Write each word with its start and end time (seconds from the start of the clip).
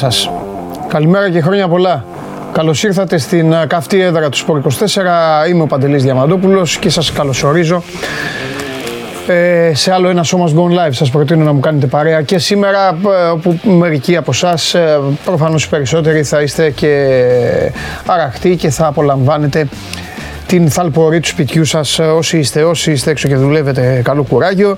Καλημέρα 0.00 0.20
σας. 0.20 0.30
Καλημέρα 0.88 1.30
και 1.30 1.40
χρόνια 1.40 1.68
πολλά. 1.68 2.04
Καλώς 2.52 2.82
ήρθατε 2.82 3.18
στην 3.18 3.54
καυτή 3.66 4.00
έδρα 4.00 4.28
του 4.28 4.36
Σπορ 4.36 4.58
24. 4.58 5.48
Είμαι 5.48 5.62
ο 5.62 5.66
Παντελής 5.66 6.02
Διαμαντόπουλος 6.02 6.78
και 6.78 6.90
σας 6.90 7.12
καλωσορίζω 7.12 7.82
ε, 9.26 9.74
σε 9.74 9.92
άλλο 9.92 10.08
ένα 10.08 10.22
σώμα 10.22 10.50
Gone 10.54 10.86
Live. 10.86 10.90
Σας 10.90 11.10
προτείνω 11.10 11.44
να 11.44 11.52
μου 11.52 11.60
κάνετε 11.60 11.86
παρέα 11.86 12.22
και 12.22 12.38
σήμερα 12.38 12.98
που 13.42 13.60
μερικοί 13.62 14.16
από 14.16 14.30
εσά, 14.30 14.54
προφανώς 15.24 15.64
οι 15.64 15.68
περισσότεροι 15.68 16.22
θα 16.22 16.42
είστε 16.42 16.70
και 16.70 17.16
αραχτοί 18.06 18.56
και 18.56 18.70
θα 18.70 18.86
απολαμβάνετε 18.86 19.68
την 20.46 20.70
θαλπορή 20.70 21.20
του 21.20 21.28
σπιτιού 21.28 21.64
σας 21.64 21.98
όσοι 21.98 22.38
είστε, 22.38 22.62
όσοι 22.64 22.90
είστε 22.90 23.10
έξω 23.10 23.28
και 23.28 23.36
δουλεύετε 23.36 24.00
καλό 24.04 24.22
κουράγιο 24.22 24.76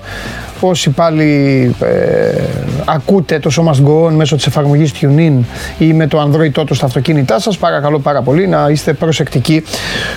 όσοι 0.67 0.89
πάλι 0.89 1.75
ε, 1.79 2.43
ακούτε 2.85 3.39
το 3.39 3.49
Show 3.55 3.71
Must 3.71 3.87
Go 3.87 4.07
On 4.07 4.11
μέσω 4.11 4.35
της 4.35 4.45
εφαρμογής 4.45 4.91
TuneIn 5.01 5.33
ή 5.77 5.93
με 5.93 6.07
το 6.07 6.21
Android 6.21 6.51
τότε 6.51 6.73
στα 6.73 6.85
αυτοκίνητά 6.85 7.39
σας 7.39 7.57
παρακαλώ 7.57 7.99
πάρα 7.99 8.21
πολύ 8.21 8.47
να 8.47 8.67
είστε 8.69 8.93
προσεκτικοί 8.93 9.63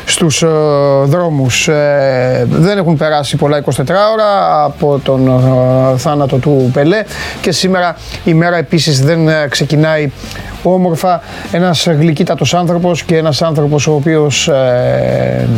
στους 0.05 0.43
ε, 0.43 0.49
δρόμους. 1.05 1.69
Ε, 1.69 2.47
δεν 2.51 2.79
έχουν 2.79 2.97
περάσει 2.97 3.37
πολλά 3.37 3.63
24 3.65 3.71
ώρα 4.13 4.63
από 4.65 5.01
τον 5.03 5.29
ε, 5.29 5.99
θάνατο 5.99 6.37
του 6.37 6.71
Πελέ 6.73 7.03
και 7.41 7.53
σήμερα 7.53 7.97
η 8.25 8.35
μέρα 8.35 8.57
επίσης 8.57 9.05
δεν 9.05 9.29
ξεκινάει 9.49 10.11
όμορφα. 10.63 11.21
Ένας 11.53 11.87
γλυκύτατος 11.87 12.55
άνθρωπος 12.55 13.03
και 13.03 13.17
ένας 13.17 13.43
άνθρωπος 13.43 13.87
ο 13.87 13.93
οποίος 13.93 14.49
ε, 14.49 15.49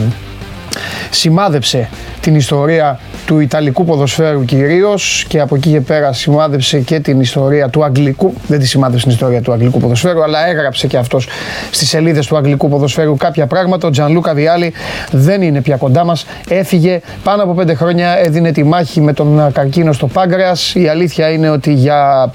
σημάδεψε 1.11 1.89
την 2.21 2.35
ιστορία 2.35 3.01
του 3.27 3.39
Ιταλικού 3.39 3.85
ποδοσφαίρου 3.85 4.45
κυρίως 4.45 5.25
και 5.29 5.41
από 5.41 5.57
εκεί 5.57 5.71
και 5.71 5.81
πέρα 5.81 6.13
σημάδεψε 6.13 6.79
και 6.79 7.01
την 7.01 7.21
ιστορία 7.21 7.69
του 7.69 7.85
Αγγλικού. 7.85 8.35
Δεν 8.47 8.59
τη 8.59 8.67
σημάδεψε 8.67 9.05
την 9.05 9.15
ιστορία 9.15 9.43
του 9.43 9.53
Αγγλικού 9.53 9.81
ποδοσφαίρου, 9.81 10.23
αλλά 10.23 10.49
έγραψε 10.49 10.87
και 10.87 10.97
αυτός 10.97 11.29
στις 11.71 11.89
σελίδες 11.89 12.27
του 12.27 12.37
Αγγλικού 12.37 12.69
ποδοσφαίρου 12.69 13.17
κάποια 13.17 13.47
πράγματα. 13.47 13.89
Ο 13.89 13.91
Τζανλούκα 13.91 14.35
Βιάλη 14.35 14.73
δεν 15.11 15.43
είναι 15.43 15.61
πια 15.61 15.77
κοντά 15.77 16.05
μας. 16.05 16.27
Έφυγε 16.49 17.01
πάνω 17.23 17.43
από 17.43 17.55
πέντε 17.55 17.75
χρόνια, 17.75 18.19
έδινε 18.19 18.53
τη 18.53 18.65
μάχη 18.65 19.01
με 19.01 19.13
τον 19.13 19.53
καρκίνο 19.53 19.93
στο 19.93 20.07
Πάγκρεα. 20.07 20.57
Η 20.75 20.89
αλήθεια 20.89 21.31
είναι 21.31 21.51
ότι 21.51 21.73
για 21.73 22.33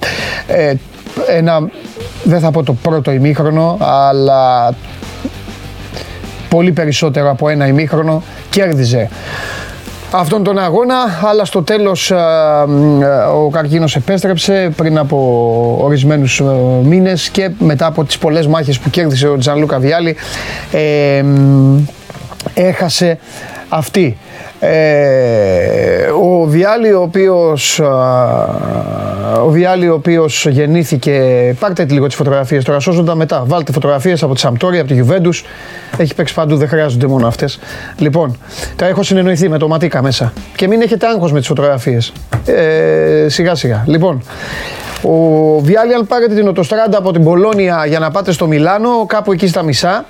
ε, 0.48 0.74
ένα, 1.30 1.70
δεν 2.24 2.40
θα 2.40 2.52
πω 2.52 2.64
το 2.64 2.74
πρώτο 2.74 3.12
ημίχρονο, 3.12 3.78
αλλά 3.80 4.74
πολύ 6.52 6.72
περισσότερο 6.72 7.30
από 7.30 7.50
ένα 7.50 7.68
ημίχρονο 7.68 8.24
κέρδιζε 8.50 9.10
αυτόν 10.12 10.44
τον 10.44 10.58
αγώνα, 10.58 10.96
αλλά 11.24 11.46
στο 11.46 11.64
τέλος 11.64 12.12
ο 13.36 13.50
καρκίνος 13.50 13.96
επέστρεψε 13.96 14.72
πριν 14.76 14.98
από 14.98 15.78
ορισμένους 15.82 16.40
ε, 16.40 16.44
μήνες 16.84 17.30
και 17.30 17.50
μετά 17.60 17.86
από 17.86 18.04
τις 18.04 18.18
πολλές 18.18 18.48
μάχες 18.48 18.80
που 18.80 18.90
κέρδισε 18.90 19.28
ο 19.28 19.38
Τζανλούκα 19.38 19.80
Βιάλη 19.80 20.16
ε, 20.72 21.24
έχασε 22.54 23.18
αυτή. 23.70 24.18
Ε, 24.60 26.06
ο 26.22 26.46
Βιάλη 26.46 26.94
ο 26.94 27.02
οποίος, 27.02 27.80
ο 29.44 29.50
Βιάλη 29.50 29.90
ο 29.90 29.94
οποίος 29.94 30.46
γεννήθηκε, 30.50 31.56
πάρτε 31.60 31.86
λίγο 31.90 32.08
τις 32.08 32.16
φωτογραφίες 32.16 32.64
τώρα, 32.64 32.80
σώζοντα 32.80 33.16
μετά, 33.16 33.44
βάλτε 33.46 33.72
φωτογραφίες 33.72 34.24
από 34.24 34.34
τη 34.34 34.40
Σαμπτόρια, 34.40 34.80
από 34.80 34.90
τη 34.90 34.94
Γιουβέντους, 34.94 35.44
έχει 35.98 36.16
παίξει 36.16 36.34
παντού, 36.34 36.56
δεν 36.56 36.68
χρειάζονται 36.68 37.08
μόνο 37.08 37.28
αυτές. 37.28 37.60
Λοιπόν, 37.98 38.38
τα 38.76 38.86
έχω 38.86 39.04
συνεννοηθεί 39.04 39.50
με 39.50 39.58
το 39.58 39.68
Ματίκα 39.68 40.02
μέσα 40.02 40.34
και 40.56 40.68
μην 40.68 40.82
έχετε 40.82 41.08
άγχος 41.08 41.32
με 41.32 41.40
τις 41.40 41.48
φωτογραφίες, 41.48 42.14
ε, 42.46 43.30
σιγά 43.30 43.56
σιγά. 43.56 43.84
Λοιπόν, 43.88 44.24
ο 45.02 45.60
Βιάλη 45.60 45.94
αν 45.94 46.08
πάρετε 46.08 46.34
την 46.34 46.48
οτοστράντα 46.48 46.98
από 46.98 47.12
την 47.12 47.24
Πολώνια 47.24 47.86
για 47.88 48.00
να 48.00 48.12
πάτε 48.12 48.32
στο 48.32 48.48
Μιλάνο, 48.48 49.06
κάπου 49.06 49.32
εκεί 49.32 49.48
στα 49.48 49.64
μισά, 49.64 50.06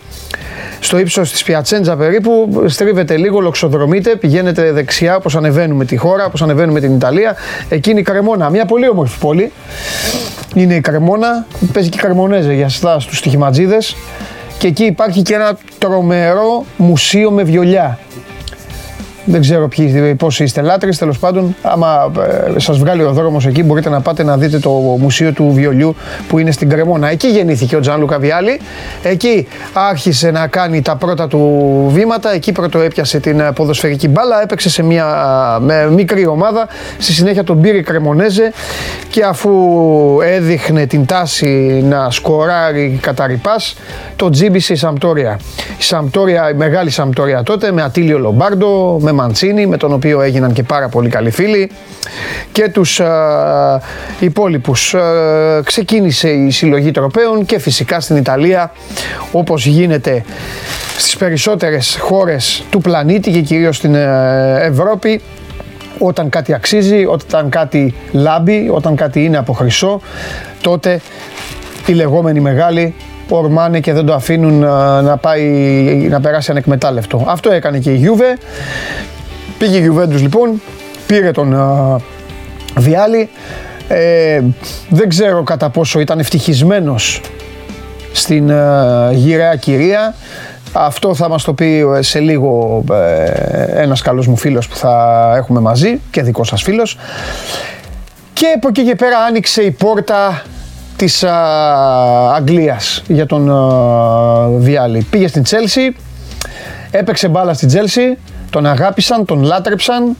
στο 0.84 1.00
ύψος 1.00 1.32
της 1.32 1.44
Πιατσέντζα 1.44 1.96
περίπου. 1.96 2.64
Στρίβετε 2.68 3.18
λίγο, 3.18 3.40
λοξοδρομείτε, 3.40 4.16
πηγαίνετε 4.16 4.72
δεξιά 4.72 5.16
όπως 5.16 5.36
ανεβαίνουμε 5.36 5.86
τη 5.86 5.96
χώρα, 5.96 6.26
όπως 6.26 6.42
ανεβαίνουμε 6.42 6.80
την 6.80 6.96
Ιταλία. 6.96 7.36
Εκείνη 7.70 8.00
η 8.00 8.04
Κρεμόνα, 8.04 8.50
μια 8.50 8.66
πολύ 8.66 8.90
όμορφη 8.90 9.20
πόλη. 9.20 9.52
Είναι 10.56 10.76
η 10.76 10.82
Κρεμόνα, 10.82 11.46
παίζει 11.74 11.90
και 11.90 11.98
η 11.98 12.02
Κρεμονέζε 12.02 12.54
για 12.54 12.66
εσά 12.66 12.98
τους 13.08 13.18
στοιχηματζίδες. 13.18 13.96
Και 14.58 14.68
εκεί 14.68 14.84
υπάρχει 14.84 15.22
και 15.22 15.34
ένα 15.34 15.58
τρομερό 15.80 16.66
μουσείο 16.78 17.32
με 17.32 17.44
βιολιά. 17.44 18.00
Δεν 19.26 19.42
ξέρω 19.42 19.68
ποιοι, 19.68 20.16
πόσοι 20.16 20.44
είστε 20.44 20.62
λάτρες, 20.62 20.98
τέλος 20.98 21.20
πάντων, 21.20 21.56
άμα 21.62 22.12
ε, 22.56 22.60
σας 22.60 22.78
βγάλει 22.78 23.04
ο 23.04 23.12
δρόμος 23.12 23.46
εκεί 23.46 23.64
μπορείτε 23.64 23.90
να 23.90 24.02
πάτε 24.02 24.24
να 24.24 24.38
δείτε 24.38 24.60
το 24.60 24.70
μουσείο 24.72 25.32
του 25.32 25.52
βιολιού 25.54 25.96
που 26.28 26.40
είναι 26.40 26.52
στην 26.52 26.70
Κρεμόνα. 26.70 27.10
Εκεί 27.10 27.28
γεννήθηκε 27.28 27.76
ο 27.76 27.80
Τζαν 27.80 28.00
Λουκαβιάλη, 28.00 28.60
εκεί 29.04 29.48
άρχισε 29.74 30.32
να 30.32 30.48
κάνει 30.48 30.82
τα 30.82 30.96
πρώτα 30.96 31.28
του 31.28 31.86
βήματα, 31.94 32.34
εκεί 32.34 32.52
πρώτο 32.52 32.80
έπιασε 32.80 33.20
την 33.20 33.40
ε, 33.40 33.52
ποδοσφαιρική 33.52 34.08
μπάλα, 34.08 34.42
έπαιξε 34.42 34.70
σε 34.70 34.84
μια 34.84 35.06
με 35.62 35.90
μικρή 35.92 36.28
ομάδα, 36.28 36.68
στη 36.98 37.12
συνέχεια 37.12 37.44
τον 37.44 37.62
πήρε 37.62 37.82
Κρεμονέζε. 37.82 38.52
Και 39.10 39.24
αφού 39.24 39.52
έδειχνε 40.24 40.86
την 40.86 41.06
τάση 41.06 41.84
να 41.90 42.12
σκοράρει 42.12 43.00
κατά 43.02 43.28
ρηπάς, 43.28 43.76
το 44.16 44.30
τζίμπησε 44.30 44.74
η 44.74 44.76
Σαμπτόρια. 44.76 45.40
Η 45.80 45.84
Σαμπτόρια, 45.84 46.50
η 46.50 46.54
μεγάλη 46.54 46.90
Σαμπτόρια 46.90 47.44
τότε 47.44 47.72
με 47.72 47.82
Ατήλιο 47.82 48.20
Λομπάρντο, 48.20 48.98
με 49.02 49.11
Μαντσίνη, 49.12 49.66
με 49.66 49.78
τον 49.78 49.94
οποίο 49.94 50.22
έγιναν 50.22 50.54
και 50.54 50.64
πάρα 50.64 50.90
πολύ 50.90 51.10
καλοί 51.10 51.32
φίλοι 51.32 51.72
και 52.52 52.70
τους 52.70 53.00
α, 53.00 53.82
υπόλοιπους. 54.20 54.96
ξεκίνησε 55.64 56.30
η 56.30 56.50
συλλογή 56.50 56.92
τροπέων 56.92 57.46
και 57.46 57.60
φυσικά 57.60 58.00
στην 58.00 58.16
Ιταλία 58.16 58.72
όπως 59.32 59.66
γίνεται 59.66 60.24
στις 60.98 61.18
περισσότερες 61.18 61.98
χώρες 62.00 62.64
του 62.70 62.82
πλανήτη 62.82 63.32
και 63.32 63.42
κυρίως 63.42 63.78
στην 63.78 63.96
ε, 63.96 64.58
Ευρώπη 64.62 65.22
όταν 65.98 66.30
κάτι 66.30 66.54
αξίζει, 66.54 67.06
όταν 67.06 67.50
κάτι 67.50 67.94
λάμπει, 68.12 68.70
όταν 68.72 68.96
κάτι 68.96 69.24
είναι 69.24 69.38
από 69.38 69.54
χρυσό, 69.54 70.02
τότε 70.62 71.02
οι 71.86 71.92
λεγόμενοι 71.92 72.40
μεγάλοι 72.40 72.94
ορμάνε 73.38 73.80
και 73.80 73.94
δεν 73.94 74.06
το 74.06 74.14
αφήνουν 74.14 74.60
να, 75.04 75.18
πάει, 75.18 75.44
να 76.10 76.22
περάσει 76.22 76.52
ανεκμετάλλευτο. 76.52 77.26
Αυτό 77.28 77.52
έκανε 77.52 77.80
και 77.80 77.92
η 77.92 77.96
Γιούβε. 77.96 78.38
Πήγε 79.58 79.78
η 79.78 79.82
Γιουβέντους 79.82 80.22
λοιπόν, 80.22 80.62
πήρε 81.08 81.32
τον 81.32 81.56
Βιάλη. 82.78 83.30
Ε, 83.88 84.42
δεν 84.90 85.10
ξέρω 85.10 85.44
κατά 85.44 85.70
πόσο 85.70 86.00
ήταν 86.00 86.20
ευτυχισμένος 86.20 87.22
στην 88.12 88.52
uh, 88.52 89.14
γυραιά 89.14 89.56
κυρία. 89.56 90.16
Αυτό 90.74 91.16
θα 91.16 91.30
μας 91.30 91.44
το 91.44 91.54
πει 91.54 91.86
ε, 91.98 92.02
σε 92.02 92.20
λίγο 92.20 92.84
ε, 92.92 93.82
ένας 93.82 94.02
καλός 94.02 94.28
μου 94.28 94.38
φίλος 94.38 94.68
που 94.68 94.76
θα 94.76 95.34
έχουμε 95.38 95.60
μαζί 95.60 96.00
και 96.12 96.22
δικός 96.22 96.48
σας 96.48 96.62
φίλος. 96.62 96.98
Και 98.34 98.46
από 98.56 98.68
εκεί 98.68 98.84
και 98.84 98.96
πέρα 98.96 99.18
άνοιξε 99.18 99.62
η 99.62 99.72
πόρτα 99.72 100.42
της 101.02 101.24
α, 101.24 102.36
Αγγλίας 102.36 103.04
για 103.08 103.26
τον 103.26 103.52
α, 103.52 104.48
Βιάλη. 104.58 105.08
Πήγε 105.10 105.28
στην 105.28 105.44
Τσέλσι, 105.44 105.96
έπαιξε 106.92 107.28
μπάλα 107.28 107.54
στην 107.54 107.68
Τσέλσι, 107.68 108.18
τον 108.50 108.66
αγάπησαν, 108.66 109.26
τον 109.26 109.44
λάτρεψαν, 109.44 110.18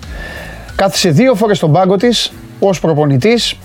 κάθισε 0.76 1.10
δύο 1.10 1.36
φορές 1.36 1.58
στον 1.58 1.72
πάγκο 1.72 1.96
της 1.96 2.32
ως 2.60 2.80
προπονητής, 2.80 3.58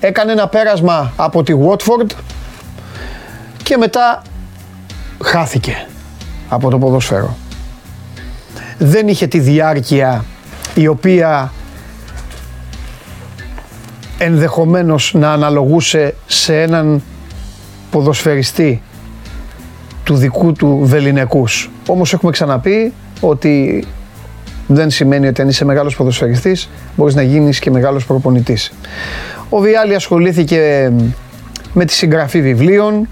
έκανε 0.00 0.32
ένα 0.32 0.48
πέρασμα 0.48 1.12
από 1.16 1.42
τη 1.42 1.52
Watford 1.66 2.10
και 3.62 3.76
μετά 3.76 4.22
χάθηκε 5.22 5.86
από 6.48 6.70
το 6.70 6.78
ποδοσφαίρο. 6.78 7.36
Δεν 8.78 9.08
είχε 9.08 9.26
τη 9.26 9.38
διάρκεια 9.38 10.24
η 10.74 10.86
οποία 10.86 11.52
ενδεχομένως 14.18 15.14
να 15.14 15.32
αναλογούσε 15.32 16.14
σε 16.26 16.62
έναν 16.62 17.02
ποδοσφαιριστή 17.90 18.82
του 20.04 20.14
δικού 20.14 20.52
του 20.52 20.80
βεληνικούς. 20.82 21.70
Όμως 21.86 22.12
έχουμε 22.12 22.32
ξαναπεί 22.32 22.92
ότι 23.20 23.84
δεν 24.66 24.90
σημαίνει 24.90 25.26
ότι 25.26 25.42
αν 25.42 25.48
είσαι 25.48 25.64
μεγάλος 25.64 25.96
ποδοσφαιριστής 25.96 26.68
μπορείς 26.96 27.14
να 27.14 27.22
γίνεις 27.22 27.58
και 27.58 27.70
μεγάλος 27.70 28.06
προπονητής. 28.06 28.72
Ο 29.48 29.58
Βιάλη 29.58 29.94
ασχολήθηκε 29.94 30.92
με 31.72 31.84
τη 31.84 31.92
συγγραφή 31.92 32.40
βιβλίων, 32.42 33.08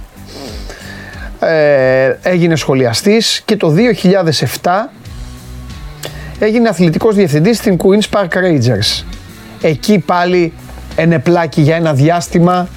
ε, 1.40 2.12
έγινε 2.22 2.56
σχολιαστής 2.56 3.42
και 3.44 3.56
το 3.56 3.70
2007 3.70 4.90
έγινε 6.38 6.68
αθλητικός 6.68 7.14
διευθυντής 7.14 7.56
στην 7.56 7.76
Queen's 7.82 8.18
Park 8.18 8.28
Rangers. 8.28 9.04
Εκεί 9.62 9.98
πάλι 9.98 10.52
ενεπλάκη 10.96 11.60
για 11.60 11.76
ένα 11.76 11.92
διάστημα 11.92 12.68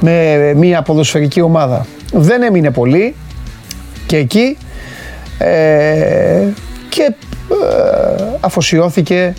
με 0.00 0.52
μια 0.56 0.82
ποδοσφαιρική 0.82 1.40
ομάδα. 1.40 1.86
Δεν 2.12 2.42
έμεινε 2.42 2.70
πολύ 2.70 3.14
και 4.06 4.16
εκεί 4.16 4.56
ε, 5.38 6.44
και 6.88 7.02
ε, 7.02 8.24
αφοσιώθηκε 8.40 9.34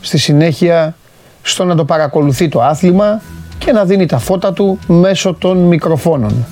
στη 0.00 0.18
συνέχεια 0.18 0.96
στο 1.42 1.64
να 1.64 1.74
το 1.74 1.84
παρακολουθεί 1.84 2.48
το 2.48 2.62
άθλημα 2.62 3.20
και 3.58 3.72
να 3.72 3.84
δίνει 3.84 4.06
τα 4.06 4.18
φώτα 4.18 4.52
του 4.52 4.78
μέσω 4.86 5.34
των 5.34 5.58
μικροφώνων. 5.58 6.46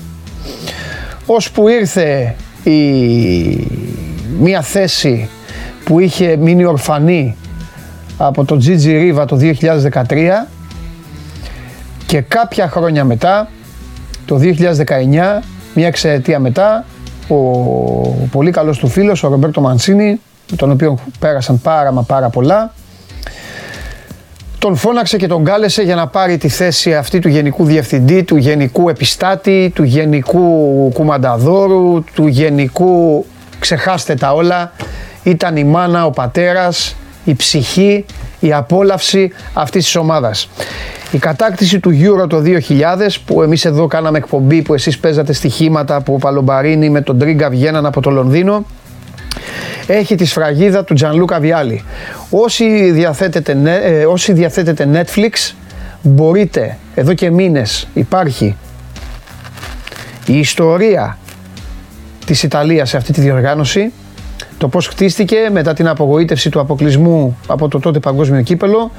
Ώσπου 1.25 1.67
ήρθε 1.67 2.35
η... 2.63 2.71
μια 4.39 4.61
θέση 4.61 5.29
που 5.83 5.99
είχε 5.99 6.35
μείνει 6.35 6.65
ορφανή 6.65 7.35
από 8.17 8.45
το 8.45 8.57
Gigi 8.65 8.87
Riva 8.87 9.25
το 9.27 9.37
2013 9.61 10.29
και 12.13 12.21
κάποια 12.21 12.69
χρόνια 12.69 13.03
μετά, 13.03 13.49
το 14.25 14.39
2019, 14.41 15.41
μια 15.73 15.87
εξαετία 15.87 16.39
μετά, 16.39 16.85
ο 17.27 17.35
πολύ 18.31 18.51
καλός 18.51 18.77
του 18.77 18.87
φίλος, 18.87 19.23
ο 19.23 19.27
Ρομπέρτο 19.27 19.61
Μαντσίνη, 19.61 20.21
τον 20.55 20.71
οποίο 20.71 20.99
πέρασαν 21.19 21.61
πάρα 21.61 21.91
μα 21.91 22.01
πάρα 22.01 22.29
πολλά, 22.29 22.73
τον 24.59 24.75
φώναξε 24.75 25.17
και 25.17 25.27
τον 25.27 25.43
κάλεσε 25.43 25.81
για 25.81 25.95
να 25.95 26.07
πάρει 26.07 26.37
τη 26.37 26.49
θέση 26.49 26.95
αυτή 26.95 27.19
του 27.19 27.27
γενικού 27.27 27.65
διευθυντή, 27.65 28.23
του 28.23 28.35
γενικού 28.35 28.89
επιστάτη, 28.89 29.71
του 29.75 29.83
γενικού 29.83 30.89
κουμανταδόρου, 30.93 32.03
του 32.13 32.27
γενικού 32.27 33.25
ξεχάστε 33.59 34.15
τα 34.15 34.33
όλα. 34.33 34.71
Ήταν 35.23 35.55
η 35.55 35.63
μάνα, 35.63 36.05
ο 36.05 36.09
πατέρας, 36.09 36.95
η 37.23 37.33
ψυχή, 37.35 38.05
η 38.39 38.53
απόλαυση 38.53 39.31
αυτής 39.53 39.83
της 39.83 39.95
ομάδας. 39.95 40.49
Η 41.11 41.17
κατάκτηση 41.17 41.79
του 41.79 41.91
Euro 41.91 42.29
το 42.29 42.41
2000 42.41 43.19
που 43.25 43.41
εμείς 43.41 43.65
εδώ 43.65 43.87
κάναμε 43.87 44.17
εκπομπή 44.17 44.61
που 44.61 44.73
εσείς 44.73 44.99
παίζατε 44.99 45.33
στοιχήματα 45.33 46.01
που 46.01 46.13
ο 46.13 46.17
Παλομπαρίνη 46.17 46.89
με 46.89 47.01
τον 47.01 47.19
Τρίγκα 47.19 47.49
βγαίναν 47.49 47.85
από 47.85 48.01
το 48.01 48.09
Λονδίνο 48.09 48.65
έχει 49.87 50.15
τη 50.15 50.25
σφραγίδα 50.25 50.83
του 50.83 50.93
Τζανλούκα 50.93 51.39
Βιάλη. 51.39 51.83
Όσοι 52.29 52.91
διαθέτετε, 52.91 53.57
ε, 53.83 54.05
όσοι 54.05 54.33
διαθέτετε 54.33 54.89
Netflix 54.93 55.53
μπορείτε, 56.01 56.77
εδώ 56.95 57.13
και 57.13 57.29
μήνες 57.31 57.87
υπάρχει 57.93 58.55
η 60.25 60.39
ιστορία 60.39 61.17
της 62.25 62.43
Ιταλίας 62.43 62.89
σε 62.89 62.97
αυτή 62.97 63.13
τη 63.13 63.21
διοργάνωση 63.21 63.91
το 64.63 64.69
πώς 64.69 64.87
χτίστηκε 64.87 65.37
μετά 65.51 65.73
την 65.73 65.87
απογοήτευση 65.87 66.49
του 66.49 66.59
αποκλεισμού 66.59 67.37
από 67.47 67.67
το 67.67 67.79
τότε 67.79 67.99
παγκόσμιο 67.99 68.41
κύπελο, 68.41 68.91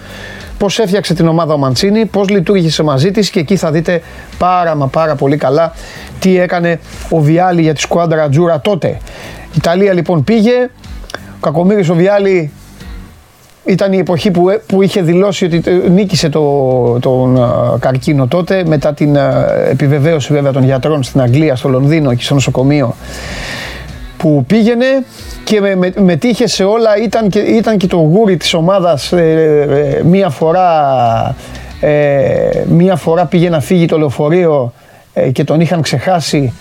πώς 0.59 0.79
έφτιαξε 0.79 1.15
την 1.15 1.29
ομάδα 1.29 1.55
ο 1.55 1.57
Μαντσίνη, 1.57 2.07
πώς 2.07 2.29
λειτουργήσε 2.29 2.83
μαζί 2.83 3.11
της 3.11 3.31
και 3.31 3.41
εκεί 3.41 3.57
θα 3.57 3.71
δείτε 3.71 4.03
πάρα 4.39 4.75
μα 4.75 4.87
πάρα 4.87 5.15
πολύ 5.15 5.37
καλά 5.37 5.73
τι 6.19 6.39
έκανε 6.39 6.81
ο 7.11 7.21
Βιάλη 7.21 7.63
για 7.63 7.75
τη 7.75 7.81
σκουάντρα 7.81 8.29
Τζούρα 8.29 8.61
τότε. 8.61 8.89
Η 9.53 9.57
Ιταλία 9.57 9.93
λοιπόν 9.93 10.25
πήγε, 10.25 10.71
ο 11.13 11.41
Κακομύρης 11.41 11.89
ο 11.89 11.95
Βιάλη 11.95 12.53
ήταν 13.65 13.93
η 13.93 13.99
εποχή 13.99 14.31
που, 14.31 14.45
που 14.67 14.83
είχε 14.83 15.03
δηλώσει 15.03 15.45
ότι 15.45 15.63
νίκησε 15.91 16.29
το, 16.29 16.99
τον 17.01 17.39
καρκίνο 17.79 18.27
τότε. 18.27 18.63
Μετά 18.67 18.95
την 18.95 19.17
επιβεβαίωση 19.71 20.33
βέβαια 20.33 20.53
των 20.53 20.65
γιατρών 20.65 21.03
στην 21.03 21.21
Αγγλία, 21.21 21.57
στο 21.57 21.69
Λονδίνο 21.69 22.15
και 22.15 22.23
στο 22.23 22.35
νοσοκομείο 22.35 22.95
που 24.25 24.45
πήγαινε 24.47 24.87
και 25.45 25.61
με, 25.61 25.75
με, 25.75 25.93
μετήχε 25.97 26.47
σε 26.47 26.65
όλα, 26.65 26.97
ήταν 27.03 27.29
και, 27.29 27.39
ήταν 27.39 27.77
και 27.77 27.87
το 27.87 27.97
γούρι 27.97 28.37
της 28.37 28.55
ομάδας 28.55 29.13
ε, 29.13 29.97
ε, 29.99 30.03
μία 30.03 30.29
φορά 30.29 31.37
ε, 31.81 32.63
μία 32.69 32.97
φορά 32.97 33.25
πήγε 33.25 33.49
να 33.49 33.61
φύγει 33.61 33.87
το 33.87 33.99
λεωφορείο 33.99 34.73
και 35.33 35.45
τον 35.45 35.61
είχαν 35.61 35.83
ξεχάσει 35.83 36.53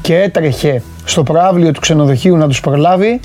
και 0.00 0.16
έτρεχε 0.16 0.82
στο 1.04 1.22
προάβλιο 1.22 1.70
του 1.72 1.80
ξενοδοχείου 1.80 2.36
να 2.36 2.48
τους 2.48 2.60
προλάβει. 2.60 3.20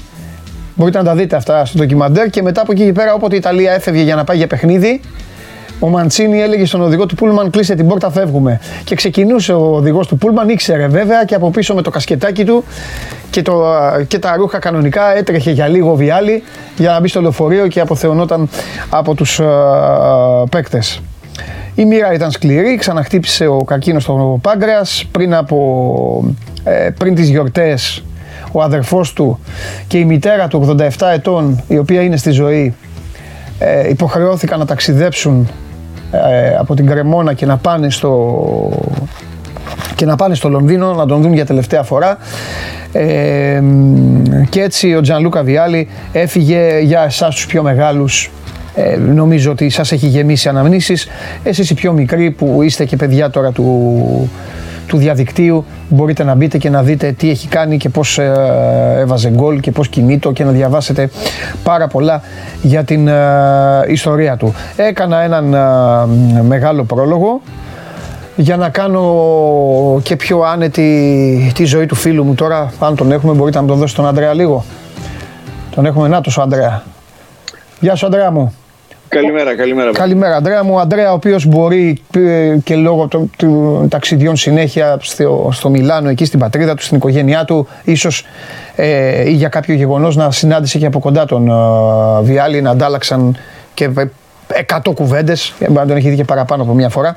Μπορείτε 0.76 0.98
να 0.98 1.04
τα 1.04 1.16
δείτε 1.16 1.36
αυτά 1.36 1.66
στο 1.66 1.78
ντοκιμαντέρ 1.78 2.30
και 2.30 2.42
μετά 2.42 2.62
από 2.62 2.72
εκεί 2.72 2.92
πέρα 2.92 3.14
όποτε 3.14 3.36
η 3.36 3.38
Ιταλία 3.38 3.72
έφευγε 3.72 4.02
για 4.02 4.16
να 4.16 4.24
πάει 4.24 4.38
για 4.38 4.48
παιχνίδι 4.48 5.02
ο 5.80 5.88
Μαντσίνη 5.88 6.42
έλεγε 6.42 6.66
στον 6.66 6.82
οδηγό 6.82 7.06
του 7.06 7.16
Πούλμαν: 7.16 7.50
Κλείσε 7.50 7.76
την 7.76 7.88
πόρτα, 7.88 8.12
φεύγουμε. 8.12 8.60
Και 8.84 8.96
ξεκινούσε 8.96 9.54
ο 9.54 9.76
οδηγός 9.76 10.08
του 10.08 10.18
Πούλμαν, 10.18 10.50
ήξερε 10.50 10.88
βέβαια 10.88 11.26
και 11.26 11.36
από 11.36 11.52
πίσω 11.52 11.74
με 11.74 11.82
το 11.82 11.90
κασκετάκι 11.90 12.46
του 12.46 12.64
και, 13.30 13.42
το, 13.42 13.64
και 14.08 14.20
τα 14.20 14.36
ρούχα 14.36 14.60
κανονικά 14.60 15.18
έτρεχε 15.18 15.52
για 15.52 15.68
λίγο 15.68 15.96
βιάλι 15.96 16.44
για 16.78 16.92
να 16.92 17.00
μπει 17.00 17.08
στο 17.08 17.22
λεωφορείο 17.22 17.68
και 17.68 17.80
αποθεωνόταν 17.80 18.50
από 18.90 19.16
τους 19.16 19.42
παίκτες. 20.50 21.02
Η 21.76 21.86
μοίρα 21.86 22.14
ήταν 22.14 22.32
σκληρή, 22.32 22.76
ξαναχτύπησε 22.76 23.48
ο 23.48 23.64
καρκίνος 23.64 24.04
στο 24.04 24.40
Πάγκρεας 24.42 25.06
πριν, 25.12 25.34
από, 25.34 26.36
ε, 26.64 26.90
πριν 26.98 27.16
τις 27.16 27.30
γιορτές 27.30 28.04
ο 28.52 28.62
αδερφός 28.62 29.14
του 29.14 29.40
και 29.88 29.98
η 29.98 30.06
μητέρα 30.06 30.48
του 30.48 30.78
87 30.98 31.08
ετών 31.14 31.64
η 31.68 31.78
οποία 31.78 32.02
είναι 32.02 32.18
στη 32.18 32.32
ζωή 32.32 32.76
ε, 33.60 33.90
υποχρεώθηκαν 33.90 34.60
να 34.60 34.66
ταξιδέψουν 34.66 35.48
ε, 36.12 36.56
από 36.56 36.76
την 36.76 36.86
Κρεμόνα 36.86 37.34
και 37.34 37.46
να 37.46 37.58
πάνε 37.58 37.90
στο 37.90 38.32
και 39.96 40.06
να 40.06 40.16
πάνε 40.16 40.36
στο 40.36 40.50
Λονδίνο 40.50 40.94
να 40.94 41.06
τον 41.06 41.22
δουν 41.22 41.34
για 41.34 41.46
τελευταία 41.46 41.84
φορά. 41.84 42.18
Ε, 42.92 43.62
και 44.50 44.62
έτσι 44.62 44.96
ο 44.96 45.02
Τζαν 45.02 45.22
Λούκα 45.22 45.44
Βιάλη 45.44 45.88
έφυγε 46.12 46.80
για 46.80 47.04
εσάς 47.04 47.36
τους 47.36 47.46
πιο 47.46 47.64
μεγάλους. 47.64 48.32
Ε, 48.76 48.96
νομίζω 48.96 49.52
ότι 49.52 49.70
σας 49.70 49.92
έχει 49.92 50.08
γεμίσει 50.08 50.50
αναμνήσεις. 50.50 51.08
Εσείς 51.44 51.70
οι 51.70 51.74
πιο 51.74 51.92
μικροί 51.92 52.32
που 52.32 52.62
είστε 52.62 52.86
και 52.86 52.96
παιδιά 52.96 53.30
τώρα 53.30 53.52
του, 53.52 54.30
του 54.88 54.98
διαδικτύου 54.98 55.66
μπορείτε 55.90 56.24
να 56.24 56.36
μπείτε 56.36 56.58
και 56.58 56.70
να 56.70 56.84
δείτε 56.84 57.12
τι 57.12 57.30
έχει 57.30 57.48
κάνει 57.48 57.78
και 57.78 57.90
πώς 57.90 58.18
ε, 58.18 58.34
έβαζε 58.98 59.30
γκολ 59.30 59.60
και 59.60 59.72
πώς 59.72 59.88
κινείται 59.88 60.32
και 60.32 60.44
να 60.44 60.52
διαβάσετε 60.52 61.10
πάρα 61.64 61.88
πολλά 61.88 62.22
για 62.62 62.84
την 62.84 63.08
ε, 63.08 63.14
ιστορία 63.88 64.38
του. 64.38 64.54
Έκανα 64.76 65.22
έναν 65.22 65.54
ε, 65.54 66.42
μεγάλο 66.42 66.84
πρόλογο 66.84 67.42
για 68.36 68.58
να 68.58 68.70
κάνω 68.70 70.00
και 70.04 70.16
πιο 70.16 70.40
άνετη 70.40 71.52
τη 71.56 71.66
ζωή 71.66 71.86
του 71.86 71.96
φίλου 71.96 72.24
μου 72.24 72.36
τώρα. 72.36 72.72
Αν 72.80 72.96
τον 72.96 73.12
έχουμε 73.12 73.34
μπορείτε 73.34 73.62
να 73.62 73.68
τον 73.68 73.78
δώσετε 73.78 74.02
τον 74.02 74.10
Αντρέα 74.10 74.34
λίγο. 74.34 74.66
Τον 75.76 75.86
έχουμε, 75.86 76.08
να 76.08 76.22
ο 76.38 76.42
Αντρέα. 76.42 76.84
Γεια 77.80 77.96
σου 77.96 78.06
Αντρέα 78.06 78.32
μου. 78.32 78.54
Καλημέρα, 79.10 79.56
καλημέρα. 79.56 79.92
Καλημέρα, 79.92 80.36
Αντρέα 80.36 80.64
μου. 80.64 80.74
Ο 80.74 80.80
Αντρέα, 80.80 81.12
ο 81.12 81.14
οποίος 81.14 81.46
μπορεί 81.46 82.02
ε, 82.16 82.58
και 82.64 82.76
λόγω 82.76 83.08
των, 83.08 83.90
ταξιδιών 83.90 84.36
συνέχεια 84.36 84.98
στο, 85.02 85.50
στο 85.54 85.70
Μιλάνο, 85.70 86.10
εκεί 86.10 86.26
στην 86.26 86.40
πατρίδα 86.40 86.76
του, 86.76 86.84
στην 86.84 86.98
οικογένειά 86.98 87.46
του, 87.46 87.68
ίσως 87.84 88.26
ε, 88.76 89.30
ή 89.30 89.34
για 89.34 89.50
κάποιο 89.50 89.76
γεγονός 89.76 90.16
να 90.16 90.32
συνάντησε 90.32 90.78
και 90.78 90.86
από 90.86 91.00
κοντά 91.00 91.26
τον 91.26 91.48
ε, 91.48 92.22
Βιάλη, 92.22 92.62
να 92.62 92.70
αντάλλαξαν 92.70 93.38
και 93.74 93.90
100 94.86 94.94
κουβέντες. 94.96 95.54
Μπορεί 95.60 95.74
να 95.74 95.86
τον 95.86 95.98
έχει 95.98 96.10
δει 96.10 96.16
και 96.16 96.24
παραπάνω 96.24 96.64
από 96.64 96.74
μία 96.74 96.90
φορά. 96.90 97.16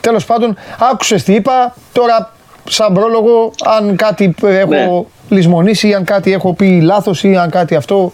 Τέλος 0.00 0.24
πάντων, 0.24 0.56
άκουσες 0.92 1.22
τι 1.22 1.34
είπα. 1.34 1.74
Τώρα, 1.92 2.32
σαν 2.64 2.92
πρόλογο, 2.92 3.50
αν 3.78 3.96
κάτι 3.96 4.34
έχω 4.42 5.06
ναι. 5.28 5.36
λησμονήσει, 5.36 5.94
αν 5.94 6.04
κάτι 6.04 6.32
έχω 6.32 6.54
πει 6.54 6.80
λάθος 6.80 7.24
ή 7.24 7.36
αν 7.36 7.50
κάτι 7.50 7.74
αυτό, 7.74 8.12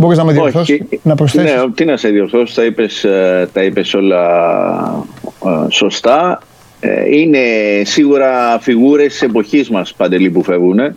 Μπορείς 0.00 0.18
να 0.18 0.24
με 0.24 0.32
διορθώσεις, 0.32 0.82
να 1.02 1.14
προσθέσεις; 1.14 1.54
Ναι, 1.54 1.70
τι 1.74 1.84
να 1.84 1.96
σε 1.96 2.08
διορθώσει, 2.08 2.54
τα 2.54 2.64
είπες 2.64 3.04
ε, 3.04 3.48
τα 3.52 3.62
είπες 3.62 3.94
όλα 3.94 5.04
ε, 5.44 5.70
σωστά. 5.70 6.42
Ε, 6.80 7.16
είναι 7.16 7.38
σίγουρα 7.82 8.58
φιγούρες 8.60 9.12
της 9.12 9.22
εποχής 9.22 9.70
μας 9.70 9.94
παντελή 9.94 10.30
που 10.30 10.42
φεύγουν. 10.42 10.96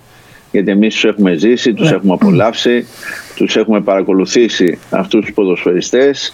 Γιατί 0.52 0.72
εμείς 0.72 0.94
τους 0.94 1.04
έχουμε 1.04 1.34
ζήσει, 1.34 1.74
τους 1.74 1.90
ναι. 1.90 1.96
έχουμε 1.96 2.14
απολαύσει, 2.14 2.88
τους 3.36 3.56
έχουμε 3.56 3.82
παρακολουθήσει 3.82 4.80
αυτούς 4.90 5.26
τους 5.26 5.34
ποδοσφαιριστές. 5.34 6.34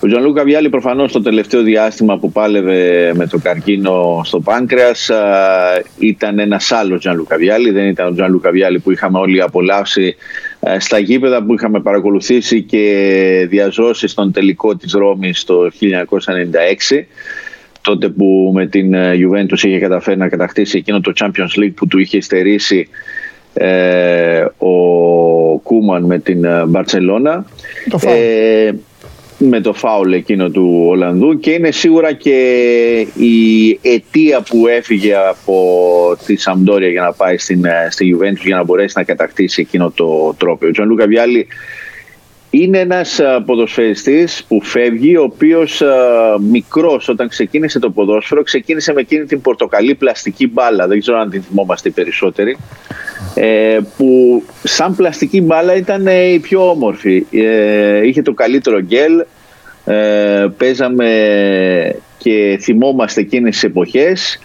Ο 0.00 0.20
Λούκα 0.20 0.44
Βιάλη 0.44 0.68
προφανώς 0.68 1.12
το 1.12 1.22
τελευταίο 1.22 1.62
διάστημα 1.62 2.18
που 2.18 2.32
πάλευε 2.32 3.12
με 3.14 3.26
το 3.26 3.38
καρκίνο 3.38 4.20
στο 4.24 4.40
πάνκρεας 4.40 5.10
ήταν 5.98 6.38
ένας 6.38 6.72
άλλος 6.72 7.06
Λούκα 7.14 7.36
Βιάλη. 7.36 7.70
Δεν 7.70 7.86
ήταν 7.86 8.20
ο 8.20 8.28
Λούκα 8.28 8.50
Βιάλη 8.50 8.78
που 8.78 8.90
είχαμε 8.90 9.18
όλοι 9.18 9.42
απολαύσει 9.42 10.06
ε, 10.06 10.51
στα 10.78 10.98
γήπεδα 10.98 11.42
που 11.42 11.54
είχαμε 11.54 11.80
παρακολουθήσει 11.80 12.62
και 12.62 13.46
διαζώσει 13.48 14.08
στον 14.08 14.32
τελικό 14.32 14.76
της 14.76 14.92
Ρώμης 14.92 15.44
το 15.44 15.70
1996 15.80 17.04
τότε 17.82 18.08
που 18.08 18.50
με 18.54 18.66
την 18.66 18.94
ε, 18.94 19.12
Juventus 19.14 19.62
είχε 19.62 19.78
καταφέρει 19.78 20.18
να 20.18 20.28
κατακτήσει 20.28 20.78
εκείνο 20.78 21.00
το 21.00 21.12
Champions 21.20 21.60
League 21.62 21.74
που 21.74 21.86
του 21.86 21.98
είχε 21.98 22.20
στερήσει 22.20 22.88
ε, 23.54 24.44
ο 24.58 24.72
Κούμαν 25.62 26.04
με 26.04 26.18
την 26.18 26.46
Μπαρτσελώνα 26.68 27.46
με 29.48 29.60
το 29.60 29.72
φάουλ 29.72 30.12
εκείνο 30.12 30.50
του 30.50 30.84
Ολλανδού 30.88 31.38
και 31.38 31.50
είναι 31.50 31.70
σίγουρα 31.70 32.12
και 32.12 32.36
η 33.14 33.78
αιτία 33.82 34.40
που 34.40 34.66
έφυγε 34.66 35.16
από 35.16 36.16
τη 36.26 36.36
Σαμπντόρια 36.36 36.88
για 36.88 37.02
να 37.02 37.12
πάει 37.12 37.38
στην, 37.38 37.64
ε, 37.64 37.88
στη 37.90 38.16
Juventus 38.16 38.44
για 38.44 38.56
να 38.56 38.64
μπορέσει 38.64 38.94
να 38.96 39.02
κατακτήσει 39.02 39.60
εκείνο 39.60 39.90
το 39.90 40.34
τρόπαιο. 40.38 40.66
Ο 40.66 40.70
Τζιανλούκα 40.70 41.06
Βιάλη 41.06 41.46
είναι 42.50 42.78
ένας 42.78 43.18
ε, 43.18 43.42
ποδοσφαιριστής 43.46 44.44
που 44.48 44.62
φεύγει, 44.62 45.16
ο 45.16 45.22
οποίος 45.22 45.80
ε, 45.80 45.86
μικρός 46.50 47.08
όταν 47.08 47.28
ξεκίνησε 47.28 47.78
το 47.78 47.90
ποδόσφαιρο 47.90 48.42
ξεκίνησε 48.42 48.92
με 48.92 49.00
εκείνη 49.00 49.24
την 49.24 49.40
πορτοκαλί 49.40 49.94
πλαστική 49.94 50.48
μπάλα, 50.48 50.86
δεν 50.86 51.00
ξέρω 51.00 51.18
αν 51.18 51.30
την 51.30 51.42
θυμόμαστε 51.42 51.88
οι 51.88 51.92
περισσότεροι, 51.92 52.56
που 53.96 54.42
σαν 54.62 54.96
πλαστική 54.96 55.40
μπάλα 55.40 55.76
ήταν 55.76 56.06
η 56.06 56.38
πιο 56.38 56.70
όμορφη. 56.70 57.26
Είχε 58.02 58.22
το 58.22 58.32
καλύτερο 58.32 58.80
γκέλ, 58.80 59.24
ε, 59.84 60.46
παίζαμε 60.56 61.10
και 62.18 62.58
θυμόμαστε 62.60 63.20
εκείνες 63.20 63.52
τις 63.52 63.62
εποχές 63.62 64.38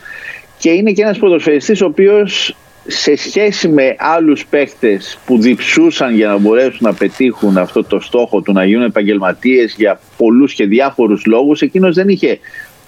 και 0.57 0.69
είναι 0.69 0.91
και 0.91 1.01
ένας 1.01 1.17
ποδοσφαιριστής 1.17 1.81
ο 1.81 1.85
οποίος 1.85 2.55
σε 2.87 3.15
σχέση 3.15 3.67
με 3.67 3.95
άλλους 3.97 4.45
παίκτες 4.45 5.19
που 5.25 5.39
διψούσαν 5.39 6.15
για 6.15 6.27
να 6.27 6.37
μπορέσουν 6.37 6.79
να 6.79 6.93
πετύχουν 6.93 7.57
αυτό 7.57 7.83
το 7.83 7.99
στόχο 7.99 8.41
του 8.41 8.53
να 8.53 8.65
γίνουν 8.65 8.83
επαγγελματίες 8.83 9.75
για 9.77 9.99
πολλούς 10.17 10.53
και 10.53 10.65
διάφορους 10.65 11.25
λόγους 11.25 11.61
εκείνος 11.61 11.95
δεν 11.95 12.09
είχε 12.09 12.39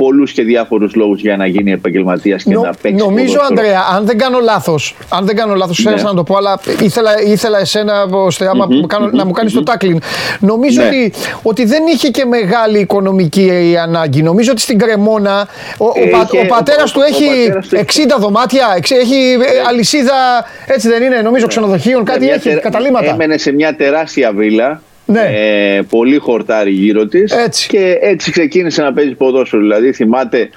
πολλούς 0.04 0.32
και 0.32 0.44
διάφορους 0.44 0.96
λόγους 0.96 1.22
για 1.22 1.38
να 1.38 1.46
γίνει 1.46 1.72
επαγγελματίας 1.72 2.44
και 2.44 2.54
Νο, 2.54 2.62
να 2.62 2.74
παίξει. 2.82 3.04
Νομίζω, 3.06 3.40
Ανδρέα, 3.50 3.82
αν 3.96 4.06
δεν 4.06 4.18
κάνω 4.18 4.40
λάθος, 4.40 4.96
αν 5.10 5.26
δεν 5.26 5.36
κάνω 5.36 5.56
λάθος, 5.56 5.84
ναι. 5.84 5.92
να 5.92 6.14
το 6.14 6.24
πω, 6.24 6.36
αλλά 6.36 6.60
ήθελα, 6.82 7.22
ήθελα 7.22 7.60
εσένα 7.60 8.04
ώστε 8.12 8.48
άμα 8.48 8.68
mm-hmm. 8.68 9.12
να 9.12 9.26
μου 9.26 9.32
κάνεις 9.32 9.54
το 9.54 9.64
τάκλιν. 9.64 10.00
Νομίζω 10.40 10.82
ναι. 10.82 10.88
ότι, 10.88 11.14
ότι 11.44 11.66
δεν 11.66 11.84
είχε 11.88 12.10
και 12.10 12.26
μεγάλη 12.26 12.80
οικονομική 12.80 13.76
ανάγκη. 13.84 14.22
Νομίζω 14.22 14.52
ότι 14.52 14.62
στην 14.62 14.78
Κρεμόνα 14.78 15.48
ο, 15.78 15.86
ο, 15.86 15.90
ο, 15.90 16.40
ο 16.44 16.46
πατέρας 16.48 16.92
του 16.92 17.02
έχει 17.02 17.26
60 17.72 17.84
δωμάτια, 18.20 18.78
έχει 18.90 19.38
ναι. 19.38 19.46
αλυσίδα, 19.68 20.46
έτσι 20.66 20.88
δεν 20.88 21.04
είναι, 21.04 21.22
νομίζω 21.22 21.48
ξενοδοχείων, 21.48 22.04
κάτι 22.04 22.30
έχει, 22.30 22.60
καταλήμματα. 22.60 23.12
Έμενε 23.12 23.38
σε 23.38 23.52
μια 23.52 23.76
τεράστια 23.76 24.32
βίλα 24.32 24.82
ναι. 25.12 25.30
Ε, 25.34 25.82
πολύ 25.82 26.18
χορτάρι 26.18 26.72
γύρω 26.72 27.06
της. 27.06 27.36
Και 27.68 27.98
έτσι 28.02 28.32
ξεκίνησε 28.32 28.82
να 28.82 28.94
παίζει 28.94 29.14
ποδόσφαιρο. 29.14 29.62
Δηλαδή, 29.62 29.94
θυμάται 29.94 30.50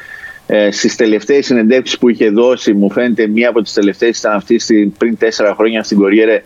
ε, 0.47 0.71
στις 0.71 0.97
τελευταίες 0.97 1.47
συνεντεύξεις 1.47 1.99
που 1.99 2.09
είχε 2.09 2.31
δώσει, 2.31 2.73
μου 2.73 2.91
φαίνεται 2.91 3.27
μία 3.27 3.49
από 3.49 3.63
τις 3.63 3.73
τελευταίες 3.73 4.19
ήταν 4.19 4.33
αυτή 4.33 4.59
στην, 4.59 4.93
πριν 4.93 5.19
τέσσερα 5.19 5.55
χρόνια 5.55 5.83
στην 5.83 5.99
Κοριέρε 5.99 6.43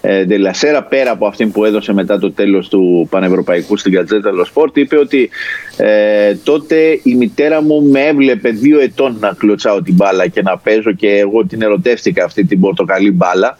ε, 0.00 0.24
Ντελασέρα, 0.24 0.82
πέρα 0.82 1.10
από 1.10 1.26
αυτή 1.26 1.46
που 1.46 1.64
έδωσε 1.64 1.92
μετά 1.92 2.18
το 2.18 2.32
τέλος 2.32 2.68
του 2.68 3.06
Πανευρωπαϊκού 3.10 3.76
στην 3.76 3.92
Κατζέτα 3.92 4.30
Λοσπόρτ, 4.30 4.76
είπε 4.76 4.98
ότι 4.98 5.30
ε, 5.76 6.34
τότε 6.44 7.00
η 7.02 7.14
μητέρα 7.14 7.62
μου 7.62 7.82
με 7.82 8.00
έβλεπε 8.00 8.50
δύο 8.50 8.80
ετών 8.80 9.16
να 9.20 9.34
κλωτσάω 9.38 9.82
την 9.82 9.94
μπάλα 9.94 10.26
και 10.26 10.42
να 10.42 10.58
παίζω 10.58 10.92
και 10.92 11.08
εγώ 11.08 11.46
την 11.46 11.62
ερωτεύτηκα 11.62 12.24
αυτή 12.24 12.44
την 12.44 12.60
πορτοκαλί 12.60 13.10
μπάλα. 13.10 13.56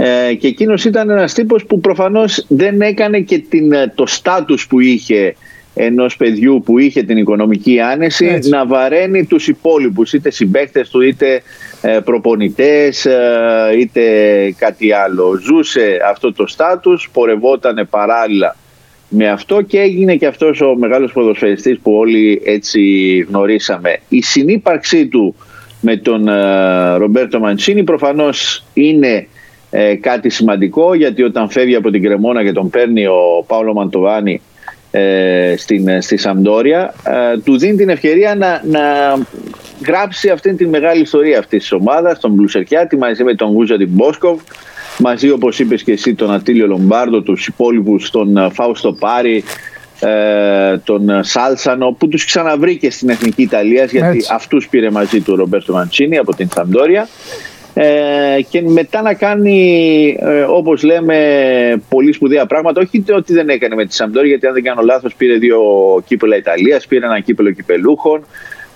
Ε, 0.00 0.34
και 0.34 0.46
εκείνος 0.46 0.84
ήταν 0.84 1.10
ένας 1.10 1.32
τύπος 1.32 1.64
που 1.64 1.80
προφανώς 1.80 2.44
δεν 2.48 2.80
έκανε 2.80 3.20
και 3.20 3.38
την, 3.38 3.72
ε, 3.72 3.92
το 3.94 4.06
στάτους 4.06 4.66
που 4.66 4.80
είχε 4.80 5.34
ενός 5.74 6.16
παιδιού 6.16 6.62
που 6.64 6.78
είχε 6.78 7.02
την 7.02 7.16
οικονομική 7.16 7.80
άνεση 7.80 8.38
να 8.42 8.66
βαραίνει 8.66 9.24
τους 9.24 9.48
υπόλοιπους 9.48 10.12
είτε 10.12 10.30
συμπαίκτες 10.30 10.90
του 10.90 11.00
είτε 11.00 11.42
ε, 11.80 11.98
προπονητές 12.04 13.06
είτε 13.78 14.02
κάτι 14.58 14.92
άλλο. 14.92 15.40
Ζούσε 15.42 15.98
αυτό 16.10 16.32
το 16.32 16.46
στάτους, 16.46 17.10
πορευόταν 17.12 17.86
παράλληλα 17.90 18.56
με 19.08 19.28
αυτό 19.28 19.62
και 19.62 19.78
έγινε 19.78 20.16
και 20.16 20.26
αυτός 20.26 20.60
ο 20.60 20.74
μεγάλος 20.76 21.12
ποδοσφαιριστής 21.12 21.78
που 21.78 21.92
όλοι 21.92 22.42
έτσι 22.44 22.80
γνωρίσαμε. 23.28 23.98
Η 24.08 24.22
συνύπαρξή 24.22 25.06
του 25.06 25.34
με 25.80 25.96
τον 25.96 26.28
Ρομπέρτο 26.96 27.40
Μαντσίνη 27.40 27.84
προφανώς 27.84 28.64
είναι 28.74 29.26
ε, 29.70 29.94
κάτι 29.94 30.28
σημαντικό 30.28 30.94
γιατί 30.94 31.22
όταν 31.22 31.50
φεύγει 31.50 31.74
από 31.74 31.90
την 31.90 32.02
Κρεμόνα 32.02 32.44
και 32.44 32.52
τον 32.52 32.70
παίρνει 32.70 33.06
ο 33.06 33.44
Παύλο 33.46 33.72
Μαντοβάνη 33.72 34.40
ε, 34.90 35.54
στην, 35.56 35.88
ε, 35.88 36.00
στη 36.00 36.16
Σαμπτόρια 36.16 36.94
ε, 37.04 37.38
του 37.38 37.58
δίνει 37.58 37.76
την 37.76 37.88
ευκαιρία 37.88 38.34
να, 38.34 38.62
να 38.64 38.80
γράψει 39.86 40.30
αυτή 40.30 40.54
τη 40.54 40.66
μεγάλη 40.66 41.00
ιστορία 41.00 41.38
αυτής 41.38 41.60
της 41.60 41.72
ομάδας 41.72 42.20
τον 42.20 42.30
Μπλουσερκιάτη 42.30 42.96
μαζί 42.96 43.24
με 43.24 43.34
τον 43.34 43.50
Γούζα 43.50 43.76
Μπόσκοβ 43.88 44.40
μαζί 44.98 45.30
όπως 45.30 45.58
είπες 45.58 45.82
και 45.82 45.92
εσύ 45.92 46.14
τον 46.14 46.32
Ατήλιο 46.32 46.66
Λομπάρδο 46.66 47.20
τους 47.20 47.46
υπόλοιπους 47.46 48.10
τον 48.10 48.36
ε, 48.36 48.48
Φάουστο 48.52 48.92
Πάρη 48.92 49.44
τον 50.84 51.24
Σάλσανο 51.24 51.96
που 51.98 52.08
τους 52.08 52.24
ξαναβρήκε 52.24 52.90
στην 52.90 53.08
Εθνική 53.08 53.42
Ιταλίας 53.42 53.90
γιατί 53.90 54.16
Έτσι. 54.16 54.30
αυτούς 54.34 54.68
πήρε 54.68 54.90
μαζί 54.90 55.20
του 55.20 55.32
ο 55.32 55.36
Ρομπέρτο 55.36 55.72
Μαντσίνη 55.72 56.18
από 56.18 56.34
την 56.34 56.48
Σαμπτόρια 56.54 57.08
ε, 57.80 58.42
και 58.48 58.62
μετά 58.62 59.02
να 59.02 59.14
κάνει 59.14 60.16
ε, 60.20 60.40
όπως 60.40 60.82
λέμε 60.82 61.16
πολύ 61.88 62.12
σπουδαία 62.12 62.46
πράγματα 62.46 62.80
όχι 62.80 63.04
ότι 63.12 63.32
δεν 63.32 63.48
έκανε 63.48 63.74
με 63.74 63.86
τη 63.86 63.94
Σαμπτόρια 63.94 64.28
γιατί 64.28 64.46
αν 64.46 64.52
δεν 64.52 64.62
κάνω 64.62 64.82
λάθος 64.82 65.14
πήρε 65.14 65.34
δύο 65.34 65.60
κύπελα 66.06 66.36
Ιταλίας 66.36 66.86
πήρε 66.86 67.06
ένα 67.06 67.20
κύπελο 67.20 67.50
κυπελούχων 67.50 68.24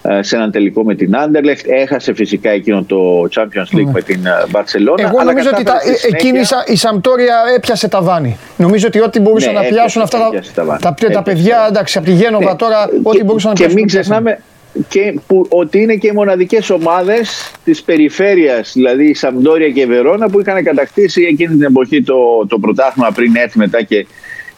ε, 0.02 0.22
σε 0.22 0.36
έναν 0.36 0.50
τελικό 0.50 0.84
με 0.84 0.94
την 0.94 1.16
Άντερλεχτ. 1.16 1.66
Έχασε 1.68 2.14
φυσικά 2.14 2.50
εκείνο 2.50 2.82
το 2.82 3.28
Champions 3.34 3.76
League 3.76 3.84
ναι. 3.84 3.92
με 3.92 4.02
την 4.02 4.20
Μπαρσελόνα. 4.50 5.02
Εγώ 5.02 5.22
νομίζω 5.22 5.50
ότι 5.52 5.62
τα, 5.62 5.80
συνέχεια... 5.80 6.08
εκείνη 6.12 6.38
η 6.66 6.76
Σαμπτόρια 6.76 7.36
έπιασε 7.56 7.88
τα 7.88 8.02
βάνη. 8.02 8.36
Νομίζω 8.56 8.86
ότι 8.86 9.00
ό,τι 9.00 9.20
μπορούσαν 9.20 9.52
ναι, 9.52 9.60
να 9.60 9.66
πιάσουν 9.66 10.02
αυτά 10.02 10.18
τα, 10.54 10.78
τα, 10.80 10.94
τα, 11.12 11.22
παιδιά, 11.22 11.66
εντάξει, 11.68 11.98
από 11.98 12.06
τη 12.06 12.12
Γένοβα 12.12 12.50
ναι. 12.50 12.56
τώρα, 12.56 12.88
ό,τι 13.02 13.24
μπορούσαν 13.24 13.50
να 13.50 13.56
πιάσουν. 13.56 13.74
Και 13.74 13.80
μην 13.80 13.86
ξεχνάμε, 13.86 14.40
και 14.88 15.14
που, 15.26 15.46
ότι 15.48 15.78
είναι 15.78 15.94
και 15.94 16.06
οι 16.06 16.12
μοναδικές 16.12 16.70
ομάδες 16.70 17.52
της 17.64 17.82
περιφέρειας, 17.82 18.72
δηλαδή 18.74 19.04
η 19.04 19.14
Σαμπντόρια 19.14 19.70
και 19.70 19.80
η 19.80 19.86
Βερόνα 19.86 20.28
που 20.28 20.40
είχαν 20.40 20.64
κατακτήσει 20.64 21.22
εκείνη 21.22 21.54
την 21.54 21.62
εποχή 21.62 22.02
το, 22.02 22.46
το 22.48 22.58
πρωτάθλημα 22.58 23.10
πριν 23.10 23.36
έρθει 23.36 23.58
μετά 23.58 23.82
και 23.82 24.06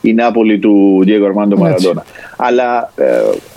η 0.00 0.12
Νάπολη 0.12 0.58
του 0.58 1.00
Διέγκο 1.04 1.26
Αρμάντο 1.26 1.56
Μαραντόνα. 1.56 2.04
Αλλά 2.36 2.92
ε, 2.96 3.04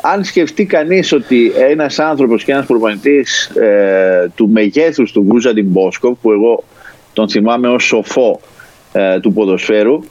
αν 0.02 0.24
σκεφτεί 0.24 0.66
κανείς 0.66 1.12
ότι 1.12 1.52
ένας 1.70 2.00
άνθρωπος 2.00 2.44
και 2.44 2.52
ένας 2.52 2.66
προπονητής 2.66 3.46
ε, 3.46 4.32
του 4.36 4.50
μεγέθους 4.50 5.12
του 5.12 5.24
Γκούζαντιν 5.24 5.66
Μπόσκοβ 5.66 6.18
που 6.22 6.32
εγώ 6.32 6.64
τον 7.14 7.30
θυμάμαι 7.30 7.68
ως 7.68 7.84
σοφό 7.84 8.40
ε, 8.92 9.20
του 9.20 9.34
ποδοσφαίρου 9.34 10.04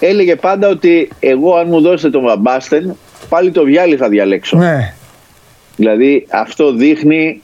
έλεγε 0.00 0.36
πάντα 0.36 0.68
ότι 0.68 1.08
εγώ 1.20 1.54
αν 1.54 1.66
μου 1.68 1.80
δώσετε 1.80 2.10
τον 2.10 2.22
Βαμπάστεν 2.22 2.96
πάλι 3.28 3.50
το 3.50 3.64
βιάλι 3.64 3.96
θα 3.96 4.08
διαλέξω. 4.08 4.56
Ναι. 4.56 4.94
Δηλαδή 5.76 6.26
αυτό 6.30 6.72
δείχνει 6.72 7.40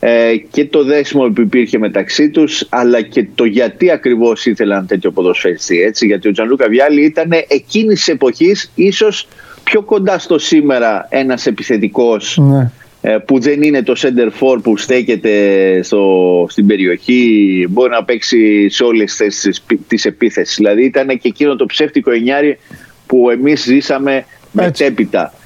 ε, 0.00 0.36
και 0.50 0.64
το 0.64 0.84
δέσιμο 0.84 1.28
που 1.28 1.40
υπήρχε 1.40 1.78
μεταξύ 1.78 2.30
τους 2.30 2.66
αλλά 2.68 3.02
και 3.02 3.26
το 3.34 3.44
γιατί 3.44 3.90
ακριβώς 3.90 4.46
ήθελαν 4.46 4.86
τέτοιο 4.86 5.10
ποδοσφαιριστή 5.10 5.82
έτσι. 5.82 6.06
Γιατί 6.06 6.28
ο 6.28 6.32
Τζανλούκα 6.32 6.68
Βιάλη 6.68 7.04
ήταν 7.04 7.30
εκείνης 7.48 7.98
της 7.98 8.08
εποχής 8.08 8.70
ίσως 8.74 9.28
πιο 9.64 9.82
κοντά 9.82 10.18
στο 10.18 10.38
σήμερα 10.38 11.06
ένας 11.10 11.46
επιθετικός 11.46 12.38
ναι. 12.40 12.70
ε, 13.00 13.18
που 13.18 13.38
δεν 13.38 13.62
είναι 13.62 13.82
το 13.82 13.94
center 13.96 14.28
for 14.40 14.58
που 14.62 14.76
στέκεται 14.76 15.82
στο, 15.82 16.46
στην 16.48 16.66
περιοχή 16.66 17.66
μπορεί 17.70 17.90
να 17.90 18.04
παίξει 18.04 18.68
σε 18.68 18.84
όλες 18.84 19.04
τις 19.04 19.16
θέσεις 19.16 19.62
της 19.88 20.04
επίθεσης. 20.04 20.56
Δηλαδή 20.56 20.84
ήταν 20.84 21.06
και 21.06 21.28
εκείνο 21.28 21.56
το 21.56 21.66
ψεύτικο 21.66 22.10
εννιάρι 22.10 22.58
που 23.06 23.30
εμείς 23.30 23.62
ζήσαμε 23.62 24.24
μετέπειτα. 24.52 25.32
ε, 25.32 25.43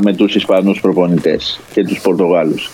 με 0.00 0.12
τους 0.12 0.34
Ισπανούς 0.34 0.80
προπονητές 0.80 1.60
και 1.72 1.84
τους 1.84 2.00
Πορτογάλους. 2.00 2.70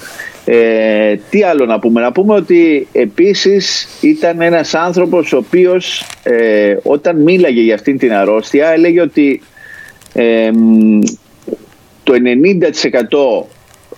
Ε, 0.49 1.17
τι 1.31 1.43
άλλο 1.43 1.67
να 1.67 1.79
πούμε, 1.79 2.01
να 2.01 2.13
πούμε 2.13 2.35
ότι 2.35 2.89
επίσης 2.93 3.89
ήταν 4.01 4.41
ένας 4.41 4.75
άνθρωπος 4.75 5.33
ο 5.33 5.37
οποίος 5.37 6.05
ε, 6.23 6.77
όταν 6.83 7.23
μίλαγε 7.23 7.61
για 7.61 7.75
αυτήν 7.75 7.99
την 7.99 8.13
αρρώστια 8.13 8.69
έλεγε 8.69 9.01
ότι 9.01 9.43
ε, 10.13 10.51
το 12.03 12.13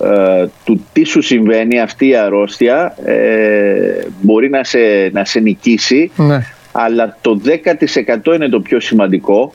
90% 0.01 0.07
ε, 0.07 0.47
του 0.65 0.87
τι 0.93 1.05
σου 1.05 1.23
συμβαίνει 1.23 1.81
αυτή 1.81 2.09
η 2.09 2.17
αρρώστια 2.17 2.97
μπορεί 4.21 4.51
να 4.51 4.65
σε, 4.65 5.11
να 5.13 5.25
σε 5.25 5.41
νικήσει 5.41 6.11
ναι. 6.17 6.47
αλλά 6.73 7.17
το 7.21 7.41
10% 8.27 8.35
είναι 8.35 8.49
το 8.49 8.61
πιο 8.61 8.81
σημαντικό 8.81 9.53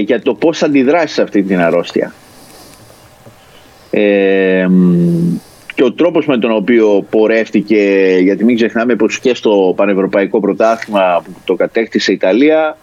για 0.00 0.22
το 0.22 0.34
πώς 0.34 0.62
αντιδράσεις 0.62 1.12
σε 1.12 1.22
αυτή 1.22 1.42
την 1.42 1.60
αρρώστια. 1.60 2.12
Ε, 3.90 4.66
και 5.74 5.84
ο 5.84 5.92
τρόπος 5.92 6.26
με 6.26 6.38
τον 6.38 6.52
οποίο 6.52 7.06
πορεύτηκε, 7.10 8.16
γιατί 8.22 8.44
μην 8.44 8.56
ξεχνάμε 8.56 8.94
πως 8.94 9.18
και 9.18 9.34
στο 9.34 9.72
Πανευρωπαϊκό 9.76 10.40
Πρωτάθλημα 10.40 11.22
που 11.24 11.30
το 11.44 11.54
κατέκτησε 11.54 12.10
η 12.10 12.14
Ιταλία, 12.14 12.76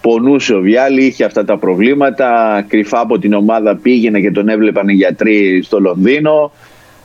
πονούσε 0.00 0.54
ο 0.54 0.60
Βιάλη, 0.60 1.04
είχε 1.04 1.24
αυτά 1.24 1.44
τα 1.44 1.58
προβλήματα, 1.58 2.64
κρυφά 2.68 3.00
από 3.00 3.18
την 3.18 3.32
ομάδα 3.32 3.76
πήγαινε 3.76 4.20
και 4.20 4.30
τον 4.30 4.48
έβλεπαν 4.48 4.88
οι 4.88 4.94
γιατροί 4.94 5.62
στο 5.62 5.80
Λονδίνο. 5.80 6.52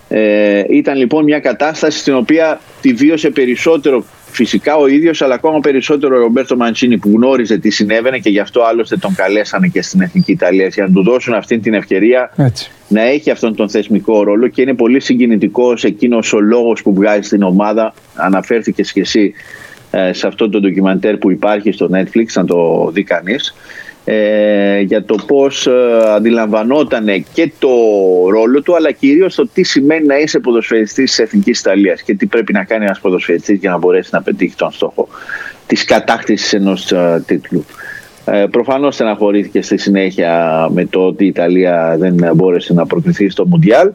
Ε, 0.10 0.64
ήταν 0.70 0.98
λοιπόν 0.98 1.24
μια 1.24 1.40
κατάσταση 1.40 2.00
στην 2.00 2.16
οποία 2.16 2.60
τη 2.82 2.94
βίωσε 2.94 3.30
περισσότερο 3.30 4.06
φυσικά 4.32 4.76
ο 4.76 4.88
ίδιος, 4.88 5.22
αλλά 5.22 5.34
ακόμα 5.34 5.60
περισσότερο 5.60 6.16
ο 6.16 6.20
Ρομπέρτο 6.20 6.56
Μαντσίνη 6.56 6.98
που 6.98 7.10
γνώριζε 7.16 7.58
τι 7.58 7.70
συνέβαινε 7.70 8.20
και 8.20 8.30
γι' 8.30 8.40
αυτό 8.40 8.62
άλλωστε 8.62 8.98
τον 8.98 9.16
καλέσανε 9.16 9.68
και 9.68 9.82
στην 9.82 10.02
Εθνική 10.02 10.32
Ιταλία 10.32 10.68
για 10.68 10.88
να 10.88 10.94
του 10.94 11.04
δώσουν 11.04 11.34
αυτή 11.34 11.60
την 11.60 11.74
ευκαιρία 11.74 12.34
Έτσι. 12.36 12.72
να 12.88 13.02
έχει 13.02 13.32
αυτόν 13.32 13.56
τον 13.56 13.70
θεσμικό 13.70 14.24
ρόλο 14.24 14.48
και 14.48 14.62
είναι 14.62 14.74
πολύ 14.74 15.00
συγκινητικός 15.00 15.84
εκείνος 15.84 16.34
ο 16.34 16.40
λόγος 16.40 16.82
που 16.82 16.94
βγάζει 16.94 17.22
στην 17.22 17.44
ομάδα. 17.44 17.94
Αναφέρθηκες 18.16 18.92
και 18.92 19.00
εσύ 19.00 19.34
ε, 19.92 20.14
σε 20.14 20.28
αυτό 20.28 20.50
το 20.50 20.60
ντοκιμαντέρ 20.60 21.18
που 21.18 21.32
υπάρχει 21.32 21.72
στο 21.72 21.90
Netflix, 21.94 22.26
να 22.34 22.46
το 22.46 22.90
δει 22.94 23.04
κανείς 23.04 23.56
ε, 24.10 24.80
για 24.80 25.04
το 25.04 25.16
πώς 25.28 25.68
ε, 25.68 25.72
αντιλαμβανόταν 26.16 27.26
και 27.34 27.52
το 27.60 27.70
ρόλο 28.30 28.62
του 28.62 28.76
αλλά 28.76 28.92
κυρίως 28.92 29.36
το 29.36 29.48
τι 29.54 29.64
σημαίνει 29.64 30.06
να 30.06 30.18
είσαι 30.18 30.40
ποδοσφαιριστής 30.40 31.10
της 31.10 31.20
Εθνικής 31.20 31.60
Ιταλίας 31.60 32.02
και 32.02 32.14
τι 32.16 32.26
πρέπει 32.26 32.54
να 32.54 32.64
κάνει 32.64 32.84
ένας 32.86 33.00
ποδοσφαιριστής 33.00 33.60
για 33.60 33.70
να 33.70 33.78
μπορέσει 33.78 34.10
να 34.14 34.22
πετύχει 34.22 34.56
τον 34.56 34.72
στόχο 34.72 35.08
της 35.68 35.86
κατάκτησης 35.86 36.54
ενός 36.54 36.92
ε, 36.92 37.24
τίτλου. 37.26 37.66
Ε, 38.26 38.46
προφανώς 38.52 38.94
στεναχωρήθηκε 38.94 39.62
στη 39.62 39.78
συνέχεια 39.78 40.68
με 40.72 40.86
το 40.86 41.06
ότι 41.06 41.24
η 41.24 41.28
Ιταλία 41.28 41.96
δεν 42.00 42.32
μπόρεσε 42.36 42.74
να 42.74 42.86
προκριθεί 42.86 43.30
στο 43.30 43.46
Μουντιάλ 43.46 43.92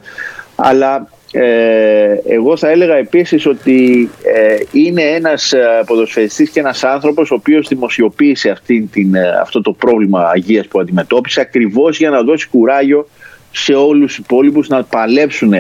αλλά 0.56 1.08
ε, 1.32 2.20
εγώ 2.28 2.56
θα 2.56 2.70
έλεγα 2.70 2.94
επίσης 2.94 3.46
ότι 3.46 4.10
ε, 4.22 4.56
είναι 4.72 5.02
ένας 5.02 5.52
ε, 5.52 5.82
ποδοσφαιριστής 5.86 6.50
και 6.50 6.60
ένας 6.60 6.84
άνθρωπος 6.84 7.30
ο 7.30 7.34
οποίος 7.34 7.68
δημοσιοποίησε 7.68 8.50
αυτή 8.50 8.88
την, 8.92 9.14
ε, 9.14 9.28
αυτό 9.40 9.60
το 9.60 9.72
πρόβλημα 9.72 10.30
αγίας 10.34 10.66
που 10.66 10.80
αντιμετώπισε 10.80 11.40
ακριβώς 11.40 11.98
για 11.98 12.10
να 12.10 12.22
δώσει 12.22 12.48
κουράγιο 12.48 13.08
σε 13.50 13.74
όλους 13.74 14.06
τους 14.14 14.24
υπόλοιπους 14.24 14.68
να 14.68 14.82
παλέψουν 14.82 15.52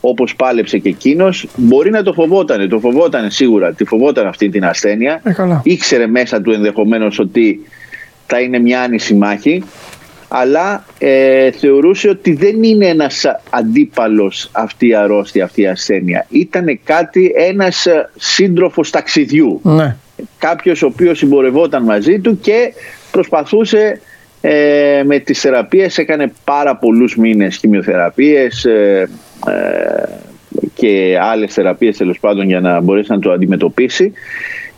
όπως 0.00 0.36
πάλεψε 0.36 0.78
και 0.78 0.88
εκείνος. 0.88 1.46
Μπορεί 1.56 1.90
να 1.90 2.02
το 2.02 2.12
φοβότανε, 2.12 2.66
το 2.66 2.78
φοβότανε 2.78 3.30
σίγουρα, 3.30 3.72
τη 3.72 3.84
φοβόταν 3.84 4.26
αυτή 4.26 4.48
την 4.48 4.64
ασθένεια. 4.64 5.20
Ε, 5.24 5.32
Ήξερε 5.62 6.06
μέσα 6.06 6.40
του 6.40 6.50
ενδεχομένως 6.50 7.18
ότι 7.18 7.60
θα 8.26 8.40
είναι 8.40 8.58
μια 8.58 8.80
άνηση 8.80 9.14
μάχη 9.14 9.64
αλλά 10.32 10.84
ε, 10.98 11.50
θεωρούσε 11.50 12.08
ότι 12.08 12.32
δεν 12.32 12.62
είναι 12.62 12.86
ένας 12.86 13.24
αντίπαλος 13.50 14.48
αυτή 14.52 14.86
η 14.86 14.94
αρρώστια, 14.94 15.44
αυτή 15.44 15.60
η 15.60 15.66
ασθένεια. 15.66 16.26
Ήταν 16.28 16.80
κάτι, 16.84 17.32
ένας 17.36 17.86
σύντροφος 18.16 18.90
ταξιδιού. 18.90 19.60
Ναι. 19.62 19.96
Κάποιος 20.38 20.82
ο 20.82 20.86
οποίος 20.86 21.18
συμπορευόταν 21.18 21.82
μαζί 21.82 22.18
του 22.18 22.40
και 22.40 22.72
προσπαθούσε 23.10 24.00
ε, 24.40 25.02
με 25.04 25.18
τις 25.18 25.40
θεραπείες, 25.40 25.98
έκανε 25.98 26.32
πάρα 26.44 26.76
πολλούς 26.76 27.16
μήνες 27.16 27.56
χημειοθεραπείες 27.56 28.64
ε, 28.64 29.08
ε, 29.46 30.04
και 30.74 31.18
άλλες 31.20 31.52
θεραπείες 31.52 31.96
τέλος 31.96 32.18
πάντων 32.20 32.46
για 32.46 32.60
να 32.60 32.80
μπορέσει 32.80 33.10
να 33.10 33.18
το 33.18 33.32
αντιμετωπίσει 33.32 34.12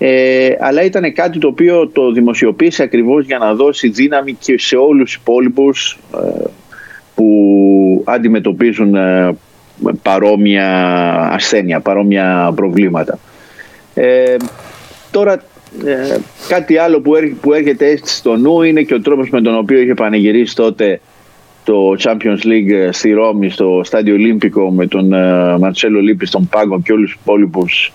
ε, 0.05 0.57
αλλά 0.61 0.83
ήταν 0.83 1.13
κάτι 1.13 1.39
το 1.39 1.49
οποίο 1.49 1.89
το 1.89 2.13
δημοσιοποίησε 2.13 2.83
ακριβώς 2.83 3.25
για 3.25 3.39
να 3.39 3.55
δώσει 3.55 3.89
δύναμη 3.89 4.33
και 4.33 4.59
σε 4.59 4.77
όλους 4.77 5.05
τους 5.05 5.15
υπόλοιπους 5.15 5.99
ε, 6.15 6.45
που 7.15 8.03
αντιμετωπίζουν 8.05 8.95
ε, 8.95 9.37
παρόμοια 10.03 10.69
ασθένεια, 11.33 11.81
παρόμοια 11.81 12.53
προβλήματα. 12.55 13.19
Ε, 13.95 14.37
τώρα 15.11 15.33
ε, 15.85 16.17
κάτι 16.49 16.77
άλλο 16.77 17.01
που, 17.01 17.13
που 17.41 17.53
έρχεται 17.53 17.87
έτσι 17.87 18.17
στο 18.17 18.37
νου 18.37 18.63
είναι 18.63 18.83
και 18.83 18.95
ο 18.95 19.01
τρόπος 19.01 19.31
με 19.31 19.41
τον 19.41 19.57
οποίο 19.57 19.79
είχε 19.81 19.95
πανηγυρίσει 19.95 20.55
τότε 20.55 21.01
το 21.65 21.97
Champions 21.99 22.47
League 22.47 22.89
στη 22.91 23.11
Ρώμη 23.11 23.51
στο 23.51 23.81
Στάδιο 23.85 24.15
Ολύμπικο 24.15 24.71
με 24.71 24.87
τον 24.87 25.09
Μαρτσέλο 25.59 26.01
Λίπη 26.01 26.27
στον 26.27 26.49
πάγκο 26.49 26.81
και 26.81 26.93
όλους 26.93 27.13
τους 27.13 27.21
υπόλοιπους 27.23 27.93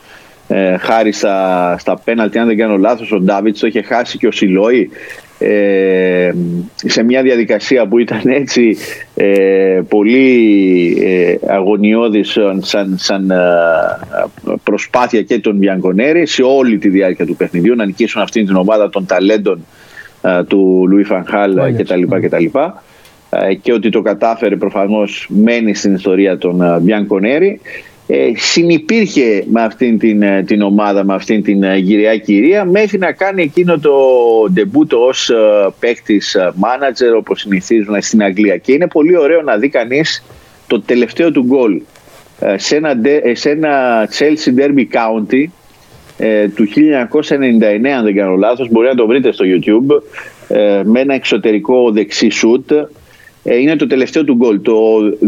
ε, 0.47 0.77
χάρη 0.77 1.11
στα, 1.11 1.75
στα 1.79 1.99
πέναλτι, 2.03 2.37
αν 2.37 2.47
δεν 2.47 2.57
κάνω 2.57 2.77
λάθος, 2.77 3.11
ο 3.11 3.19
Ντάβιτς 3.19 3.59
το 3.59 3.67
είχε 3.67 3.81
χάσει 3.81 4.17
και 4.17 4.27
ο 4.27 4.31
Σιλόη 4.31 4.89
ε, 5.39 6.31
σε 6.75 7.03
μια 7.03 7.21
διαδικασία 7.21 7.87
που 7.87 7.99
ήταν 7.99 8.21
έτσι 8.23 8.77
ε, 9.15 9.81
πολύ 9.87 10.97
ε, 11.01 11.53
αγωνιώδης 11.53 12.37
σαν, 12.59 12.97
σαν 12.97 13.29
ε, 13.29 13.37
προσπάθεια 14.63 15.21
και 15.21 15.39
των 15.39 15.57
Βιανκονέρη 15.57 16.25
σε 16.25 16.43
όλη 16.43 16.77
τη 16.77 16.89
διάρκεια 16.89 17.25
του 17.25 17.35
παιχνιδιού 17.35 17.75
να 17.75 17.85
νικήσουν 17.85 18.21
αυτήν 18.21 18.45
την 18.45 18.55
ομάδα 18.55 18.89
των 18.89 19.05
ταλέντων 19.05 19.65
ε, 20.21 20.43
του 20.43 20.85
Λουί 20.89 21.03
Φανχάλ 21.03 21.73
κτλ. 21.77 22.03
κτλ. 22.21 22.45
Και 23.61 23.73
ότι 23.73 23.89
το 23.89 24.01
κατάφερε 24.01 24.55
προφανώς 24.55 25.27
μένει 25.29 25.73
στην 25.73 25.93
ιστορία 25.93 26.37
των 26.37 26.81
Βιανκονέρη 26.81 27.59
ε, 28.09 28.31
συνυπήρχε 28.35 29.43
με 29.49 29.61
αυτήν 29.61 29.99
την, 29.99 30.21
ε, 30.21 30.43
την 30.43 30.61
ομάδα, 30.61 31.03
με 31.03 31.13
αυτήν 31.13 31.43
την 31.43 31.63
ε, 31.63 31.77
γυριά 31.77 32.17
κυρία 32.17 32.65
μέχρι 32.65 32.97
να 32.97 33.11
κάνει 33.11 33.41
εκείνο 33.41 33.79
το 33.79 33.93
ντεμπούτο 34.51 35.05
ως 35.05 35.29
ε, 35.29 35.35
παίκτης 35.79 36.37
μάνατζερ 36.55 37.15
όπως 37.15 37.39
συνηθίζουν 37.39 38.01
στην 38.01 38.23
Αγγλία. 38.23 38.57
Και 38.57 38.71
είναι 38.71 38.87
πολύ 38.87 39.17
ωραίο 39.17 39.41
να 39.41 39.57
δει 39.57 39.69
κανείς 39.69 40.23
το 40.67 40.81
τελευταίο 40.81 41.31
του 41.31 41.43
γκολ 41.43 41.81
σε 42.55 42.75
ένα, 42.75 42.95
σε 43.31 43.49
ένα 43.49 44.07
Chelsea 44.17 44.59
Derby 44.59 44.85
County 44.91 45.45
του 46.55 46.67
1999 46.67 47.87
αν 47.87 48.03
δεν 48.03 48.15
κάνω 48.15 48.35
λάθος. 48.35 48.69
Μπορεί 48.69 48.87
να 48.87 48.95
το 48.95 49.07
βρείτε 49.07 49.31
στο 49.31 49.45
YouTube 49.47 50.01
με 50.83 50.99
ένα 50.99 51.13
εξωτερικό 51.13 51.91
δεξί 51.91 52.29
σουτ. 52.29 52.71
Είναι 53.43 53.75
το 53.75 53.87
τελευταίο 53.87 54.23
του 54.23 54.35
γκολ 54.35 54.61
το 54.61 54.73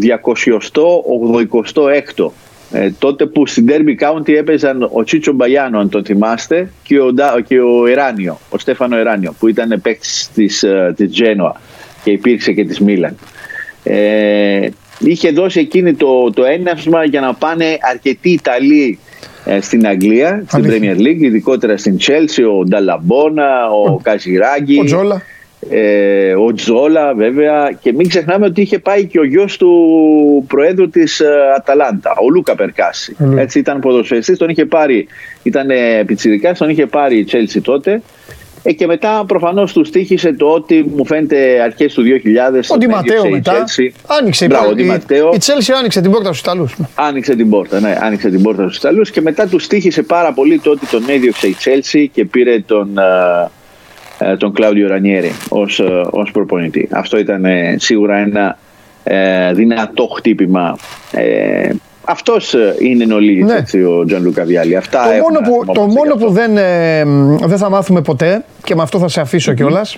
286ο 0.02 2.32
ε, 2.72 2.90
τότε 3.00 3.26
που 3.26 3.48
στην 3.48 3.66
Derby 3.70 4.04
County 4.04 4.30
έπαιζαν 4.30 4.90
ο 4.92 5.04
Τσίτσο 5.04 5.32
Μπαγιάνο, 5.34 5.80
αν 5.80 5.90
τον 5.90 6.06
θυμάστε, 6.06 6.72
και 6.84 7.00
ο, 7.00 7.14
και 7.48 7.60
ο 7.60 7.86
Εράνιο, 7.86 8.40
ο 8.50 8.58
Στέφανο 8.58 8.98
Εράνιο, 8.98 9.36
που 9.40 9.48
ήταν 9.48 9.80
παίκτης 9.82 10.30
της, 10.34 10.64
ε, 10.64 10.94
της 10.96 11.10
Genoa 11.22 11.52
και 12.04 12.12
υπήρξε 12.12 12.52
και 12.52 12.66
της 12.66 12.80
Μίλαν. 12.80 13.16
Ε, 13.84 14.70
είχε 15.00 15.30
δώσει 15.32 15.60
εκείνη 15.60 15.94
το, 15.94 16.32
το 16.34 16.44
έναυσμα 16.44 17.04
για 17.04 17.22
να 17.22 17.34
πάνε 17.34 17.78
αρκετοί 17.92 18.30
Ιταλοί 18.30 19.00
ε, 19.46 19.62
στην 19.62 19.88
Αγγλία, 19.88 20.44
στην 20.48 20.66
Premier 20.68 20.98
League, 20.98 21.22
ειδικότερα 21.22 21.78
στην 21.78 21.98
Chelsea, 22.00 22.60
ο 22.60 22.64
Νταλαμπόνα, 22.64 23.70
ο, 23.70 23.92
ο 23.92 24.02
Ο 24.82 24.84
Τζόλα 24.84 25.22
ε, 25.70 26.34
ο 26.36 26.54
Τζόλα 26.54 27.14
βέβαια 27.14 27.72
και 27.82 27.94
μην 27.94 28.10
ξεχνάμε 28.10 28.46
ότι 28.46 28.62
είχε 28.62 28.80
πάει 28.80 29.06
και 29.06 29.20
ο 29.20 29.26
γιος 29.26 29.58
του 29.58 29.72
προέδρου 30.48 30.90
της 30.90 31.20
ε, 31.20 31.28
Αταλάντα 31.58 32.12
ο 32.22 32.30
Λούκα 32.30 32.56
Περκάση 32.56 33.16
έτσι 33.38 33.60
ήταν 33.60 33.80
ποδοσφαιριστής 33.80 34.38
τον 34.38 34.50
είχε 34.50 34.66
πάρει 34.66 35.08
ήταν 35.44 35.68
πιτσιρικάς 36.06 36.58
τον 36.58 36.70
είχε 36.70 36.86
πάρει 36.86 37.18
η 37.18 37.24
Τσέλσι 37.24 37.62
τότε 37.62 38.02
ε, 38.64 38.74
και 38.74 38.86
μετά 38.86 39.24
προφανώς 39.28 39.74
του 39.74 39.82
στοίχισε 39.82 40.34
το 40.34 40.48
ότι 40.48 40.92
μου 40.96 41.06
φαίνεται 41.06 41.62
αρχές 41.62 41.94
του 41.94 42.04
2000. 42.04 42.08
Ο 42.68 42.78
Ντιματέο 42.78 43.30
μετά. 43.30 43.64
Άνοιξε 44.06 44.46
Μπράβο, 44.46 44.74
η, 44.78 45.02
η, 45.34 45.38
Τσέλσι 45.38 45.72
άνοιξε 45.72 46.02
την 46.02 46.12
πόρτα 46.12 46.28
στους 46.28 46.40
Ιταλούς. 46.40 46.76
Άνοιξε 46.96 47.36
την 47.36 47.50
πόρτα, 47.50 47.80
ναι, 47.80 47.98
άνοιξε 48.02 48.30
την 48.30 48.42
πόρτα 48.42 48.64
στους 48.64 48.78
Ιταλούς 48.78 49.12
και 49.12 49.22
μετά 49.22 49.48
του 49.48 49.58
στοίχισε 49.58 50.02
πάρα 50.02 50.34
πολύ 50.34 50.60
το 50.60 50.72
ότι 50.72 50.86
τον 50.86 51.04
έδιωξε 51.08 51.48
η 51.48 51.54
Τσέλσι 51.54 52.08
και 52.14 52.26
πήρε 52.26 52.60
τον. 52.60 52.90
Uh, 52.98 53.46
ε, 53.46 53.50
τον 54.38 54.54
Κλάουδιο 54.54 54.88
Ρανιέρη 54.88 55.32
ως, 55.50 55.80
ε, 55.80 56.02
ως 56.10 56.32
προπονητή. 56.32 56.88
Αυτό 56.92 57.18
ήταν 57.18 57.46
ε, 57.46 57.76
σίγουρα 57.80 58.18
ένα 58.18 58.58
δυνατό 59.54 60.08
χτύπημα 60.16 60.78
αυτός 62.04 62.56
είναι 62.80 63.04
ενολίγη 63.04 63.44
ναι. 63.44 63.86
ο 63.88 64.06
Τζιανλούκα 64.06 64.44
Βιάλη. 64.44 64.76
Αυτά 64.76 65.00
το 65.04 65.22
μόνο 65.22 65.40
που, 65.40 65.74
το 65.74 65.82
μόνο 65.82 66.16
που 66.16 66.32
δεν, 66.32 66.54
δεν 67.48 67.58
θα 67.58 67.70
μάθουμε 67.70 68.02
ποτέ 68.02 68.44
και 68.64 68.76
με 68.76 68.82
αυτό 68.82 69.00
θα 69.00 69.08
σε 69.08 69.22
αφήσω 69.22 69.52
mm-hmm. 69.52 69.56
κιόλας. 69.56 69.98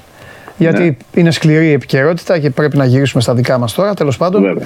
Γιατί 0.57 0.83
ναι. 0.83 0.95
είναι 1.13 1.31
σκληρή 1.31 1.67
η 1.67 1.71
επικαιρότητα 1.71 2.39
και 2.39 2.49
πρέπει 2.49 2.77
να 2.77 2.85
γυρίσουμε 2.85 3.21
στα 3.21 3.33
δικά 3.33 3.57
μας 3.57 3.73
τώρα. 3.73 3.93
Τέλος 3.93 4.17
πάντων. 4.17 4.61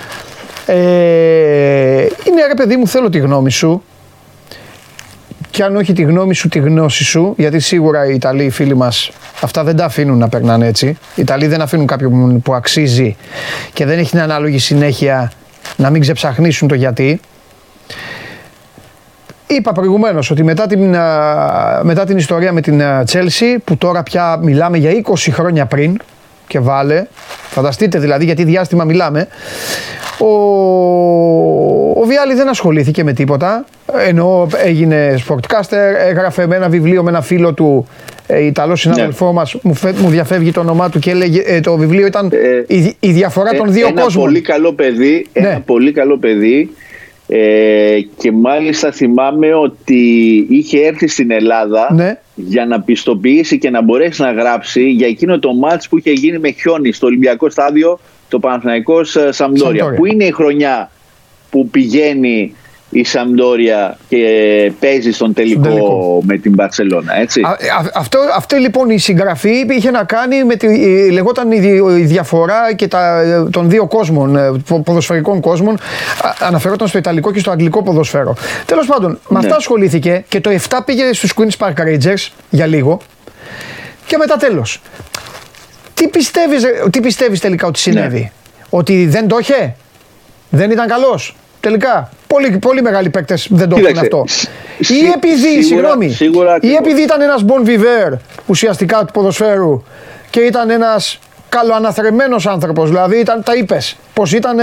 Ε, 0.65 0.75
είναι 2.27 2.45
ρε 2.47 2.53
παιδί 2.55 2.75
μου, 2.75 2.87
θέλω 2.87 3.09
τη 3.09 3.17
γνώμη 3.17 3.51
σου 3.51 3.83
και 5.55 5.63
αν 5.63 5.75
όχι 5.75 5.93
τη 5.93 6.01
γνώμη 6.01 6.33
σου, 6.35 6.47
τη 6.47 6.59
γνώση 6.59 7.03
σου, 7.03 7.33
γιατί 7.37 7.59
σίγουρα 7.59 8.05
οι 8.05 8.13
Ιταλοί, 8.13 8.43
οι 8.43 8.49
φίλοι 8.49 8.75
μας, 8.75 9.11
αυτά 9.41 9.63
δεν 9.63 9.75
τα 9.75 9.85
αφήνουν 9.85 10.17
να 10.17 10.29
περνάνε 10.29 10.67
έτσι. 10.67 10.87
Οι 10.87 11.21
Ιταλοί 11.21 11.47
δεν 11.47 11.61
αφήνουν 11.61 11.87
κάποιον 11.87 12.41
που 12.41 12.53
αξίζει 12.53 13.15
και 13.73 13.85
δεν 13.85 13.99
έχει 13.99 14.09
την 14.09 14.19
ανάλογη 14.19 14.57
συνέχεια 14.57 15.31
να 15.75 15.89
μην 15.89 16.01
ξεψαχνίσουν 16.01 16.67
το 16.67 16.75
γιατί. 16.75 17.19
Είπα 19.47 19.71
προηγουμένως 19.71 20.31
ότι 20.31 20.43
μετά 20.43 20.67
την, 20.67 20.89
μετά 21.81 22.03
την 22.05 22.17
ιστορία 22.17 22.51
με 22.51 22.61
την 22.61 22.81
Chelsea, 23.11 23.57
που 23.63 23.77
τώρα 23.77 24.03
πια 24.03 24.39
μιλάμε 24.41 24.77
για 24.77 24.91
20 25.05 25.13
χρόνια 25.31 25.65
πριν, 25.65 25.97
και 26.47 26.59
βάλε, 26.59 27.05
φανταστείτε 27.49 27.99
δηλαδή 27.99 28.25
γιατί 28.25 28.43
διάστημα 28.43 28.83
μιλάμε, 28.83 29.27
ο, 30.19 30.27
ο 32.01 32.03
Βιάλη 32.05 32.33
δεν 32.33 32.49
ασχολήθηκε 32.49 33.03
με 33.03 33.13
τίποτα, 33.13 33.65
ενώ 34.07 34.47
έγινε 34.63 35.15
sportcaster, 35.27 35.95
έγραφε 36.07 36.47
με 36.47 36.55
ένα 36.55 36.69
βιβλίο 36.69 37.03
με 37.03 37.09
ένα 37.09 37.21
φίλο 37.21 37.53
του 37.53 37.87
ε, 38.27 38.45
Ιταλός 38.45 38.79
συνάδελφός 38.79 39.27
ναι. 39.27 39.33
μας, 39.33 39.55
μου, 39.61 39.75
μου 40.01 40.09
διαφεύγει 40.09 40.51
το 40.51 40.59
όνομά 40.59 40.89
του 40.89 40.99
και 40.99 41.09
έλεγε, 41.09 41.41
ε, 41.45 41.59
το 41.59 41.77
βιβλίο 41.77 42.05
ήταν 42.05 42.31
ε, 42.67 42.75
η, 42.75 42.95
η, 42.99 43.11
διαφορά 43.11 43.51
των 43.51 43.71
δύο 43.71 43.87
ένα 43.87 44.01
κόσμων. 44.01 44.25
Πολύ 44.25 44.41
καλό 44.41 44.73
παιδί, 44.73 45.27
ναι. 45.33 45.47
Ένα 45.47 45.59
πολύ 45.59 45.91
καλό 45.91 46.17
παιδί 46.17 46.69
ε, 47.27 47.99
και 48.17 48.31
μάλιστα 48.31 48.91
θυμάμαι 48.91 49.53
ότι 49.53 50.35
είχε 50.49 50.79
έρθει 50.79 51.07
στην 51.07 51.31
Ελλάδα 51.31 51.93
ναι. 51.93 52.19
για 52.35 52.65
να 52.65 52.81
πιστοποιήσει 52.81 53.57
και 53.57 53.69
να 53.69 53.81
μπορέσει 53.81 54.21
να 54.21 54.31
γράψει 54.31 54.89
για 54.89 55.07
εκείνο 55.07 55.39
το 55.39 55.53
μάτς 55.53 55.87
που 55.87 55.97
είχε 55.97 56.11
γίνει 56.11 56.39
με 56.39 56.51
χιόνι 56.51 56.91
στο 56.91 57.07
Ολυμπιακό 57.07 57.49
στάδιο 57.49 57.99
το 58.29 58.39
Παναθηναϊκός 58.39 59.15
ε, 59.15 59.31
Σαμπτόρια 59.31 59.93
που 59.93 60.05
είναι 60.05 60.23
η 60.23 60.31
χρονιά 60.31 60.91
που 61.49 61.67
πηγαίνει 61.69 62.55
η 62.95 63.03
Σαμπτόρια 63.03 63.97
και 64.07 64.71
παίζει 64.79 65.11
στον 65.11 65.33
τελικό, 65.33 66.21
με 66.25 66.37
την 66.37 66.53
Μπαρσελόνα. 66.53 67.19
Έτσι. 67.19 67.41
αυτό, 67.93 68.19
αυτή 68.35 68.55
λοιπόν 68.55 68.89
η 68.89 68.97
συγγραφή 68.99 69.65
είχε 69.69 69.91
να 69.91 70.03
κάνει 70.03 70.43
με 70.43 70.55
τη, 70.55 70.67
λεγόταν 71.11 71.51
η, 71.51 71.59
διαφορά 72.03 72.73
και 72.73 72.87
τα, 72.87 73.23
των 73.51 73.69
δύο 73.69 73.87
κόσμων, 73.87 74.35
ε, 74.35 74.51
ποδοσφαιρικών 74.83 75.41
κόσμων. 75.41 75.77
Αναφερόταν 76.39 76.87
στο 76.87 76.97
Ιταλικό 76.97 77.31
και 77.31 77.39
στο 77.39 77.51
Αγγλικό 77.51 77.83
ποδοσφαίρο. 77.83 78.35
Τέλος 78.65 78.85
πάντων, 78.85 79.11
ναι. 79.11 79.17
με 79.27 79.39
αυτά 79.39 79.55
ασχολήθηκε 79.55 80.25
και 80.27 80.41
το 80.41 80.49
7 80.69 80.79
πήγε 80.85 81.13
στους 81.13 81.33
Queen's 81.35 81.65
Park 81.65 81.73
Rangers 81.73 82.27
για 82.49 82.65
λίγο 82.65 83.01
και 84.05 84.17
μετά 84.17 84.37
τέλος. 84.37 84.81
Τι 85.93 86.07
πιστεύεις, 86.07 86.63
τι 86.89 86.99
πιστεύεις 86.99 87.39
τελικά 87.39 87.67
ότι 87.67 87.79
συνέβη; 87.79 88.19
Ναι. 88.19 88.31
Ότι 88.69 89.05
δεν 89.05 89.27
το 89.27 89.37
είχε; 89.39 89.75
Δεν 90.49 90.71
ήταν 90.71 90.87
καλός; 90.87 91.35
Τελικά. 91.65 92.09
Πολύ, 92.27 92.57
πολύ 92.57 92.81
μεγάλοι 92.81 93.09
παίκτες 93.09 93.47
δεν 93.49 93.69
το 93.69 93.77
έχουν 93.77 93.97
αυτό. 93.97 94.25
Ή 94.77 95.11
επειδή, 95.15 95.63
συγγνώμη, 95.63 96.17
ή 96.59 96.73
επειδή 96.73 97.01
ήταν 97.01 97.21
ένας 97.21 97.45
Bon 97.47 97.67
Viver 97.67 98.17
ουσιαστικά 98.45 99.05
του 99.05 99.11
ποδοσφαίρου 99.13 99.83
και 100.29 100.39
ήταν 100.39 100.69
ένας 100.69 101.19
καλοαναθρεμένος 101.49 102.47
άνθρωπος. 102.47 102.89
Δηλαδή 102.89 103.19
ήταν, 103.19 103.43
τα 103.43 103.55
είπες 103.55 103.95
πώς 104.13 104.33
ήταν 104.33 104.57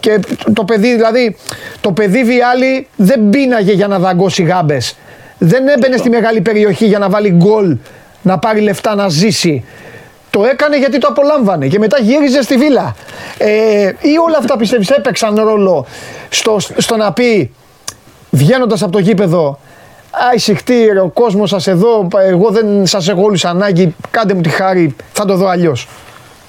και 0.00 0.20
το 0.52 0.64
παιδί, 0.64 0.94
δηλαδή 0.94 1.36
το 1.80 1.92
παιδί 1.92 2.24
Βιάλη 2.24 2.86
δεν 2.96 3.28
πίναγε 3.30 3.72
για 3.72 3.86
να 3.86 3.98
δαγκώσει 3.98 4.42
γάμπες. 4.42 4.96
Δεν 5.38 5.68
έμπαινε 5.68 5.96
στη 5.96 6.08
μεγάλη 6.08 6.40
περιοχή 6.40 6.86
για 6.86 6.98
να 6.98 7.08
βάλει 7.08 7.30
γκολ, 7.30 7.76
να 8.22 8.38
πάρει 8.38 8.60
λεφτά 8.60 8.94
να 8.94 9.08
ζήσει. 9.08 9.64
Το 10.30 10.44
έκανε 10.44 10.78
γιατί 10.78 10.98
το 10.98 11.08
απολάμβανε 11.10 11.66
και 11.66 11.78
μετά 11.78 11.98
γύριζε 12.00 12.42
στη 12.42 12.56
βίλα. 12.56 12.94
Ε, 13.38 13.92
ή 14.00 14.18
όλα 14.26 14.38
αυτά 14.38 14.56
πιστεύεις 14.56 14.90
έπαιξαν 14.90 15.34
ρόλο 15.34 15.86
στο, 16.28 16.56
στο 16.76 16.96
να 16.96 17.12
πει 17.12 17.54
βγαίνοντας 18.30 18.82
από 18.82 18.92
το 18.92 18.98
γήπεδο 18.98 19.58
Αϊσιχτήρ, 20.10 20.98
ο 20.98 21.08
κόσμος 21.08 21.48
σας 21.48 21.66
εδώ, 21.66 22.08
εγώ 22.26 22.50
δεν 22.50 22.86
σας 22.86 23.08
έχω 23.08 23.22
όλους 23.22 23.44
ανάγκη, 23.44 23.94
κάντε 24.10 24.34
μου 24.34 24.40
τη 24.40 24.48
χάρη, 24.48 24.96
θα 25.12 25.24
το 25.24 25.36
δω 25.36 25.46
αλλιώς. 25.46 25.88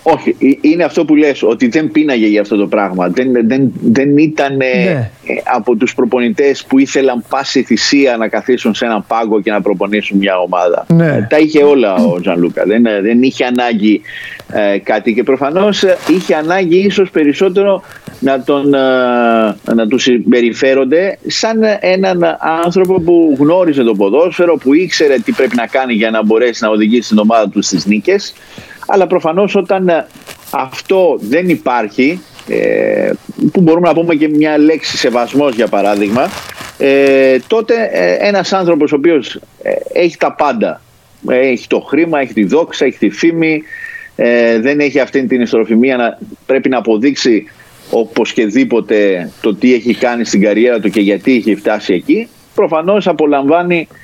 Όχι, 0.04 0.36
ε, 0.40 0.68
είναι 0.70 0.84
αυτό 0.84 1.06
που 1.06 1.16
λες, 1.16 1.44
ότι 1.44 1.68
δεν 1.68 1.92
πίναγε 1.92 2.28
για 2.28 2.42
αυτό 2.42 2.56
το 2.56 2.68
πράγμα. 2.68 3.08
Δεν, 3.08 3.32
δεν, 3.48 3.72
δεν 3.82 4.18
ήταν 4.18 4.56
ναι. 4.56 4.66
Ε, 4.66 5.34
από 5.54 5.76
τους 5.76 5.96
προπονητές 5.96 6.66
που 6.68 6.80
ήθελαν 6.80 7.24
πάση 7.30 7.64
θυσία 7.64 8.18
να 8.18 8.28
καθίσουν 8.28 8.74
σε 8.74 8.86
έναν 8.86 9.06
πάγκο 9.08 9.42
και 9.42 9.52
να 9.52 9.62
προπονήσουν 9.62 10.18
μια 10.18 10.38
ομάδα. 10.38 10.86
Ναι. 10.94 11.06
Ε, 11.06 11.28
τα 11.30 11.38
είχε 11.38 11.64
όλα 11.64 11.94
ο 11.94 12.22
Τζαν 12.22 12.40
Λούκα. 12.40 12.64
Δεν, 12.66 12.84
δεν 13.02 13.24
είχε 13.24 13.46
ανάγκη 13.46 14.02
κάτι 14.84 15.14
και 15.14 15.24
προφανώς 15.24 15.84
είχε 16.08 16.36
ανάγκη 16.36 16.78
ίσως 16.78 17.10
περισσότερο 17.10 17.84
να, 18.20 18.44
τον, 18.44 18.70
να 19.76 19.88
του 19.90 19.98
συμπεριφέρονται 19.98 21.18
σαν 21.28 21.60
έναν 21.80 22.38
άνθρωπο 22.66 23.02
που 23.02 23.36
γνώριζε 23.40 23.84
το 23.84 23.94
ποδόσφαιρο, 23.94 24.56
που 24.56 24.74
ήξερε 24.74 25.18
τι 25.18 25.32
πρέπει 25.32 25.56
να 25.56 25.68
κάνει 25.68 25.94
για 25.94 26.10
να 26.10 26.24
μπορέσει 26.24 26.64
να 26.64 26.70
οδηγήσει 26.70 27.10
την 27.10 27.18
ομάδα 27.18 27.50
του 27.50 27.62
στις 27.62 27.86
νίκες 27.86 28.34
αλλά 28.90 29.08
προφανώς 29.08 29.56
όταν 29.56 29.90
ε, 29.90 30.08
αυτό 30.52 31.18
δεν 31.22 31.50
υπάρχει, 31.50 32.22
ε, 32.48 33.12
που 33.52 33.62
μπορούμε 33.62 33.88
να 33.88 33.94
πούμε 33.94 34.16
και 34.16 34.28
μια 34.28 34.58
λέξη 34.58 34.98
σεβασμός 34.98 35.56
για 35.56 35.68
παράδειγμα, 35.68 36.30
ε, 36.78 37.38
τότε 37.48 37.74
ένας 38.20 38.54
άνθρωπος 38.54 38.92
ο 38.92 38.96
οποίος 38.96 39.40
έχει 39.94 40.18
τα 40.18 40.34
πάντα, 40.34 40.82
έχει 41.28 41.68
το 41.68 41.80
χρήμα, 41.80 42.20
έχει 42.20 42.34
τη 42.34 42.44
δόξα, 42.44 42.86
έχει 42.86 42.98
τη 42.98 43.10
φήμη, 43.10 43.62
δεν 44.62 44.80
έχει 44.80 45.00
αυτή 45.00 45.26
την 45.26 45.42
ιστροφημία 45.42 45.98
να 45.98 46.18
πρέπει 46.46 46.70
να 46.70 46.78
αποδείξει 46.78 47.46
οπωσδήποτε 47.90 49.30
το 49.42 49.56
τι 49.56 49.74
έχει 49.74 49.96
κάνει 49.96 50.26
στην 50.26 50.42
καριέρα 50.42 50.80
του 50.80 50.90
και 50.90 51.02
γιατί 51.02 51.36
έχει 51.36 51.56
φτάσει 51.56 51.94
εκεί, 51.94 52.28
προφανώς 52.56 53.08
απολαμβάνει 53.08 53.88
ε, 53.88 53.96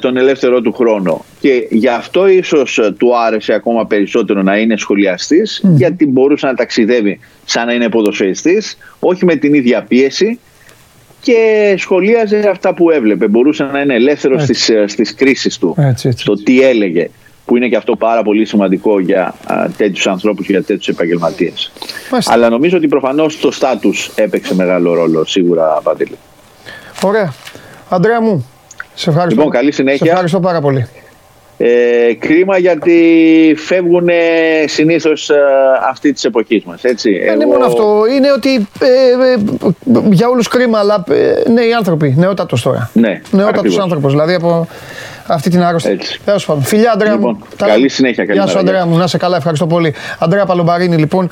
τον 0.00 0.16
ελεύθερο 0.16 0.60
του 0.60 0.72
χρόνο. 0.72 1.24
Και 1.40 1.66
γι' 1.70 1.88
αυτό 1.88 2.26
ίσως 2.26 2.78
ε, 2.78 2.94
του 2.98 3.18
άρεσε 3.18 3.52
ακόμα 3.52 3.86
περισσότερο 3.86 4.42
να 4.42 4.56
είναι 4.56 4.76
σχολιαστής, 4.76 5.62
γιατί 5.64 6.06
μπορούσε 6.06 6.46
να 6.46 6.54
ταξιδεύει 6.54 7.20
σαν 7.44 7.66
να 7.66 7.72
είναι 7.72 7.88
ποδοσφαιριστής, 7.88 8.78
όχι 8.98 9.24
με 9.24 9.34
την 9.36 9.54
ίδια 9.54 9.82
πίεση 9.82 10.38
και 11.20 11.74
σχολίαζε 11.78 12.48
αυτά 12.50 12.74
που 12.74 12.90
έβλεπε. 12.90 13.28
Μπορούσε 13.28 13.64
να 13.64 13.80
είναι 13.80 13.94
ελεύθερος 13.94 14.42
στις, 14.42 14.68
ε, 14.68 14.84
στις 14.86 15.14
κρίσεις 15.14 15.58
του, 15.58 15.74
έτσι, 15.78 16.08
έτσι, 16.08 16.22
στο 16.22 16.34
τι 16.34 16.62
έλεγε 16.62 17.10
που 17.44 17.56
είναι 17.56 17.68
και 17.68 17.76
αυτό 17.76 17.96
πάρα 17.96 18.22
πολύ 18.22 18.44
σημαντικό 18.44 19.00
για 19.00 19.34
τέτοιους 19.76 20.06
ανθρώπους 20.06 20.46
και 20.46 20.52
για 20.52 20.62
τέτοιους 20.62 20.88
επαγγελματίες. 20.88 21.72
Αλλά 22.24 22.48
νομίζω 22.48 22.76
ότι 22.76 22.88
προφανώς 22.88 23.38
το 23.38 23.50
στάτου 23.50 23.90
έπαιξε 24.14 24.54
μεγάλο 24.54 24.94
ρόλο, 24.94 25.24
σίγουρα, 25.24 25.80
Παντήλη. 25.82 26.18
Ωραία. 27.02 27.34
Αντρέα 27.88 28.20
μου, 28.20 28.46
σε 28.94 29.10
ευχαριστώ. 29.10 29.36
Λοιπόν, 29.36 29.50
καλή 29.52 29.72
συνέχεια. 29.72 30.04
Σε 30.06 30.10
ευχαριστώ 30.10 30.40
πάρα 30.40 30.60
πολύ. 30.60 30.86
Ε, 31.56 32.14
κρίμα 32.18 32.58
γιατί 32.58 33.54
φεύγουν 33.58 34.08
συνήθως 34.64 35.30
ε, 35.30 35.36
αυτή 35.90 36.12
της 36.12 36.24
εποχής 36.24 36.64
μας. 36.64 36.80
Δεν 36.80 36.96
είναι 37.34 37.46
μόνο 37.46 37.64
αυτό. 37.64 38.02
Είναι 38.16 38.32
ότι 38.32 38.54
ε, 38.54 39.32
ε, 39.32 39.38
για 40.10 40.28
όλους 40.28 40.48
κρίμα, 40.48 40.78
αλλά 40.78 41.04
ε, 41.10 41.50
νέοι 41.50 41.72
άνθρωποι, 41.72 42.14
νεότατος 42.18 42.62
τώρα. 42.62 42.90
Ναι, 42.92 43.20
νεότατος 43.30 43.78
άνθρωπος. 43.78 44.10
Δηλαδή 44.12 44.34
από 44.34 44.68
αυτή 45.26 45.50
την 45.50 45.62
άρρωστη. 45.62 45.98
Τέλος 46.24 46.44
πάντων. 46.46 46.62
Φιλιά, 46.62 46.92
Αντρέα 46.92 47.12
λοιπόν, 47.12 47.36
μου. 47.40 47.46
Καλή 47.56 47.88
συνέχεια. 47.88 48.24
Γεια 48.24 48.46
σου, 48.46 48.58
Αντρέα 48.58 48.86
μου. 48.86 48.96
Να 48.96 49.06
σε 49.06 49.16
καλά, 49.16 49.36
ευχαριστώ 49.36 49.66
πολύ. 49.66 49.94
Αντρέα 50.18 50.46
Παλομπαρίνη, 50.46 50.96
λοιπόν, 50.96 51.28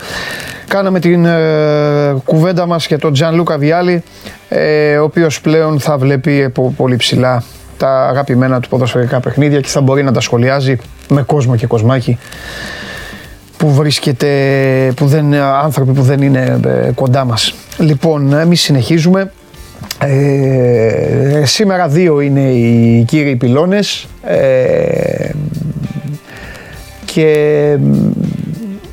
κάναμε 0.68 1.00
την 1.00 1.24
ε, 1.24 2.14
κουβέντα 2.24 2.66
μας 2.66 2.86
για 2.86 2.98
τον 2.98 3.12
Τζαν 3.12 3.34
Λούκα 3.34 3.58
Βιάλη, 3.58 4.02
ε, 4.48 4.96
ο 4.96 5.04
οποίος 5.04 5.40
πλέον 5.40 5.80
θα 5.80 5.98
βλέπει 5.98 6.44
από 6.44 6.74
πολύ 6.76 6.96
ψηλά 6.96 7.42
τα 7.76 8.06
αγαπημένα 8.08 8.60
του 8.60 8.68
ποδοσφαιρικά 8.68 9.20
παιχνίδια 9.20 9.60
και 9.60 9.68
θα 9.68 9.80
μπορεί 9.80 10.02
να 10.02 10.12
τα 10.12 10.20
σχολιάζει 10.20 10.76
με 11.08 11.22
κόσμο 11.22 11.56
και 11.56 11.66
κοσμάκι 11.66 12.18
που 13.56 13.70
βρίσκεται, 13.70 14.28
που 14.96 15.06
δεν, 15.06 15.34
άνθρωποι 15.34 15.92
που 15.92 16.02
δεν 16.02 16.22
είναι 16.22 16.60
ε, 16.64 16.90
κοντά 16.94 17.24
μας. 17.24 17.54
Λοιπόν, 17.78 18.32
εμείς 18.32 18.60
συνεχίζουμε. 18.60 19.32
Ε, 20.06 21.42
σήμερα 21.44 21.88
δύο 21.88 22.20
είναι 22.20 22.40
οι 22.40 23.04
κύριοι 23.04 23.36
πυλώνες 23.36 24.06
ε, 24.22 25.30
και 27.04 27.78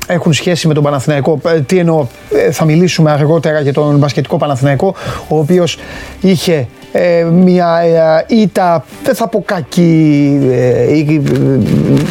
έχουν 0.06 0.32
σχέση 0.32 0.68
με 0.68 0.74
τον 0.74 0.82
Παναθηναϊκό. 0.82 1.40
Ε, 1.46 1.60
τι 1.60 1.78
εννοώ, 1.78 2.06
ε, 2.46 2.50
θα 2.50 2.64
μιλήσουμε 2.64 3.10
αργότερα 3.10 3.60
για 3.60 3.72
τον 3.72 3.96
μπασκετικό 3.98 4.36
Παναθηναϊκό, 4.36 4.94
ο 5.28 5.38
οποίος 5.38 5.78
είχε 6.20 6.66
ε, 6.92 7.24
μια 7.24 7.80
ε, 8.28 8.34
ήττα, 8.34 8.84
δεν 9.04 9.14
θα 9.14 9.28
πω 9.28 9.42
κακή, 9.46 10.38
ε, 10.50 10.86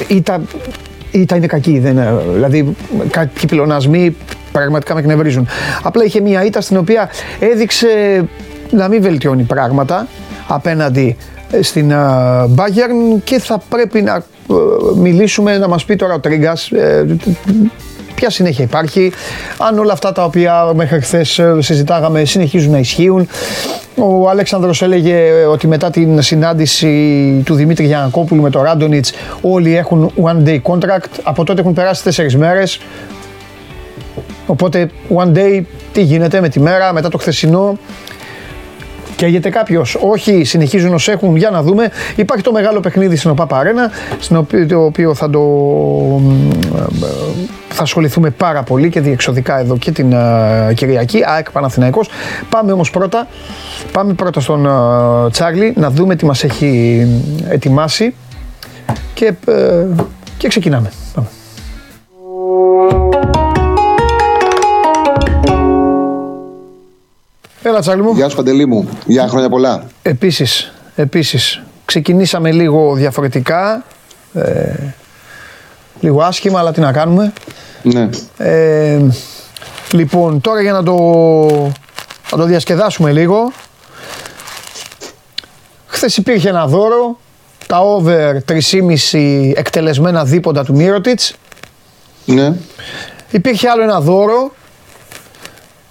ήττα, 0.08 0.42
ήττα 1.12 1.36
είναι 1.36 1.48
κακή, 1.48 1.80
δεν, 1.80 2.00
δηλαδή 2.34 2.76
κάποιοι 3.10 3.46
πυλωνασμοί 3.48 4.16
πραγματικά 4.52 4.94
με 4.94 5.00
εκνευρίζουν. 5.00 5.48
Απλά 5.84 6.04
είχε 6.04 6.22
μια 6.22 6.46
ήττα 6.46 6.62
στην 6.62 6.78
οποία 6.78 7.10
έδειξε 7.40 7.88
να 8.70 8.88
μην 8.88 9.02
βελτιώνει 9.02 9.44
πράγματα 9.44 10.08
απέναντι 10.48 11.18
στην 11.62 11.92
Bayern 12.56 13.22
και 13.24 13.40
θα 13.40 13.62
πρέπει 13.70 14.02
να 14.02 14.24
μιλήσουμε, 14.96 15.58
να 15.58 15.68
μας 15.68 15.86
πει 15.86 15.96
τώρα 15.96 16.14
ο 16.14 16.20
Τρίγκας 16.20 16.72
ποια 18.20 18.30
συνέχεια 18.30 18.64
υπάρχει, 18.64 19.12
αν 19.58 19.80
όλα 19.80 19.94
αυτά 19.94 20.12
τα 20.12 20.24
οποία 20.24 20.72
μέχρι 20.76 21.02
χθες 21.02 21.40
ε, 21.40 21.56
συζητάγαμε 21.60 22.26
συνεχίζουν 22.26 22.72
να 22.72 22.78
ισχύουν. 22.78 23.28
Ο 23.96 24.30
Αλέξανδρος 24.30 24.82
έλεγε 24.82 25.46
ότι 25.52 25.68
μετά 25.68 25.90
την 25.90 26.22
συνάντηση 26.22 27.42
του 27.46 27.56
Δημήτρη 27.56 27.86
Γιανακόπουλου 27.86 28.42
με 28.42 28.50
τον 28.50 28.62
Ράντονιτς 28.62 29.14
όλοι 29.42 29.76
έχουν 29.76 30.12
one 30.22 30.48
day 30.48 30.62
contract, 30.62 31.10
από 31.24 31.44
τότε 31.44 31.62
έχουν 31.62 31.74
περάσει 31.74 32.04
τέσσερις 32.04 32.36
μέρες. 32.36 32.80
Οπότε 34.46 34.90
one 35.16 35.38
day 35.38 35.62
τι 35.92 36.02
γίνεται 36.02 36.42
με 36.42 36.50
τη 36.50 36.60
μέρα 36.60 36.94
μετά 36.94 37.10
το 37.10 37.18
χθεσινό 37.18 37.78
Καίγεται 39.20 39.50
κάποιος. 39.50 39.98
Όχι, 40.02 40.44
συνεχίζουν 40.44 40.94
ω 40.94 41.00
έχουν. 41.06 41.36
Για 41.36 41.50
να 41.50 41.62
δούμε. 41.62 41.90
Υπάρχει 42.16 42.44
το 42.44 42.52
μεγάλο 42.52 42.80
παιχνίδι 42.80 43.16
στην 43.16 43.30
ΟΠΑΠ 43.30 43.54
Αρένα, 43.54 43.92
το 44.68 44.84
οποίο 44.84 45.14
θα 45.14 45.30
το. 45.30 45.42
Θα 47.70 47.84
ασχοληθούμε 47.84 48.30
πάρα 48.30 48.64
πολύ 48.64 48.90
και 48.90 49.00
διεξοδικά 49.00 49.60
εδώ 49.60 49.78
και 49.78 49.92
την 49.92 50.12
uh, 50.14 50.74
Κυριακή. 50.74 51.22
ΑΕΚ 51.26 51.52
Παναθηναϊκός. 51.52 52.10
Πάμε 52.50 52.72
όμως 52.72 52.90
πρώτα, 52.90 53.28
πάμε 53.92 54.14
πρώτα 54.14 54.40
στον 54.40 54.68
uh, 54.70 55.32
Τσάρλι 55.32 55.74
να 55.76 55.90
δούμε 55.90 56.16
τι 56.16 56.26
μας 56.26 56.44
έχει 56.44 57.02
ετοιμάσει 57.50 58.16
και, 59.14 59.34
uh, 59.46 60.06
και 60.38 60.48
ξεκινάμε. 60.48 60.92
Έλα 67.64 67.80
Τσάλι 67.80 68.02
μου. 68.02 68.14
Γεια 68.16 68.30
σου 68.30 68.36
Παντελή 68.36 68.66
μου. 68.66 68.90
Γεια 69.06 69.28
χρόνια 69.28 69.50
πολλά. 69.50 69.84
Επίσης, 70.02 70.72
επίσης. 70.96 71.62
Ξεκινήσαμε 71.86 72.52
λίγο 72.52 72.94
διαφορετικά. 72.94 73.84
Ε, 74.34 74.74
λίγο 76.00 76.22
άσχημα, 76.22 76.60
αλλά 76.60 76.72
τι 76.72 76.80
να 76.80 76.92
κάνουμε. 76.92 77.34
Ναι. 77.84 78.10
Ε, 78.38 79.00
λοιπόν, 79.92 80.42
τώρα 80.42 80.62
για 80.62 80.72
να 80.72 80.84
το, 80.84 80.96
να 82.32 82.38
το 82.38 82.44
διασκεδάσουμε 82.44 83.12
λίγο. 83.12 83.52
Χθες 85.86 86.18
υπήρχε 86.18 86.50
ένα 86.50 86.68
δώρο, 86.68 87.20
τα 87.68 87.80
over 87.80 88.36
3,5 88.50 89.52
εκτελεσμένα 89.56 90.26
δίποντα 90.26 90.64
του 90.64 90.76
Μύρωτιτς. 90.76 91.34
Ναι. 92.26 92.54
Υπήρχε 93.32 93.70
άλλο 93.70 93.84
ένα 93.84 94.00
δώρο, 94.00 94.52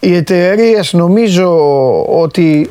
οι 0.01 0.15
εταιρείες 0.15 0.93
νομίζω 0.93 1.57
ότι 2.05 2.71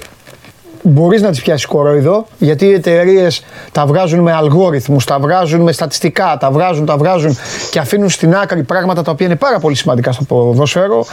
μπορείς 0.82 1.22
να 1.22 1.30
τις 1.30 1.42
πιάσεις 1.42 1.66
κορόιδο, 1.66 2.28
γιατί 2.38 2.66
οι 2.66 2.74
εταιρείες 2.74 3.44
τα 3.72 3.86
βγάζουν 3.86 4.20
με 4.20 4.34
αλγόριθμους, 4.34 5.06
τα 5.06 5.20
βγάζουν 5.20 5.62
με 5.62 5.72
στατιστικά, 5.72 6.38
τα 6.40 6.52
βγάζουν, 6.52 6.86
τα 6.86 6.98
βγάζουν 6.98 7.38
και 7.72 7.80
αφήνουν 7.80 8.10
στην 8.10 8.36
άκρη 8.36 8.64
πράγματα 8.64 9.02
τα 9.02 9.12
οποία 9.12 9.26
είναι 9.26 9.36
πάρα 9.36 9.60
πολύ 9.60 9.76
σημαντικά 9.76 10.12
στο 10.12 10.24
ποδόσφαιρο. 10.24 11.06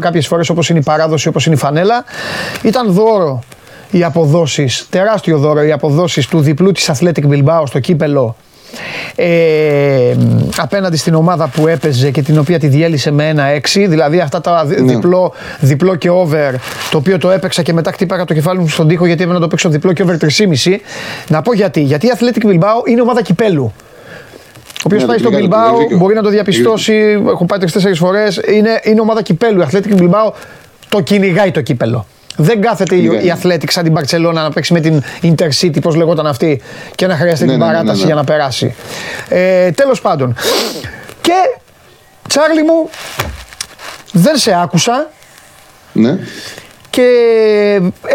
Κάποιες 0.00 0.26
φορές 0.26 0.48
όπως 0.48 0.68
είναι 0.68 0.78
η 0.78 0.82
παράδοση, 0.82 1.28
όπως 1.28 1.46
είναι 1.46 1.54
η 1.54 1.58
φανέλα. 1.58 2.04
Ήταν 2.62 2.92
δώρο 2.92 3.42
οι 3.90 4.04
αποδόσεις, 4.04 4.86
τεράστιο 4.90 5.38
δώρο 5.38 5.62
οι 5.62 5.72
αποδόσεις 5.72 6.26
του 6.26 6.40
διπλού 6.40 6.72
της 6.72 6.90
Athletic 6.92 7.28
Bilbao 7.30 7.62
στο 7.66 7.80
κύπελο 7.80 8.36
ε, 9.16 10.16
απέναντι 10.56 10.96
στην 10.96 11.14
ομάδα 11.14 11.48
που 11.48 11.66
έπαιζε 11.66 12.10
και 12.10 12.22
την 12.22 12.38
οποία 12.38 12.58
τη 12.58 12.66
διέλυσε 12.68 13.10
με 13.10 13.28
ένα 13.28 13.44
6. 13.54 13.60
Δηλαδή 13.88 14.20
αυτά 14.20 14.40
τα 14.40 14.64
Ναι. 14.64 14.74
διπλό, 14.92 15.32
διπλό 15.60 15.94
και 15.94 16.10
over, 16.10 16.52
το 16.90 16.98
οποίο 16.98 17.18
το 17.18 17.30
έπαιξα 17.30 17.62
και 17.62 17.72
μετά 17.72 17.92
χτύπαγα 17.92 18.24
το 18.24 18.34
κεφάλι 18.34 18.58
μου 18.58 18.68
στον 18.68 18.88
τοίχο 18.88 19.06
γιατί 19.06 19.20
έπρεπε 19.22 19.38
να 19.38 19.44
το 19.44 19.48
παίξω 19.50 19.68
διπλό 19.68 19.92
και 19.92 20.02
over 20.02 20.16
3,5. 20.16 20.80
Να 21.28 21.42
πω 21.42 21.52
γιατί. 21.54 21.80
Γιατί 21.80 22.06
η 22.06 22.10
Athletic 22.18 22.46
Bilbao 22.46 22.88
είναι 22.88 23.00
ομάδα 23.00 23.22
κυπέλου. 23.22 23.72
Ο 24.76 24.82
οποίος 24.84 25.00
Ναι, 25.02 25.08
πάει 25.08 25.16
το 25.18 25.22
στο 25.28 25.36
πήγα- 25.36 25.48
Bilbao 25.48 25.66
έχεις 25.68 25.78
δίκιο. 25.78 25.96
μπορεί 25.96 26.14
να 26.14 26.22
το 26.22 26.28
διαπιστώσει. 26.28 27.22
Έχω 27.26 27.44
πάει 27.44 27.58
τρει-τέσσερι 27.58 27.94
φορές. 27.94 28.40
Είναι, 28.52 28.80
είναι 28.82 29.00
ομάδα 29.00 29.22
κυπέλου. 29.22 29.60
Η 29.60 29.66
Athletic 29.70 29.96
Bilbao 30.00 30.32
το 30.88 31.00
κυνηγάει 31.00 31.50
το 31.50 31.60
κύπελο. 31.60 32.06
Δεν 32.36 32.60
κάθεται 32.60 32.94
η, 32.96 33.00
Κυνηγάει. 33.00 33.24
η 33.26 33.32
Athletic 33.42 33.64
σαν 33.70 33.84
την 33.84 33.94
Barcelona 33.98 34.32
να 34.32 34.50
παίξει 34.50 34.72
με 34.72 34.80
την 34.80 35.02
Intercity, 35.22 35.80
πώς 35.82 35.94
λεγόταν 35.94 36.26
αυτή, 36.26 36.60
και 36.94 37.06
να 37.06 37.16
χρειαστεί 37.16 37.44
Ναι, 37.44 37.50
την 37.50 37.58
ναι, 37.60 37.64
ναι, 37.66 37.70
ναι, 37.70 37.76
παράταση 37.76 38.00
ναι. 38.00 38.06
για 38.06 38.14
να 38.14 38.24
περάσει. 38.24 38.74
Ε, 39.28 39.70
Τέλος 39.70 40.00
πάντων. 40.00 40.34
Και 41.20 41.32
Τσάρλι 42.28 42.62
μου, 42.62 42.88
δεν 44.12 44.36
σε 44.36 44.56
άκουσα 44.62 45.10
Ναι. 45.92 46.18
και 46.90 47.08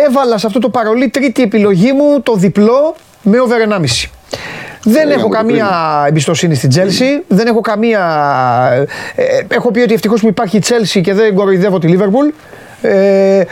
έβαλα 0.08 0.38
σε 0.38 0.48
αυτό 0.48 0.60
το 0.60 0.70
παρολί 0.70 1.10
τρίτη 1.10 1.42
επιλογή 1.42 1.92
μου 1.92 2.22
το 2.22 2.36
διπλό 2.36 2.96
με 3.22 3.40
over 3.40 3.58
1,5. 3.70 4.10
Δεν 4.84 5.10
Ε, 5.10 5.14
έχω 5.14 5.26
από 5.26 5.30
το 5.32 5.38
καμία 5.38 5.70
εμπιστοσύνη 6.08 6.56
στην 6.56 6.70
Chelsea. 6.76 7.24
Δεν 7.28 7.48
έχω 7.48 7.60
καμία. 7.62 8.00
ε, 9.16 9.24
ε, 9.24 9.46
έχω 9.48 9.72
πει 9.72 9.80
ότι 9.80 9.94
ευτυχώς 9.94 10.22
που 10.22 10.28
υπάρχει 10.28 10.58
η 10.58 10.62
Chelsea 10.66 11.02
και 11.04 11.14
δεν 11.14 11.34
κοροϊδεύω 11.36 11.80
τη 11.80 11.94
Liverpool. 11.98 12.34
Ε, 12.82 13.44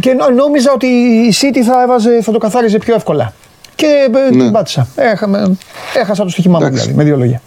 και 0.00 0.12
νο- 0.12 0.28
νόμιζα 0.30 0.72
ότι 0.74 0.86
η 0.86 1.34
City 1.40 1.58
θα, 1.66 1.82
έβαζε, 1.82 2.20
θα 2.22 2.32
το 2.32 2.38
καθάριζε 2.38 2.78
πιο 2.78 2.94
εύκολα. 2.94 3.32
Και 3.74 3.86
ε, 4.26 4.30
την 4.30 4.42
Ναι. 4.44 4.50
πάτησα. 4.50 4.86
Έχαμε, 4.96 5.56
έχασα 6.02 6.22
το 6.24 6.28
στοίχημά 6.30 6.58
μου 6.58 6.64
Εντάξει. 6.64 6.80
δηλαδή, 6.82 6.98
με 6.98 7.04
δύο 7.04 7.16
λόγια. 7.16 7.40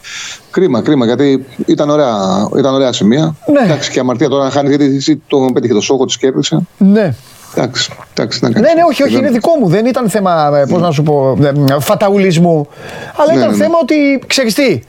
Κρίμα, 0.52 0.82
κρίμα, 0.82 1.06
γιατί 1.06 1.46
ήταν 1.66 1.90
ωραία, 1.90 2.16
ήταν 2.58 2.74
ωραία 2.74 2.92
σημεία. 2.94 3.36
Ναι. 3.46 3.60
Εντάξει, 3.63 3.92
και 3.92 4.00
αμαρτία 4.00 4.30
τώρα 4.30 4.44
να 4.44 4.50
χάνεις 4.50 4.76
γιατί 4.76 4.96
εσύ 4.96 5.22
το 5.28 5.38
πέτυχε 5.54 5.74
το 5.74 5.82
σόκο, 5.82 6.06
τη 6.06 6.18
κέρδισε. 6.18 6.60
Ναι. 6.78 7.13
Εντάξει, 7.56 7.92
εντάξει, 8.13 8.40
να 8.42 8.48
Ναι, 8.48 8.54
κάνεις. 8.54 8.74
ναι, 8.74 8.82
όχι, 8.90 9.04
όχι, 9.04 9.12
Δεν- 9.13 9.22
είναι 9.22 9.32
δικό 9.32 9.52
μου. 9.60 9.68
Δεν 9.68 9.86
ήταν 9.86 10.10
θέμα, 10.10 10.52
πώς 10.70 10.82
να 10.82 10.92
σου 10.92 11.04
πω, 11.04 11.38
ε, 11.42 11.80
φαταουλισμού. 11.80 12.68
Αλλά 13.16 13.32
Ναι, 13.34 13.38
ήταν 13.38 13.52
ναι, 13.52 13.58
ναι. 13.58 13.63
θέμα 13.63 13.78
ότι, 13.82 13.96
ξέρεις 14.28 14.54
τι, 14.54 14.80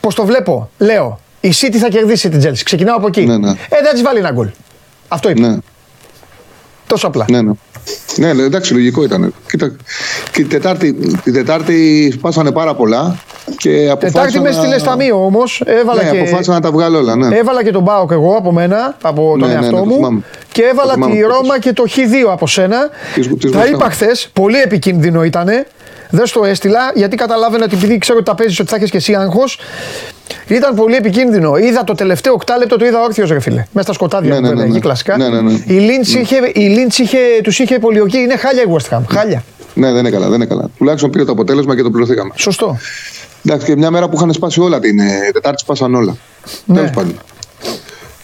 πώς 0.00 0.14
το 0.14 0.24
βλέπω, 0.24 0.70
λέω, 0.78 1.20
η 1.40 1.52
City 1.60 1.76
θα 1.76 1.88
κερδίσει 1.88 2.28
την 2.28 2.40
Chelsea. 2.44 2.60
Ξεκινάω 2.64 2.96
από 2.96 3.06
εκεί. 3.06 3.24
Ναι, 3.26 3.36
ναι. 3.38 3.50
Ε, 3.50 3.54
δεν 3.68 3.84
θα 3.84 3.92
της 3.92 4.02
βάλει 4.02 4.18
ένα 4.18 4.30
γκολ. 4.32 4.48
Αυτό 5.14 5.28
είπα. 5.30 5.48
Ναι, 5.48 5.56
Τόσο 6.86 7.06
απλά. 7.06 7.24
ναι, 7.30 7.42
ναι. 7.42 7.52
Ναι, 8.16 8.32
ναι, 8.32 8.42
εντάξει, 8.42 8.72
λογικό 8.72 9.02
ήταν. 9.04 9.34
Κοίτα, 9.50 9.68
και 9.68 9.76
την 10.40 10.48
Τετάρτη, 10.48 10.92
την 11.22 11.32
Τετάρτη 11.32 12.10
σπάσανε 12.14 12.52
πάρα 12.52 12.74
πολλά 12.74 13.16
και 13.56 13.70
αποφάσισαν. 13.90 14.12
Τετάρτη 14.12 14.40
μες 14.40 14.56
να- 14.56 14.62
στείλε 14.62 14.76
ταμείο 14.76 15.24
όμως. 15.24 15.62
Έβαλα, 15.66 16.02
Ναι, 16.02 16.10
και... 16.10 16.16
αποφάσισα 16.18 16.52
να 16.52 16.60
τα 16.60 16.70
βγάλω 16.70 16.98
όλα. 16.98 17.16
Ναι. 17.16 17.36
έβαλα 17.36 17.64
και 17.64 17.70
τον 17.70 17.82
Μπάοκ 17.82 18.10
εγώ 18.10 18.34
από 18.36 18.52
μένα, 18.52 18.96
από 19.02 19.22
τον 19.30 19.38
Ναι, 19.38 19.46
ναι, 19.46 19.52
εαυτό 19.52 19.70
ναι, 19.70 19.78
το 19.78 19.84
μου. 19.84 19.94
θυμάμαι. 19.94 20.20
Και 20.52 20.62
έβαλα 20.62 20.88
Το 20.88 20.94
θυμάμαι 20.94 21.14
τη 21.14 21.22
αυτό. 21.22 21.34
Ρώμα 21.34 21.58
και 21.58 21.72
το 21.72 21.84
Χ2 21.88 22.30
από 22.30 22.46
σένα. 22.46 22.76
Της- 23.14 23.28
της 23.38 23.50
Τα 23.50 23.60
West 23.62 23.66
Ham. 23.66 23.72
είπα 23.72 23.90
χθες. 23.90 24.28
Πολύ 24.32 24.60
επικίνδυνο 24.60 25.24
ήταν. 25.24 25.48
Δεν 26.10 26.26
στο 26.26 26.44
έστειλα 26.44 26.92
γιατί 26.94 27.16
καταλάβαινα 27.16 27.64
ότι 27.64 27.74
επειδή 27.74 27.98
ξέρω 27.98 28.18
ότι 28.18 28.26
τα 28.28 28.34
παίζεις 28.34 28.60
ότι 28.60 28.68
θα 28.70 28.76
έχεις 28.76 28.90
και 28.90 28.96
εσύ 28.96 29.14
άγχος. 29.14 29.58
Ήταν 30.48 30.74
πολύ 30.74 30.94
επικίνδυνο. 30.94 31.56
Είδα 31.56 31.84
το 31.84 31.94
τελευταίο 31.94 32.32
οκτάλεπτο, 32.32 32.76
το 32.76 32.84
είδα 32.84 33.00
όρθιος 33.02 33.28
ρε 33.30 33.40
φίλε. 33.40 33.56
Μέσα 33.72 33.86
στα 33.86 33.92
σκοτάδια 33.92 34.28
Ναι, 34.30 34.36
που 34.36 34.42
ναι, 34.42 34.48
βέβαια, 34.48 34.62
ναι, 34.64 34.68
εκεί 34.68 34.78
ναι. 34.78 34.84
κλασικά. 34.84 35.16
Ναι, 35.16 35.28
ναι, 35.28 35.40
ναι. 35.40 35.52
Η 35.66 35.72
Λίντς 35.78 36.14
είχε, 36.14 36.36
η 36.36 36.76
Lynch 36.76 36.98
είχε, 36.98 37.18
τους 37.42 37.58
είχε 37.58 37.78
πολιοκεί. 37.78 38.18
Είναι 38.18 38.36
χάλια 38.36 38.62
η 38.62 38.66
West 38.76 38.96
Ham. 38.96 39.00
Χάλια. 39.08 39.44
Ναι, 39.74 39.90
δεν 39.92 39.98
είναι 39.98 40.10
καλά, 40.10 40.26
δεν 40.26 40.34
είναι 40.34 40.46
καλά. 40.46 40.68
Τουλάχιστον 40.78 41.10
πήρε 41.10 41.24
το 41.24 41.32
αποτέλεσμα 41.32 41.76
και 41.76 41.82
το 41.82 41.90
πληρωθήκαμε. 41.90 42.30
Σωστό. 42.34 42.78
Εντάξει, 43.46 43.66
και 43.66 43.76
μια 43.76 43.90
μέρα 43.90 44.08
που 44.08 44.16
είχαν 44.16 44.32
σπάσει 44.32 44.60
όλα 44.60 44.80
την 44.80 44.98
ε, 44.98 45.30
Τετάρτη, 45.32 45.60
σπάσαν 45.60 45.94
όλα. 45.94 46.16
Ναι. 46.64 46.74
Τέλος 46.76 46.90
πάντων. 46.90 47.14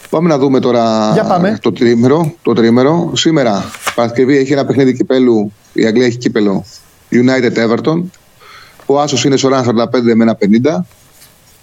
Πάμε 0.09 0.29
να 0.29 0.37
δούμε 0.37 0.59
τώρα 0.59 1.09
Για 1.13 1.23
πάμε. 1.23 1.57
το 1.61 1.71
τρίμερο, 1.71 2.33
το 2.41 2.53
τρίμερο. 2.53 3.11
Σήμερα, 3.15 3.65
Παρασκευή, 3.95 4.37
έχει 4.37 4.51
ένα 4.53 4.65
παιχνίδι 4.65 4.93
κυπέλου. 4.93 5.51
Η 5.73 5.85
Αγγλία 5.85 6.05
έχει 6.05 6.17
κύπελο 6.17 6.65
United 7.11 7.67
Everton. 7.69 8.01
Ο 8.85 8.99
Άσος 8.99 9.25
είναι 9.25 9.37
στο 9.37 9.49
1,45 9.49 9.63
με 10.15 10.23
ένα 10.23 10.37
50. 10.63 10.85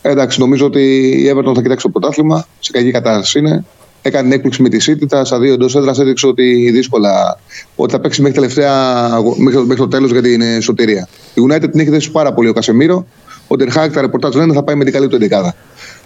Ε, 0.03 0.11
εντάξει, 0.11 0.41
νομίζω 0.41 0.67
ότι 0.67 0.81
η 1.09 1.33
Everton 1.35 1.55
θα 1.55 1.63
κοιτάξει 1.63 1.85
το 1.85 1.89
πρωτάθλημα. 1.91 2.47
Σε 2.61 2.71
κακή 2.73 2.91
κατάσταση 2.91 3.39
είναι. 3.39 3.65
Έκανε 4.03 4.23
την 4.23 4.33
έκπληξη 4.33 4.63
με 4.63 4.69
τη 4.69 4.79
City. 4.93 5.07
Τα 5.09 5.25
στα 5.25 5.39
δύο 5.39 5.53
εντός 5.53 5.77
έδρας 5.77 5.99
έδειξε 5.99 6.27
ότι 6.27 6.71
δύσκολα 6.71 7.41
ότι 7.77 7.93
θα 7.93 8.01
παίξει 8.01 8.21
μέχρι, 8.23 8.37
τελευταία, 8.41 9.09
μέχρι, 9.37 9.59
μέχρι 9.61 9.77
το 9.77 9.89
τέλος 9.89 10.11
για 10.11 10.23
την 10.23 10.41
ε, 10.41 10.61
σωτηρία. 10.61 11.09
Η 11.35 11.41
United 11.49 11.71
την 11.71 11.81
έχει 11.81 11.91
δέσει 11.91 12.11
πάρα 12.11 12.33
πολύ 12.33 12.49
ο 12.49 12.53
Κασεμίρο. 12.53 13.07
Ο 13.49 13.57
Τερχάκ 13.57 13.93
τα 13.93 14.01
ρεπορτάζ 14.01 14.35
λένε 14.35 14.53
θα 14.53 14.63
πάει 14.63 14.75
με 14.77 14.85
την 14.85 14.93
καλή 14.93 15.09
του 15.09 15.17
εντεκάδα. 15.17 15.55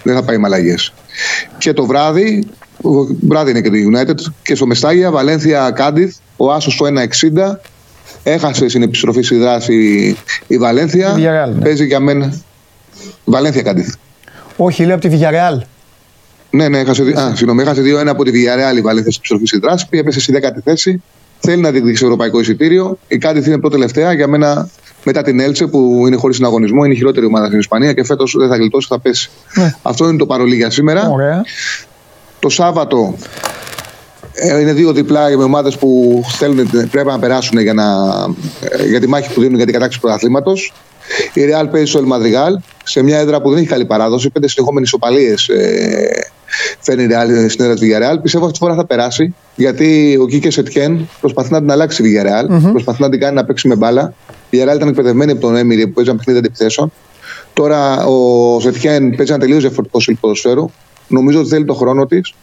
Δεν 0.02 0.14
θα 0.14 0.22
πάει 0.22 0.38
με 0.38 0.46
αλλαγές. 0.46 0.92
Και 1.59 1.72
το 1.72 1.87
βράδυ, 1.87 2.46
ο- 2.83 3.07
βράδυ 3.28 3.50
είναι 3.50 3.61
και 3.61 3.70
το 3.70 3.76
United 3.92 4.33
και 4.42 4.55
στο 4.55 4.66
Μεστάγια, 4.66 5.11
Βαλένθια 5.11 5.70
Κάντιθ, 5.70 6.16
ο 6.37 6.52
Άσος 6.52 6.72
στο 6.74 6.87
1,60. 6.87 7.61
Έχασε 8.22 8.68
στην 8.68 8.83
επιστροφή 8.83 9.22
στη 9.22 9.37
δράση 9.37 9.74
η 10.46 10.59
Βαλένθια. 10.59 11.14
Η 11.18 11.22
Villarreal, 11.22 11.55
ναι. 11.55 11.62
Παίζει 11.62 11.85
για 11.87 12.00
μένα. 12.00 12.35
Βαλένθια 13.25 13.62
Κάντιθ. 13.62 13.95
Όχι, 14.57 14.85
λέω 14.85 14.95
από 14.95 15.09
τη 15.09 15.19
Villarreal. 15.19 15.59
Ναι, 16.51 16.69
ναι, 16.69 16.79
έχασε, 16.79 17.03
δι- 17.03 17.17
α, 17.19 17.27
συγγνώμη, 17.37 17.62
έχασε 17.62 17.83
2-1 17.83 18.07
από 18.07 18.25
τη 18.25 18.31
Villarreal 18.31 18.77
η 18.77 18.81
Βαλένθια 18.81 19.12
στην 19.12 19.15
επιστροφή 19.17 19.47
στη 19.47 19.59
δράσης. 19.59 19.88
Πήγε 19.88 20.03
πέσε 20.03 20.21
στη 20.21 20.33
10η 20.37 20.59
θέση. 20.65 21.03
Θέλει 21.41 21.61
να 21.62 21.71
διεκδικήσει 21.71 22.05
ευρωπαϊκό 22.05 22.41
εισιτήριο. 22.41 22.99
Η 23.09 23.19
Κάντιθ 23.19 23.47
είναι 23.47 23.59
πρώτη 23.59 23.75
τελευταία 23.75 24.12
για 24.12 24.29
μένα 24.29 24.69
μετά 25.05 25.23
την 25.23 25.41
Έλτσε 25.41 25.67
που 25.67 26.05
είναι 26.07 26.17
χωρίς 26.17 26.37
συναγωνισμό. 26.37 26.85
Είναι 26.85 26.95
η 26.95 26.97
χειρότερη 26.97 27.27
ομάδα 27.27 27.47
στην 27.47 27.59
Ισπανία 27.59 27.93
και 27.93 28.05
φέτος 28.05 28.35
δεν 28.38 28.49
θα 28.49 28.57
γλιτώσει, 28.57 28.87
θα 28.91 29.01
πέσει. 29.01 29.31
Ναι. 29.55 29.75
Αυτό 29.83 30.09
είναι 30.09 30.17
το 30.17 30.27
παρολί 30.27 30.57
για 30.57 30.71
σήμερα. 30.71 31.09
Ωραία. 31.11 31.43
Το 32.38 32.49
Σάββατο 32.49 33.15
ε, 34.33 34.61
είναι 34.61 34.73
δύο 34.73 34.93
διπλά 34.93 35.29
με 35.37 35.45
ομάδες 35.45 35.77
που 35.77 36.23
θέλουν, 36.29 36.71
πρέπει 36.91 37.07
να 37.09 37.19
περάσουν 37.19 37.61
για, 37.61 37.75
να, 37.75 37.85
ε, 38.61 38.87
για 38.87 39.01
τη 39.01 39.07
μάχη 39.07 39.35
που 39.35 39.41
δίνουν 39.41 39.57
για 39.57 39.65
την 39.65 39.73
κατάκτηση 39.75 40.01
του 40.01 40.07
πρωταθλήματος. 40.07 40.73
Η 41.33 41.41
Real 41.49 41.67
παίζει 41.71 41.87
στο 41.87 41.99
Ελμαδριγάλ 41.99 42.59
σε 42.85 43.03
μια 43.03 43.19
έδρα 43.19 43.41
που 43.41 43.49
δεν 43.51 43.59
έχει 43.59 43.67
καλή 43.67 43.85
παράδοση. 43.85 44.31
Πέντε 44.31 44.49
συνεχόμενες 44.49 44.88
ισοπαλίε 44.88 45.35
ε, 45.49 46.07
φέρνει 46.81 47.03
η 47.03 47.09
Real 47.11 47.51
στην 47.51 47.65
έδρα 47.65 47.75
της 47.75 47.88
Villarreal. 47.88 48.23
Πιστεύω 48.23 48.45
αυτή 48.45 48.59
τη 48.59 48.65
φορά 48.65 48.75
θα 48.75 48.87
περάσει 48.87 49.35
γιατί 49.55 50.19
ο 50.21 50.27
Κίκε 50.27 50.51
Σετιέν 50.51 51.09
προσπαθεί 51.21 51.53
να 51.53 51.59
την 51.59 51.71
αλλάξει 51.71 52.03
η 52.03 52.07
Villarreal. 52.07 52.71
Προσπαθεί 52.71 53.03
να 53.03 53.09
την 53.09 53.21
κάνει 53.21 53.35
να 53.35 53.45
παίξει 53.45 53.69
με 53.69 53.77
μπάλα. 53.77 54.15
Η 54.51 54.59
Villarreal 54.59 54.75
ήταν 54.75 54.88
εκπαιδευμένη 54.88 55.31
από 55.33 55.41
τον 55.41 55.57
Έμιρη 55.57 55.87
που 55.87 55.93
παίζει 55.93 56.11
ένα 56.11 56.19
παιχνίδι 56.19 56.38
αντιπιθέσεων. 56.38 56.93
Τώρα 57.53 58.07
ο 58.07 58.61
Σετιέν 58.61 59.17
παίζει 59.17 59.33
ένα 59.33 59.41
τελείως 59.41 59.61
διαφορετικό 59.61 60.01
στυλ 60.01 60.17
ποδοσφαίρου. 60.21 60.71
Νομίζω 61.09 61.38
ότι 61.41 61.49
θέλει 61.49 61.65
το 61.65 61.75
χρόνο 61.75 62.07
της. 62.07 62.35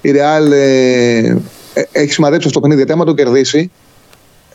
Η 0.00 0.10
Real 0.14 0.52
ε, 0.52 1.36
ε, 1.74 1.82
έχει 1.92 2.12
σημαδέψει 2.12 2.46
αυτό 2.46 2.60
το 2.60 2.60
παιχνίδι 2.60 2.76
γιατί 2.76 2.92
άμα 2.92 3.04
το 3.04 3.14
κερδίσει 3.14 3.70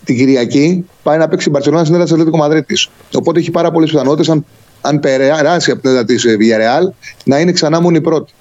την 0.06 0.18
Κυριακή 0.18 0.86
πάει 1.04 1.18
να 1.18 1.28
παίξει 1.28 1.48
η 1.48 1.52
Μπαρσελόνα 1.52 1.82
στην 1.82 1.94
έδρα 1.94 2.06
της 2.06 2.14
Ατλέτικο 2.14 2.38
Μαδρίτης. 2.38 2.90
Οπότε 3.14 3.40
έχει 3.40 3.52
πάρα 3.52 3.72
πολλές 3.72 3.90
πιθανότητες, 3.90 4.30
αν, 4.30 4.46
αν 4.82 5.00
περάσει 5.00 5.72
από 5.72 5.82
την 5.82 5.90
έδρα 5.90 6.06
της 6.06 6.26
Villarreal, 6.28 6.88
να 7.26 7.40
είναι 7.40 7.52
ξανά 7.52 7.82
μόνη 7.82 8.02
πρώτη. 8.02 8.34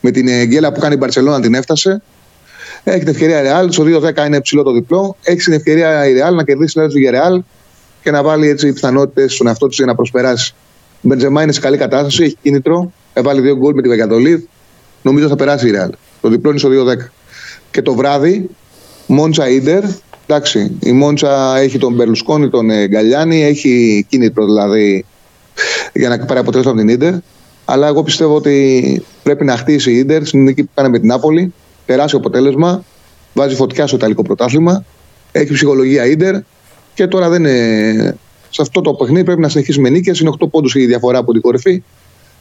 Με 0.00 0.10
την 0.10 0.28
ε, 0.28 0.44
γκέλα 0.44 0.72
που 0.72 0.80
κάνει 0.80 0.94
η 0.94 0.98
Μπαρσελόνα 1.00 1.40
την 1.40 1.54
έφτασε. 1.54 2.02
Έχει 2.84 2.98
την 2.98 3.08
ευκαιρία 3.08 3.42
η 3.42 3.46
Real, 3.46 3.66
στο 3.70 3.84
2-10 3.84 4.26
είναι 4.26 4.40
ψηλό 4.40 4.62
το 4.62 4.72
διπλό. 4.72 5.16
Έχει 5.22 5.38
την 5.38 5.52
ευκαιρία 5.52 6.06
η 6.06 6.14
Real 6.14 6.34
να 6.34 6.44
κερδίσει 6.44 6.72
την 6.72 6.82
έδρα 6.82 6.94
της 6.94 7.02
Villarreal 7.02 7.38
και 8.02 8.10
να 8.10 8.22
βάλει 8.22 8.48
έτσι 8.48 8.72
πιθανότητες 8.72 9.34
στον 9.34 9.46
εαυτό 9.46 9.66
της 9.66 9.76
για 9.76 9.86
να 9.86 9.94
προσπεράσει. 9.94 10.54
Ο 10.92 11.08
Μπεντζεμά 11.08 11.42
είναι 11.42 11.52
σε 11.52 11.60
καλή 11.60 11.76
κατάσταση, 11.76 12.22
έχει 12.22 12.36
κίνητρο. 12.42 12.92
Έβαλε 13.12 13.40
δύο 13.40 13.56
γκολ 13.56 13.74
με 13.74 13.82
τη 13.82 13.88
Βεγιατολίδ. 13.88 14.44
Νομίζω 15.02 15.28
θα 15.28 15.36
περάσει 15.36 15.68
η 15.68 15.72
Real. 15.74 15.90
Το 16.20 16.28
διπλό 16.28 16.50
είναι 16.50 16.58
στο 16.58 16.68
2-10. 16.68 17.10
Και 17.70 17.82
το 17.82 17.94
βράδυ, 17.94 18.50
Μόντσα 19.06 19.48
Ίντερ. 19.48 19.84
Εντάξει, 20.26 20.76
η 20.80 20.92
Μόντσα 20.92 21.56
έχει 21.56 21.78
τον 21.78 21.94
Μπερλουσκόνη, 21.94 22.50
τον 22.50 22.70
ε, 22.70 22.86
Γκαλιάνη, 22.86 23.42
έχει 23.42 24.06
κίνητρο 24.08 24.44
δηλαδή 24.44 25.04
για 25.92 26.08
να 26.08 26.18
πάρει 26.18 26.40
αποτέλεσμα 26.40 26.70
από 26.70 26.80
την 26.80 26.88
Ίντερ. 26.88 27.14
Αλλά 27.64 27.86
εγώ 27.86 28.02
πιστεύω 28.02 28.34
ότι 28.34 29.02
πρέπει 29.22 29.44
να 29.44 29.56
χτίσει 29.56 29.92
η 29.92 29.98
Ίντερ 29.98 30.26
στην 30.26 30.42
νίκη 30.42 30.62
που 30.62 30.70
κάνει 30.74 30.88
με 30.88 30.98
την 30.98 31.08
Νάπολη. 31.08 31.52
Περάσει 31.86 32.16
αποτέλεσμα, 32.16 32.84
βάζει 33.34 33.54
φωτιά 33.54 33.86
στο 33.86 33.96
Ιταλικό 33.96 34.22
πρωτάθλημα. 34.22 34.84
Έχει 35.32 35.52
ψυχολογία 35.52 36.06
Ίντερ 36.06 36.34
και 36.94 37.06
τώρα 37.06 37.28
δεν 37.28 37.44
είναι. 37.44 38.16
Σε 38.50 38.62
αυτό 38.62 38.80
το 38.80 38.94
παιχνίδι 38.94 39.24
πρέπει 39.24 39.40
να 39.40 39.48
συνεχίσει 39.48 39.80
με 39.80 39.88
νίκες. 39.88 40.20
Είναι 40.20 40.30
8 40.40 40.50
πόντους 40.50 40.74
η 40.74 40.86
διαφορά 40.86 41.18
από 41.18 41.32
την 41.32 41.40
κορυφή. 41.40 41.82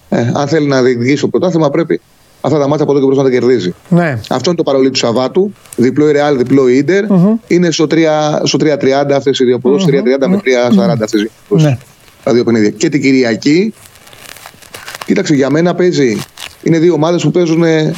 Ε, 0.09 0.31
αν 0.33 0.47
θέλει 0.47 0.67
να 0.67 0.81
διεκδικήσει 0.81 1.21
το 1.21 1.27
πρωτάθλημα, 1.27 1.69
πρέπει 1.69 2.01
αυτά 2.45 2.59
τα 2.59 2.67
μάτια 2.67 2.83
από 2.83 2.91
εδώ 2.91 2.99
και 2.99 3.05
μπροστά 3.05 3.23
να 3.23 3.29
τα 3.29 3.35
κερδίζει. 3.35 3.73
Ναι. 3.89 4.19
Αυτό 4.29 4.49
είναι 4.49 4.57
το 4.57 4.63
παρολί 4.63 4.89
του 4.89 4.97
Σαββάτου. 4.97 5.53
Διπλό 5.75 6.09
η 6.09 6.11
Ρεάλ, 6.11 6.37
διπλό 6.37 6.69
η 6.69 6.77
Ιντερ. 6.77 7.03
Είναι 7.47 7.71
στο 7.71 7.87
3, 7.91 7.97
στο 8.43 8.57
3.30 8.61 9.11
αυτές 9.15 9.39
οι 9.39 9.45
δύο 9.45 9.59
ποδόσφαιρε. 9.59 10.01
3.30 10.05 10.27
με 10.27 10.41
3.40 10.43 10.97
αυτές 11.01 11.21
οι 11.21 11.29
δύο 11.47 11.59
Ναι. 11.61 11.77
τα 12.23 12.33
δύο 12.33 12.43
παιχνίδια. 12.43 12.69
Και 12.69 12.89
την 12.89 13.01
Κυριακή, 13.01 13.73
κοίταξε, 15.05 15.33
για 15.35 15.49
μένα 15.49 15.75
παίζει. 15.75 16.17
Είναι 16.63 16.79
δύο 16.79 16.93
ομάδες 16.93 17.21
που 17.23 17.31
παίζουν 17.31 17.63
ε, 17.63 17.93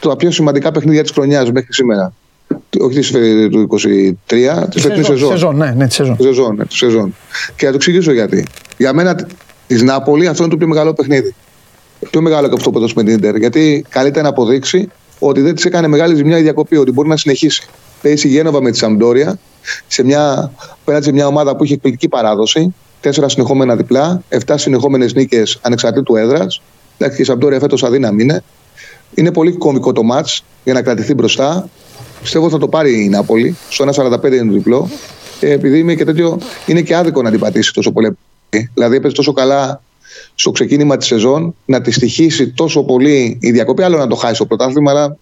τα 0.00 0.16
πιο 0.16 0.30
σημαντικά 0.30 0.70
παιχνίδια 0.72 1.02
της 1.02 1.10
χρονιάς 1.10 1.52
μέχρι 1.52 1.72
σήμερα. 1.72 2.12
Όχι 2.80 2.98
της, 2.98 3.14
ε, 3.14 3.48
του 3.50 3.60
23, 3.60 4.68
της 4.70 4.82
φετινής 4.82 5.06
σεζόν. 5.06 5.30
Σεζόν, 5.30 5.56
ναι, 5.56 5.74
ναι, 5.76 5.86
της 5.86 5.94
σεζόν. 5.94 6.16
Τη 6.16 6.22
σεζόν, 6.22 6.54
ναι, 6.56 6.64
της 6.64 6.76
σεζόν. 6.76 7.14
Και 7.56 7.64
θα 7.64 7.70
το 7.70 7.76
εξηγήσω 7.76 8.12
γιατί. 8.12 8.46
Για 8.76 8.92
μένα 8.92 9.26
της 9.66 9.82
Νάπολη 9.82 10.26
αυτό 10.26 10.42
είναι 10.42 10.52
το 10.52 10.58
πιο 10.58 10.66
μεγάλο 10.66 10.92
παιχνίδι. 10.94 11.34
Πιο 12.10 12.20
μεγάλο 12.20 12.48
και 12.48 12.54
αυτό 12.56 12.70
που 12.70 12.78
έδωσε 12.78 12.94
με 12.96 13.02
την 13.02 13.12
Ιντερ. 13.12 13.36
Γιατί 13.36 13.84
καλείται 13.88 14.22
να 14.22 14.28
αποδείξει 14.28 14.88
ότι 15.18 15.40
δεν 15.40 15.54
της 15.54 15.64
έκανε 15.64 15.86
μεγάλη 15.86 16.14
ζημιά 16.14 16.38
η 16.38 16.42
διακοπή, 16.42 16.76
ότι 16.76 16.92
μπορεί 16.92 17.08
να 17.08 17.16
συνεχίσει. 17.16 17.68
Παίζει 18.02 18.28
η 18.28 18.30
Γένοβα 18.30 18.62
με 18.62 18.70
τη 18.70 18.76
Σαμπντόρια, 18.76 19.38
σε 19.86 20.04
μια, 20.04 20.52
απέναντι 20.80 21.04
σε 21.04 21.12
μια 21.12 21.26
ομάδα 21.26 21.56
που 21.56 21.64
είχε 21.64 21.74
εκπληκτική 21.74 22.08
παράδοση. 22.08 22.74
Τέσσερα 23.00 23.28
συνεχόμενα 23.28 23.76
διπλά, 23.76 24.22
7 24.46 24.54
συνεχόμενες 24.56 25.14
νίκες 25.14 25.58
ανεξαρτήτου 25.62 26.16
έδρας. 26.16 26.62
Εντάξει, 26.98 27.22
η 27.22 27.24
Σαμπντόρια 27.24 27.58
φέτος 27.58 27.84
αδύναμη 27.84 28.22
είναι. 28.22 28.42
Είναι 29.14 29.32
πολύ 29.32 29.52
κομικό 29.52 29.92
το 29.92 30.02
μάτς 30.02 30.44
για 30.64 30.72
να 30.72 30.82
κρατηθεί 30.82 31.14
μπροστά. 31.14 31.68
Πιστεύω 32.20 32.48
θα 32.48 32.58
το 32.58 32.68
πάρει 32.68 33.04
η 33.04 33.08
Νάπολη. 33.08 33.56
Στο 33.68 33.84
1,45 33.84 34.32
είναι 34.32 34.44
το 34.44 34.52
διπλό. 34.52 34.88
Ε, 35.40 35.50
επειδή 35.50 35.78
είμαι 35.78 35.94
και 35.94 36.04
τέτοιο, 36.04 36.38
είναι 36.66 36.80
και 36.80 36.96
άδικο 36.96 37.22
να 37.22 37.30
την 37.30 37.40
πατήσει 37.40 37.72
τόσο 37.72 37.92
πολύ. 37.92 38.16
Δηλαδή 38.74 38.96
έπαιζε 38.96 39.14
τόσο 39.14 39.32
καλά 39.32 39.82
στο 40.34 40.50
ξεκίνημα 40.50 40.96
της 40.96 41.06
σεζόν 41.06 41.54
να 41.64 41.80
τη 41.80 41.90
στοιχήσει 41.90 42.48
τόσο 42.48 42.82
πολύ 42.82 43.38
η 43.40 43.50
διακοπή. 43.50 43.82
Άλλο 43.82 43.96
να 43.96 44.06
το 44.06 44.14
χάσει 44.14 44.38
το 44.38 44.46
πρωτάθλημα, 44.46 44.90
αλλά 44.90 45.16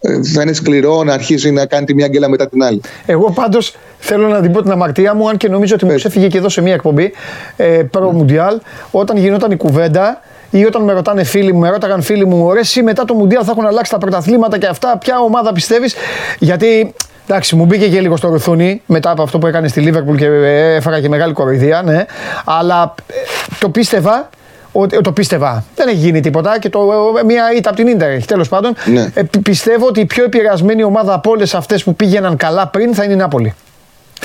ε, 0.00 0.22
θα 0.22 0.42
είναι 0.42 0.52
σκληρό 0.52 1.02
να 1.02 1.12
αρχίζει 1.12 1.50
να 1.50 1.66
κάνει 1.66 1.86
τη 1.86 1.94
μία 1.94 2.08
γκέλα 2.08 2.28
μετά 2.28 2.48
την 2.48 2.62
άλλη. 2.62 2.80
Εγώ 3.06 3.30
πάντως 3.30 3.76
θέλω 3.98 4.28
να 4.28 4.40
την 4.40 4.52
πω 4.52 4.62
την 4.62 4.70
αμαρτία 4.70 5.14
μου, 5.14 5.28
αν 5.28 5.36
και 5.36 5.48
νομίζω 5.48 5.74
ότι 5.74 5.84
μου 5.84 5.90
Πες. 5.90 6.00
ξέφυγε 6.00 6.28
και 6.28 6.38
εδώ 6.38 6.48
σε 6.48 6.60
μια 6.60 6.74
εκπομπή 6.74 7.12
ε, 7.56 7.64
προ 7.66 8.10
Μουντιάλ, 8.10 8.60
όταν 8.90 9.16
γινόταν 9.16 9.50
η 9.50 9.56
κουβέντα 9.56 10.20
ή 10.50 10.64
όταν 10.64 10.82
με 10.82 10.92
ρωτάνε 10.92 11.24
φίλοι 11.24 11.52
μου, 11.52 11.58
με 11.58 11.70
ρώταγαν 11.70 12.02
φίλοι 12.02 12.26
μου, 12.26 12.52
ρε, 12.52 12.60
εσύ 12.60 12.82
μετά 12.82 13.04
το 13.04 13.14
Μουντιάλ 13.14 13.42
θα 13.46 13.50
έχουν 13.50 13.66
αλλάξει 13.66 13.90
τα 13.90 13.98
πρωταθλήματα 13.98 14.58
και 14.58 14.66
αυτά, 14.66 14.98
ποια 14.98 15.18
ομάδα 15.18 15.52
πιστεύεις; 15.52 15.94
Γιατί 16.38 16.94
Εντάξει, 17.28 17.56
μου 17.56 17.64
μπήκε 17.64 17.88
και 17.88 18.00
λίγο 18.00 18.16
στο 18.16 18.28
ρουθούνι 18.28 18.82
μετά 18.86 19.10
από 19.10 19.22
αυτό 19.22 19.38
που 19.38 19.46
έκανε 19.46 19.68
στη 19.68 19.80
Λίβερπουλ 19.80 20.16
και 20.16 20.24
ε, 20.26 20.74
έφαγα 20.74 21.00
και 21.00 21.08
μεγάλη 21.08 21.32
κοροϊδία, 21.32 21.82
ναι. 21.82 22.04
Αλλά 22.44 22.94
ε, 23.06 23.12
το 23.58 23.68
πίστευα 23.68 24.28
ότι, 24.72 25.00
το 25.00 25.12
πίστευα. 25.12 25.64
Δεν 25.74 25.88
έχει 25.88 25.96
γίνει 25.96 26.20
τίποτα 26.20 26.58
και 26.58 26.68
το, 26.68 26.80
ε, 27.20 27.24
μία 27.24 27.52
ήττα 27.56 27.68
από 27.68 27.78
την 27.78 27.86
Ίντερ 27.86 28.10
έχει 28.10 28.26
τέλος 28.26 28.48
πάντων. 28.48 28.74
Ναι. 28.84 29.10
Ε, 29.14 29.22
πι- 29.22 29.42
πιστεύω 29.42 29.86
ότι 29.86 30.00
η 30.00 30.04
πιο 30.04 30.24
επηρεασμένη 30.24 30.82
ομάδα 30.82 31.14
από 31.14 31.30
όλες 31.30 31.54
αυτές 31.54 31.84
που 31.84 31.94
πήγαιναν 31.96 32.36
καλά 32.36 32.66
πριν 32.66 32.94
θα 32.94 33.04
είναι 33.04 33.12
η 33.12 33.16
Νάπολη. 33.16 33.54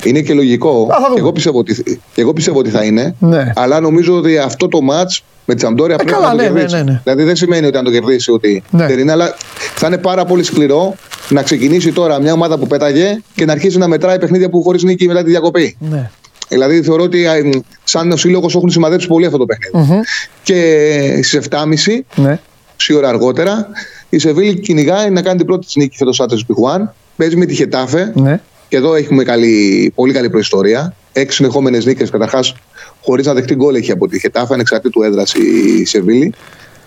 Είναι 0.04 0.22
και 0.22 0.34
λογικό. 0.34 0.88
Α, 0.92 0.96
θα 0.96 1.02
δούμε. 1.02 1.14
Και 1.14 1.20
εγώ, 1.20 1.32
πιστεύω 1.32 1.58
ότι, 1.60 1.84
και 2.14 2.22
εγώ 2.22 2.34
πιστεύω 2.34 2.60
ότι 2.60 2.70
θα 2.70 2.84
είναι. 2.84 3.16
Ναι. 3.20 3.52
Αλλά 3.56 3.80
νομίζω 3.80 4.18
ότι 4.18 4.38
αυτό 4.38 4.68
το 4.68 4.80
match 4.92 5.20
με 5.46 5.54
τη 5.56 5.62
Σαμπτόρια 5.62 5.96
πρέπει 5.96 6.12
καλά, 6.12 6.26
να 6.26 6.32
το 6.32 6.36
ναι, 6.36 6.44
ναι, 6.50 6.54
κερδίσει. 6.60 6.76
ναι, 6.76 6.92
ναι. 6.92 7.02
Δηλαδή 7.04 7.24
δεν 7.24 7.36
σημαίνει 7.36 7.66
ότι 7.68 7.78
αν 7.78 7.84
το 7.84 7.92
κερδίσει 7.92 8.32
ότι 8.32 8.64
Ναι. 8.70 8.86
δεν 8.88 9.00
είναι, 9.00 9.12
αλλά 9.12 9.36
θα 9.76 9.88
είναι 9.88 9.98
πάρα 9.98 10.26
πολύ 10.26 10.44
σκληρό 10.44 10.96
να 11.30 11.44
ξεκινήσει 11.44 11.92
τώρα 11.92 12.22
μια 12.22 12.34
ομάδα 12.34 12.58
που 12.58 12.68
πέταγε 12.68 13.22
και 13.36 13.46
να 13.46 13.52
αρχίσει 13.52 13.78
να 13.78 13.88
μετράει 13.88 14.20
παιχνίδια 14.20 14.50
που 14.50 14.64
χωρίς 14.64 14.84
νίκη 14.84 15.08
μετά 15.08 15.24
τη 15.24 15.30
διακοπή. 15.30 15.76
Ναι. 15.80 16.10
Δηλαδή 16.48 16.82
θεωρώ 16.82 17.04
ότι 17.04 17.28
α, 17.28 17.34
εμ, 17.36 17.50
σαν 17.84 18.12
ο 18.12 18.16
σύλλογος 18.18 18.56
έχουν 18.56 18.70
σημαδέψει 18.70 19.08
πολύ 19.08 19.26
αυτό 19.26 19.38
το 19.38 19.46
παιχνιδι 19.46 20.02
Και 20.44 21.20
στις 21.24 21.40
7.30 21.50 22.00
ναι. 22.16 22.40
Ψή 22.76 22.94
ώρα 22.94 23.10
αργότερα, 23.10 23.68
η 24.10 24.18
Σεβίλη 24.20 24.60
κυνηγάει 24.60 25.10
να 25.10 25.22
κάνει 25.22 25.38
την 25.38 25.46
πρώτη 25.46 25.66
της 25.66 25.76
νίκη 25.76 25.98
φέτος 25.98 26.20
άντρες 26.20 26.46
Πιχουάν. 26.46 26.94
Παίζει 27.16 27.36
με 27.36 27.46
τη 27.46 27.54
Χετάφε. 27.54 28.12
ναι. 28.16 28.42
Και 28.72 28.78
εδώ 28.78 28.96
έχουμε 28.96 29.24
καλή, 29.24 29.92
πολύ 29.96 30.14
καλή 30.14 30.30
προϊστορία. 30.30 30.96
Έξι 31.14 31.36
συνεχόμενες 31.36 31.86
νίκες 31.86 32.10
καταρχάς 32.10 32.56
χωρίς 33.02 33.26
να 33.26 33.34
δεχτεί 33.34 33.56
γκολ 33.56 33.76
έχει 33.76 33.92
από 33.92 34.08
τη 34.08 34.20
Χετάφε, 34.20 34.54
ανεξαρτήτου 34.54 35.04
έδρας 35.04 35.34
η 35.34 35.86
Σεβίλη. 35.86 36.34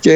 Και 0.00 0.10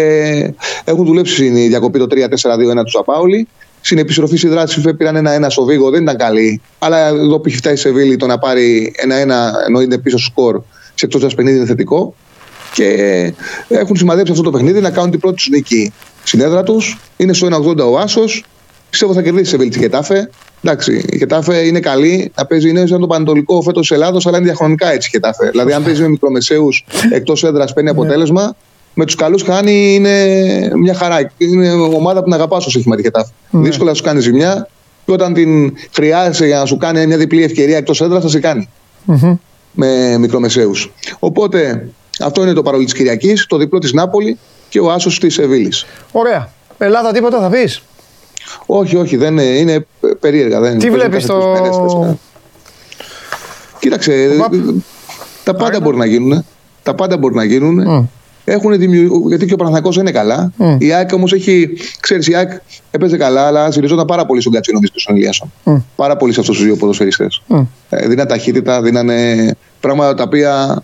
έχουν 0.85 1.04
δουλέψει 1.04 1.35
στην 1.35 1.54
διακοπή 1.54 1.98
το 1.98 2.07
3-4-2-1 2.11 2.85
του 2.85 2.90
Σαπάουλη. 2.90 3.48
Στην 3.81 3.98
επιστροφή 3.98 4.37
στη 4.37 4.48
δράση 4.48 4.94
πήραν 4.94 5.16
ένα-ένα 5.16 5.50
στο 5.50 5.64
Βίγο, 5.64 5.90
δεν 5.90 6.02
ήταν 6.02 6.16
καλή. 6.16 6.61
Αλλά 6.78 7.07
εδώ 7.07 7.40
που 7.40 7.48
έχει 7.48 7.57
φτάσει 7.57 7.74
η 7.74 7.78
Σεβίλη 7.78 8.16
το 8.16 8.26
να 8.26 8.38
πάρει 8.38 8.92
ένα-ένα 8.96 9.52
ενώ 9.66 9.81
είναι 9.81 9.98
πίσω 9.98 10.18
σκορ 10.18 10.62
σε 10.94 11.07
εκτός 11.07 11.35
παιχνίδι 11.35 11.57
είναι 11.57 11.66
θετικό. 11.66 12.14
Και 12.72 13.33
έχουν 13.68 13.96
σημαδέψει 13.96 14.33
αυτό 14.33 14.44
το 14.44 14.50
παιχνίδι 14.50 14.81
να 14.81 14.90
κάνουν 14.90 15.11
την 15.11 15.20
πρώτη 15.20 15.37
τους 15.37 15.48
νίκη 15.48 15.92
στην 16.22 16.40
έδρα 16.40 16.62
τους. 16.62 16.98
Είναι 17.16 17.33
στο 17.33 17.46
1-80 17.46 17.90
ο 17.92 17.98
Άσος. 17.98 18.44
Πιστεύω 18.90 19.12
θα 19.12 19.22
κερδίσει 19.22 19.44
η 19.44 19.48
Σεβίλη 19.48 19.70
τη 19.70 19.78
Γετάφε. 19.78 20.31
Εντάξει, 20.62 21.05
η 21.11 21.16
Γετάφε 21.16 21.57
είναι 21.57 21.81
καλή 21.81 22.33
να 22.37 22.47
παίζει, 22.47 22.68
είναι 22.68 22.87
σαν 22.87 23.01
το 23.01 23.07
Πανατολικό 23.07 23.62
φέτος 23.62 23.90
Ελλάδος, 23.90 24.27
αλλά 24.27 24.37
είναι 24.37 24.47
διαχρονικά 24.47 24.92
έτσι 24.92 25.09
η 25.09 25.11
Γετάφε. 25.12 25.49
Δηλαδή, 25.51 25.73
αν 25.73 25.85
παίζει 25.85 26.03
με 26.03 26.09
μικρομεσαίους 26.09 26.87
εκτός 27.12 27.44
έδρας, 27.44 27.73
παίρνει 27.73 27.90
αποτέλεσμα. 27.90 28.57
Με 28.94 29.05
τους 29.05 29.14
καλούς 29.14 29.42
χάνει, 29.42 29.94
είναι 29.94 30.14
μια 30.75 30.94
χαρά. 30.94 31.33
Είναι 31.37 31.73
ομάδα 31.73 32.23
που 32.23 32.29
να 32.29 32.37
αγαπάς 32.37 32.66
όσο 32.66 32.79
έχει 32.79 32.88
με 32.88 32.97
τη 32.97 33.03
Γετάφε. 33.03 33.31
Δύσκολα 33.51 33.94
σου 33.94 34.03
κάνει 34.03 34.21
ζημιά 34.21 34.68
και 35.07 35.12
όταν 35.12 35.35
την 35.35 35.73
χρειάζεσαι 35.92 36.47
για 36.47 36.59
να 36.59 36.66
σου 36.66 36.77
κάνει 36.77 37.07
μια 37.07 37.16
διπλή 37.16 37.42
ευκαιρία 37.42 37.77
εκτός 37.77 38.01
έδρας, 38.01 38.23
θα 38.23 38.29
σε 38.29 38.40
κάνει 38.40 38.68
με 39.73 40.18
μικρομεσαίους. 40.18 40.92
Οπότε 41.18 41.88
αυτό 42.21 42.42
είναι 42.42 42.53
το 42.53 42.62
παρολί 42.62 42.85
της 42.85 42.94
Κυριακής, 42.94 43.47
το 43.47 43.57
διπλό 43.57 43.79
της 43.79 43.92
Νάπολη 43.92 44.38
και 44.68 44.81
ο 44.81 44.90
άσος 44.90 45.18
της 45.18 45.35
Σεβίλης. 45.35 45.87
Ωραία. 46.12 46.53
Ελλάδα, 46.79 47.12
τίποτα 47.12 47.40
θα 47.40 47.49
πεις. 47.49 47.83
Όχι, 48.66 48.96
όχι, 48.96 49.16
δεν 49.16 49.32
είναι, 49.32 49.42
είναι 49.42 49.87
περίεργα. 50.20 50.61
Δεν, 50.61 50.78
Τι 50.78 50.87
παίζουν 50.88 50.98
βλέπεις 50.98 51.26
κάθε 51.26 51.38
στο- 51.38 51.52
τρεις 51.52 51.61
μέρες, 51.61 51.76
τέσσερα. 51.76 52.18
Κοίταξε, 53.78 54.12
Παπ. 54.38 54.52
τα 55.44 55.54
πάντα 55.54 55.80
μπορεί 55.80 55.96
να 55.96 56.06
γίνουν. 56.06 56.44
Τα 56.82 56.94
πάντα 56.94 57.16
μπορεί 57.18 57.34
να 57.34 57.44
γίνουν. 57.44 58.08
Έχουν 58.44 58.78
δημιουργήσει, 58.78 59.22
γιατί 59.28 59.46
και 59.46 59.52
ο 59.52 59.56
Παναθηναϊκός 59.56 59.96
δεν 59.96 60.06
είναι 60.06 60.16
καλά. 60.18 60.52
Η 60.78 60.92
ΑΕΚ 60.92 61.12
όμως 61.12 61.32
έχει. 61.32 61.70
Ξέρεις, 62.00 62.26
η 62.28 62.34
ΑΕΚ 62.34 62.50
έπαιζε 62.90 63.16
καλά, 63.16 63.46
αλλά 63.46 63.70
στηριζόταν 63.70 64.04
πάρα 64.06 64.26
πολύ 64.26 64.40
στον 64.40 64.52
Κατσίνοβιτ 64.52 64.90
και 64.92 64.98
στον 64.98 65.16
Ηλίασον. 65.16 65.52
Πάρα 65.96 66.16
πολύ 66.16 66.32
σε 66.32 66.40
αυτούς 66.40 66.56
τους 66.56 66.64
δύο 66.64 66.76
ποδοσφαιριστές. 66.76 67.42
Ε, 67.88 68.06
δίνανε 68.08 68.28
ταχύτητα, 68.28 68.82
δίνανε 68.82 69.50
πράγματα 69.80 70.14
τα 70.14 70.22
οποία 70.22 70.82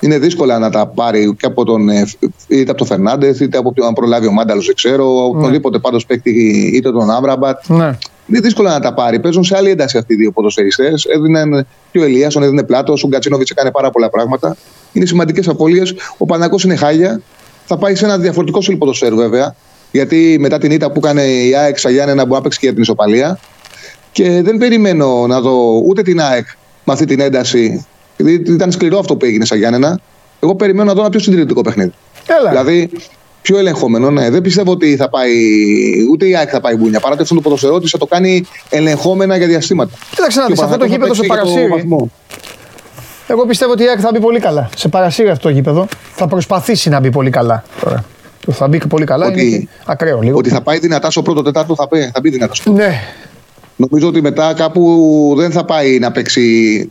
είναι 0.00 0.18
δύσκολα 0.18 0.58
να 0.58 0.70
τα 0.70 0.86
πάρει 0.86 1.34
και 1.38 1.46
από 1.46 1.64
τον, 1.64 1.88
ε, 1.88 2.06
είτε 2.48 2.70
από 2.70 2.78
τον 2.78 2.86
Φερνάντεθ, 2.86 3.40
είτε 3.40 3.58
από 3.58 3.72
αν 3.86 3.92
προλάβει 3.92 4.26
ο 4.26 4.32
Μάνταλος, 4.32 4.66
δεν 4.66 4.74
ξέρω. 4.74 5.24
Οποιονδήποτε 5.24 5.78
πάντως 5.78 6.06
παίκτη, 6.06 6.30
είτε 6.74 6.92
τον 6.92 7.10
Άμραμπατ. 7.10 7.66
Ναι. 7.66 7.98
Είναι 8.26 8.40
δύσκολο 8.40 8.68
να 8.68 8.80
τα 8.80 8.94
πάρει. 8.94 9.20
Παίζουν 9.20 9.44
σε 9.44 9.56
άλλη 9.56 9.70
ένταση 9.70 9.98
αυτοί 9.98 10.14
οι 10.14 10.16
δύο 10.16 10.30
ποδοσφαιριστές. 10.30 11.04
Έδιναν 11.04 11.66
και 11.92 11.98
ο 11.98 12.04
Ελίασον, 12.04 12.42
έδινε 12.42 12.62
πλάτος. 12.62 13.04
Ο 13.04 13.08
Γκατσίνοβιτς 13.08 13.50
έκανε 13.50 13.70
πάρα 13.70 13.90
πολλά 13.90 14.10
πράγματα. 14.10 14.56
Είναι 14.92 15.06
σημαντικές 15.06 15.48
απώλειες. 15.48 15.94
Ο 16.16 16.26
Πανακό 16.26 16.56
είναι 16.64 16.76
χάλια. 16.76 17.20
Θα 17.66 17.76
πάει 17.76 17.94
σε 17.94 18.04
ένα 18.04 18.18
διαφορετικό 18.18 18.60
στυλ 18.60 18.76
ποδοσφαίρου 18.76 19.16
βέβαια. 19.16 19.54
Γιατί 19.90 20.36
μετά 20.40 20.58
την 20.58 20.70
ήττα 20.70 20.90
που 20.90 21.00
έκανε 21.04 21.22
η 21.22 21.54
ΑΕΚ 21.54 21.78
στα 21.78 21.90
Γιάννενα 21.90 22.26
που 22.26 22.36
άπαιξε 22.36 22.58
και 22.58 22.64
για 22.64 22.74
την 22.74 22.82
ισοπαλία. 22.82 23.38
Και 24.12 24.42
δεν 24.42 24.58
περιμένω 24.58 25.26
να 25.26 25.40
δω 25.40 25.82
ούτε 25.86 26.02
την 26.02 26.20
ΑΕΚ 26.20 26.46
με 26.84 26.92
αυτή 26.92 27.04
την 27.04 27.20
ένταση. 27.20 27.86
Γιατί 28.16 28.52
ήταν 28.52 28.72
σκληρό 28.72 28.98
αυτό 28.98 29.16
που 29.16 29.24
έγινε 29.24 29.44
στα 29.44 29.56
Γιάννενα. 29.56 30.00
Εγώ 30.40 30.54
περιμένω 30.54 30.84
να 30.88 30.94
δω 30.94 31.00
ένα 31.00 31.10
πιο 31.10 31.20
συντηρητικό 31.20 31.60
παιχνίδι. 31.60 31.92
Έλα. 32.40 32.48
Δηλαδή 32.50 32.90
πιο 33.42 33.58
ελεγχόμενο, 33.58 34.10
ναι. 34.10 34.30
Δεν 34.30 34.40
πιστεύω 34.42 34.72
ότι 34.72 34.96
θα 34.96 35.08
πάει. 35.08 35.30
Ούτε 36.12 36.26
η 36.28 36.36
ΑΕΚ 36.36 36.48
θα 36.52 36.60
πάει 36.60 36.76
μπουνια. 36.76 37.00
Παρά 37.00 37.16
το 37.16 37.22
αυτό 37.22 37.34
το 37.34 37.40
ποδοσφαιρό 37.40 37.80
τη 37.80 37.88
θα 37.88 37.98
το 37.98 38.06
κάνει 38.06 38.44
ελεγχόμενα 38.68 39.36
για 39.36 39.46
διαστήματα. 39.46 39.90
Κοίταξε 40.10 40.40
να 40.40 40.46
Και 40.46 40.52
ο 40.52 40.54
δεις, 40.54 40.64
αυτό 40.64 40.76
το 40.76 40.84
Παναθηναϊκός 40.84 41.18
γήπεδο 41.18 41.22
σε 41.22 41.26
θα 41.26 41.34
παίξει 41.34 41.54
και 41.54 41.60
το 41.60 41.68
παρασύρει. 41.68 41.88
βαθμό. 41.90 42.10
Εγώ 43.26 43.46
πιστεύω 43.46 43.72
ότι 43.72 43.82
η 43.82 43.88
ΑΕΚ 43.88 43.98
θα 44.00 44.10
μπει 44.12 44.20
πολύ 44.20 44.40
καλά. 44.40 44.68
Σε 44.76 44.88
παρασύρει 44.88 45.28
αυτό 45.28 45.42
το 45.48 45.54
γήπεδο. 45.54 45.86
Θα 46.14 46.26
προσπαθήσει 46.26 46.88
να 46.88 47.00
μπει 47.00 47.10
πολύ 47.10 47.30
καλά 47.30 47.62
τώρα. 47.84 48.04
Το 48.46 48.52
θα 48.52 48.68
μπει 48.68 48.78
και 48.78 48.86
πολύ 48.86 49.04
καλά. 49.04 49.26
Ότι- 49.26 49.40
είναι 49.46 49.58
και 49.58 49.68
ακραίο 49.86 50.20
λίγο. 50.20 50.38
Ότι 50.38 50.48
θα 50.50 50.60
πάει 50.62 50.78
δυνατά 50.78 51.10
στο 51.10 51.22
πρώτο 51.22 51.42
τετάρτο 51.42 51.74
θα, 51.74 51.88
πει, 51.88 52.10
θα 52.14 52.20
μπει 52.20 52.30
δυνατά 52.30 52.54
στο 52.54 52.70
πρώτο. 52.72 52.86
Ναι. 52.86 53.00
Νομίζω 53.76 54.08
ότι 54.08 54.20
μετά 54.22 54.54
κάπου 54.54 55.34
δεν 55.36 55.50
θα 55.50 55.64
πάει 55.64 55.98
να 55.98 56.12
παίξει 56.12 56.90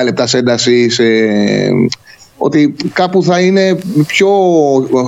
90 0.00 0.04
λεπτά 0.04 0.26
σε 0.26 0.38
ένταση. 0.38 0.88
Σε... 0.90 1.02
Ότι 2.38 2.74
κάπου 2.92 3.22
θα 3.22 3.40
είναι 3.40 3.78
πιο 4.06 4.28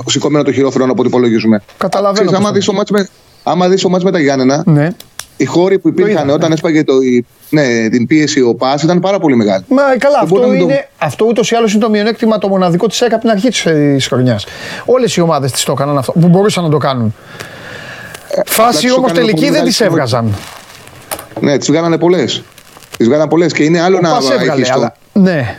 σηκωμένο 0.05 0.43
το 0.43 0.51
χειρόφρενο 0.51 0.91
από 0.91 1.01
ό,τι 1.01 1.09
υπολογίζουμε. 1.09 1.61
Καταλαβαίνω 1.77 2.25
Ξέρεις, 2.25 2.33
άμα 2.33 2.47
πώς 2.47 2.57
δεις 2.57 2.65
το 2.65 2.73
μάτς 2.73 2.91
με, 2.91 3.07
άμα 3.43 3.69
δεις 3.69 3.81
το 3.81 3.89
μάτς 3.89 4.03
με 4.03 4.11
τα 4.11 4.19
Γιάννενα, 4.19 4.63
Ναι. 4.65 4.89
οι 5.37 5.45
χώροι 5.45 5.79
που 5.79 5.87
υπήρχαν 5.87 6.13
είδα, 6.13 6.25
ναι. 6.25 6.31
όταν 6.31 6.51
έσπαγε 6.51 6.83
το, 6.83 6.93
η- 7.01 7.25
ναι, 7.49 7.89
την 7.89 8.07
πίεση 8.07 8.41
ο 8.41 8.55
Πας 8.55 8.83
ήταν 8.83 8.99
πάρα 8.99 9.19
πολύ 9.19 9.35
μεγάλη. 9.35 9.63
Μα 9.67 9.81
καλά, 9.97 10.19
Δεν 10.19 10.27
μπορεί 10.27 10.41
αυτό, 10.43 10.47
να 10.47 10.47
μην 10.47 10.59
το- 10.59 10.63
είναι, 10.65 10.87
αυτό 10.97 11.25
ούτως 11.25 11.51
ή 11.51 11.55
άλλως 11.55 11.73
είναι 11.73 11.83
το 11.83 11.89
μειονέκτημα 11.89 12.37
το 12.37 12.47
μοναδικό 12.47 12.87
της 12.87 13.01
ΕΚΑ 13.01 13.15
από 13.15 13.23
την 13.23 13.29
αρχή 13.33 13.49
της 13.95 14.07
χρονιάς. 14.07 14.45
Όλες 14.85 15.15
οι 15.15 15.21
ομάδες 15.21 15.51
της 15.51 15.63
το 15.63 15.71
έκαναν 15.71 15.97
αυτό, 15.97 16.11
που 16.11 16.27
μπορούσαν 16.27 16.63
να 16.63 16.69
το 16.69 16.77
κάνουν. 16.77 17.15
Φάση 18.45 18.69
εντάξει, 18.69 18.87
το 18.87 18.93
όμως 18.93 19.07
κάνανε 19.11 19.19
τελική 19.25 19.33
πολύ 19.35 19.43
δεν 19.45 19.51
μεγάλη 19.51 19.69
τις 19.69 19.81
έβγαζαν. 19.81 20.35
Ναι, 21.41 21.57
τις 21.57 21.67
βγάλανε 21.71 21.97
πολλές. 21.97 22.43
Τις 22.97 23.07
βγάλανε 23.07 23.29
πολλές 23.29 23.53
και 23.53 23.63
είναι 23.63 23.81
άλλο 23.81 23.97
Ο 23.97 23.99
να 23.99 24.09
Πας 24.09 24.29
έβγαλε, 24.31 24.51
έχεις 24.51 24.67
το- 24.67 24.73
αλλά. 24.73 24.93
Ναι. 25.13 25.57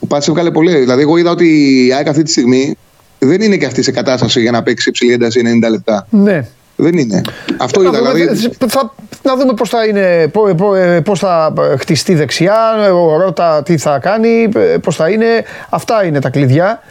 Ο 0.00 0.06
Πας 0.06 0.28
έβγαλε 0.28 0.50
πολλές. 0.50 0.74
Δηλαδή, 0.74 1.02
εγώ 1.02 1.16
είδα 1.16 1.30
ότι 1.30 1.46
η 1.86 1.92
ΑΕΚ 1.92 2.08
αυτή 2.08 2.22
τη 2.22 2.30
στιγμή 2.30 2.76
δεν 3.18 3.40
είναι 3.40 3.56
και 3.56 3.66
αυτή 3.66 3.82
σε 3.82 3.90
κατάσταση 3.90 4.40
για 4.40 4.50
να 4.50 4.62
παίξει 4.62 4.88
υψηλή 4.88 5.12
ένταση 5.12 5.40
90 5.44 5.70
λεπτά. 5.70 6.06
Ναι. 6.10 6.46
Δεν 6.76 6.98
είναι. 6.98 7.20
Αυτό 7.58 7.80
να 7.82 7.88
είδα. 7.88 7.98
δούμε, 7.98 8.12
Δηλαδή, 8.12 8.50
θα, 8.68 8.94
να 9.22 9.36
δούμε 9.36 9.52
πώς 9.54 9.68
θα, 9.68 9.84
είναι, 9.86 10.28
πό- 10.28 10.54
πό- 10.54 10.74
ε, 10.74 11.00
πώς 11.00 11.18
θα 11.18 11.52
χτιστεί 11.78 12.14
δεξιά, 12.14 12.92
ο 12.92 13.16
Ρώτα 13.16 13.62
τι 13.62 13.76
θα 13.78 13.98
κάνει, 13.98 14.48
ε, 14.56 14.76
πώς 14.82 14.96
θα 14.96 15.08
είναι. 15.10 15.26
Αυτά 15.68 16.04
είναι 16.04 16.20
τα 16.20 16.30
κλειδιά. 16.30 16.82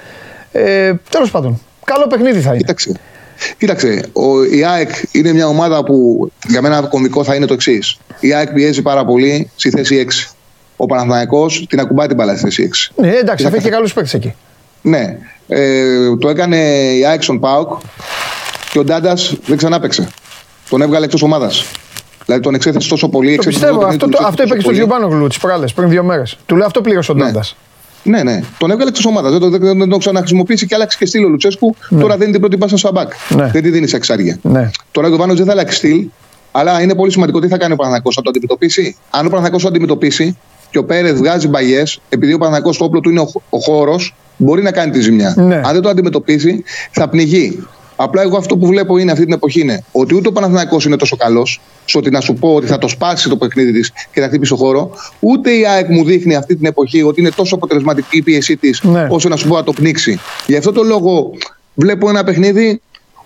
Ε, 0.52 0.94
τέλος 1.10 1.32
πάντων, 1.32 1.62
καλό 1.86 2.08
παιχνίδι 2.08 2.40
θα 2.40 2.50
είναι. 2.50 2.58
Κοίταξε. 2.58 2.92
Κοίταξε, 3.58 4.06
ο, 4.14 4.44
η 4.44 4.64
ΑΕΚ 4.66 4.90
είναι 5.12 5.34
μια 5.34 5.48
ομάδα 5.48 5.84
που 5.84 6.28
για 6.48 6.62
μένα 6.62 6.82
κομβικό 6.82 7.24
θα 7.24 7.36
είναι 7.36 7.46
το 7.46 7.54
εξής. 7.54 7.98
Η 8.20 8.34
ΑΕΚ 8.34 8.52
πιέζει 8.54 8.82
πάρα 8.82 9.06
πολύ 9.06 9.52
στη 9.56 9.70
θέση 9.70 10.06
6. 10.10 10.32
Ο 10.76 10.86
Παναθηναϊκός 10.86 11.66
την 11.70 11.80
ακουμπάει 11.80 12.08
την 12.08 12.16
μπάλα 12.16 12.32
στη 12.38 12.42
θέση 12.42 12.70
6. 12.96 13.04
Ναι, 13.04 13.12
εντάξει, 13.12 13.44
θα 13.44 13.50
έχει 13.56 13.64
και 13.64 13.70
καλούς 13.70 13.94
παίκτες 13.94 14.14
εκεί. 14.14 14.36
Ναι. 14.82 15.18
Ε, 15.48 16.16
το 16.20 16.30
έκανε 16.30 16.58
η 16.94 17.06
ΑΕΚ 17.06 17.24
στον 17.24 17.40
ΠΑΟΚ 17.40 17.80
και 18.72 18.80
ο 18.80 18.84
Ντάντας 18.84 19.36
δεν 19.46 19.58
ξανά 19.58 19.80
παίξε. 19.80 20.08
Τον 20.70 20.82
έβγαλε 20.82 21.06
εκτός 21.06 21.22
ομάδας. 21.22 21.66
Δηλαδή 22.26 22.44
τον 22.44 22.54
εξέθεσε 22.54 22.90
τόσο 22.90 23.10
πολύ. 23.10 23.28
Το 23.28 23.34
εξέθεσε 23.34 23.60
πιστεύω, 23.60 23.80
παιχνίδι, 23.80 23.96
αυτό, 23.96 24.10
τον 24.10 24.12
το, 24.12 24.18
εξέθεσε 24.22 24.42
αυτό 24.42 24.44
είπε 24.44 24.56
και 24.56 24.64
τόσο 24.64 24.76
στο 24.76 24.86
πολύ. 24.86 25.00
Γιουμπάνογλου 25.02 25.28
τις 25.28 25.38
προάλλες, 25.38 25.74
πριν 25.74 25.90
δύο 25.90 26.04
μέρες. 26.04 26.38
Του 26.46 26.56
λέω 26.56 26.66
αυτό 26.66 26.82
πλήρωσε 26.82 27.12
ο 27.12 27.16
Ναι. 27.16 27.32
Ντάντας. 28.10 28.24
Ναι, 28.24 28.32
ναι. 28.32 28.44
Τον 28.58 28.72
έβγαλε 28.72 28.90
εκτό 28.90 29.10
ομάδας. 29.10 29.32
Δεν, 29.32 29.40
το- 29.40 29.50
δεν, 29.50 29.78
δεν 29.78 29.90
τον 29.90 30.00
ξαναχρησιμοποίησε 30.00 30.66
και 30.66 30.76
άλλαξε 30.76 30.98
και 30.98 31.06
στήλο 31.06 31.26
ο 31.26 31.30
Λουτσέσκου. 31.30 31.76
Τώρα 32.00 32.18
δίνει 32.18 32.32
την 32.32 32.40
πρώτη 32.40 32.58
πάσα 32.58 32.78
στο 32.78 32.88
Αμπάκ. 32.88 33.12
Ναι. 33.30 33.48
Δεν 33.48 33.62
τη 33.62 33.70
δίνει 33.70 33.88
σε 33.88 33.96
εξάρια. 33.96 34.38
Ναι. 34.42 34.70
Τώρα 34.92 35.08
ο 35.08 35.10
Γιωβάνο 35.10 35.34
δεν 35.36 35.46
θα 35.46 35.52
αλλάξει 35.52 35.78
στυλ, 35.78 36.06
αλλά 36.52 36.82
είναι 36.82 36.96
πολύ 36.96 37.12
σημαντικό 37.12 37.40
τι 37.40 37.48
θα 37.48 37.58
κάνει 37.58 37.74
ο 37.74 37.76
Παναθηναϊκός 37.76 38.16
θα 38.16 38.22
το 38.22 38.30
αντιμετωπίσει; 38.30 38.96
Αν 39.10 39.20
ο 39.26 39.30
Παναθηναϊκός 39.30 39.62
το 39.62 39.68
αντιμετωπίσει 39.68 40.38
και 40.72 40.78
ο 40.78 40.84
Πέρεθ 40.86 41.18
βγάζει 41.18 41.48
μπαγιές, 41.48 42.02
επειδή 42.10 42.34
ο 42.34 42.38
Παναθηναϊκός 42.38 42.78
το 42.78 42.84
όπλο 42.86 43.00
του 43.00 43.10
είναι 43.10 43.20
ο, 43.20 43.32
ο 43.50 43.60
χώρος, 43.60 44.16
μπορεί 44.38 44.62
να 44.62 44.72
κάνει 44.72 44.92
τη 44.92 45.02
ζημιά. 45.02 45.34
Ναι. 45.38 45.56
Αν 45.56 45.74
δεν 45.74 45.82
το 45.82 45.90
αντιμετωπίσει, 45.90 46.64
θα 46.92 47.08
πνιγεί. 47.10 47.64
Απλά 48.04 48.22
εγώ 48.22 48.38
αυτό 48.38 48.58
που 48.58 48.66
βλέπω 48.68 48.98
είναι 48.98 49.12
αυτή 49.12 49.24
την 49.24 49.34
εποχή 49.34 49.60
είναι 49.60 49.84
ότι 49.92 50.16
ούτε 50.16 50.28
ο 50.28 50.32
Παναθηναϊκός 50.32 50.86
είναι 50.86 50.96
τόσο 50.96 51.16
καλός, 51.16 51.62
στο 51.86 52.00
ότι 52.00 52.10
να 52.10 52.20
σου 52.22 52.34
πω 52.34 52.54
ότι 52.56 52.68
θα 52.68 52.78
το 52.78 52.88
σπάσει 52.88 53.30
το 53.30 53.38
παιχνίδι 53.38 53.72
της 53.72 53.92
και 54.14 54.22
θα 54.22 54.28
χτυπήσει 54.28 54.52
το 54.52 54.58
χώρο, 54.58 54.92
ούτε 55.20 55.52
η 55.52 55.66
ΑΕΚ 55.66 55.90
μου 55.90 56.04
δείχνει 56.04 56.36
αυτή 56.36 56.56
την 56.56 56.66
εποχή 56.66 57.04
ότι 57.04 57.22
είναι 57.22 57.30
τόσο 57.30 57.56
αποτελεσματική 57.56 58.18
η 58.18 58.22
πίεσή 58.22 58.58
της, 58.58 58.82
Ναι. 58.84 59.08
ώστε 59.10 59.30
να 59.30 59.36
σου 59.36 59.48
πω 59.48 59.56
να 59.56 59.64
το 59.64 59.74
πνίξει. 59.74 60.20
Γι' 60.48 60.56
αυτό 60.56 60.72
το 60.72 60.84
λόγο 60.84 61.32
βλέπω 61.74 62.10
ένα 62.10 62.24
παιχνίδι 62.24 62.82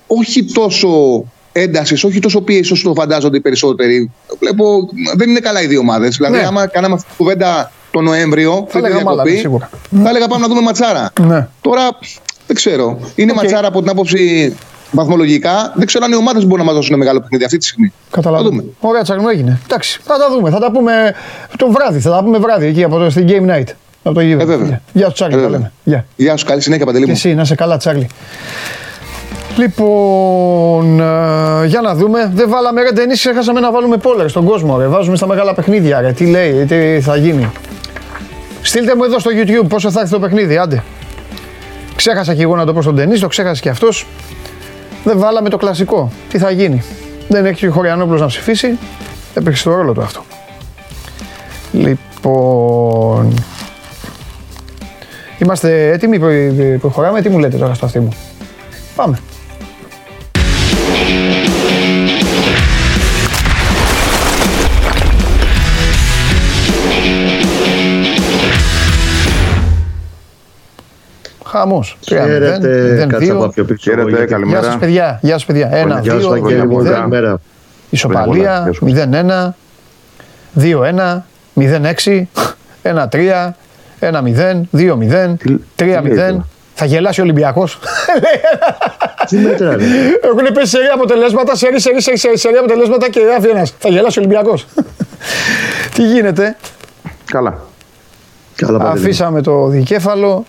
όχι 0.08 0.44
τόσο 0.44 1.24
έντασης, 1.52 2.04
όχι 2.04 2.20
τόσο 2.20 2.42
πίεσης 2.42 2.72
όσο 2.72 2.88
το 2.88 2.94
φαντάζονται 2.94 3.38
οι 3.38 3.42
περισσότεροι. 3.42 4.12
Βλέπω, 4.40 4.90
δεν 5.16 5.30
είναι 5.30 5.40
καλά 5.40 5.62
οι 5.62 5.68
δύο 5.68 5.80
ομάδες. 5.80 6.16
Δηλαδή, 6.16 6.38
Ναι. 6.38 6.46
άμα 6.46 6.68
κάναμε 6.68 6.94
αυτή 6.94 7.08
την 7.08 7.16
κουβέντα 7.18 7.72
τον 7.92 8.04
Νοέμβριο, 8.04 8.52
πριν 8.72 8.84
τη 8.84 8.90
λέγαμε 8.90 9.10
άλλα, 9.10 9.24
διακοπή, 9.24 9.38
σίγουρα. 9.38 9.70
θα 10.04 10.10
έλεγα 10.10 10.28
πάμε 10.28 10.42
να 10.42 10.48
δούμε 10.48 10.62
ματσάρα. 10.62 11.14
Ναι. 11.22 11.48
Τώρα 11.62 11.82
δεν 12.48 12.56
ξέρω. 12.56 12.98
Είναι 13.16 13.32
Οκ. 13.32 13.38
ματσάρα 13.38 13.68
από 13.68 13.80
την 13.82 13.90
άποψη 13.90 14.56
βαθμολογικά. 14.92 15.72
Δεν 15.76 15.86
ξέρω 15.86 16.06
αν 16.06 16.12
οι 16.12 16.16
ομάδες 16.16 16.46
μπορούν 16.46 16.66
να 16.66 16.72
μα 16.72 16.78
δώσουν 16.78 16.98
μεγάλο 16.98 17.20
παιχνίδι 17.22 17.44
αυτή 17.44 17.58
τη 17.58 17.66
στιγμή. 17.66 17.88
Θα 18.10 18.16
Καταλαβαίνω. 18.16 18.50
δούμε. 18.50 18.64
Ωραία, 18.80 19.02
τσαγνού 19.02 19.28
έγινε. 19.30 19.60
Εντάξει, 19.64 20.00
θα 20.04 20.18
τα 20.18 20.30
δούμε. 20.30 20.50
Θα 20.50 20.60
τα 20.60 20.72
πούμε 20.72 21.14
το 21.58 21.72
βράδυ. 21.72 22.00
Θα 22.00 22.10
τα 22.10 22.24
πούμε 22.24 22.38
βράδυ 22.38 22.66
εκεί 22.66 22.84
από 22.84 22.98
το 22.98 23.10
στην 23.10 23.28
Game 23.30 23.50
Night. 23.56 23.68
Από 24.04 24.16
το 24.16 24.22
γήπεδο. 24.22 24.52
Ε, 24.52 24.56
βέβαια. 24.56 24.68
Γεια. 24.68 24.82
Γεια 24.94 25.08
σου, 25.08 25.14
Τσάρλι. 25.14 25.34
Ε, 25.34 25.38
τα 25.38 25.44
βέβαια. 25.44 25.58
λέμε. 25.58 25.72
Γεια. 25.84 26.06
Γεια 26.16 26.38
σου, 26.38 26.46
καλή 26.46 26.62
συνέχεια, 26.62 26.86
Παντελή 26.86 27.04
Και 27.06 27.12
μου. 27.12 27.18
εσύ, 27.18 27.34
να 27.34 27.42
είσαι 27.42 27.56
καλά, 27.56 27.78
Τσάρλι. 27.78 28.08
Λοιπόν, 29.58 31.00
ε, 31.00 31.66
για 31.66 31.82
να 31.82 31.96
δούμε. 31.96 32.32
Δεν 32.34 32.50
βάλαμε 32.50 32.82
ρε 32.82 32.92
ταινίσεις, 32.92 33.20
ξέχασαμε 33.26 33.60
να 33.60 33.72
βάλουμε 33.72 33.98
πόλερ 33.98 34.30
στον 34.30 34.46
κόσμο. 34.46 34.78
Ρε. 34.78 34.88
Βάζουμε 34.88 35.16
στα 35.16 35.28
μεγάλα 35.28 35.54
παιχνίδια. 35.54 36.02
Ρε. 36.02 36.12
Τι 36.12 36.26
λέει, 36.26 36.66
τι 36.66 37.02
θα 37.02 37.16
γίνει. 37.16 37.52
Στείλτε 38.62 38.96
μου 38.96 39.04
εδώ 39.04 39.20
στο 39.20 39.32
YouTube 39.34 39.68
πόσο 39.70 39.92
θα 39.92 40.00
έρθει 40.00 40.12
το 40.12 40.20
παιχνίδι. 40.20 40.58
Άντε. 40.58 40.84
Ξέχασα 41.96 42.34
και 42.36 42.42
εγώ 42.42 42.56
να 42.56 42.66
το 42.66 42.74
πω 42.74 42.82
στον 42.82 42.96
ταινίς, 42.96 43.20
το 43.20 43.28
ξέχασε 43.28 43.62
και 43.62 43.70
αυτός. 43.70 44.08
Δεν 45.04 45.20
βάλαμε 45.20 45.50
το 45.50 45.58
κλασικό. 45.58 46.12
Τι 46.30 46.38
θα 46.38 46.52
γίνει; 46.52 46.84
Δεν 47.28 47.46
έχει 47.46 47.68
ο 47.68 47.72
Χωριανόπουλος 47.72 48.22
να 48.22 48.28
ψηφίσει. 48.28 48.78
Έπαιξε 49.34 49.64
το 49.64 49.76
ρόλο 49.76 49.94
του 49.94 50.02
αυτό. 50.02 50.24
Λοιπόν. 51.72 53.34
Είμαστε 55.38 55.92
έτοιμοι, 55.92 56.20
προ- 56.20 56.80
προχωράμε. 56.80 57.22
Τι 57.22 57.30
μου 57.30 57.40
λέτε 57.40 57.58
τώρα 57.58 57.74
στο 57.74 57.86
αυτή 57.86 58.00
μου; 58.00 58.10
Πάμε. 58.96 59.20
Χαμός. 71.58 71.98
Χαίρετε, 72.02 73.08
κάτσα 73.10 73.34
από 73.34 73.48
πιο 73.48 73.64
πίσω. 73.64 73.80
Χαίρετε, 73.92 74.10
γιατί- 74.10 74.26
καλημέρα. 74.26 74.60
Γεια 74.60 74.70
σας 74.70 74.80
παιδιά. 74.80 75.20
Γεια 75.22 75.34
σας 75.34 75.46
παιδιά. 75.46 75.70
Ένα, 75.72 76.00
Γεια 76.00 76.12
σου, 76.12 76.18
δύο, 76.20 76.30
Βαγγέλη 76.30 76.68
μου, 76.68 76.78
μηδέν. 76.78 76.94
καλημέρα. 76.94 77.40
Ισοπαλία, 77.90 78.62
Γεια 78.64 78.74
σου. 78.74 78.86
0-1, 78.86 79.56
2-1, 80.54 81.26
0-6, 81.54 82.30
1-3, 82.82 83.56
1-0, 84.00 84.68
2-0, 84.72 85.36
Τι- 85.38 85.56
3-0. 85.76 86.02
τι 86.02 86.16
λέει 86.16 86.16
τώρα; 86.32 86.46
Θα 86.74 86.86
γελάσει 86.86 87.20
ο 87.20 87.24
Ολυμπιακός. 87.24 87.80
Τι 89.28 89.38
μέτρα, 89.38 89.76
ρε. 89.76 89.84
Έχουν 90.22 90.54
πέσει 90.54 90.68
σερή 90.70 90.86
αποτελέσματα, 90.94 91.56
σερή, 91.56 91.80
σερή, 91.82 92.02
σερή, 92.02 92.18
σερή, 92.18 92.38
σερή 92.38 92.56
αποτελέσματα 92.56 93.10
και 93.10 93.20
γράφει 93.20 93.48
ένας. 93.48 93.74
Θα 93.80 93.90
γελάσει 93.90 94.20
ο 94.20 94.22
Ολυμπιακός. 94.22 94.66
Τι 95.94 96.04
γίνεται; 96.04 96.56
Καλά. 97.26 97.58
Καλά, 98.56 98.78
Παντελή. 98.78 99.00
Αφήσαμε 99.00 99.42
το 99.42 99.68
δικέφαλο 99.68 100.46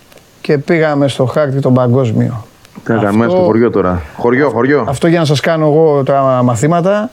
και 0.47 0.59
πήγαμε 0.59 1.09
στο 1.09 1.25
χάρτη 1.25 1.61
τον 1.61 1.75
παγκόσμιο. 1.75 2.47
Τι 2.85 2.93
να 2.93 2.99
κάνουμε 2.99 3.25
Αυτό- 3.25 3.37
στο 3.37 3.47
χωριό 3.47 3.71
τώρα. 3.71 4.03
Χωριό, 4.17 4.51
χωριό. 4.51 4.85
Αυτό 4.89 5.07
για 5.07 5.19
να 5.19 5.25
σας 5.25 5.41
κάνω 5.41 5.67
εγώ 5.67 6.03
τα 6.03 6.41
μαθήματα, 6.45 7.11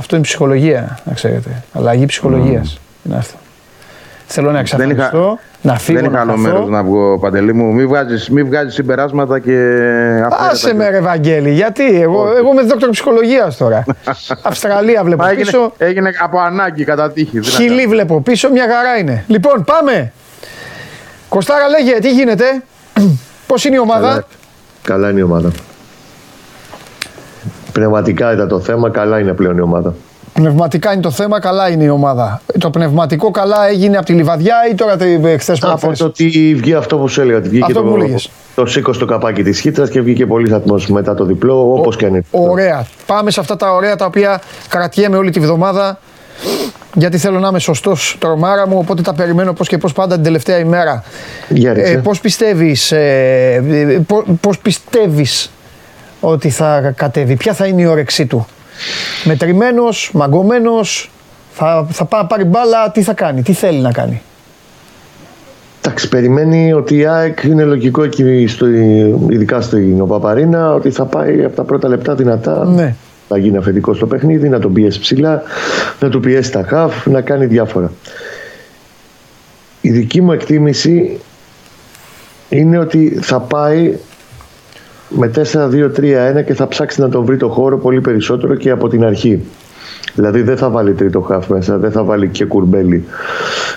αυτό 0.00 0.16
είναι 0.16 0.24
ψυχολογία, 0.24 0.98
να 1.04 1.12
ξέρετε. 1.12 1.62
Αλλαγή 1.72 2.06
ψυχολογίας 2.06 2.78
είναι 3.04 3.16
αυτό. 3.16 3.36
Θέλω 4.26 4.50
να 4.50 4.58
εξαφανιστώ, 4.58 5.38
να 5.62 5.78
φύγω, 5.78 6.00
δεν 6.00 6.10
είχα 6.10 6.24
να 6.24 6.30
άλλο 6.32 6.40
μέρος 6.40 6.58
χαθώ. 6.58 6.70
να 6.70 6.82
βγω, 6.82 7.18
Παντελή 7.18 7.52
μου. 7.54 7.72
Μην 7.72 7.88
βγάζεις, 7.88 8.28
μη 8.30 8.42
βγάζεις 8.42 8.74
συμπεράσματα 8.74 9.38
και 9.38 9.52
αφαίρετα 10.24 10.48
Άσε 10.50 10.68
και- 10.68 10.74
με 10.74 10.88
ρε 10.88 11.00
Βαγγέλη, 11.00 11.50
γιατί; 11.52 12.00
Εγώ, 12.00 12.26
εγώ 12.36 12.52
είμαι 12.52 12.62
δόκτωρ 12.62 12.90
ψυχολογίας 12.90 13.56
τώρα. 13.56 13.84
Αυστραλία 14.42 15.04
βλέπω 15.04 15.22
Μα 15.22 15.28
έγινε, 15.28 15.44
πίσω, 15.44 15.72
έγινε 15.78 16.10
από 16.22 16.38
ανάγκη 16.38 16.84
κατά 16.84 17.10
τύχη. 17.10 17.30
τι 17.30 17.46
να 17.46 17.52
χιλί 17.52 17.68
κάνουμε. 17.68 17.86
βλέπω 17.86 18.20
πίσω, 18.20 18.50
μια 18.50 18.62
χαρά 18.74 18.98
είναι. 19.00 19.24
Λοιπόν, 19.26 19.64
πάμε. 19.64 20.12
Κωστάρα 21.28 21.68
λέγε, 21.68 21.98
τι 21.98 22.12
γίνεται, 22.12 22.44
πώς 23.46 23.64
είναι 23.64 23.76
η 23.76 23.78
ομάδα; 23.78 24.08
Καλά, 24.08 24.24
καλά 24.82 25.10
είναι 25.10 25.20
η 25.20 25.22
ομάδα. 25.22 25.50
Πνευματικά 27.72 28.32
ήταν 28.32 28.48
το 28.48 28.60
θέμα, 28.60 28.90
καλά 28.90 29.18
είναι 29.18 29.32
πλέον 29.32 29.56
η 29.56 29.60
ομάδα. 29.60 29.94
Πνευματικά 30.32 30.92
είναι 30.92 31.02
το 31.02 31.10
θέμα, 31.10 31.40
καλά 31.40 31.68
είναι 31.68 31.84
η 31.84 31.88
ομάδα. 31.88 32.40
Το 32.58 32.70
πνευματικό 32.70 33.30
καλά 33.30 33.68
έγινε 33.68 33.96
από 33.96 34.06
τη 34.06 34.12
Λιβαδιά 34.12 34.54
ή 34.70 34.74
τώρα 34.74 34.96
χθες 35.38 35.58
που 35.58 35.68
Από 35.70 35.96
το 35.96 36.04
ότι 36.04 36.54
βγει 36.56 36.74
αυτό 36.74 36.96
που 36.96 37.08
σου 37.08 37.20
έλεγα, 37.20 37.38
ότι 37.38 37.48
βγήκε 37.48 37.64
Αυτό 37.64 37.80
που 37.82 37.88
μου 37.88 37.96
το, 37.96 38.02
έλεγες. 38.02 38.30
το 38.54 38.66
σήκω 38.66 38.92
στο 38.92 39.04
καπάκι 39.04 39.42
της 39.42 39.60
χύτρα 39.60 39.88
και 39.88 40.00
βγήκε 40.00 40.26
πολύ 40.26 40.54
αθμό 40.54 40.74
μετά 40.88 41.14
το 41.14 41.24
διπλό, 41.24 41.72
όπως 41.72 41.96
και 41.96 42.04
αν 42.04 42.10
είναι. 42.10 42.24
Ωραία. 42.30 42.86
Πάμε 43.06 43.30
σε 43.30 43.40
αυτά 43.40 43.56
τα 43.56 43.72
ωραία 43.74 43.96
τα 43.96 44.04
οποία 44.04 44.40
κρατιέμαι 44.68 45.16
όλη 45.16 45.30
τη 45.30 45.40
βδομάδα. 45.40 45.98
Γιατί 46.94 47.18
θέλω 47.18 47.38
να 47.38 47.48
είμαι 47.48 47.58
σωστός 47.58 48.16
τρομάρα 48.20 48.68
μου, 48.68 48.78
οπότε 48.78 49.02
τα 49.02 49.14
περιμένω 49.14 49.52
πώς 49.52 49.68
και 49.68 49.78
πώς 49.78 49.92
πάντα 49.92 50.14
την 50.14 50.24
τελευταία 50.24 50.58
ημέρα. 50.58 51.04
Για 51.48 51.72
ρίξε. 51.72 52.00
πώς 52.04 52.20
πιστεύεις, 52.20 52.92
ε, 52.92 54.02
πώς, 54.06 54.24
πώς 54.40 54.58
πιστεύεις 54.58 55.50
ότι 56.20 56.50
θα 56.50 56.92
κατέβει, 56.96 57.36
ποια 57.36 57.52
θα 57.52 57.66
είναι 57.66 57.82
η 57.82 57.86
όρεξή 57.86 58.26
του; 58.26 58.46
Μετρημένος, 59.24 60.10
μαγκωμένος, 60.12 61.10
θα, 61.52 61.86
θα 61.90 62.04
πά- 62.04 62.26
πάρει 62.26 62.44
μπάλα, 62.44 62.90
τι 62.90 63.02
θα 63.02 63.12
κάνει, 63.12 63.42
τι 63.42 63.52
θέλει 63.52 63.78
να 63.78 63.92
κάνει; 63.92 64.22
Εντάξει, 65.82 66.08
περιμένει 66.08 66.72
ότι 66.72 66.96
η 66.96 67.06
ΑΕΚ 67.06 67.42
είναι 67.42 67.64
λογικό 67.64 68.02
εκεί, 68.02 68.46
στο, 68.48 68.66
ειδικά 69.28 69.60
στην 69.60 70.00
Οπαπαρίνα, 70.00 70.74
ότι 70.74 70.90
θα 70.90 71.04
πάει 71.04 71.44
από 71.44 71.56
τα 71.56 71.62
πρώτα 71.62 71.88
λεπτά 71.88 72.14
δυνατά. 72.14 72.64
Ναι. 72.64 72.94
Να 73.28 73.38
γίνει 73.38 73.56
αφεντικός 73.56 73.96
στο 73.96 74.06
παιχνίδι, 74.06 74.48
να 74.48 74.58
τον 74.58 74.72
πιέσει 74.72 75.00
ψηλά, 75.00 75.42
να 76.00 76.08
του 76.08 76.20
πιέσει 76.20 76.52
τα 76.52 76.62
χαφ, 76.62 77.06
να 77.06 77.20
κάνει 77.20 77.46
διάφορα. 77.46 77.92
Η 79.80 79.90
δική 79.90 80.20
μου 80.20 80.32
εκτίμηση 80.32 81.20
είναι 82.48 82.78
ότι 82.78 83.18
θα 83.22 83.40
πάει 83.40 83.94
με 85.08 85.30
4-2-3-1 85.52 86.44
και 86.46 86.54
θα 86.54 86.68
ψάξει 86.68 87.00
να 87.00 87.08
τον 87.08 87.24
βρει 87.24 87.36
το 87.36 87.48
χώρο 87.48 87.78
πολύ 87.78 88.00
περισσότερο 88.00 88.54
και 88.54 88.70
από 88.70 88.88
την 88.88 89.04
αρχή. 89.04 89.42
Δηλαδή 90.14 90.42
δεν 90.42 90.56
θα 90.56 90.68
βάλει 90.70 90.92
τρίτο 90.92 91.20
χαφ 91.20 91.48
μέσα, 91.48 91.78
δεν 91.78 91.90
θα 91.90 92.02
βάλει 92.02 92.28
και 92.28 92.44
κουρμπέλι 92.44 93.04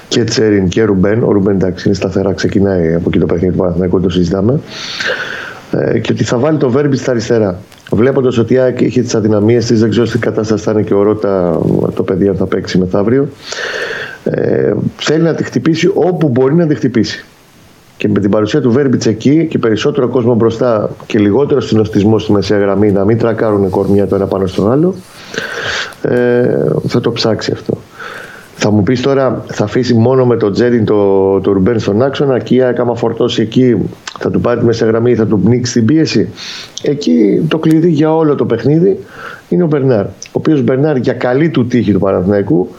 και 0.08 0.24
Τσέριν 0.24 0.68
και 0.68 0.84
Ρουμπέν. 0.84 1.24
Ο 1.24 1.32
Ρουμπέν 1.32 1.56
εντάξει 1.56 1.88
είναι 1.88 1.96
σταθερά, 1.96 2.34
ξεκινάει 2.34 2.94
από 2.94 3.04
εκεί 3.08 3.20
το 3.20 3.26
παιχνίδι 3.26 3.52
του 3.52 3.60
Παναθηναϊκού, 3.60 4.02
το 4.02 4.10
συζητάμε. 4.10 4.60
Ε, 5.72 6.00
και 6.00 6.12
ότι 6.12 6.24
θα 6.24 6.38
βάλει 6.38 6.58
το 6.58 6.70
Βέρμπι 6.70 6.98
στα 6.98 7.12
αριστερά. 7.12 7.60
Βλέποντας 7.92 8.38
ότι 8.38 8.54
η 8.54 8.58
ΑΕΚ 8.58 8.82
είχε 8.82 9.02
τις 9.02 9.16
αδυναμίες 9.16 9.66
της, 9.66 9.80
δεν 9.80 9.90
ξέρω 9.90 10.06
στην 10.06 10.20
κατάσταση 10.20 10.64
θα 10.64 10.72
είναι 10.72 10.82
και 10.82 10.94
ο 10.94 11.04
Ρώτα 11.04 11.60
το 11.96 12.04
παιδί 12.04 12.28
αν 12.28 12.36
θα 12.36 12.46
παίξει 12.46 12.78
μεθαύριο. 12.78 13.30
Ε, 14.24 14.74
θέλει 14.98 15.24
να 15.24 15.36
τη 15.36 15.44
χτυπήσει 15.44 15.92
όπου 15.94 16.30
μπορεί 16.30 16.56
να 16.56 16.68
τη 16.68 16.76
χτυπήσει. 16.76 17.26
και 17.98 18.08
με 18.08 18.20
την 18.20 18.30
παρουσία 18.30 18.62
του 18.62 18.72
Βέρμπιτς 18.72 19.06
εκεί 19.06 19.48
και 19.50 19.58
περισσότερο 19.58 20.08
κόσμο 20.08 20.36
μπροστά 20.36 20.90
και 21.06 21.20
λιγότερο 21.20 21.62
συνοστισμό 21.62 22.20
στη 22.20 22.32
μεσαία 22.32 22.60
γραμμή 22.60 22.92
να 22.92 23.06
μην 23.06 23.18
τρακάρουν 23.18 23.70
κορμιά 23.70 24.08
το 24.08 24.16
ένα 24.16 24.26
πάνω 24.26 24.48
στο 24.48 24.68
άλλο, 24.68 24.96
ε, 26.02 26.48
θα 26.88 27.00
το 27.02 27.12
ψάξει 27.12 27.52
αυτό. 27.52 27.78
Θα 28.62 28.72
μου 28.72 28.84
πεις 28.84 29.02
τώρα, 29.02 29.44
θα 29.48 29.64
αφήσει 29.64 29.94
μόνο 29.94 30.26
με 30.26 30.38
τον 30.38 30.54
Τζέριν 30.54 30.86
το, 30.86 31.40
το 31.40 31.52
Ρουμπέν 31.52 31.80
στον 31.80 32.02
άξονα 32.02 32.40
και 32.40 32.56
η 32.56 32.62
άμα 32.62 32.96
φορτώσει 32.96 33.42
εκεί, 33.42 33.78
θα 34.20 34.30
του 34.30 34.42
πάρει 34.42 34.60
τη 34.60 34.66
μέσα 34.66 34.86
γραμμή, 34.86 35.16
θα 35.16 35.26
του 35.28 35.40
πνίξει 35.40 35.74
την 35.74 35.86
πίεση. 35.86 36.30
Εκεί 36.82 37.46
το 37.48 37.58
κλειδί 37.58 37.90
για 37.90 38.16
όλο 38.16 38.36
το 38.36 38.46
παιχνίδι 38.46 39.00
είναι 39.50 39.64
ο 39.64 39.68
Μπερνάρ. 39.68 40.06
Ο 40.06 40.32
οποίος 40.32 40.62
Μπερνάρ 40.62 40.98
για 40.98 41.14
καλή 41.14 41.50
του 41.50 41.68
τύχη 41.68 41.92
του 41.92 42.00
Παναθηναϊκού, 42.00 42.70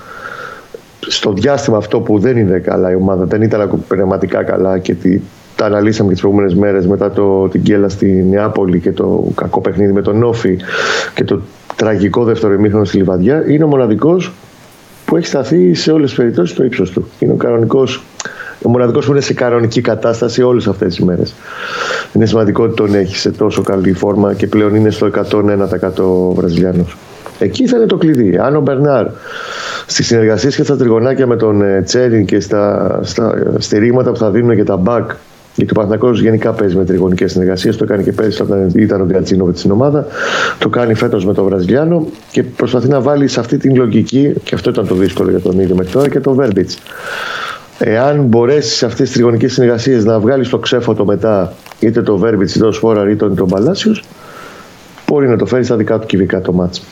στο 1.01 1.33
διάστημα 1.33 1.76
αυτό 1.76 2.01
που 2.01 2.18
δεν 2.18 2.37
είναι 2.37 2.59
καλά 2.59 2.91
η 2.91 2.95
ομάδα, 2.95 3.24
δεν 3.24 3.43
ήταν 3.43 3.83
πνευματικά 3.89 4.43
καλά 4.43 4.78
και 4.78 4.95
τη, 4.95 5.20
τα 5.57 5.64
αναλύσαμε 5.64 6.09
και 6.09 6.14
τις 6.14 6.22
προηγούμενες 6.22 6.55
μέρες 6.55 6.87
μετά 6.87 7.11
το, 7.11 7.49
την 7.49 7.62
κέλα 7.62 7.89
στη 7.89 8.26
Νεάπολη 8.31 8.81
και 8.81 8.93
το 8.93 9.33
κακό 9.35 9.61
παιχνίδι 9.61 9.93
με 9.93 10.03
τον 10.03 10.18
Νόφι 10.18 10.57
και 11.14 11.24
το 11.24 11.41
τραγικό 11.76 12.24
δεύτερο 12.24 12.53
ημίχρονο 12.53 12.85
στη 12.85 12.97
Λιβαδιά, 12.97 13.45
είναι 13.49 13.64
ο 13.64 13.66
μοναδικός 13.66 14.33
που 15.11 15.16
έχει 15.16 15.26
σταθεί 15.26 15.74
σε 15.74 15.92
όλες 15.92 16.08
τις 16.08 16.18
περιπτώσεις 16.18 16.54
στο 16.54 16.64
ύψος 16.64 16.90
του. 16.90 17.08
Είναι 17.18 17.32
ο 17.32 17.36
κανονικός. 17.36 18.02
Ο 18.62 18.68
μοναδικός 18.68 19.06
που 19.06 19.12
είναι 19.12 19.20
σε 19.20 19.34
κανονική 19.34 19.80
κατάσταση 19.80 20.42
όλες 20.42 20.66
αυτές 20.66 20.94
τις 20.94 21.04
μέρες. 21.04 21.34
Είναι 22.12 22.26
σημαντικό 22.26 22.62
ότι 22.62 22.74
τον 22.74 22.94
έχει 22.94 23.16
σε 23.16 23.30
τόσο 23.30 23.62
καλή 23.62 23.92
φόρμα 23.92 24.34
και 24.34 24.46
πλέον 24.46 24.74
είναι 24.74 24.90
στο 24.90 25.06
101% 25.06 26.34
Βραζιλιάνος. 26.34 26.96
Εκεί 27.38 27.66
θα 27.66 27.76
είναι 27.76 27.86
το 27.86 27.96
κλειδί. 27.96 28.38
Αν 28.38 28.56
ο 28.56 28.61
Μπερνάρ 28.61 29.06
στις 29.86 30.06
συνεργασίες 30.06 30.56
και 30.56 30.62
στα 30.62 30.76
τριγωνάκια 30.76 31.26
με 31.26 31.36
τον 31.36 31.62
ε, 31.62 31.82
Τσέριν 31.82 32.24
και 32.24 32.40
στα, 32.40 32.98
στα 33.02 33.34
στηρίγματα 33.58 34.11
που 34.11 34.18
θα 34.18 34.30
δίνουν 34.30 34.56
και 34.56 34.64
τα 34.64 34.76
μπακ 34.76 35.11
γιατί 35.55 35.72
ο 35.72 35.74
Παναθυνακό 35.74 36.11
γενικά 36.11 36.53
παίζει 36.53 36.76
με 36.76 36.84
τριγωνικές 36.84 37.32
συνεργασίες. 37.32 37.76
Το 37.76 37.84
κάνει 37.84 38.03
και 38.03 38.12
πέρυσι 38.12 38.42
όταν 38.42 38.70
ήταν 38.74 39.01
ο 39.01 39.05
Γκατσίνοβιτ 39.05 39.59
στην 39.59 39.70
ομάδα. 39.70 40.07
Το 40.59 40.68
κάνει 40.68 40.94
φέτος 40.94 41.26
με 41.26 41.34
τον 41.34 41.44
Βραζιλιάνο 41.44 42.07
και 42.30 42.42
προσπαθεί 42.42 42.88
να 42.88 43.01
βάλει 43.01 43.28
σε 43.28 43.40
αυτή 43.40 43.57
την 43.57 43.76
λογική, 43.76 44.32
και 44.44 44.55
αυτό 44.55 44.70
ήταν 44.70 44.86
το 44.86 44.94
δύσκολο 44.94 45.30
για 45.30 45.40
τον 45.40 45.61
ίδιο 45.61 45.74
μέχρι 45.74 45.92
τώρα, 45.92 46.09
και 46.09 46.20
τον 46.20 46.34
Βέρμπιτς. 46.34 46.78
Εάν 47.78 48.20
μπορέσεις 48.20 48.76
σε 48.76 48.86
αυτές 48.86 49.07
τις 49.07 49.12
τριγωνικές 49.12 49.53
συνεργασίες 49.53 50.05
να 50.05 50.18
βγάλεις 50.18 50.48
το 50.48 50.59
ξέφωτο 50.59 51.05
μετά 51.05 51.53
είτε 51.80 52.03
το 52.03 52.16
Βέρμπιτς 52.16 52.55
είτε 52.55 52.64
το 52.64 52.72
Σφόραρ 52.72 53.09
είτε 53.09 53.28
τον 53.28 53.48
Παλάσιο, 53.48 53.96
μπορεί 55.07 55.28
να 55.28 55.36
το 55.36 55.46
φέρεις 55.46 55.66
στα 55.66 55.76
δικά 55.76 55.98
του 55.98 56.07
κυβικά 56.07 56.40
το 56.40 56.53
μάτσο 56.53 56.82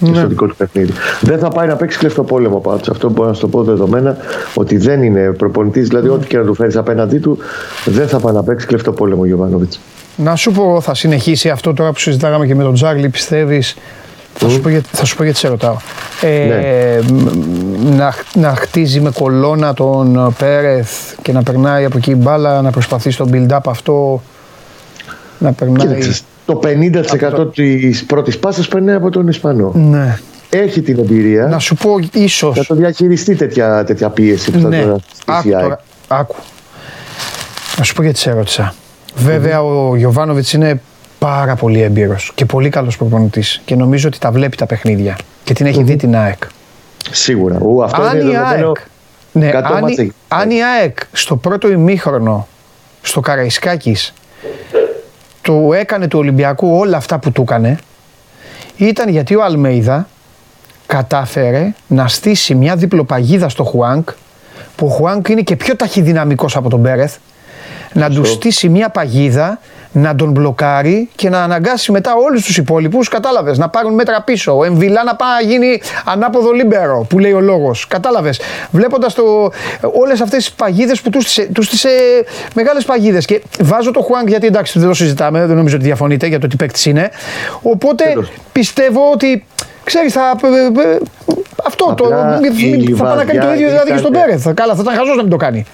ναι. 0.00 0.18
στο 0.18 0.26
δικό 0.26 0.46
του 0.46 0.56
παιχνίδι. 0.56 0.92
Δεν 1.20 1.38
θα 1.38 1.48
πάει 1.48 1.68
να 1.68 1.76
παίξει 1.76 1.98
κλεφτό 1.98 2.22
πόλεμο 2.22 2.58
πάντω. 2.58 2.82
Αυτό 2.90 3.10
μπορώ 3.10 3.28
να 3.28 3.34
σου 3.34 3.40
το 3.40 3.48
πω 3.48 3.62
δεδομένα 3.62 4.16
ότι 4.54 4.76
δεν 4.76 5.02
είναι 5.02 5.32
προπονητής. 5.32 5.88
Δηλαδή, 5.88 6.08
ό,τι 6.08 6.26
και 6.26 6.38
να 6.38 6.44
του 6.44 6.54
φέρεις 6.54 6.76
απέναντί 6.76 7.18
του, 7.18 7.38
δεν 7.84 8.08
θα 8.08 8.18
πάει 8.18 8.34
να 8.34 8.42
παίξει 8.42 8.66
κλεφτό 8.66 8.92
πόλεμο 8.92 9.22
ο 9.22 9.26
Γιωβάνοβιτς. 9.26 9.80
Να 10.16 10.36
σου 10.36 10.52
πω, 10.52 10.80
θα 10.80 10.94
συνεχίσει 10.94 11.48
αυτό 11.48 11.74
τώρα 11.74 11.92
που 11.92 11.98
συζητάγαμε 11.98 12.46
και 12.46 12.54
με 12.54 12.62
τον 12.62 12.74
Τζάρλι, 12.74 13.08
πιστεύεις; 13.08 13.76
Θα, 14.34 14.48
σου 14.48 14.60
πω 14.60 14.68
γιατί, 14.68 14.88
θα 14.92 15.04
σου 15.04 15.16
πω 15.16 15.22
γιατί 15.24 15.38
σε 15.38 15.48
ρωτάω. 15.48 15.76
Ε, 16.20 16.46
ναι. 16.46 16.98
να, 17.96 18.14
να 18.34 18.54
χτίζει 18.54 19.00
με 19.00 19.10
κολόνα 19.10 19.74
τον 19.74 20.34
Πέρεθ 20.38 20.90
και 21.22 21.32
να 21.32 21.42
περνάει 21.42 21.84
από 21.84 21.96
εκεί 21.96 22.14
μπάλα, 22.14 22.62
να 22.62 22.70
προσπαθεί 22.70 23.10
στο 23.10 23.28
build-up 23.32 23.58
αυτό. 23.66 24.22
Να 25.38 25.52
περνάει. 25.52 25.86
Κοίταξε, 25.86 26.22
το 26.52 26.60
50% 27.44 27.54
της 27.54 28.04
πρώτης 28.04 28.38
πάσας 28.38 28.68
περνάει 28.68 28.96
από 28.96 29.10
τον 29.10 29.28
Ισπανό. 29.28 29.72
Ναι. 29.74 30.18
Έχει 30.50 30.82
την 30.82 30.98
εμπειρία. 30.98 31.46
Να 31.46 31.58
σου 31.58 31.74
πω, 31.74 31.90
ίσως. 32.12 32.56
Θα 32.56 32.64
το 32.64 32.74
διαχειριστεί 32.74 33.34
τέτοια, 33.34 33.84
τέτοια 33.84 34.08
πίεση 34.08 34.50
που 34.50 34.60
θα 34.60 34.68
ναι. 34.68 34.94
άκου, 35.26 35.50
τώρα, 35.50 35.80
άκου. 36.08 36.34
Να 37.78 37.84
σου 37.84 37.94
πω 37.94 38.02
γιατί 38.02 38.18
σε 38.18 38.30
ερώτησα. 38.30 38.74
Βέβαια, 39.14 39.62
ο 39.62 39.96
Γιωβάνοβιτς 39.96 40.52
είναι 40.52 40.80
πάρα 41.18 41.54
πολύ 41.54 41.82
έμπειρος 41.82 42.32
και 42.34 42.44
πολύ 42.44 42.68
καλός 42.68 42.96
προπονητής. 42.96 43.60
Και 43.64 43.74
νομίζω 43.76 44.08
ότι 44.08 44.18
τα 44.18 44.30
βλέπει 44.30 44.56
τα 44.56 44.66
παιχνίδια 44.66 45.18
και 45.44 45.54
την 45.54 45.66
έχει 45.66 45.82
δει 45.82 45.96
την 45.96 46.16
ΑΕΚ. 46.16 46.42
Σίγουρα. 47.10 47.58
Ου, 47.62 47.84
αυτό 47.84 48.02
αν 48.02 48.20
είναι 48.20 48.30
η 48.30 48.36
ΑΕΚ, 48.36 48.76
ναι, 49.32 49.50
αν, 49.54 49.84
αν 50.28 50.50
η 50.50 50.64
ΑΕΚ 50.64 50.98
στο 51.12 51.36
πρώτο 51.36 51.70
ημίχρονο 51.70 52.48
στο 53.02 53.20
Καραϊσκάκης 53.20 54.12
του 55.50 55.72
έκανε 55.72 56.08
του 56.08 56.18
Ολυμπιακού 56.18 56.76
όλα 56.76 56.96
αυτά 56.96 57.18
που 57.18 57.32
του 57.32 57.42
έκανε 57.42 57.78
ήταν 58.76 59.08
γιατί 59.08 59.34
ο 59.34 59.44
Αλμέιδα 59.44 60.08
κατάφερε 60.86 61.74
να 61.86 62.08
στήσει 62.08 62.54
μια 62.54 62.76
διπλοπαγίδα 62.76 63.48
στο 63.48 63.64
Χουάνκ 63.64 64.08
που 64.76 64.86
ο 64.86 64.88
Χουάνκ 64.88 65.28
είναι 65.28 65.40
και 65.40 65.56
πιο 65.56 65.76
ταχυδυναμικός 65.76 66.56
από 66.56 66.68
τον 66.68 66.80
Μπέρεθ 66.80 67.16
να 67.92 68.10
του 68.10 68.24
στήσει 68.24 68.68
μια 68.68 68.88
παγίδα 68.88 69.60
να 69.92 70.14
τον 70.14 70.30
μπλοκάρει 70.30 71.08
και 71.16 71.28
να 71.28 71.42
αναγκάσει 71.42 71.92
μετά 71.92 72.14
όλους 72.26 72.44
τους 72.44 72.56
υπόλοιπους, 72.56 73.08
κατάλαβες, 73.08 73.58
να 73.58 73.68
πάρουν 73.68 73.94
μέτρα 73.94 74.22
πίσω. 74.22 74.56
Ο 74.56 74.64
Εμβιλά 74.64 75.04
να 75.04 75.16
πάει 75.16 75.44
να 75.44 75.52
γίνει 75.52 75.80
ανάποδο 76.04 76.50
λίμπερο, 76.50 77.06
που 77.08 77.18
λέει 77.18 77.32
ο 77.32 77.40
λόγος. 77.40 77.86
Κατάλαβες. 77.86 78.40
Βλέποντας 78.70 79.16
όλες 79.80 80.20
αυτές 80.20 80.44
τις 80.44 80.52
παγίδες 80.52 81.00
που 81.00 81.10
τους 81.52 81.66
στήσε 81.66 81.88
μεγάλες 82.54 82.84
παγίδες. 82.84 83.24
Και 83.24 83.42
βάζω 83.60 83.90
το 83.90 84.00
Χουάνγκ 84.00 84.28
γιατί 84.28 84.46
εντάξει 84.46 84.78
δεν 84.78 84.88
το 84.88 84.94
συζητάμε, 84.94 85.46
δεν 85.46 85.56
νομίζω 85.56 85.76
ότι 85.76 85.84
διαφωνείτε 85.84 86.26
για 86.26 86.38
το 86.38 86.46
τι 86.46 86.56
παίκτης 86.56 86.86
είναι. 86.86 87.10
Οπότε 87.62 88.04
πιστεύω 88.52 89.00
ότι 89.12 89.44
ξέρεις, 89.84 90.12
θα. 90.12 90.34
Ε, 90.42 90.90
ε, 90.90 90.98
αυτό 91.64 91.94
το. 91.96 92.08
Θα 92.08 93.04
πάει 93.04 93.16
να 93.16 93.24
κάνει 93.24 93.38
το 93.38 93.52
ίδιο 93.52 93.68
δηλαδή 93.68 93.90
και 93.90 93.96
στον 93.96 94.12
Πέρεθ. 94.12 94.48
Καλά, 94.54 94.74
θα 94.74 94.82
ήταν 94.82 94.94
χαζός 94.94 95.16
να 95.16 95.22
μην 95.22 95.30
το 95.30 95.36
κάνει. 95.36 95.64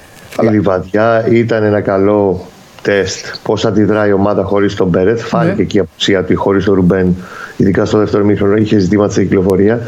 Η 0.43 0.47
Λιβαδιά 0.47 1.27
ήταν 1.31 1.63
ένα 1.63 1.81
καλό 1.81 2.47
τεστ 2.87 3.27
πώς 3.43 3.65
αντιδράει 3.65 4.09
η 4.09 4.13
ομάδα 4.13 4.43
χωρίς 4.45 4.75
τον 4.75 4.89
Μπέρετ. 4.89 5.19
Φάνηκε 5.19 5.55
ναι. 5.57 5.63
εκεί 5.63 5.77
η 5.77 5.81
απουσία 5.81 6.25
του 6.25 6.37
χωρίς 6.37 6.65
τον 6.65 6.75
Ρουμπέν, 6.75 7.17
ειδικά 7.57 7.85
στο 7.85 7.99
δεύτερο 7.99 8.25
μήχρονο. 8.25 8.57
Είχε 8.57 8.79
ζητήματα 8.79 9.13
στην 9.13 9.23
κυκλοφορία. 9.23 9.81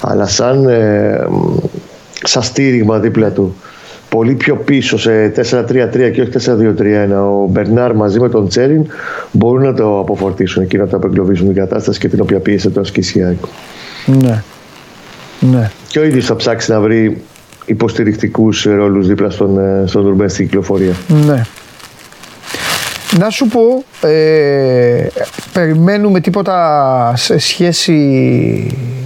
Αλλά 0.00 0.26
σαν, 0.26 0.68
ε, 0.68 1.26
σαν 2.22 2.42
στήριγμα 2.42 2.98
δίπλα 2.98 3.30
του, 3.30 3.54
πολύ 4.08 4.34
πιο 4.34 4.56
πίσω 4.56 4.98
σε 4.98 5.28
4-3-3 5.28 6.10
και 6.12 6.20
όχι 6.20 6.30
4-2-3-1, 6.30 7.10
ο 7.10 7.46
Μπερνάρ 7.50 7.94
μαζί 7.94 8.20
με 8.20 8.28
τον 8.28 8.48
Τσέριν 8.48 8.86
μπορούν 9.32 9.62
να 9.62 9.74
το 9.74 9.98
αποφορτήσουν 9.98 10.62
εκεί, 10.62 10.76
να 10.76 10.86
το 10.86 10.96
απεγκλωβίσουν 10.96 11.46
την 11.46 11.54
κατάσταση 11.54 11.98
και 11.98 12.08
την 12.08 12.20
οποία 12.20 12.38
πίεσε 12.38 12.70
το 12.70 12.80
ασκήσει 12.80 13.38
Ναι. 14.06 14.42
ναι. 15.40 15.70
Και 15.88 15.98
ο 15.98 16.04
ίδιος 16.04 16.24
θα 16.24 16.36
ψάξει 16.36 16.70
να 16.70 16.80
βρει 16.80 17.22
υποστηρικτικούς 17.64 18.64
ρόλους 18.64 19.06
δίπλα 19.06 19.30
στον, 19.30 19.58
ε, 19.58 19.86
στον 19.86 20.06
Ρουμπέν 20.08 20.28
στην 20.28 20.44
κυκλοφορία. 20.44 20.92
Ναι. 21.26 21.42
Να 23.18 23.30
σου 23.30 23.46
πω, 23.46 23.84
ε, 24.08 25.06
περιμένουμε 25.52 26.20
τίποτα 26.20 27.12
σε 27.16 27.38
σχέση 27.38 27.96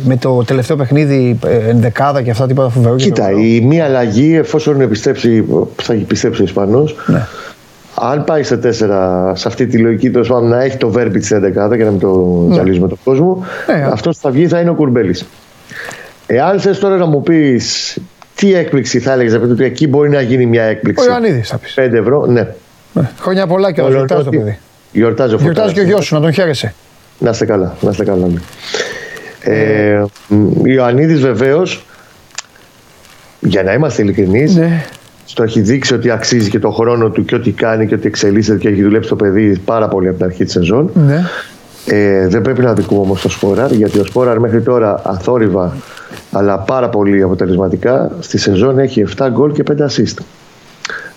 με 0.05 0.17
το 0.17 0.45
τελευταίο 0.45 0.77
παιχνίδι, 0.77 1.39
ε, 1.47 1.69
ενδεκάδα 1.69 2.23
και 2.23 2.31
αυτά 2.31 2.47
τίποτα 2.47 2.69
φοβερό. 2.69 2.97
Κοίτα, 2.97 3.31
η 3.31 3.61
μία 3.61 3.85
αλλαγή 3.85 4.37
εφόσον 4.37 4.81
επιστρέψει, 4.81 5.45
θα 5.83 5.93
επιστρέψει 5.93 6.41
ο 6.41 6.45
Ισπανός, 6.45 6.97
ναι. 7.07 7.27
αν 7.95 8.25
πάει 8.25 8.43
σε 8.43 8.57
τέσσερα, 8.57 9.33
σε 9.37 9.49
αυτή 9.49 9.67
τη 9.67 9.79
λογική 9.79 10.11
τέλος 10.11 10.29
πάντων 10.29 10.49
να 10.49 10.63
έχει 10.63 10.77
το 10.77 10.89
βέρμπι 10.89 11.23
στην 11.23 11.37
ενδεκάδα 11.37 11.77
και 11.77 11.85
να 11.85 11.91
μην 11.91 12.01
το 12.01 12.45
ναι. 12.49 12.55
ζαλίζουμε 12.55 12.89
τον 12.89 12.99
κόσμο, 13.05 13.45
ναι, 13.67 13.89
αυτός 13.93 14.17
που 14.17 14.23
θα 14.23 14.31
βγει 14.31 14.49
θα 14.49 14.61
είναι 14.61 14.71
ο 14.71 14.75
Κουρμπέλης. 14.75 15.27
Εάν 16.27 16.61
θες 16.61 16.79
τώρα 16.79 16.97
να 16.97 17.07
μου 17.07 17.23
πεις 17.23 17.99
τι 18.35 18.55
έκπληξη 18.55 18.99
θα 18.99 19.13
έλεγες, 19.13 19.35
ότι 19.35 19.65
εκεί 19.65 19.89
μπορεί 19.89 20.09
να 20.09 20.21
γίνει 20.21 20.47
μια 20.47 20.63
έκπληξη. 20.63 21.05
Ο 21.05 21.11
Ιωαννίδης 21.11 21.49
θα 21.49 21.59
πεις. 21.59 21.75
5 21.75 21.93
ευρώ, 21.93 22.27
ναι. 22.27 22.47
Ναι. 22.93 23.11
Χρόνια 23.21 23.47
πολλά 23.47 23.73
και 23.73 23.81
ο 23.81 23.89
γιορτάζει 23.89 24.25
το 24.25 24.31
παιδί. 24.31 24.59
Γιορτάζει 24.93 25.35
ο 25.35 25.39
Γιορτάζει 25.41 25.75
και 25.75 25.81
ο 25.81 25.85
γιος 25.85 26.05
σου, 26.05 26.15
να 26.15 26.21
τον 26.21 26.33
χαίρεσαι. 26.33 26.75
Να 27.19 27.31
είστε 27.31 27.45
καλά, 27.45 27.77
να 27.81 27.91
είστε 27.91 28.05
καλά. 28.05 28.27
Ναι. 28.27 28.41
Ε, 29.41 30.05
Ιωαννίδης 30.65 31.21
βεβαίως, 31.21 31.85
για 33.41 33.63
να 33.63 33.73
είμαστε 33.73 34.03
ειλικρινείς, 34.03 34.55
ναι. 34.55 34.85
στο 35.25 35.43
έχει 35.43 35.61
δείξει 35.61 35.95
ότι 35.95 36.11
αξίζει 36.11 36.51
και 36.51 36.59
το 36.59 36.71
χρόνο 36.71 37.11
του 37.11 37.25
και 37.25 37.35
ό,τι 37.35 37.51
κάνει 37.51 37.87
και 37.87 37.95
ότι 37.95 38.07
εξελίσσεται 38.07 38.59
και 38.59 38.69
έχει 38.69 38.83
δουλέψει 38.83 39.09
το 39.09 39.17
παιδί 39.17 39.59
πάρα 39.59 39.89
πολύ 39.89 40.09
από 40.09 40.17
την 40.17 40.27
αρχή 40.27 40.45
της 40.45 40.53
σεζόν. 40.53 40.91
Ναι. 40.95 41.25
Ε, 41.87 42.29
δεν 42.29 42.43
πρέπει 42.43 42.63
να 42.63 42.73
δικούμε 42.73 43.01
όμως 43.01 43.23
το 43.23 43.29
Σπόραρ, 43.29 43.73
γιατί 43.73 43.99
ο 43.99 44.05
Σπόραρ 44.05 44.39
μέχρι 44.39 44.63
τώρα 44.63 45.01
αθόρυβα 45.05 45.77
αλλά 46.33 46.59
πάρα 46.59 46.89
πολύ 46.89 47.23
αποτελεσματικά 47.23 48.11
στη 48.21 48.39
σεζόν 48.39 48.79
έχει 48.79 49.07
7 49.19 49.29
γκολ 49.31 49.53
και 49.53 49.63
5 49.71 49.83
assist. 49.83 50.23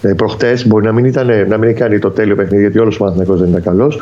Ε, 0.04 0.14
Προχτές 0.14 0.68
μπορεί 0.68 0.86
να 0.86 0.91
μην, 0.91 1.06
ήταν, 1.06 1.28
να 1.47 1.58
μην 1.58 1.70
έχει 1.70 1.78
κάνει 1.78 1.99
το 1.99 2.10
τέλειο 2.10 2.36
παιχνίδι, 2.36 2.62
γιατί 2.62 2.80
όλος 2.80 2.95
ο 2.95 2.97
Παναθηναϊκός 2.97 3.39
δεν 3.39 3.49
ήταν 3.49 3.64
καλός. 3.64 3.99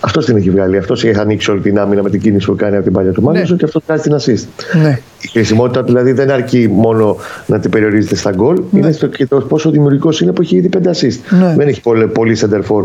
Αυτός 0.00 0.24
την 0.24 0.36
έχει 0.36 0.50
βγάλει. 0.50 0.76
Αυτός 0.76 1.04
έχει 1.04 1.18
ανοίξει 1.18 1.50
όλη 1.50 1.60
την 1.60 1.78
άμυνα 1.78 2.02
με 2.02 2.10
την 2.10 2.20
κίνηση 2.20 2.46
που 2.46 2.56
κάνει 2.56 2.74
από 2.74 2.84
την 2.84 2.92
παλιά 2.92 3.12
του 3.12 3.22
Μάνους 3.22 3.50
ναι. 3.50 3.56
και 3.56 3.64
αυτό 3.64 3.80
κάνει 3.86 4.00
την 4.00 4.16
assist. 4.16 4.46
Ναι. 4.82 4.98
Η 5.20 5.28
χρησιμότητα 5.28 5.82
δηλαδή 5.82 6.12
δεν 6.12 6.30
αρκεί 6.30 6.68
μόνο 6.72 7.16
να 7.46 7.58
την 7.58 7.70
περιορίζεται 7.70 8.16
στα 8.16 8.30
γκολ, 8.30 8.62
ναι. 8.70 8.78
είναι 8.78 8.92
στο 8.92 9.06
και 9.06 9.26
το 9.26 9.40
πόσο 9.40 9.70
δημιουργικός 9.70 10.20
είναι 10.20 10.32
που 10.32 10.42
έχει 10.42 10.56
ήδη 10.56 10.68
5 10.72 10.76
assist. 10.76 11.38
Ναι. 11.40 11.54
Δεν 11.56 11.68
έχει 11.68 11.80
πολύ, 11.80 12.06
πολύ 12.06 12.36
center 12.40 12.60
for 12.68 12.84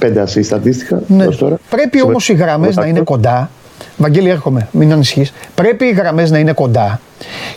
5 0.00 0.24
assist 0.24 0.54
αντίστοιχα. 0.54 1.02
Ναι. 1.06 1.26
Τώρα. 1.26 1.58
Πρέπει 1.70 2.02
όμως 2.02 2.28
οι 2.28 2.34
γραμμές 2.34 2.76
να 2.76 2.86
είναι 2.86 3.00
κοντά 3.00 3.50
Βαγγέλη, 3.96 4.28
έρχομαι, 4.28 4.68
μην 4.70 4.92
ανησυχείς. 4.92 5.32
Πρέπει 5.54 5.84
οι 5.84 5.90
γραμμές 5.90 6.30
να 6.30 6.38
είναι 6.38 6.52
κοντά 6.52 7.00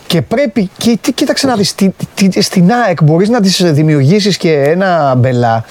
και 0.06 0.22
πρέπει. 0.22 0.70
Και, 0.76 0.98
τι, 1.00 1.12
κοίταξε 1.12 1.46
να 1.46 1.56
δεις. 1.56 1.74
Στην 2.38 2.72
ΑΕΚ 2.86 3.02
μπορείς 3.02 3.28
να 3.28 3.40
τη 3.40 3.70
δημιουργήσεις 3.70 4.36
και 4.36 4.52
ένα 4.52 5.14
μπελά, 5.14 5.64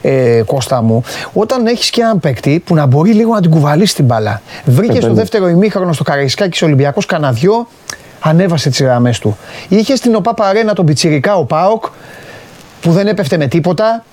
ε, 0.00 0.42
Κώστα 0.46 0.82
μου, 0.82 1.02
όταν 1.32 1.66
έχεις 1.66 1.90
και 1.90 2.00
έναν 2.00 2.20
παίκτη 2.20 2.62
που 2.64 2.74
να 2.74 2.86
μπορεί 2.86 3.12
λίγο 3.12 3.34
να 3.34 3.40
την 3.40 3.50
κουβαλήσει 3.50 3.94
την 3.94 4.04
μπαλά. 4.04 4.42
Βρήκες 4.64 5.04
στο 5.04 5.12
δεύτερο 5.12 5.48
ημίχρονο 5.48 5.92
στο 5.92 6.02
Καραϊσκάκι 6.02 6.64
Ολυμπιακός 6.64 7.06
κανένα 7.06 7.36
ανέβασε 8.20 8.68
τις 8.70 8.82
γραμμές 8.82 9.18
του. 9.18 9.38
Είχες 9.68 9.98
στην 9.98 10.14
ΟΠΑ 10.14 10.34
Παρένα 10.34 10.72
τον 10.72 10.84
Πιτσυρικά 10.86 11.34
ο 11.34 11.44
Πάοκ 11.44 11.84
που 12.80 12.92
δεν 12.92 13.06
έπεφτε 13.06 13.36
με 13.36 13.46
τίποτα 13.46 14.04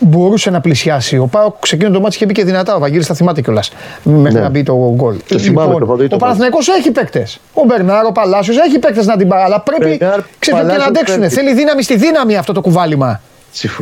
μπορούσε 0.00 0.50
να 0.50 0.60
πλησιάσει. 0.60 1.18
Ο 1.18 1.26
Πάοκ 1.26 1.54
ξεκίνησε 1.58 1.94
το 1.94 2.00
μάτι 2.00 2.16
και 2.16 2.26
μπήκε 2.26 2.44
δυνατά. 2.44 2.74
Ο 2.74 2.78
Βαγγέλης 2.78 3.06
θα 3.06 3.14
θυμάται 3.14 3.40
κιόλας. 3.40 3.72
Μέχρι 4.02 4.32
ναι. 4.32 4.40
να 4.40 4.48
μπει 4.48 4.62
το 4.62 4.92
γκολ. 4.94 5.16
Λοιπόν, 5.28 5.82
ο 6.10 6.16
Παναθηναϊκός 6.16 6.68
έχει 6.68 6.90
παίκτες. 6.90 7.40
Ο 7.54 7.64
Μπερνάρο, 7.66 8.06
ο 8.08 8.12
Παλάσιος 8.12 8.56
έχει 8.58 8.78
παίκτες 8.78 9.06
να 9.06 9.16
την 9.16 9.28
πάρει. 9.28 9.42
Αλλά 9.42 9.60
πρέπει 9.60 9.98
ξέρετε, 10.38 10.72
και 10.72 10.78
να 10.78 10.84
αντέξουν. 10.84 11.30
Θέλει 11.30 11.54
δύναμη 11.54 11.82
στη 11.82 11.96
δύναμη 11.96 12.36
αυτό 12.36 12.52
το 12.52 12.60
κουβάλιμα. 12.60 13.20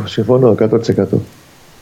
Συμφωνώ 0.05 0.55
100%. 0.59 1.03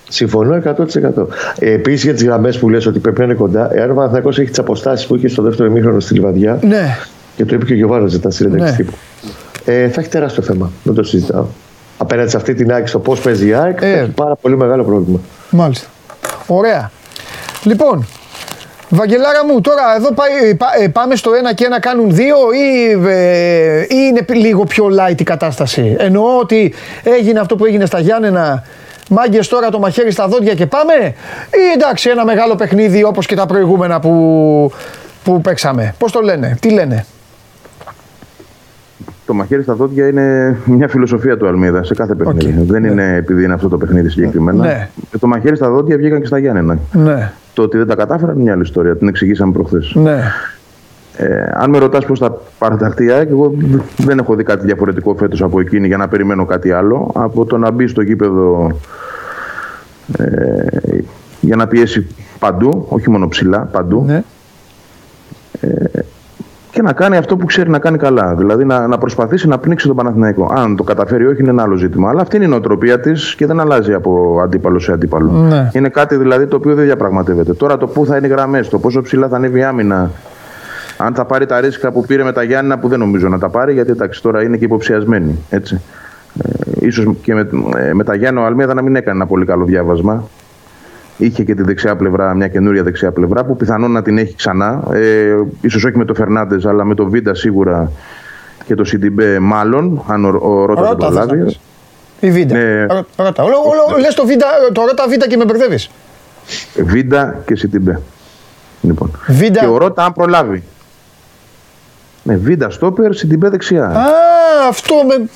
Συμφωνώ 0.10 0.62
100%. 0.66 1.28
Ε, 1.60 1.72
Επίσης 1.72 2.04
για 2.04 2.14
τις 2.14 2.24
γραμμές 2.24 2.60
που 2.60 2.70
λες 2.70 2.86
ότι 2.86 3.00
πρέπει 3.00 3.20
να 3.20 3.26
είναι 3.26 3.34
κοντά, 3.34 3.70
εάν 3.74 3.92
ο 3.92 3.94
Παναθυνακό 3.94 4.30
έχει 4.30 4.44
τις 4.44 4.60
αποστάσεις 4.60 5.08
που 5.08 5.16
είχε 5.16 5.28
στο 5.28 5.42
δεύτερο 5.42 5.70
ημίχρονο 5.70 6.00
στη 6.00 6.14
Λιβαδιά. 6.14 6.60
Ναι. 6.62 6.98
Και 7.36 7.46
το 7.46 7.56
είπε 7.56 7.66
και 7.66 7.74
ο 7.74 7.76
Γιωβάνος 7.76 8.12
ζητά 8.12 8.30
συνέντευξη 8.30 8.72
ναι. 8.72 8.78
τύπου. 8.78 8.94
Ε, 9.66 9.90
θα 9.90 10.02
έχει 10.02 10.10
τεράστιο 10.10 10.44
θέμα. 10.44 10.72
Δεν 10.84 10.94
το 10.94 11.04
συζητάω 11.04 11.46
απέναντι 11.98 12.30
σε 12.30 12.38
αυτή 12.38 12.54
την 12.54 12.72
ΑΕΚ, 12.72 12.88
στο 12.88 13.00
πώς 13.00 13.20
παίζει 13.20 13.48
η 13.48 13.54
ΑΕΚ, 13.54 13.82
ε. 13.82 13.92
έχει 13.92 14.10
πάρα 14.10 14.36
πολύ 14.36 14.58
μεγάλο 14.58 14.84
πρόβλημα. 14.84 15.20
Μάλιστα. 15.50 15.88
Ωραία. 16.48 16.92
Λοιπόν, 17.64 18.08
Βαγγελάρα 18.90 19.46
μου, 19.46 19.62
τώρα 19.62 19.96
εδώ 19.98 20.14
πάει, 20.14 20.58
ε, 20.84 20.88
πάμε 20.88 21.16
στο 21.16 21.34
ένα 21.34 21.54
και 21.54 21.66
ένα 21.66 21.80
κάνουν 21.80 22.16
δύο 22.16 22.36
ή, 22.54 22.92
ε, 23.10 23.82
ή 23.82 23.86
είναι 23.90 24.26
λίγο 24.28 24.64
πιο 24.64 24.88
light 25.00 25.20
η 25.20 25.24
κατάσταση; 25.24 25.96
Εννοώ 26.00 26.38
ότι 26.38 26.74
έγινε 27.04 27.40
αυτό 27.40 27.56
που 27.56 27.66
έγινε 27.66 27.86
στα 27.86 28.00
Γιάννενα, 28.00 28.64
μάγκες 29.10 29.48
τώρα 29.48 29.70
το 29.70 29.80
μαχαίρι 29.80 30.12
στα 30.12 30.28
δόντια 30.28 30.54
και 30.54 30.66
πάμε; 30.66 30.94
Ή 31.52 31.72
εντάξει 31.76 32.10
ένα 32.10 32.26
μεγάλο 32.26 32.56
παιχνίδι 32.56 33.04
όπως 33.04 33.26
και 33.26 33.36
τα 33.36 33.46
προηγούμενα 33.46 34.00
που, 34.00 34.72
που 35.24 35.42
παίξαμε. 35.42 35.96
Πώς 35.98 36.12
το 36.12 36.22
λένε, 36.22 36.58
τι 36.60 36.70
λένε; 36.70 37.06
Το 39.28 39.34
μαχαίρι 39.34 39.62
στα 39.62 39.74
δόντια 39.74 40.08
είναι 40.08 40.58
μια 40.66 40.88
φιλοσοφία 40.88 41.38
του 41.38 41.48
Αλμίδα 41.48 41.84
σε 41.84 41.94
κάθε 41.94 42.16
παιχνίδι. 42.16 42.64
Δεν 42.64 42.82
ναι. 42.82 42.88
είναι 42.88 43.16
επειδή 43.16 43.44
είναι 43.44 43.54
αυτό 43.54 43.70
το 43.70 43.78
παιχνίδι 43.78 44.10
συγκεκριμένα. 44.10 44.66
Ναι. 44.66 44.90
το 45.20 45.28
μαχαίρι 45.28 45.56
στα 45.56 45.70
δόντια 45.70 45.98
βγήκαν 45.98 46.20
και 46.20 46.26
στα 46.26 46.38
Γιάννενα. 46.38 46.78
Ναι. 46.92 47.32
Το 47.54 47.62
ότι 47.62 47.78
δεν 47.78 47.88
τα 47.88 47.96
κατάφεραν 47.96 48.34
είναι 48.34 48.44
μια 48.44 48.54
άλλη 48.54 48.62
ιστορία. 48.62 48.96
Την 48.96 49.08
εξηγήσαμε 49.08 49.52
προχθές. 49.52 49.96
Ναι. 49.96 50.22
Ε, 51.18 51.50
αν 51.54 51.70
με 51.70 51.78
ρωτάς 51.78 52.06
πώς 52.06 52.20
θα 52.20 52.42
παραταχθεί 52.58 53.12
εγώ 53.12 53.54
δεν 53.98 54.20
έχω 54.20 54.36
δει 54.36 54.44
κάτι 54.44 54.66
διαφορετικό 54.66 55.16
φέτος 55.16 55.42
από 55.42 55.60
εκείνη 55.60 55.88
για 55.88 55.98
να 55.98 56.08
περιμένω 56.08 56.46
κάτι 56.46 56.72
άλλο. 56.72 57.12
Από 57.14 57.46
το 57.46 57.58
να 57.58 57.72
μπει 57.72 57.88
στο 57.88 58.02
γήπεδο 58.02 58.72
ε, 60.18 60.98
για 61.42 61.56
να 61.56 61.68
πιέσει 61.68 62.08
παντού, 62.40 62.86
όχι 62.90 63.10
μόνο 63.10 63.28
ψηλά, 63.28 63.60
παντού. 63.60 64.04
Ναι. 64.06 64.24
Ε, 65.62 66.00
και 66.78 66.84
να 66.84 66.94
κάνει 66.94 67.18
αυτό 67.18 67.38
που 67.38 67.46
ξέρει 67.46 67.70
να 67.70 67.80
κάνει 67.80 67.98
καλά. 67.98 68.36
Δηλαδή 68.36 68.66
να, 68.66 68.88
να 68.88 68.98
προσπαθήσει 68.98 69.48
να 69.48 69.58
πνίξει 69.58 69.88
τον 69.88 69.96
Παναθηναϊκό. 69.96 70.52
Αν 70.56 70.76
το 70.76 70.84
καταφέρει, 70.84 71.28
όχι, 71.28 71.42
είναι 71.42 71.50
ένα 71.50 71.64
άλλο 71.64 71.76
ζήτημα. 71.76 72.10
Αλλά 72.10 72.22
αυτή 72.22 72.36
είναι 72.36 72.46
η 72.46 72.48
νοοτροπία 72.48 73.00
της 73.00 73.36
και 73.36 73.46
δεν 73.46 73.60
αλλάζει 73.60 73.94
από 73.94 74.40
αντίπαλο 74.44 74.80
σε 74.80 74.92
αντίπαλο. 74.92 75.32
Ναι. 75.32 75.70
Είναι 75.74 75.90
κάτι 75.90 76.16
δηλαδή 76.16 76.48
το 76.48 76.56
οποίο 76.56 76.76
δεν 76.76 76.86
διαπραγματεύεται. 76.86 77.54
Τώρα 77.54 77.78
το 77.78 77.88
πού 77.88 78.06
θα 78.06 78.18
είναι 78.18 78.28
οι 78.28 78.30
γραμμές, 78.30 78.70
το 78.70 78.80
πόσο 78.80 79.02
ψηλά 79.02 79.28
θα 79.28 79.36
ανέβει 79.36 79.60
η 79.60 79.64
άμυνα. 79.64 80.12
Αν 80.98 81.14
θα 81.14 81.26
πάρει 81.26 81.46
τα 81.46 81.60
ρίσκα 81.60 81.92
που 81.92 82.06
πήρε 82.06 82.24
με 82.24 82.32
τα 82.32 82.44
Γιάννενα, 82.44 82.80
που 82.80 82.88
δεν 82.88 83.00
νομίζω 83.00 83.28
να 83.28 83.40
τα 83.40 83.50
πάρει, 83.50 83.74
γιατί 83.74 83.92
εντάξει, 83.92 84.22
τώρα 84.22 84.44
είναι 84.44 84.58
και 84.58 84.66
υποψιασμένοι. 84.66 85.40
Έτσι. 85.50 85.82
Ε, 86.44 86.86
ίσως 86.86 87.16
και 87.22 87.34
με, 87.34 87.50
ε, 87.78 87.94
με 87.94 88.04
τα 88.04 88.16
Γιάννενα 88.16 88.42
ο 88.42 88.46
Αλμέιδα 88.46 88.74
να 88.74 88.82
μην 88.82 88.96
έκανε 88.96 89.18
ένα 89.18 89.26
πολύ 89.26 89.46
καλό 89.46 89.66
διάβασμα. 89.66 90.28
Είχε 91.18 91.44
και 91.44 91.56
τη 91.56 91.64
δεξιά 91.64 91.96
πλευρά, 91.96 92.34
μια 92.34 92.48
καινούρια 92.48 92.84
δεξιά 92.84 93.12
πλευρά 93.12 93.44
που 93.44 93.56
πιθανόν 93.56 93.92
να 93.92 94.02
την 94.02 94.18
έχει 94.18 94.36
ξανά. 94.36 94.84
Ε, 94.94 95.36
ίσως 95.62 95.84
όχι 95.84 95.98
με 95.98 96.06
το 96.06 96.14
Φερνάντες, 96.14 96.66
αλλά 96.66 96.84
με 96.84 96.96
το 96.96 97.06
Βίντα 97.06 97.34
σίγουρα 97.34 97.92
και 98.66 98.76
το 98.76 98.84
Σιντιμπέ 98.84 99.40
μάλλον, 99.40 100.04
αν 100.08 100.26
ο, 100.26 100.38
ο 100.42 100.66
Ρότα 100.66 100.82
δεν 100.82 100.98
προλάβει. 100.98 101.58
Η 102.20 102.32
Βίντα. 102.32 102.56
Ναι. 102.56 102.86
Ρότα. 103.16 103.44
Λες 104.00 104.14
το, 104.14 104.26
Βίντα, 104.26 104.46
το 104.72 104.82
Ρότα 104.86 105.08
Βίντα 105.10 105.28
και 105.28 105.38
με 105.38 105.46
μπερδεύεις. 105.46 105.90
Βίντα 106.76 107.44
και 107.46 107.56
Σιντιμπέ. 107.56 108.02
Λοιπόν. 108.82 109.12
Βίντα... 109.28 109.60
Και 109.60 109.66
ο 109.66 109.78
Ρότα 109.78 110.06
αν 110.06 110.14
προλάβει. 110.14 110.64
Ναι, 112.28 112.36
βίντα 112.36 112.70
στόπερ, 112.70 113.14
Σιντιμπέ 113.14 113.50
δεξιά. 113.50 113.86
Α, 113.86 114.06
αυτό 114.70 114.96
με. 115.08 115.30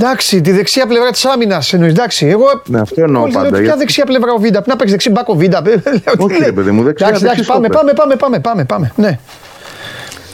Εντάξει, 0.00 0.40
τη 0.40 0.52
δεξιά 0.52 0.86
πλευρά 0.86 1.10
της 1.10 1.24
άμυνας 1.24 1.72
εννοείς. 1.72 1.92
Εντάξει, 1.92 2.26
εγώ. 2.26 2.46
Ναι, 2.66 2.80
αυτό 2.80 3.02
εννοώ 3.02 3.22
πάντα. 3.22 3.48
Ποια 3.48 3.60
γιατί... 3.60 3.78
δεξιά 3.78 4.04
πλευρά 4.04 4.32
ο 4.32 4.38
Βίντα, 4.38 4.62
να 4.66 4.76
παίξεις 4.76 4.90
δεξί 4.90 5.10
μπακ 5.10 5.29
ο 5.29 5.34
Βίντα. 5.34 5.62
Όχι, 6.18 6.44
ρε 6.44 6.52
παιδί 6.52 6.70
μου, 6.70 6.82
δεξιά. 6.82 7.06
Εντάξει, 7.06 7.24
εντάξει, 7.24 7.44
πάμε, 7.46 7.68
πάμε, 7.68 7.92
πάμε, 7.92 8.16
πάμε, 8.16 8.38
πάμε, 8.38 8.64
πάμε. 8.64 8.92
Ναι. 8.96 9.18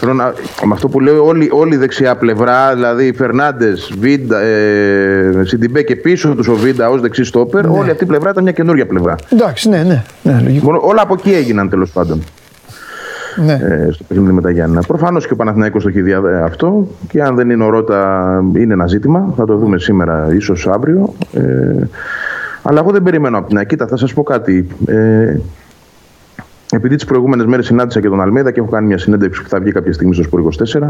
Να, 0.00 0.34
με 0.64 0.72
αυτό 0.72 0.88
που 0.88 1.00
λέω, 1.00 1.26
όλη, 1.26 1.48
όλη 1.52 1.74
η 1.74 1.78
δεξιά 1.78 2.16
πλευρά, 2.16 2.74
δηλαδή 2.74 3.12
Φερνάντες, 3.12 3.92
Βίντα, 3.98 4.40
ε, 4.40 5.42
Σιντιμπέ 5.44 5.82
και 5.82 5.96
πίσω 5.96 6.34
τους 6.34 6.48
ο 6.48 6.54
Βίντα 6.54 6.90
ως 6.90 7.00
δεξί 7.00 7.24
στόπερ, 7.24 7.66
ναι. 7.66 7.78
όλη 7.78 7.90
αυτή 7.90 8.04
η 8.04 8.06
πλευρά 8.06 8.30
ήταν 8.30 8.42
μια 8.42 8.52
καινούργια 8.52 8.86
πλευρά. 8.86 9.16
Εντάξει, 9.32 9.68
ναι, 9.68 9.82
ναι. 9.82 10.02
ναι 10.22 10.60
όλα 10.80 11.02
από 11.02 11.14
εκεί 11.14 11.34
έγιναν 11.34 11.68
τέλος 11.68 11.90
πάντων 11.90 12.22
ναι. 13.36 13.52
ε, 13.52 13.88
στο 13.90 14.04
παιχνίδι 14.08 14.32
με 14.32 14.40
τα 14.40 14.50
Γιάννα. 14.50 14.80
Προφανώς 14.86 15.26
και 15.26 15.32
ο 15.32 15.36
Παναθηναϊκός 15.36 15.82
το 15.82 15.88
έχει 15.88 16.02
δει 16.02 16.10
ε, 16.10 16.42
αυτό 16.42 16.88
και 17.08 17.22
αν 17.22 17.34
δεν 17.34 17.50
είναι 17.50 17.64
ο 17.64 17.68
Ρότα, 17.68 18.42
είναι 18.54 18.72
ένα 18.72 18.86
ζήτημα. 18.86 19.32
Θα 19.36 19.44
το 19.44 19.56
δούμε 19.56 19.78
σήμερα, 19.78 20.34
ίσως 20.34 20.68
αύριο. 20.68 21.14
Ε, 21.32 21.88
αλλά 22.62 22.80
εγώ 22.80 22.90
δεν 22.90 23.02
περιμένω 23.02 23.38
από 23.38 23.48
την 23.48 23.58
Ακίτα. 23.58 23.86
Θα 23.86 23.96
σας 23.96 24.14
πω 24.14 24.22
κάτι. 24.22 24.68
Ε, 24.86 25.36
επειδή 26.72 26.94
τις 26.94 27.04
προηγούμενες 27.04 27.46
μέρες 27.46 27.66
συνάντησα 27.66 28.00
και 28.00 28.08
τον 28.08 28.20
Αλμέδα 28.20 28.50
και 28.50 28.60
έχω 28.60 28.68
κάνει 28.68 28.86
μια 28.86 28.98
συνέντευξη 28.98 29.42
που 29.42 29.48
θα 29.48 29.60
βγει 29.60 29.72
κάποια 29.72 29.92
στιγμή 29.92 30.14
στο 30.14 30.22
Σπορ 30.22 30.40
24. 30.40 30.88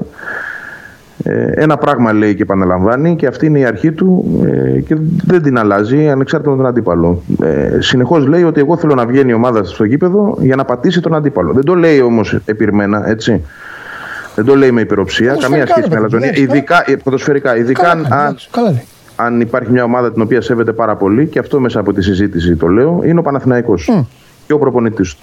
Ε, 1.23 1.51
ένα 1.55 1.77
πράγμα 1.77 2.12
λέει 2.12 2.35
και 2.35 2.43
επαναλαμβάνει 2.43 3.17
και 3.17 3.27
αυτή 3.27 3.47
είναι 3.47 3.59
η 3.59 3.65
αρχή 3.65 3.93
του 3.93 4.41
ε, 4.45 4.81
και 4.81 4.97
δεν 5.25 5.43
την 5.43 5.59
αλλάζει 5.59 6.09
ανεξάρτητα 6.09 6.51
με 6.51 6.57
τον 6.57 6.67
αντίπαλο. 6.67 7.23
Ε, 7.43 7.81
Συνεχώς 7.81 8.27
λέει 8.27 8.43
ότι 8.43 8.61
εγώ 8.61 8.77
θέλω 8.77 8.95
να 8.95 9.07
βγαίνει 9.07 9.31
η 9.31 9.35
ομάδα 9.35 9.65
στο 9.65 9.85
γήπεδο 9.85 10.37
για 10.41 10.57
να 10.57 10.65
πατήσει 10.65 11.01
τον 11.01 11.15
αντίπαλο. 11.15 11.53
Δεν 11.53 11.65
το 11.65 11.75
λέει 11.75 12.01
όμως 12.01 12.39
επιρμένα, 12.45 13.09
έτσι. 13.09 13.43
Δεν 14.35 14.45
το 14.45 14.57
λέει 14.57 14.71
με 14.71 14.81
υπεροψία, 14.81 15.37
καμία 15.41 15.67
σχέση 15.67 15.89
με 15.91 15.97
αλαζονία. 15.97 16.33
Ειδικά, 16.35 16.85
ε, 16.87 16.97
ποδοσφαιρικά, 16.97 17.57
ειδικά 17.57 17.91
αν, 17.91 18.07
αν 19.17 19.41
υπάρχει 19.41 19.71
μια 19.71 19.85
ομάδα 19.85 20.12
την 20.12 20.23
οποία 20.23 20.41
σέβεται 20.41 20.73
πάρα 20.73 20.97
πολύ, 20.97 21.27
και 21.27 21.39
αυτό 21.39 21.61
μέσα 21.61 21.81
από 21.81 21.93
τη 21.93 22.03
συζήτηση 22.03 22.57
το 22.57 22.67
λέω, 22.67 23.01
είναι 23.05 23.19
ο 23.19 23.23
Παναθηναϊκός 23.23 23.91
και 24.47 24.53
ο 24.53 24.59
προπονητής 24.59 25.15
του. 25.15 25.21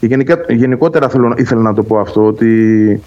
Και 0.00 0.54
γενικότερα 0.54 1.08
θέλω, 1.08 1.34
ήθελα 1.36 1.60
να 1.60 1.74
το 1.74 1.82
πω 1.82 1.98
αυτό, 1.98 2.26
ότι 2.26 3.02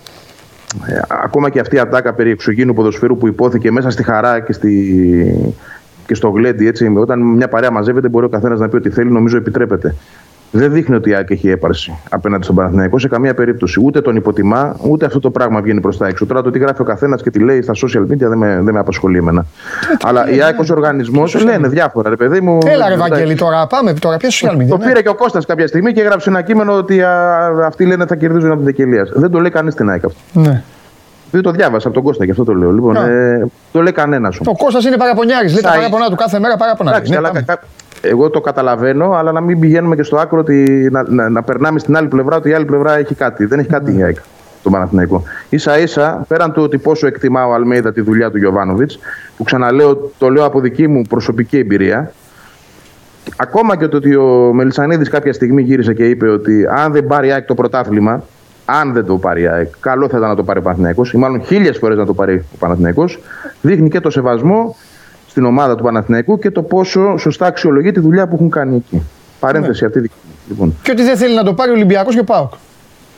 ε, 0.88 1.00
ακόμα 1.08 1.50
και 1.50 1.60
αυτή 1.60 1.76
η 1.76 1.80
ατάκα 1.80 2.14
περί 2.14 2.30
εξωγήνου 2.30 2.74
ποδοσφαίρου 2.74 3.18
που 3.18 3.28
υπόθηκε 3.28 3.72
μέσα 3.72 3.90
στη 3.90 4.04
χαρά 4.04 4.40
και, 4.40 4.54
στη, 4.54 5.54
και 6.06 6.16
στο 6.16 6.30
γλέντι, 6.30 6.68
έτσι, 6.68 6.94
όταν 6.96 7.22
μια 7.22 7.48
παρέα 7.48 7.72
μαζεύεται, 7.72 8.08
μπορεί 8.08 8.26
ο 8.26 8.30
καθένας 8.30 8.60
να 8.60 8.70
πει 8.70 8.76
ότι 8.76 8.90
θέλει, 8.90 9.12
νομίζω 9.12 9.38
επιτρέπεται. 9.38 9.96
Δεν 10.56 10.72
δείχνει 10.72 10.96
ότι 10.96 11.10
η 11.10 11.14
ΑΕΚ 11.14 11.30
έχει 11.30 11.50
έπαρση 11.50 11.98
απέναντι 12.10 12.44
στον 12.44 12.56
Παναθηναϊκό 12.56 13.00
σε 13.00 13.08
καμία 13.08 13.34
περίπτωση. 13.34 13.80
Ούτε 13.84 14.02
τον 14.02 14.16
υποτιμά, 14.16 14.76
ούτε 14.90 15.06
αυτό 15.06 15.20
το 15.20 15.30
πράγμα 15.30 15.62
βγαίνει 15.62 15.82
προς 15.82 15.98
τα 15.98 16.08
έξω. 16.08 16.26
Τώρα 16.26 16.42
το 16.42 16.52
τι 16.52 16.60
γράφει 16.60 16.82
ο 16.82 16.84
καθένας 16.84 17.22
και 17.22 17.30
τι 17.30 17.40
λέει 17.40 17.62
στα 17.62 17.74
social 17.74 18.02
media 18.02 18.18
δεν 18.18 18.38
με, 18.38 18.60
δεν 18.62 18.74
με 18.74 18.80
απασχολεί 18.80 19.18
εμένα. 19.18 19.46
Αλλά 20.04 20.30
η 20.30 20.42
ΑΕΚ 20.42 20.60
ως 20.60 20.70
οργανισμός 20.70 21.44
λένε 21.44 21.68
διάφορα, 21.68 22.10
ρε 22.10 22.16
παιδί 22.16 22.42
μου. 22.42 22.58
Έλα, 22.66 22.90
ρε 22.90 22.96
Βαγγέλη, 22.96 23.36
τώρα 23.36 23.68
πάμε 23.68 23.94
τώρα. 23.94 24.18
Ποια 24.18 24.30
social 24.30 24.62
media. 24.62 24.68
Το 24.70 24.78
ναι. 24.78 24.86
πήρε 24.86 25.02
και 25.02 25.10
ο 25.10 25.16
Κώστας 25.16 25.46
κάποια 25.46 25.68
στιγμή 25.68 25.94
και 25.94 26.02
έγραψε 26.02 26.30
ένα 26.30 26.42
κείμενο 26.42 26.74
ότι 26.74 27.02
α, 27.02 27.66
αυτοί 27.66 27.86
λένε 27.86 28.06
θα 28.06 28.16
κερδίζουν 28.16 28.48
από 28.48 28.56
την 28.56 28.66
Δεκελία. 28.66 29.08
Δεν 29.14 29.32
το 29.32 29.40
λέει 29.40 29.52
κανείς 29.52 29.74
στην 29.74 29.90
ΑΕΚ 29.90 30.06
αυτό. 30.06 30.20
Ναι. 30.34 30.64
Δεν 31.32 31.42
το 31.42 31.52
διάβασα 31.52 31.88
από 31.88 31.96
τον 31.96 32.06
Κώστα 32.06 32.26
και 32.26 32.32
αυτό 32.32 32.44
το 32.44 32.54
λέω. 32.54 32.72
Λοιπόν, 32.72 32.96
ε, 32.96 33.48
το 33.72 33.82
λέει 33.82 33.92
κανένας 33.92 34.36
σου. 34.36 34.42
Ο 34.46 34.56
Κώστας 34.56 34.86
είναι 34.86 34.98
παραπονιάρης. 34.98 35.54
Λέει 35.54 35.62
τα 35.62 35.72
παραπονά 35.72 36.10
του 36.10 36.16
κάθε 36.16 36.40
μέρα 36.40 36.58
παραπονάρη. 36.58 37.10
Ναι, 37.10 37.18
εγώ 38.06 38.30
το 38.30 38.42
καταλαβαίνω, 38.42 39.12
αλλά 39.12 39.32
να 39.32 39.42
μην 39.42 39.60
πηγαίνουμε 39.60 39.96
και 39.96 40.04
στο 40.04 40.18
άκρο 40.18 40.40
ότι 40.40 40.90
να, 40.92 41.10
να, 41.10 41.30
να 41.30 41.44
περνάμε 41.44 41.80
στην 41.80 41.98
άλλη 41.98 42.08
πλευρά 42.08 42.36
ότι 42.36 42.50
η 42.50 42.54
άλλη 42.54 42.66
πλευρά 42.66 42.98
έχει 42.98 43.16
κάτι. 43.16 43.46
Δεν 43.46 43.60
έχει 43.60 43.70
κάτι 43.70 43.98
η 43.98 44.04
ΑΕΚ 44.04 44.18
το 44.64 44.70
Παναθηναϊκό. 44.70 45.24
σα 45.56 45.80
ίσα, 45.80 46.26
πέραν 46.28 46.52
του 46.52 46.64
ότι 46.64 46.78
πόσο 46.78 47.08
εκτιμά 47.08 47.48
ο 47.48 47.54
Αλμέιδα 47.54 47.94
τη 47.94 48.02
δουλειά 48.02 48.32
του 48.32 48.38
Γιωβάνοβιτς, 48.38 49.00
που 49.38 49.44
ξαναλέω, 49.44 50.12
το 50.18 50.30
λέω 50.30 50.46
από 50.46 50.60
δική 50.60 50.88
μου 50.88 51.02
προσωπική 51.10 51.58
εμπειρία, 51.58 52.12
ακόμα 53.36 53.78
και 53.78 53.88
το 53.88 53.98
ότι 53.98 54.16
ο 54.16 54.52
Μελισανίδης 54.54 55.10
κάποια 55.10 55.34
στιγμή 55.34 55.62
γύρισε 55.62 55.94
και 55.94 56.10
είπε 56.10 56.30
ότι 56.30 56.66
αν 56.76 56.92
δεν 56.92 57.08
πάρει 57.08 57.32
ΑΕΚ 57.32 57.46
το 57.46 57.54
πρωτάθλημα, 57.54 58.24
αν 58.66 58.94
δεν 58.94 59.06
το 59.06 59.18
πάρει 59.18 59.42
η 59.42 59.48
ΑΕΚ, 59.48 59.70
καλό 59.80 60.10
θα 60.10 60.18
ήταν 60.18 60.30
να 60.30 60.36
το 60.36 60.44
πάρει 60.44 60.60
ο 60.60 60.62
Παναθηναϊκός 60.62 61.14
ή 61.14 61.18
μάλλον 61.18 61.44
χίλιες 61.44 61.78
φορές 61.78 61.98
να 61.98 62.06
το 62.06 62.14
πάρει 62.14 62.46
ο 62.54 62.58
Παναθηναϊκός, 62.60 63.20
δείχνει 63.62 63.90
και 63.90 64.00
το 64.00 64.10
σεβασμό 64.10 64.76
στην 65.34 65.46
ομάδα 65.46 65.76
του 65.76 65.84
Παναθηναϊκού 65.84 66.40
και 66.40 66.52
το 66.52 66.62
πόσο 66.62 67.18
σωστά 67.18 67.46
αξιολογεί 67.46 67.92
τη 67.92 68.00
δουλειά 68.00 68.28
που 68.28 68.36
έχουν 68.36 68.50
κάνει 68.50 68.76
εκεί. 68.76 69.02
Παρένθεση 69.40 69.84
ναι. 69.84 69.88
αυτή. 69.88 70.12
Λοιπόν. 70.48 70.76
Και 70.82 70.92
ότι 70.92 71.04
δεν 71.04 71.18
θέλει 71.18 71.36
να 71.36 71.44
το 71.44 71.54
πάρει 71.54 71.72
ο 71.72 71.74
Ολυμπιακός 71.74 72.16
και 72.16 72.24
πάω. 72.24 72.50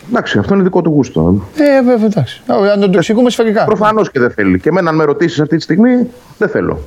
Εντάξει, 0.09 0.37
αυτό 0.37 0.53
είναι 0.53 0.63
δικό 0.63 0.81
του 0.81 0.89
γούστο. 0.89 1.41
Ε, 1.57 1.83
βέβαια, 1.83 2.05
εντάξει. 2.05 2.41
Αν 2.73 2.79
το 2.79 2.97
εξηγούμε 2.97 3.29
σφαιρικά. 3.29 3.65
Προφανώς 3.65 4.11
και 4.11 4.19
δεν 4.19 4.31
θέλει. 4.31 4.59
Και 4.59 4.69
εμένα, 4.69 4.89
αν 4.89 4.95
με 4.95 5.03
ρωτήσεις 5.03 5.39
αυτή 5.39 5.55
τη 5.55 5.61
στιγμή, 5.61 6.09
δεν 6.37 6.49
θέλω. 6.49 6.79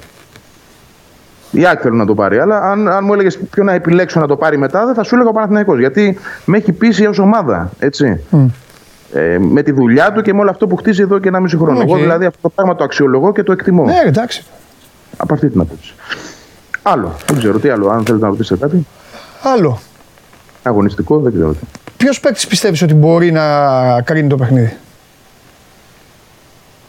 Η 1.50 1.66
ΑΕΚ 1.66 1.78
θέλω 1.82 1.94
να 1.94 2.06
το 2.06 2.14
πάρει. 2.14 2.38
Αλλά 2.38 2.60
αν, 2.60 2.88
αν 2.88 3.04
μου 3.04 3.12
έλεγες 3.12 3.38
ποιο 3.50 3.62
να 3.62 3.72
επιλέξω 3.72 4.20
να 4.20 4.26
το 4.26 4.36
πάρει 4.36 4.58
μετά, 4.58 4.86
δεν 4.86 4.94
θα 4.94 5.02
σου 5.02 5.14
έλεγα 5.14 5.30
ο 5.30 5.32
Παναθηναϊκός. 5.32 5.78
Γιατί 5.78 6.18
με 6.44 6.56
έχει 6.56 6.72
πείσει 6.72 7.06
ως 7.06 7.18
ομάδα. 7.18 7.70
Έτσι. 7.78 8.20
Ε, 9.12 9.38
με 9.38 9.62
τη 9.62 9.72
δουλειά 9.72 10.12
του 10.12 10.22
και 10.22 10.34
με 10.34 10.40
όλο 10.40 10.50
αυτό 10.50 10.66
που 10.66 10.76
χτίζει 10.76 11.02
εδώ 11.02 11.18
και 11.18 11.28
ένα 11.28 11.40
μισό 11.40 11.58
χρόνο. 11.58 11.78
Οκ. 11.78 11.88
Εγώ 11.88 11.96
δηλαδή 11.96 12.24
αυτό 12.24 12.38
το 12.42 12.48
πράγμα 12.48 12.74
το 12.74 12.84
αξιολογώ 12.84 13.32
και 13.32 13.42
το 13.42 13.52
εκτιμώ. 13.52 13.84
Ναι, 13.84 14.02
εντάξει. 14.04 14.44
Από 15.20 15.34
αυτή 15.34 15.48
την 15.48 15.60
άποψη. 15.60 15.94
Άλλο. 16.82 17.16
Δεν 17.26 17.38
ξέρω 17.38 17.58
τι 17.58 17.68
άλλο. 17.68 17.88
Αν 17.88 18.04
θέλετε 18.04 18.24
να 18.24 18.30
ρωτήσετε 18.30 18.66
κάτι. 18.66 18.86
Άλλο. 19.42 19.80
Αγωνιστικό, 20.62 21.18
δεν 21.18 21.32
ξέρω 21.32 21.52
τι. 21.52 21.58
Ποιος 21.96 22.20
παίκτης 22.20 22.46
πιστεύεις 22.46 22.82
ότι 22.82 22.94
μπορεί 22.94 23.32
να 23.32 24.02
κρίνει 24.02 24.28
το 24.28 24.36
παιχνίδι; 24.36 24.76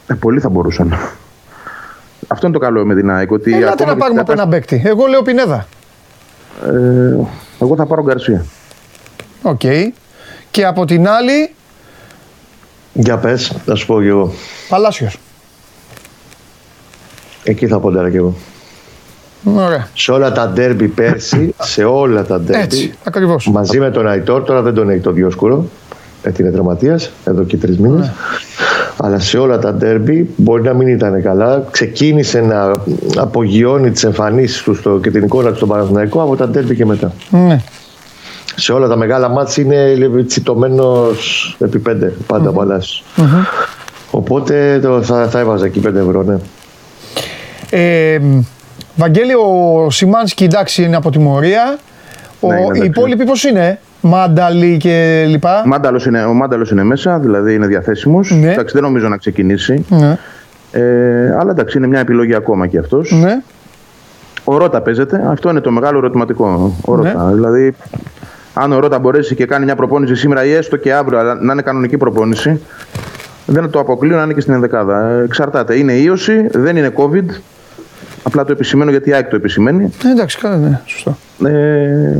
Ε, 0.06 0.14
πολλοί 0.14 0.40
θα 0.40 0.48
μπορούσαν. 0.48 0.98
Αυτό 2.26 2.46
είναι 2.46 2.54
το 2.54 2.62
καλό 2.62 2.84
με 2.84 2.94
την 2.94 3.10
ΑΕΚ. 3.10 3.30
Ότι 3.30 3.54
Ελάτε 3.54 3.70
ακόμα 3.70 3.86
να 3.86 3.92
και 3.94 3.98
πάρουμε 4.00 4.20
στην 4.20 4.32
από 4.32 4.42
ένα 4.42 4.50
παίκτη. 4.50 4.82
Εγώ 4.84 5.06
λέω 5.06 5.22
Πινέδα. 5.22 5.66
Ε, 6.64 7.16
εγώ 7.60 7.76
θα 7.76 7.86
πάρω 7.86 8.02
Γκαρσία. 8.02 8.44
Οκ. 9.42 9.60
Και 10.50 10.66
από 10.66 10.84
την 10.84 11.08
άλλη, 11.08 11.54
Για 12.92 13.18
πες, 13.18 13.52
θα 13.64 13.74
σου 13.74 13.86
πω 13.86 14.00
κι 14.00 14.06
εγώ. 14.06 14.32
Παλάσιος. 14.68 15.18
Εκεί 17.44 17.66
θα 17.66 17.78
ποντάρα 17.78 18.10
κι 18.10 18.16
εγώ. 18.16 18.34
Ωραία. 19.44 19.88
Σε 19.94 20.10
όλα 20.10 20.32
τα 20.32 20.48
ντέρμπι 20.48 20.88
πέρσι, 20.88 21.54
σε 21.72 21.84
όλα 21.84 22.24
τα 22.24 22.40
ντέρμπι, 22.40 22.62
Έτσι, 22.62 22.94
ακριβώς. 23.04 23.48
μαζί 23.52 23.78
με 23.78 23.90
τον 23.90 24.08
Αϊτόρ, 24.08 24.42
τώρα 24.42 24.62
δεν 24.62 24.74
τον 24.74 24.90
έχει 24.90 25.00
το 25.00 25.10
Διόσκουρο, 25.12 25.64
γιατί 26.22 26.42
είναι 26.42 26.50
τραυματίας 26.50 27.00
εδώ 27.24 27.44
και 27.44 27.56
τρεις 27.56 27.78
μήνες. 27.78 28.06
Ναι. 28.06 28.12
Αλλά 28.96 29.18
σε 29.18 29.38
όλα 29.38 29.58
τα 29.58 29.74
ντέρμπι 29.74 30.30
μπορεί 30.36 30.62
να 30.62 30.72
μην 30.74 30.88
ήταν 30.88 31.22
καλά. 31.22 31.64
Ξεκίνησε 31.70 32.40
να 32.40 32.72
απογειώνει 33.16 33.90
τις 33.90 34.04
εμφανίσεις 34.04 34.62
του 34.62 34.74
στο, 34.74 34.98
και 35.02 35.10
την 35.10 35.22
εικόνα 35.22 35.50
του 35.50 35.56
στον 35.56 35.68
Παναθηναϊκό 35.68 36.22
από 36.22 36.36
τα 36.36 36.48
ντέρμπι 36.48 36.74
και 36.74 36.86
μετά. 36.86 37.12
Ναι. 37.30 37.62
Σε 38.56 38.72
όλα 38.72 38.88
τα 38.88 38.96
μεγάλα 38.96 39.28
μάτς 39.28 39.56
είναι 39.56 39.94
τσιτωμένο 40.26 41.06
επί 41.58 41.78
πέντε 41.78 42.12
πάντα 42.26 42.50
Παλάσιος. 42.50 43.04
Οπότε 44.10 44.78
το, 44.82 45.02
θα, 45.02 45.28
θα 45.28 45.38
έβαζα 45.38 45.66
εκεί 45.66 45.82
5 45.86 45.94
ευρώ, 45.94 46.22
ναι. 46.22 46.36
Ε, 47.70 48.18
Βαγγέλη, 48.96 49.32
ο 49.34 49.90
Σιμάνσκι 49.90 50.44
εντάξει 50.44 50.82
είναι 50.82 50.96
από 50.96 51.10
τιμωρία. 51.10 51.78
Ο, 52.40 52.48
Ναι, 52.48 52.54
είναι 52.54 52.62
οι 52.64 52.66
εντάξει. 52.70 52.86
υπόλοιποι 52.86 53.24
πώς 53.24 53.44
είναι, 53.44 53.78
Μάνταλι 54.00 54.76
και 54.76 55.24
λοιπά. 55.28 55.62
Μάνταλος 55.66 56.06
είναι, 56.06 56.24
ο 56.24 56.32
Μάνταλος 56.32 56.70
είναι 56.70 56.82
μέσα, 56.82 57.18
δηλαδή 57.18 57.54
είναι 57.54 57.66
διαθέσιμος. 57.66 58.30
Ναι. 58.30 58.52
Εντάξει, 58.52 58.74
δεν 58.74 58.82
νομίζω 58.82 59.08
να 59.08 59.16
ξεκινήσει. 59.16 59.84
Ναι, 59.88 60.18
Ε, 60.72 61.36
αλλά 61.38 61.50
εντάξει, 61.50 61.78
είναι 61.78 61.86
μια 61.86 62.00
επιλογή 62.00 62.34
ακόμα 62.34 62.66
και 62.66 62.78
αυτός. 62.78 63.12
ναι. 63.12 63.40
Ο 64.44 64.56
Ρότα 64.58 64.80
παίζεται. 64.80 65.22
Αυτό 65.26 65.50
είναι 65.50 65.60
το 65.60 65.70
μεγάλο 65.70 65.98
ερωτηματικό. 65.98 66.74
Ο 66.84 66.96
Ναι. 66.96 67.12
Ρότα. 67.12 67.30
Δηλαδή, 67.34 67.74
αν 68.54 68.72
ο 68.72 68.78
Ρότα 68.78 68.98
μπορέσει 68.98 69.34
και 69.34 69.46
κάνει 69.46 69.64
μια 69.64 69.76
προπόνηση 69.76 70.14
σήμερα 70.14 70.44
ή 70.44 70.52
έστω 70.52 70.76
και 70.76 70.92
αύριο, 70.92 71.18
αλλά 71.18 71.34
να 71.34 71.52
είναι 71.52 71.62
κανονική 71.62 71.96
προπόνηση, 71.96 72.60
δεν 73.46 73.70
το 73.70 73.78
αποκλείω 73.78 74.16
να 74.16 74.22
είναι 74.22 74.32
και 74.32 74.40
στην 74.40 74.52
ενδεκάδα. 74.54 75.08
Ε, 75.08 75.22
Εξαρτάται. 75.24 75.76
Είναι 75.78 75.92
ίωση, 75.92 76.46
δεν 76.52 76.76
είναι 76.76 76.92
COVID. 76.96 77.24
Απλά 78.22 78.44
το 78.44 78.52
επισημαίνω 78.52 78.90
γιατί 78.90 79.08
η 79.10 79.12
ΑΕΚ 79.12 79.28
το 79.28 79.36
επισημαίνει. 79.36 79.92
Ε, 80.04 80.10
εντάξει, 80.10 80.38
καλά, 80.38 80.56
ναι, 80.56 80.80
σωστό. 80.84 81.16
Ε, 81.44 82.16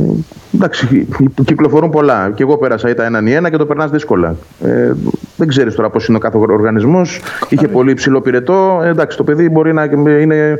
εντάξει, 0.55 1.07
κυκλοφορούν 1.45 1.89
πολλά. 1.89 2.31
Και 2.35 2.43
εγώ 2.43 2.57
πέρασα, 2.57 2.89
ήταν 2.89 3.05
έναν 3.05 3.27
ή 3.27 3.31
ένα 3.31 3.49
και 3.49 3.57
το 3.57 3.65
περνάς 3.65 3.91
δύσκολα. 3.91 4.35
Ε, 4.63 4.91
δεν 5.35 5.47
ξέρεις 5.47 5.75
τώρα 5.75 5.89
πώς 5.89 6.07
είναι 6.07 6.17
ο 6.17 6.19
κάθε 6.19 6.37
οργανισμός. 6.37 7.21
Είχε 7.49 7.67
πολύ 7.67 7.91
υψηλό 7.91 8.21
πυρετό. 8.21 8.81
Ε, 8.83 8.89
εντάξει, 8.89 9.17
το 9.17 9.23
παιδί 9.23 9.49
μπορεί 9.49 9.73
να 9.73 9.83
είναι 10.21 10.57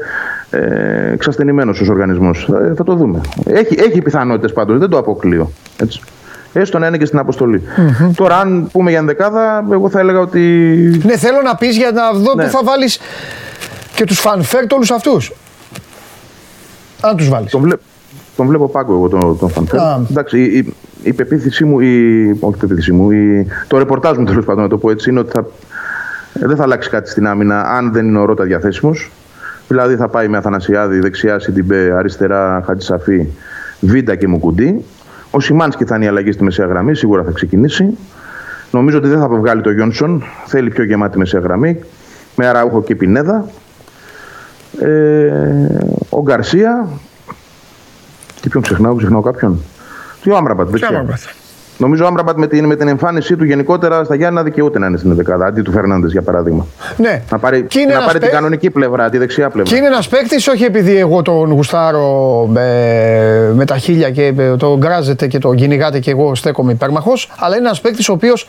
ε, 0.50 1.12
εξασθενημένος 1.12 1.82
ως 1.82 1.89
οργανισμός. 1.89 2.50
Ε, 2.70 2.74
θα 2.76 2.84
το 2.84 2.96
δούμε. 2.96 3.22
Έχει, 3.46 3.76
έχει 3.80 4.02
πιθανότητες 4.02 4.54
πάντως, 4.54 4.80
δεν 4.80 4.89
το 4.89 4.98
αποκλείω. 4.98 5.52
Έτσι. 5.82 6.02
Έστω 6.54 6.80
να 6.80 6.88
είναι 6.88 6.98
και 6.98 7.06
στην 7.06 7.20
αποστολή. 7.20 7.62
Τώρα, 8.16 8.38
αν 8.38 8.70
πούμε 8.72 8.89
για 8.89 9.00
ενδεκάδα, 9.00 9.66
εγώ 9.72 9.89
θα 9.89 10.00
έλεγα 10.00 10.20
ότι. 10.20 10.39
Ναι, 11.04 11.18
θέλω 11.18 11.42
να 11.44 11.56
πεις 11.56 11.78
για 11.78 11.92
να 11.92 12.20
δω 12.20 12.34
Ναι. 12.36 12.44
που 12.44 12.50
θα 12.50 12.60
βάλεις 12.64 13.00
και 13.96 14.06
τους 14.06 14.20
φανφέρτ 14.20 14.74
όλους 14.74 14.92
αυτούς. 14.92 15.32
Αν 17.02 17.16
τους 17.18 17.30
βάλεις. 17.30 17.52
Τον, 17.52 17.62
βλέ... 17.62 17.76
τον 18.36 18.48
βλέπω 18.48 18.68
πάγκο 18.68 18.94
εγώ 18.94 19.08
τον, 19.08 19.38
τον 19.38 19.50
Φανφέρ. 19.50 19.80
Α. 19.80 20.06
Εντάξει, 20.10 20.39
η, 20.39 20.58
η, 20.58 20.74
η 21.04 21.14
πεποίθησή 21.14 21.66
μου, 21.66 21.80
η, 21.80 22.30
όχι 22.39 22.56
η 22.56 22.60
πεποίθησή 22.60 22.92
μου, 22.92 23.12
η, 23.12 23.48
το 23.68 23.78
ρεπορτάζ 23.78 24.18
μου 24.18 24.26
τέλος 24.26 24.46
πάντων 24.46 24.64
να 24.64 24.70
το 24.70 24.78
πω 24.78 24.92
έτσι 24.92 25.10
είναι 25.10 25.20
ότι 25.20 25.32
θα, 25.32 25.46
ε, 26.42 26.48
δεν 26.48 26.56
θα 26.56 26.64
αλλάξει 26.64 26.89
κάτι 26.89 27.10
στην 27.10 27.28
άμυνα 27.28 27.62
αν 27.62 27.92
δεν 27.92 28.08
είναι 28.08 28.20
ο 28.20 28.26
Ρότα 28.26 28.44
διαθέσιμος. 28.44 29.12
Δηλαδή 29.68 29.96
θα 29.96 30.08
πάει 30.08 30.28
με 30.28 30.38
Αθανασιάδη 30.38 31.00
δεξιά, 31.00 31.39
Σιντιμπέ, 31.39 31.94
αριστερά, 31.98 32.64
Χατζησαφή, 32.66 33.28
Βίντα 33.80 34.16
και 34.16 34.28
Μουκουντή. 34.28 34.86
Ο 35.32 35.39
Σιμάνσκι 35.39 35.86
θα 35.86 35.96
είναι 35.96 36.06
η 36.06 36.08
αλλαγή 36.08 36.32
στη 36.32 36.44
μεσαία 36.44 36.66
γραμμή, 36.66 36.96
σίγουρα 36.96 37.24
θα 37.24 37.32
ξεκινήσει. 37.32 37.98
Νομίζω 38.72 38.98
ότι 38.98 39.08
δεν 39.08 39.20
θα 39.20 39.28
βγάλει 39.28 39.62
το 39.62 39.72
Γιόνσον. 39.72 40.24
Θέλει 40.46 40.70
πιο 40.70 40.84
γεμάτη 40.84 41.18
μεσαία 41.18 41.39
γραμμή. 41.39 41.80
Με 42.36 42.48
Αραούχο 42.48 42.84
και 42.84 42.96
Πινέδα. 42.96 43.46
Ε, 44.82 45.67
ο 46.09 46.21
Γκαρσία. 46.21 46.88
Τι 48.41 48.49
ποιον 48.49 48.63
ξεχνάω, 48.63 48.95
ξεχνάω 48.95 49.21
κάποιον; 49.21 49.59
Τι 50.23 50.32
ο 50.32 50.36
Άμραμπατ. 50.38 50.67
δεξιά. 50.69 51.05
Νομίζω 51.77 52.03
ο 52.03 52.07
Άμραμπατ 52.07 52.38
με 52.38 52.47
την, 52.47 52.65
με 52.65 52.75
την 52.75 52.88
εμφάνισή 52.88 53.36
του 53.36 53.43
γενικότερα 53.43 54.03
στα 54.03 54.15
Γιάννα 54.15 54.43
δικαιούται 54.43 54.79
να 54.79 54.88
είναι 54.88 54.97
στην 54.97 55.15
δεκάδα. 55.15 55.45
Αντί 55.45 55.61
του 55.61 55.71
Φερνάνδε 55.71 56.07
για 56.07 56.21
παράδειγμα. 56.21 56.65
Ναι. 56.97 57.21
Να 57.32 57.38
πάρει, 57.39 57.63
Και 57.63 57.79
είναι 57.79 57.88
να 57.88 57.93
ένας 57.93 58.05
πάρει 58.05 58.17
την 58.19 58.27
παί- 58.27 58.34
κανονική 58.39 58.69
πλευρά, 58.69 59.09
τη 59.09 59.17
δεξιά 59.17 59.49
πλευρά. 59.49 59.71
Και 59.71 59.77
είναι 59.77 59.88
ένας 59.88 60.07
παίκτης, 60.07 60.47
όχι 60.47 60.63
επειδή 60.63 60.97
εγώ 60.97 61.21
τον 61.21 61.51
γουστάρω 61.51 62.45
με, 62.51 63.51
με 63.55 63.65
τα 63.65 63.77
χίλια 63.77 64.09
και 64.11 64.34
ε, 64.38 64.55
τον 64.55 64.77
γκράζετε 64.77 65.27
και 65.27 65.38
τον 65.39 65.55
κυνηγάτε 65.55 65.99
και 65.99 66.11
εγώ 66.11 66.36
στέκομαι 66.36 66.71
υπέρμαχος, 66.71 67.32
αλλά 67.39 67.55
είναι 67.55 67.65
ένας 67.65 67.82
παίκτης 67.82 68.09
ο 68.09 68.13
οποίος 68.13 68.47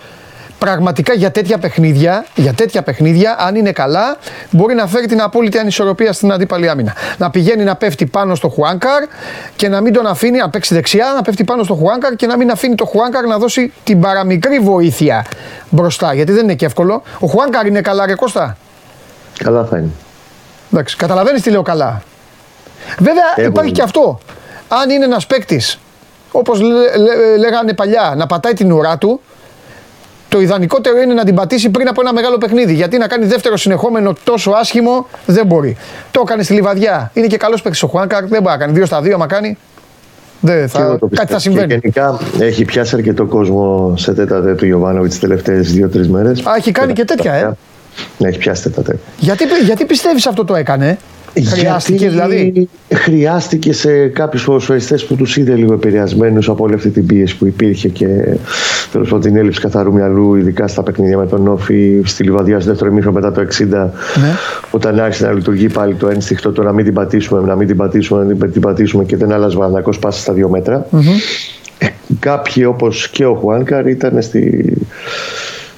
πραγματικά 0.65 1.13
για 1.15 1.31
τέτοια 1.31 1.59
παιχνίδια, 1.59 2.25
για 2.35 2.53
τέτοια 2.53 2.83
παιχνίδια, 2.83 3.37
αν 3.39 3.55
είναι 3.55 3.73
καλά, 3.73 4.17
μπορεί 4.51 4.75
να 4.75 4.87
φέρει 4.87 5.07
την 5.07 5.21
απόλυτη 5.23 5.59
ανισορροπία 5.59 6.13
στην 6.13 6.33
αντίπαλη 6.33 6.69
άμυνα. 6.69 6.95
Να 7.19 7.31
πηγαίνει 7.31 7.65
να 7.65 7.77
πέφτει 7.77 8.07
πάνω 8.07 8.35
στο 8.35 8.49
Χουάνκαρ 8.49 9.05
και 9.57 9.69
να 9.69 9.81
μην 9.81 9.93
τον 9.93 10.07
αφήνει, 10.07 10.39
να 10.39 10.51
παίξει 10.51 10.75
δεξιά, 10.75 11.13
να 11.17 11.23
πέφτει 11.23 11.45
πάνω 11.45 11.63
στο 11.63 11.75
Χουάνκαρ 11.75 12.17
και 12.17 12.27
να 12.27 12.37
μην 12.37 12.51
αφήνει 12.51 12.75
το 12.75 12.85
Χουάνκαρ 12.85 13.25
να 13.27 13.39
δώσει 13.39 13.73
την 13.85 14.01
παραμικρή 14.01 14.59
βοήθεια 14.59 15.25
μπροστά. 15.71 16.15
Γιατί 16.15 16.33
δεν 16.33 16.43
είναι 16.43 16.55
και 16.55 16.65
εύκολο. 16.65 17.03
Ο 17.19 17.27
Χουάνκαρ 17.27 17.67
είναι 17.67 17.81
καλά, 17.81 18.07
ρε 18.07 18.15
Κώστα; 18.15 18.57
Καλά 19.39 19.65
θα 19.65 19.79
είναι. 19.79 19.91
Εντάξει, 20.73 20.97
καταλαβαίνεις 20.97 21.43
τι 21.43 21.51
λέω 21.51 21.63
καλά. 21.63 22.03
Βέβαια 22.99 23.25
Εγώ 23.37 23.49
υπάρχει 23.49 23.69
είμαι. 23.69 23.79
και 23.79 23.83
αυτό. 23.83 24.19
Αν 24.69 24.91
είναι 24.91 25.05
ένας 25.05 25.27
παίκτης, 25.27 25.79
όπως 26.33 26.61
λέγανε 27.39 27.73
παλιά, 27.73 28.15
να 28.17 28.27
πατάει 28.27 28.53
την 28.53 28.73
ουρά 28.73 28.99
του, 28.99 29.21
το 30.33 30.41
ιδανικότερο 30.41 31.01
είναι 31.01 31.15
να 31.15 31.25
την 31.25 31.35
πατήσει 31.35 31.71
πριν 31.71 31.89
από 31.89 32.01
ένα 32.01 32.13
μεγάλο 32.13 32.39
παιχνίδι. 32.39 32.75
Γιατί 32.75 32.99
να 32.99 33.07
κάνει 33.07 33.27
δεύτερο 33.27 33.57
συνεχόμενο 33.57 34.15
τόσο 34.25 34.51
άσχημο 34.51 35.07
δεν 35.27 35.47
μπορεί. 35.47 35.77
Το 36.11 36.23
έκανε 36.25 36.43
στη 36.43 36.53
λιβαδιά. 36.53 37.11
Είναι 37.15 37.27
και 37.27 37.37
καλός 37.37 37.63
παίκτης 37.63 37.83
ο 37.83 37.87
Χουάνκαρ, 37.87 38.21
δεν 38.21 38.43
μπορεί 38.43 38.55
να 38.55 38.57
κάνει. 38.57 38.73
Δύο 38.73 38.87
στα 38.87 39.01
δύο, 39.01 39.19
μα 39.19 39.27
κάνει. 39.27 39.59
Δεν 40.41 40.69
Και 40.69 40.79
εγώ 40.79 40.91
θα, 40.91 40.99
το 40.99 41.07
κάτι 41.07 41.17
θα 41.17 41.23
πιστεύω. 41.37 41.39
συμβαίνει. 41.39 41.67
Και 41.67 41.75
γενικά 41.83 42.21
έχει 42.39 42.65
πιάσει 42.65 42.95
αρκετό 42.95 43.25
κόσμο 43.25 43.95
σε 43.97 44.13
τέτα 44.15 44.43
τέτ 44.43 44.57
του 44.59 44.67
Ιωβάνοβιτς 44.67 45.11
τις 45.11 45.21
τελευταίες 45.21 45.73
δύο-τρεις 45.73 46.09
μέρες. 46.09 46.41
Α, 46.47 46.55
έχει 46.57 46.71
κάνει 46.71 46.93
και 46.93 47.05
τέτοια, 47.05 47.35
ε. 47.35 47.53
Ναι, 48.19 48.29
έχει 48.29 48.39
πιάσει 48.39 48.63
τέτα 48.63 48.83
τέτ. 48.83 48.97
Γιατί, 49.19 49.45
γιατί 49.65 49.85
πιστεύεις 49.85 50.27
αυτό 50.27 50.45
το 50.45 50.55
έκανε, 50.55 50.99
Χρειάστηκε 51.41 52.09
δηλαδή; 52.09 52.69
Χρειάστηκε 52.95 53.73
σε 53.73 54.07
κάποιους 54.09 54.45
ποδοσφαιριστές 54.45 55.05
που 55.05 55.15
τους 55.17 55.37
είδε 55.37 55.55
λίγο 55.55 55.73
επηρεασμένους 55.73 56.49
από 56.49 56.65
όλη 56.65 56.75
αυτή 56.75 56.91
την 56.91 57.07
πίεση 57.07 57.37
που 57.37 57.47
υπήρχε 57.47 57.89
και 57.89 58.07
τέλος 58.93 59.09
πάντων 59.09 59.21
την 59.21 59.37
έλλειψη 59.37 59.61
καθαρού 59.61 59.93
μυαλού, 59.93 60.35
ειδικά 60.35 60.69
στα 60.69 60.83
παιχνίδια 60.83 61.19
με 61.19 61.27
τον 61.27 61.49
Όφη, 61.49 62.01
στη 62.05 62.23
Λιβαδιά 62.23 62.61
στο 62.61 62.69
δεύτερο 62.71 62.91
ημίχρονο 62.91 63.21
μετά 63.21 63.33
το 63.33 63.41
60, 63.41 63.67
Ναι. 63.67 63.91
όταν 64.71 65.01
άρχισε 65.01 65.27
να 65.27 65.33
λειτουργεί 65.33 65.69
πάλι 65.69 65.95
το 65.95 66.09
ένστικτο 66.09 66.53
το 66.53 66.63
να 66.63 66.73
μην 66.73 66.85
την 66.85 66.95
πατήσουμε, 66.95 67.41
να 67.47 67.57
μην 67.57 67.67
την 67.67 67.77
πατήσουμε, 67.77 68.25
να 68.25 68.35
μην 68.35 68.53
την 68.53 68.61
πατήσουμε 68.61 69.05
και 69.05 69.17
δεν 69.17 69.33
άλλαζε 69.33 69.57
ο 69.57 69.93
πάσα 70.01 70.21
στα 70.21 70.33
δύο 70.33 70.49
μέτρα. 70.49 70.87
Ε, 71.79 71.87
Κάποιοι 72.19 72.65
όπως 72.69 73.09
και 73.09 73.25
ο 73.25 73.35
Χουάνκαρ 73.35 73.87
ήταν 73.87 74.23
στη, 74.23 74.73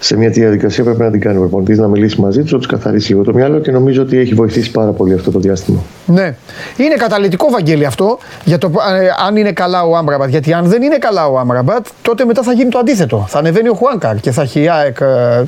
σε 0.04 0.16
μια 0.16 0.28
τέτοια 0.28 0.42
διαδικασία 0.42 0.84
πρέπει 0.84 1.00
να 1.00 1.10
την 1.10 1.20
κάνει 1.20 1.36
ο 1.36 1.40
προπονητής, 1.40 1.78
να 1.78 1.88
μιλήσει 1.88 2.20
μαζί 2.20 2.42
τους, 2.42 2.52
να 2.52 2.58
τους 2.58 2.66
καθαρίσει 2.66 3.12
λίγο 3.12 3.24
το 3.24 3.34
μυαλό 3.34 3.58
και 3.58 3.70
νομίζω 3.70 4.02
ότι 4.02 4.18
έχει 4.18 4.34
βοηθήσει 4.34 4.70
πάρα 4.70 4.90
πολύ 4.90 5.14
αυτό 5.14 5.30
το 5.30 5.38
διάστημα. 5.38 5.78
Ναι. 6.06 6.34
Είναι 6.76 6.94
καταλητικό 6.94 7.50
Βαγγέλη 7.50 7.86
αυτό 7.86 8.18
για 8.44 8.58
το 8.58 8.70
ε, 9.00 9.08
αν 9.26 9.36
είναι 9.36 9.52
καλά 9.52 9.82
ο 9.82 9.96
Άμραμπατ. 9.96 10.28
Γιατί 10.28 10.52
αν 10.52 10.64
δεν 10.64 10.82
είναι 10.82 10.98
καλά 10.98 11.26
ο 11.26 11.38
Άμραμπατ, 11.38 11.86
τότε 12.02 12.24
μετά 12.24 12.42
θα 12.42 12.52
γίνει 12.52 12.70
το 12.70 12.78
αντίθετο. 12.78 13.24
Θα 13.28 13.38
ανεβαίνει 13.38 13.68
ο 13.68 13.74
Χουάνκαρ 13.74 14.16
και 14.16 14.30
θα 14.30 14.42
έχει 14.42 14.60
η 14.60 14.68
ΑΕΚ. 14.68 14.96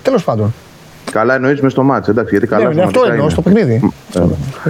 Τέλος 0.03 0.25
πάντων. 0.25 0.55
Καλά 1.13 1.35
εννοείς 1.35 1.61
μες 1.61 1.73
στο 1.73 1.83
ματς, 1.83 2.09
εντάξει. 2.09 2.31
Γιατί 2.31 2.47
καλά 2.47 2.69
Ναι, 2.69 2.75
ναι, 2.75 2.83
αυτό 2.83 2.99
σωματικά 2.99 3.13
εννοώ 3.13 3.25
είναι. 3.25 3.33
στο 3.33 3.43
παιχνίδι. 3.43 3.93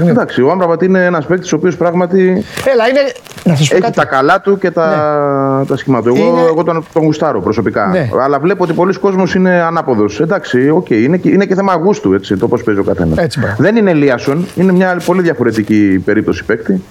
Ε, 0.07 0.11
Εντάξει, 0.11 0.43
ο 0.43 0.51
Άμραμπατ 0.51 0.83
είναι 0.82 1.05
ένας 1.05 1.26
παίκτης 1.26 1.53
ο 1.53 1.57
οποίος 1.57 1.76
πράγματι 1.76 2.45
Έλα, 2.72 2.89
είναι. 2.89 3.01
Να 3.45 3.55
σας 3.57 3.68
πω 3.68 3.74
έχει 3.74 3.84
κάτι. 3.84 3.97
τα 3.97 4.05
καλά 4.05 4.41
του 4.41 4.59
και 4.59 4.70
τα, 4.70 5.64
τα 5.68 5.76
σχήματα. 5.76 6.09
Εγώ, 6.09 6.18
Είναι- 6.18 6.41
εγώ 6.47 6.62
τον, 6.64 6.84
τον 6.93 7.03
γουστάρω 7.03 7.41
προσωπικά. 7.41 7.87
Ναι. 7.87 8.09
Αλλά 8.22 8.39
βλέπω 8.39 8.64
ότι 8.64 8.72
πολλοί 8.72 8.99
κόσμος 8.99 9.34
είναι 9.34 9.51
ανάποδος. 9.62 10.20
Εντάξει, 10.20 10.68
οκ, 10.70 10.91
είναι, 10.91 11.16
και- 11.16 11.28
είναι 11.28 11.45
και 11.45 11.55
θέμα 11.55 11.74
γούστου 11.74 12.12
έτσι, 12.12 12.37
το 12.37 12.49
πώς 12.49 12.62
παίζει 12.62 12.80
ο 12.80 12.84
καθένας. 12.84 13.18
Έτσι, 13.18 13.41
μπράβο. 13.41 13.57
Δεν 13.59 13.76
είναι 13.76 13.91
Ελίασον, 13.91 14.47
είναι 14.55 14.72
μια 14.72 15.01
πολύ 15.05 15.22
διαφορετική 15.22 16.03
περίπτωση 16.05 16.45
παίκτη. 16.45 16.82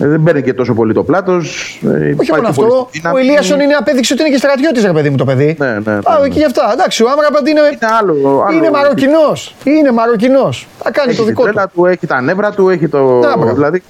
Ε, 0.00 0.06
δεν 0.06 0.22
παίρνει 0.22 0.42
και 0.42 0.54
τόσο 0.54 0.74
πολύ 0.74 0.92
το 0.94 1.02
πλάτος. 1.02 1.78
Όχι 2.20 2.32
μόνο 2.32 2.48
αυτό. 2.48 2.88
Ο 3.14 3.18
Ηλίασον 3.18 3.60
είναι 3.60 3.74
απέδειξη 3.74 4.12
ότι 4.12 4.22
είναι 4.22 4.30
και 4.30 4.36
στρατιώτης, 4.36 4.84
ρε 4.84 4.92
παιδί 4.92 5.10
μου 5.10 5.16
το 5.16 5.24
παιδί. 5.24 5.56
Ναι, 5.58 5.66
ναι, 5.66 5.72
ναι, 5.74 6.00
Πάω 6.02 6.20
ναι. 6.20 6.26
εκεί 6.26 6.38
γι' 6.38 6.44
αυτά. 6.44 6.70
Εντάξει, 6.72 7.02
ο 7.02 7.06
Άμραμπαντ 7.10 7.46
είναι. 7.48 7.60
Είναι 7.60 7.78
άλλο. 8.00 8.42
άλλο 8.46 8.56
Είναι 8.56 8.70
Μαροκινός. 8.70 9.54
Είναι 9.64 9.92
Μαροκινός. 9.92 10.66
Θα 10.82 10.90
κάνει 10.90 11.08
Έχει 11.10 11.18
το 11.18 11.24
τη 11.24 11.28
δικό 11.30 11.42
του. 11.44 11.50
τρέλα 11.52 11.68
του, 11.68 11.86
έχει 11.86 12.06
τα 12.06 12.20
νεύρα 12.20 12.50
του, 12.50 12.68
έχει 12.68 12.88
το. 12.88 12.98
Να, 13.18 13.36
μπράβο. 13.36 13.54
δηλαδή, 13.54 13.82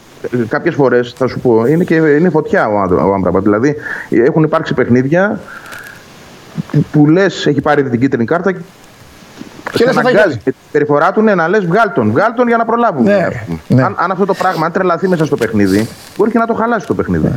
κάποιες 0.48 0.74
φορές 0.74 1.14
θα 1.16 1.26
σου 1.26 1.38
πω, 1.40 1.66
είναι, 1.66 1.84
και, 1.84 1.94
είναι 1.94 2.30
φωτιά 2.30 2.68
ο, 2.68 2.78
Άντρα- 2.80 3.04
ο 3.04 3.12
Άμπραμπατ. 3.14 3.42
Δηλαδή, 3.42 3.74
έχουν 4.10 4.42
υπάρξει 4.42 4.74
παιχνίδια 4.74 5.40
που, 6.72 6.84
που 6.92 7.06
λες, 7.06 7.46
έχει 7.46 7.60
πάρει 7.60 7.82
την 7.90 8.00
κίτρινη 8.00 8.24
κάρτα 8.24 8.52
και 9.70 9.78
Και 9.78 9.84
λες, 9.84 9.94
θα 9.94 10.00
φάει 10.02 10.12
αναγκάζει. 10.12 10.34
γκολ. 10.34 10.42
Και 10.44 10.50
την 10.50 10.60
περιφορά 10.72 11.12
του 11.12 11.20
είναι 11.20 11.34
να 11.34 11.48
λες, 11.48 11.66
βγάλ 11.66 11.92
τον, 11.94 12.10
βγάλ 12.10 12.34
τον 12.34 12.48
για 12.48 12.56
να 12.56 12.64
προλάβουμε. 12.64 13.10
Ναι, 13.16 13.22
ας 13.24 13.34
πούμε. 13.46 13.58
ναι. 13.68 13.82
Αν, 13.82 13.96
αν 13.98 14.10
αυτό 14.10 14.24
το 14.24 14.34
πράγμα, 14.34 14.66
αν 14.66 14.72
τρελαθεί 14.72 15.08
μέσα 15.08 15.24
στο 15.24 15.36
παιχνίδι, 15.36 15.88
μπορεί 16.16 16.30
και 16.30 16.38
να 16.38 16.46
το 16.46 16.54
χαλάσει 16.54 16.86
το 16.86 16.94
παιχνίδι. 16.94 17.32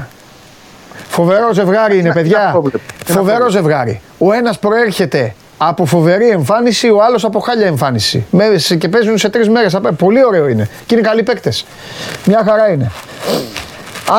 Φοβερό 1.08 1.54
ζευγάρι 1.54 1.94
είναι, 1.94 2.02
Είναι 2.04 2.14
παιδιά. 2.14 2.46
αυτό 2.46 2.62
βλέπω. 2.62 2.80
Είναι 3.08 3.18
Φοβερό 3.18 3.38
αυτό. 3.38 3.50
ζευγάρι. 3.50 4.02
Ο 4.18 4.32
ένας 4.34 4.60
προέρχεται 4.60 5.34
από 5.58 5.86
φοβερή 5.86 6.30
εμφάνιση, 6.30 6.90
ο 6.90 7.04
άλλος 7.04 7.24
από 7.24 7.40
χάλια 7.40 7.66
εμφάνιση. 7.68 8.26
Μέρες 8.32 8.76
και 8.80 8.88
παίζουν 8.90 9.18
σε 9.18 9.30
τρεις 9.30 9.50
μέρες. 9.50 9.78
Πολύ 9.98 10.26
ωραίο 10.26 10.48
είναι. 10.48 10.70
Και 10.86 10.96
είναι 10.96 11.04
καλοί 11.08 11.24
παίκτες. 11.24 11.66
Μια 12.26 12.44
χαρά 12.48 12.72
είναι. 12.72 12.92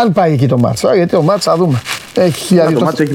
Αν 0.01 0.13
πάει 0.13 0.33
εκεί 0.33 0.47
το 0.49 0.59
μάτσα, 0.59 0.95
γιατί 0.95 1.11
το 1.13 1.23
μάτσα 1.23 1.51
θα 1.51 1.57
δούμε. 1.57 1.81
Έχει 2.15 2.45
χιλιάδες. 2.45 2.79
Το 2.79 2.85
μάτς 2.85 3.01
έχει 3.01 3.13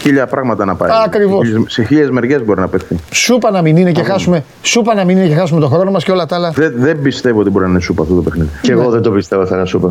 χίλια 0.00 0.26
πράγματα 0.26 0.64
να 0.64 0.74
πάει. 0.74 0.90
Ακριβώς. 1.04 1.46
Σε 1.66 1.82
χίλιες 1.82 2.10
μεριές 2.10 2.44
μπορεί 2.44 2.60
να 2.60 2.68
παιχθεί. 2.68 2.96
Σούπα 3.10 3.50
να 3.50 3.62
μην 3.62 3.76
είναι 3.76 3.92
και 3.92 4.02
χάσουμε, 4.02 4.44
σούπα 4.62 4.94
να 4.94 5.04
μην 5.04 5.16
είναι 5.16 5.26
και 5.26 5.34
χάσουμε 5.34 5.60
τον 5.60 5.70
χρόνο 5.70 5.90
μας 5.90 6.04
και 6.04 6.10
όλα 6.10 6.26
τα 6.26 6.36
άλλα. 6.36 6.50
Δεν, 6.50 6.72
δεν 6.76 7.02
πιστεύω 7.02 7.40
ότι 7.40 7.50
μπορεί 7.50 7.64
να 7.64 7.70
είναι 7.70 7.80
σούπα 7.80 8.02
αυτό 8.02 8.14
το 8.14 8.20
παιχνίδι. 8.22 8.48
Και 8.62 8.72
εγώ 8.72 8.90
δεν 8.90 9.02
το 9.02 9.10
πιστεύω 9.10 9.46
θα 9.46 9.56
είναι 9.56 9.66
σούπα. 9.66 9.90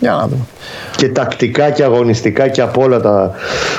Για 0.00 0.10
να 0.10 0.22
δούμε. 0.22 0.42
Και 0.96 1.08
τακτικά 1.08 1.70
και 1.70 1.82
αγωνιστικά 1.82 2.48
και 2.48 2.60
από 2.60 2.82
όλα 2.82 3.00
τα, 3.00 3.32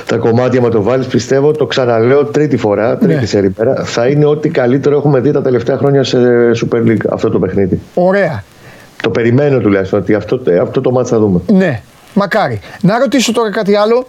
τα 0.06 0.18
κομμάτια 0.18 0.62
με 0.62 0.70
το 0.70 0.82
βάλει, 0.82 1.06
πιστεύω, 1.06 1.52
το 1.52 1.66
ξαναλέω 1.66 2.26
τρίτη 2.26 2.58
φορά, 2.58 2.98
τρίτη 2.98 3.20
Ναι. 3.20 3.26
σερή 3.26 3.50
πέρα, 3.50 3.84
θα 3.86 4.08
είναι 4.08 4.26
ό,τι 4.26 4.50
καλύτερο 4.50 4.98
έχουμε 4.98 5.20
δει 5.20 5.32
τα 5.32 5.42
τελευταία 5.42 5.78
χρόνια 5.78 6.04
σε 6.04 6.18
Super 6.56 6.78
League 6.78 7.06
αυτό 7.10 7.30
το 7.30 7.40
παιχνίδι. 7.40 7.80
Ωραία. 7.94 8.44
Το 9.02 9.10
περιμένω 9.10 9.60
τουλάχιστον 9.60 10.00
ότι 10.00 10.14
αυτό, 10.14 10.42
αυτό 10.62 10.82
το 10.82 10.92
μάτς 10.92 11.10
θα 11.10 11.20
δούμε. 11.20 11.42
Ναι, 11.48 11.82
μακάρι. 12.14 12.60
Να 12.82 13.00
ρωτήσω 13.00 13.32
τώρα 13.32 13.52
κάτι 13.52 13.76
άλλο. 13.76 14.08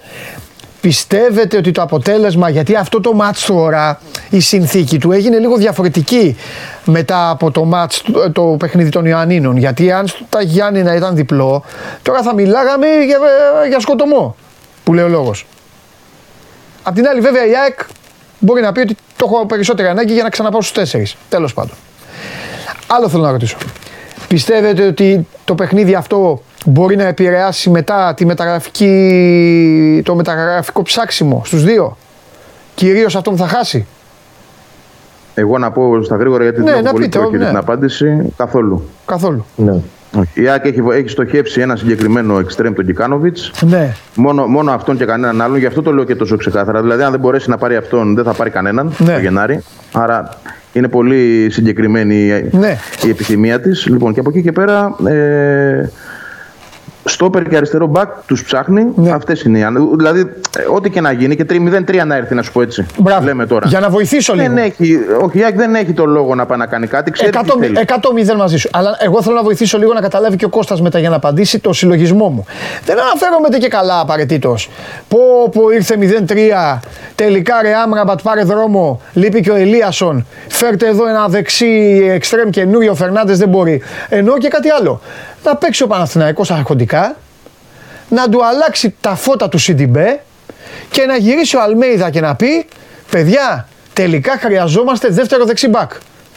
Πιστεύετε 0.80 1.56
ότι 1.56 1.70
το 1.70 1.82
αποτέλεσμα, 1.82 2.48
γιατί 2.48 2.76
αυτό 2.76 3.00
το 3.00 3.12
μάτς 3.12 3.44
τώρα, 3.46 4.00
η 4.30 4.40
συνθήκη 4.40 4.98
του 4.98 5.12
έγινε 5.12 5.38
λίγο 5.38 5.56
διαφορετική 5.56 6.36
μετά 6.84 7.30
από 7.30 7.50
το 7.50 7.64
μάτς, 7.64 8.02
το, 8.12 8.32
το 8.32 8.42
παιχνίδι 8.42 8.90
των 8.90 9.06
Ιωαννίνων. 9.06 9.56
Γιατί 9.56 9.92
αν 9.92 10.06
στα 10.06 10.42
Γιάννηνα 10.42 10.94
ήταν 10.94 11.14
διπλό, 11.14 11.64
τώρα 12.02 12.22
θα 12.22 12.34
μιλάγαμε 12.34 12.86
για, 12.86 13.18
για 13.68 13.80
σκοτωμό, 13.80 14.36
που 14.84 14.94
λέει 14.94 15.04
ο 15.04 15.08
λόγος. 15.08 15.46
Απ' 16.82 16.94
την 16.94 17.06
άλλη 17.06 17.20
βέβαια 17.20 17.46
η 17.46 17.56
ΑΕΚ 17.56 17.80
μπορεί 18.38 18.62
να 18.62 18.72
πει 18.72 18.80
ότι 18.80 18.96
το 19.16 19.30
έχω 19.32 19.46
περισσότερη 19.46 19.88
ανάγκη 19.88 20.12
για 20.12 20.22
να 20.22 20.28
ξαναπάω 20.28 20.60
στους 20.60 20.74
τέσσερις. 20.74 21.16
Τέλος 21.28 21.54
πάντων. 21.54 21.74
Άλλο 22.86 23.08
θέλω 23.08 23.22
να 23.22 23.30
ρωτήσω. 23.30 23.56
Πιστεύετε 24.34 24.86
ότι 24.86 25.26
το 25.44 25.54
παιχνίδι 25.54 25.94
αυτό 25.94 26.42
μπορεί 26.66 26.96
να 26.96 27.04
επηρεάσει 27.04 27.70
μετά 27.70 28.14
τη 28.16 28.26
μεταγραφική, 28.26 30.02
το 30.04 30.14
μεταγραφικό 30.14 30.82
ψάξιμο 30.82 31.42
στους 31.44 31.64
δύο; 31.64 31.96
Κυρίως 32.74 33.16
αυτό 33.16 33.30
που 33.30 33.36
θα 33.36 33.48
χάσει; 33.48 33.86
Εγώ 35.34 35.58
να 35.58 35.70
πω 35.70 36.02
στα 36.02 36.16
γρήγορα 36.16 36.42
γιατί 36.42 36.58
Ναι, 36.60 36.64
δεν 36.64 36.74
έχω 36.74 36.84
να 36.84 36.90
πολύ 36.90 37.04
πείτε, 37.04 37.18
πρόχειρη 37.18 37.42
ναι. 37.42 37.48
την 37.48 37.56
απάντηση. 37.56 38.32
Καθόλου. 38.36 38.88
Καθόλου. 39.06 39.44
Ναι. 39.56 39.80
Όχι. 40.18 40.42
Η 40.42 40.48
ΑΕΚ 40.48 40.64
έχει, 40.64 40.80
έχει 40.92 41.08
στοχεύσει 41.08 41.60
ένα 41.60 41.76
συγκεκριμένο 41.76 42.38
εξτρέμ, 42.38 42.72
τον 42.72 42.86
Κικάνοβιτς. 42.86 43.52
Ναι. 43.60 43.94
Μόνο, 44.14 44.46
μόνο 44.46 44.72
αυτόν 44.72 44.96
και 44.96 45.04
κανέναν 45.04 45.40
άλλον. 45.40 45.58
Γι' 45.58 45.66
αυτό 45.66 45.82
το 45.82 45.92
λέω 45.92 46.04
και 46.04 46.14
τόσο 46.16 46.36
ξεκάθαρα. 46.36 46.80
Δηλαδή, 46.80 47.02
αν 47.02 47.10
δεν 47.10 47.20
μπορέσει 47.20 47.50
να 47.50 47.58
πάρει 47.58 47.76
αυτόν, 47.76 48.14
δεν 48.14 48.24
θα 48.24 48.32
πάρει 48.32 48.50
κανέναν 48.50 48.94
Ναι. 48.98 49.12
το 49.12 49.20
Γενάρη. 49.20 49.64
Άρα 49.92 50.28
είναι 50.72 50.88
πολύ 50.88 51.48
συγκεκριμένη 51.50 52.14
η- 52.14 52.56
Ναι. 52.56 52.76
η 53.06 53.08
επιθυμία 53.08 53.60
της. 53.60 53.86
Λοιπόν, 53.86 54.12
και 54.14 54.20
από 54.20 54.28
εκεί 54.30 54.42
και 54.42 54.52
πέρα. 54.52 54.96
Ε, 55.08 55.88
Στόπερ 57.04 57.42
και 57.48 57.56
αριστερό 57.56 57.86
μπακ 57.86 58.08
τους 58.26 58.44
ψάχνει. 58.44 58.86
Ναι. 58.94 59.10
Αυτές 59.10 59.42
είναι 59.42 59.58
οι. 59.58 59.62
άνε- 59.62 59.82
Δηλαδή, 59.96 60.20
ε, 60.58 60.62
ό,τι 60.74 60.90
και 60.90 61.00
να 61.00 61.12
γίνει 61.12 61.36
και 61.36 61.44
0-3 61.48 62.04
να 62.06 62.16
έρθει, 62.16 62.34
να 62.34 62.42
σου 62.42 62.52
πω 62.52 62.62
έτσι. 62.62 62.86
Μπράβο. 62.98 63.24
Λέμε 63.24 63.46
τώρα. 63.46 63.68
Για 63.68 63.80
να 63.80 63.88
βοηθήσω 63.88 64.34
λίγο. 64.34 64.46
Δεν 64.54 64.56
έχει, 64.56 64.98
όχι, 65.22 65.38
η 65.38 65.44
ΑΕΚ 65.44 65.56
δεν 65.56 65.74
έχει 65.74 65.92
το 65.92 66.04
λόγο 66.04 66.34
να 66.34 66.46
πάει 66.46 66.58
να 66.58 66.66
κάνει 66.66 66.86
κάτι. 66.86 67.10
Ξέρει 67.10 67.30
τι 67.30 67.38
100 67.38 67.56
θέλει. 67.60 67.78
100-0 68.32 68.36
μαζί 68.36 68.56
σου. 68.56 68.68
Αλλά 68.72 68.96
εγώ 69.00 69.22
θέλω 69.22 69.34
να 69.34 69.42
βοηθήσω 69.42 69.78
λίγο 69.78 69.92
να 69.92 70.00
καταλάβει 70.00 70.36
και 70.36 70.44
ο 70.44 70.48
Κώστας 70.48 70.80
μετά 70.80 70.98
για 70.98 71.08
να 71.10 71.16
απαντήσει 71.16 71.58
το 71.58 71.72
συλλογισμό 71.72 72.28
μου. 72.28 72.44
Δεν 72.84 72.98
αναφέρομαι 73.00 73.58
και 73.58 73.68
καλά 73.68 74.00
απαραίτητος. 74.00 74.70
Πω, 75.08 75.18
πω 75.52 75.70
ήρθε 75.70 75.96
0-3. 75.96 76.80
Τελικά 77.14 77.54
ρε 77.62 77.72
Άμραμπατ 77.84 78.20
πάρε 78.22 78.42
δρόμο. 78.42 79.00
Λείπει 79.12 79.40
και 79.40 79.50
ο 79.50 79.54
Ελίασον. 79.54 80.26
Φέρτε 80.48 80.86
εδώ 80.88 81.08
ένα 81.08 81.26
δεξί 81.28 82.00
εξτρέμ 82.12 82.50
καινούριο. 82.50 82.90
Ο 82.90 82.94
Φερνάντες 82.94 83.38
δεν 83.38 83.48
μπορεί. 83.48 83.82
Εννοώ 84.08 84.38
και 84.38 84.48
κάτι 84.48 84.68
άλλο. 84.70 85.00
Να 85.44 85.56
παίξει 85.56 85.82
ο 85.82 85.86
Παναθηναϊκός 85.86 86.50
αρχοντικά. 86.50 87.16
Να 88.08 88.28
του 88.28 88.44
αλλάξει 88.46 88.94
τα 89.00 89.14
φώτα 89.14 89.48
του 89.48 89.58
Σιντιμπέ 89.58 90.20
και 90.90 91.04
να 91.06 91.16
γυρίσει 91.16 91.56
ο 91.56 91.62
Αλμέιδα 91.62 92.10
και 92.10 92.20
να 92.20 92.34
πει 92.34 92.66
παιδιά 93.10 93.68
τελικά 93.92 94.38
χρειαζόμαστε 94.40 95.08
δεύτερο 95.08 95.44
δεξιμπάκ. 95.44 95.90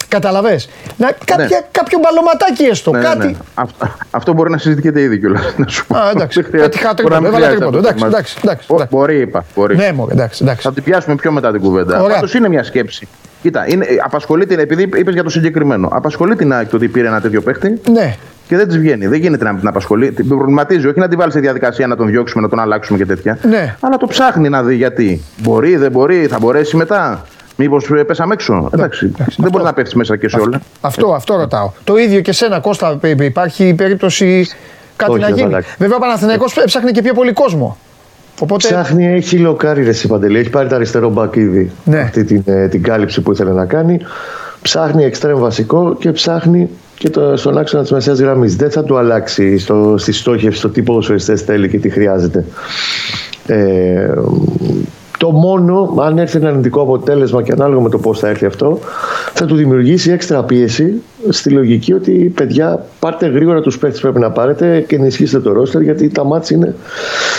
Καταλαβες. 0.08 0.70
Να, 0.98 1.12
κάποια, 1.26 1.64
Κάποιο 1.72 2.00
μπαλωματάκι 2.02 2.64
έστω. 2.64 2.92
Ναι, 2.92 2.98
ναι, 2.98 3.04
κάτι. 3.04 3.28
ναι. 3.28 3.34
Αυτό, 3.54 3.96
αυτό 4.12 4.34
μπορεί 4.34 4.50
να 4.50 4.58
συζητιέται 4.58 5.02
ήδη 5.02 5.20
κιόλας. 5.20 5.54
Να 5.58 5.68
σου 5.68 5.86
πω. 5.86 5.98
Α, 5.98 6.10
εντάξει. 6.10 6.42
Δεν 6.42 6.50
χρειάζεται- 6.50 6.76
Έτυχα 6.76 6.94
μπορεί 6.94 7.14
να 7.14 7.20
τρίποντο, 7.20 7.20
μην 7.20 7.26
έβαλα 7.28 7.46
χρειάζεται 7.46 7.66
τρίποντο. 7.72 7.88
αυτό 7.88 7.90
Εντάξει, 7.90 8.04
το 8.04 8.18
εντάξει, 8.18 8.38
εντάξει, 8.44 8.68
Ω, 8.72 8.76
εντάξει. 8.76 8.96
Μπορεί, 8.96 9.20
είπα. 9.20 9.46
Μπορεί. 9.56 9.76
Ναι, 9.76 9.92
μωρέ, 9.94 10.14
εντάξει, 10.14 10.44
εντάξει. 10.44 10.62
Θα 10.62 10.74
την 10.74 10.84
πιάσουμε 10.84 11.16
πιο 11.16 11.32
μετά 11.32 11.52
την 11.52 11.62
κουβέντα. 11.62 12.02
Ωραία. 12.02 12.16
Πάντως 12.16 12.34
είναι 12.34 12.50
μια 12.50 12.64
σκέψη. 12.64 13.08
Κοίτα, 13.42 13.66
είναι, 13.70 13.86
ε, 13.86 13.96
απασχολεί 14.04 14.46
την, 14.46 14.60
επειδή 14.60 14.84
είπες 14.84 15.14
για 15.14 15.24
το 15.24 15.30
συγκεκριμένο. 15.30 15.90
Απασχολεί 15.92 16.36
την 16.36 16.54
ΑΕΚ 16.54 16.70
το 16.70 16.76
ότι 16.76 16.88
πήρε 16.88 17.08
ένα 17.08 17.22
τέτοιο 17.22 17.42
παίχτη 17.42 17.82
Ναι, 17.92 18.16
και 18.54 18.60
δεν 18.60 18.68
της 18.68 18.78
βγαίνει. 18.78 19.08
Δεν 19.08 19.20
γίνεται 19.20 19.44
να 19.44 19.56
την 19.56 19.68
απασχολεί. 19.68 20.12
Την 20.12 20.28
προβληματίζει, 20.28 20.88
όχι 20.88 21.00
να 21.00 21.08
την 21.08 21.18
βάλει 21.18 21.32
σε 21.32 21.40
διαδικασία 21.40 21.88
να 21.88 21.96
τον 21.96 22.08
διώξουμε, 22.08 22.42
να 22.44 22.50
τον 22.50 22.60
αλλάξουμε 22.60 22.98
και 22.98 23.06
τέτοια. 23.06 23.38
Ναι. 23.50 23.76
Αλλά 23.80 23.98
το 23.98 24.08
ψάχνει 24.08 24.50
να 24.50 24.64
δει 24.64 24.76
γιατί. 24.76 25.22
Μπορεί, 25.38 25.76
δεν 25.76 25.92
μπορεί, 25.92 26.28
θα 26.28 26.38
μπορέσει 26.40 26.76
μετά. 26.78 27.26
Μήπως 27.56 27.90
πέσαμε 28.08 28.34
έξω. 28.34 28.70
Εντάξει. 28.74 29.06
εντάξει, 29.06 29.24
δεν 29.24 29.26
αυτό. 29.46 29.50
μπορεί 29.52 29.64
να 29.64 29.74
πέφτει 29.74 29.98
μέσα 29.98 30.18
και 30.18 30.30
σε 30.30 30.40
όλα. 30.40 30.62
αυτό, 30.82 31.14
αυτό 31.14 31.36
ρωτάω. 31.36 31.72
Το 31.84 31.98
ίδιο 31.98 32.22
και 32.22 32.32
σένα, 32.32 32.60
Κώστα, 32.60 32.98
π- 33.02 33.16
π- 33.16 33.22
υπάρχει 33.22 33.74
περίπτωση 33.74 34.48
κάτι 34.96 35.12
Όχι, 35.12 35.20
να 35.22 35.26
δεν 35.28 35.36
θα 35.36 35.42
γίνει. 35.42 35.54
αλλάξει. 35.54 35.76
Βέβαια, 35.80 35.96
ο 35.96 36.00
Παναθηναϊκός 36.00 36.62
ψάχνει 36.66 36.92
και 36.92 37.02
πιο 37.02 37.14
πολύ 37.14 37.34
κόσμο. 37.34 37.78
Οπότε, 38.40 38.68
Ψάχνει, 38.68 39.08
έχει 39.14 39.38
λοκάρει 39.38 39.84
ρε 39.84 39.90
εσύ, 39.90 40.08
Παντελή. 40.08 40.40
Έχει 40.40 40.50
πάρει 40.50 40.68
το 40.70 40.76
αριστερό 40.76 41.10
μπακ 41.10 41.36
ήδη. 41.36 41.72
Ναι. 41.84 42.00
Αυτή 42.00 42.24
την, 42.24 42.42
ε, 42.46 42.68
την 42.68 42.84
κάλυψη 42.84 43.22
που 43.22 43.32
ήθελε 43.32 43.52
να 43.52 43.66
κάνει. 43.66 44.00
Ψάχνει 44.62 45.04
εξτρέμ 45.04 45.40
βασικό 45.40 45.96
και 46.00 46.12
ψάχνει 46.12 46.70
και 46.98 47.10
το, 47.10 47.38
στον 47.38 47.58
άξονα 47.58 47.82
της 47.82 47.92
μεσαίας 47.92 48.20
γραμμής. 48.20 48.56
Δεν 48.56 48.72
θα 48.72 48.84
του 48.84 48.98
αλλάξει 48.98 49.58
στο, 49.58 49.96
στη 49.98 50.12
στόχευση 50.12 50.62
το 50.62 50.70
τι 50.70 50.82
ποδοσφαιριστές 50.82 51.42
θέλει 51.42 51.70
και 51.70 51.78
τι 51.78 51.90
χρειάζεται. 51.90 52.46
Ε, 53.48 54.14
το 55.24 55.32
μόνο, 55.32 55.96
αν 56.00 56.18
έρθει 56.18 56.38
ένα 56.38 56.50
αρνητικό 56.50 56.82
αποτέλεσμα 56.82 57.42
και 57.42 57.52
ανάλογα 57.52 57.82
με 57.82 57.90
το 57.90 57.98
πώς 57.98 58.20
θα 58.20 58.28
έρθει 58.28 58.46
αυτό, 58.46 58.80
θα 59.34 59.46
του 59.46 59.56
δημιουργήσει 59.56 60.12
έξτρα 60.12 60.44
πίεση 60.44 61.02
στη 61.30 61.50
λογική 61.50 61.94
ότι 61.94 62.12
παιδιά 62.12 62.86
πάρτε 63.00 63.28
γρήγορα 63.28 63.62
τους 63.62 63.78
παίχτε 63.78 63.96
που 63.96 64.02
πρέπει 64.02 64.20
να 64.20 64.32
πάρετε 64.32 64.86
και 64.88 64.96
ενισχύστε 64.96 65.40
το 65.40 65.52
ρόστερ 65.52 65.82
γιατί 65.82 66.10
τα 66.10 66.24
μάτια 66.24 66.58
είναι 66.58 66.76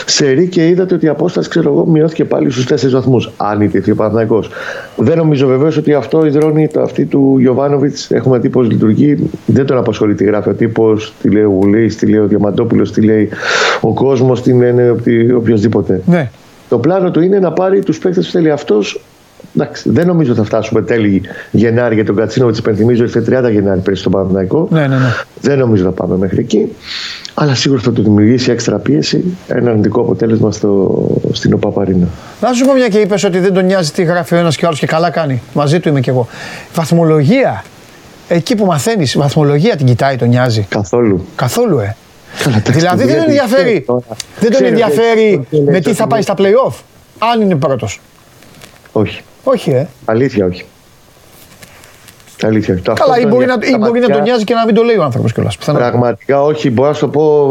σερή 0.06 0.48
και 0.48 0.68
είδατε 0.68 0.94
ότι 0.94 1.06
η 1.06 1.08
απόσταση 1.08 1.48
ξέρω 1.48 1.72
εγώ, 1.72 1.86
μειώθηκε 1.86 2.24
πάλι 2.24 2.50
στους 2.50 2.86
4 2.86 2.90
βαθμούς. 2.90 3.32
Αν 3.36 3.60
ιτηθεί 3.60 3.90
ο 3.90 3.94
Παναθηναϊκός. 3.94 4.50
Δεν 4.96 5.16
νομίζω 5.16 5.46
βεβαίως 5.46 5.76
ότι 5.76 5.94
αυτό 5.94 6.26
υδρώνει 6.26 6.68
το 6.68 6.80
αυτή 6.80 7.04
του 7.04 7.36
Γιωβάνοβιτς. 7.38 8.10
Έχουμε 8.10 8.38
δει 8.38 8.48
πώς 8.48 8.70
λειτουργεί. 8.70 9.30
Δεν 9.46 9.66
τον 9.66 9.76
απασχολεί 9.76 10.14
τι 10.14 10.24
γράφει 10.24 10.48
ο 10.48 10.54
τύπος, 10.54 11.14
τι 11.22 11.30
λέει 11.30 11.42
ο 11.42 11.50
Γουλής, 11.60 11.96
τι 11.96 12.06
λέει 12.06 12.20
ο 12.20 12.26
Διαμαντόπουλος, 12.26 12.92
τι 12.92 13.00
λέει 13.00 13.28
ο 13.80 13.92
κόσμος, 13.92 14.42
τι 14.42 14.52
λένε 14.52 14.90
οποιοδήποτε. 15.36 16.02
ναι. 16.06 16.30
Το 16.74 16.80
πλάνο 16.80 17.10
του 17.10 17.20
είναι 17.20 17.38
να 17.38 17.52
πάρει 17.52 17.82
τους 17.82 17.98
παίκτες 17.98 18.26
που 18.26 18.32
θέλει 18.32 18.50
αυτός. 18.50 19.00
Δεν 19.84 20.06
νομίζω 20.06 20.30
ότι 20.30 20.40
θα 20.40 20.46
φτάσουμε 20.46 20.82
τέλη 20.82 21.22
Γενάρη 21.50 21.94
για 21.94 22.04
τον 22.04 22.16
Κατσίνο. 22.16 22.50
Τη 22.50 22.58
υπενθυμίζω 22.58 23.02
ήρθε 23.02 23.20
30 23.20 23.52
Γενάρη 23.52 23.80
πέρυσι 23.80 24.00
στον 24.00 24.12
Παναθηναϊκό. 24.12 24.68
Ναι, 24.70 24.80
ναι, 24.80 24.96
ναι. 24.96 25.14
Δεν 25.40 25.58
νομίζω 25.58 25.84
να 25.84 25.90
πάμε 25.90 26.16
μέχρι 26.16 26.40
εκεί. 26.40 26.72
Αλλά 27.34 27.54
σίγουρα 27.54 27.80
θα 27.80 27.92
του 27.92 28.02
δημιουργήσει 28.02 28.50
έξτρα 28.50 28.78
πίεση 28.78 29.36
ένα 29.46 29.70
αρνητικό 29.70 30.00
αποτέλεσμα 30.00 30.52
στο, 30.52 31.06
στην 31.32 31.52
ΟΠΑΠΑΡΗΝΑ. 31.52 32.08
Να 32.40 32.52
σου 32.52 32.64
πω 32.64 32.72
μια 32.72 32.88
και 32.88 32.98
είπες 32.98 33.24
ότι 33.24 33.38
δεν 33.38 33.52
τον 33.52 33.64
νοιάζει 33.64 33.90
τι 33.90 34.02
γράφει 34.02 34.34
ο 34.34 34.38
ένας 34.38 34.56
και 34.56 34.64
ο 34.64 34.68
άλλος 34.68 34.80
και 34.80 34.86
καλά 34.86 35.10
κάνει. 35.10 35.42
Μαζί 35.52 35.80
του 35.80 35.88
είμαι 35.88 36.00
κι 36.00 36.08
εγώ. 36.08 36.26
Βαθμολογία. 36.74 37.64
Εκεί 38.28 38.54
που 38.54 38.64
μαθαίνεις, 38.64 39.16
βαθμολογία 39.18 39.76
την 39.76 39.86
κοιτάει, 39.86 40.16
τον 40.16 40.28
νοιάζει. 40.28 40.66
Καθόλου. 40.68 41.26
Καθόλου, 41.36 41.78
ε. 41.78 41.96
Καλά, 42.42 42.56
εντάξει, 42.56 42.78
Δηλαδή 42.78 43.04
δεν 43.04 43.14
τον 43.16 43.24
δουλεύει. 43.24 43.38
ενδιαφέρει, 43.40 43.80
Τώρα, 43.80 44.00
δεν 44.08 44.16
τον 44.40 44.50
ξέρει 44.50 44.54
ότι- 44.56 44.66
ενδιαφέρει 44.82 45.34
ότι 45.34 45.60
με 45.60 45.80
τι 45.80 45.92
θα 45.94 46.02
ότι- 46.04 46.12
πάει 46.12 46.22
στα 46.22 46.34
playoff. 46.38 46.72
Αν 47.18 47.40
είναι 47.40 47.54
πρώτος. 47.56 48.00
Όχι. 48.92 49.22
Όχι, 49.44 49.70
ε. 49.70 49.86
Αλήθεια 50.04 50.44
όχι. 50.46 50.64
Αλήθεια 52.42 52.74
όχι. 52.74 52.82
Το 52.82 52.92
Καλά, 52.92 53.10
αυτό 53.12 53.20
ή 53.20 53.22
τον 53.22 53.30
μπορεί, 53.30 53.46
να, 53.46 53.52
ενδιαφέρει 53.52 53.74
ή 53.74 53.86
μπορεί 53.86 54.00
να 54.00 54.06
τον 54.06 54.06
πραγματικά. 54.06 54.22
νοιάζει 54.30 54.44
και 54.44 54.54
να 54.54 54.64
μην 54.64 54.74
το 54.74 54.82
λέει 54.82 54.96
ο 54.96 55.02
άνθρωπος 55.02 55.32
κιόλας. 55.32 55.56
Πραγματικά 55.56 56.42
όχι, 56.42 56.70
μπορώ 56.70 56.88
να 56.88 56.94
σου 56.94 57.00
το 57.00 57.08
πω 57.08 57.50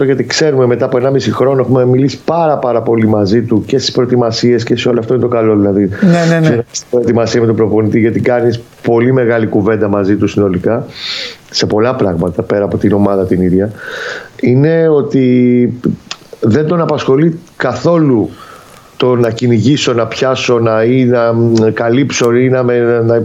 100% 0.00 0.04
γιατί 0.04 0.24
ξέρουμε 0.24 0.66
μετά 0.66 0.84
από 0.84 0.98
1,5 1.02 1.18
χρόνο 1.30 1.60
έχουμε 1.60 1.84
μιλήσει 1.86 2.18
πάρα 2.24 2.58
πάρα 2.58 2.82
πολύ 2.82 3.06
μαζί 3.06 3.42
του 3.42 3.64
και 3.66 3.78
στις 3.78 3.92
προετοιμασίες 3.92 4.64
και 4.64 4.76
σε 4.76 4.88
όλο 4.88 4.98
αυτό 4.98 5.14
είναι 5.14 5.22
το 5.22 5.28
καλό. 5.28 5.56
Δηλαδή, 5.56 5.88
Ναι, 6.00 6.38
ναι, 6.40 6.48
ναι. 6.48 6.62
στην 6.70 6.86
προετοιμασία 6.90 7.40
με 7.40 7.46
τον 7.46 7.56
προπονητή, 7.56 7.98
γιατί 8.00 8.20
κάνεις 8.20 8.60
πολύ 8.82 9.12
μεγάλη 9.12 9.46
κουβέντα 9.46 9.88
μαζί 9.88 10.16
του 10.16 10.26
συνολικά 10.26 10.86
σε 11.50 11.66
πολλά 11.66 11.94
πράγματα 11.94 12.42
πέρα 12.42 12.64
από 12.64 12.76
την 12.76 12.92
ομάδα 12.92 13.26
την 13.26 13.40
ίδια. 13.42 13.70
Είναι 14.40 14.88
ότι 14.88 15.78
δεν 16.40 16.66
τον 16.66 16.80
απασχολεί 16.80 17.38
καθόλου 17.56 18.30
το 18.96 19.16
να 19.16 19.30
κυνηγήσω, 19.30 19.92
να 19.92 20.06
πιάσω 20.06 20.58
να, 20.58 20.82
ή 20.84 21.04
να 21.04 21.32
μ, 21.32 21.52
καλύψω 21.72 22.34
ή 22.34 22.48
να, 22.48 22.62
με, 22.62 23.02
να 23.06 23.22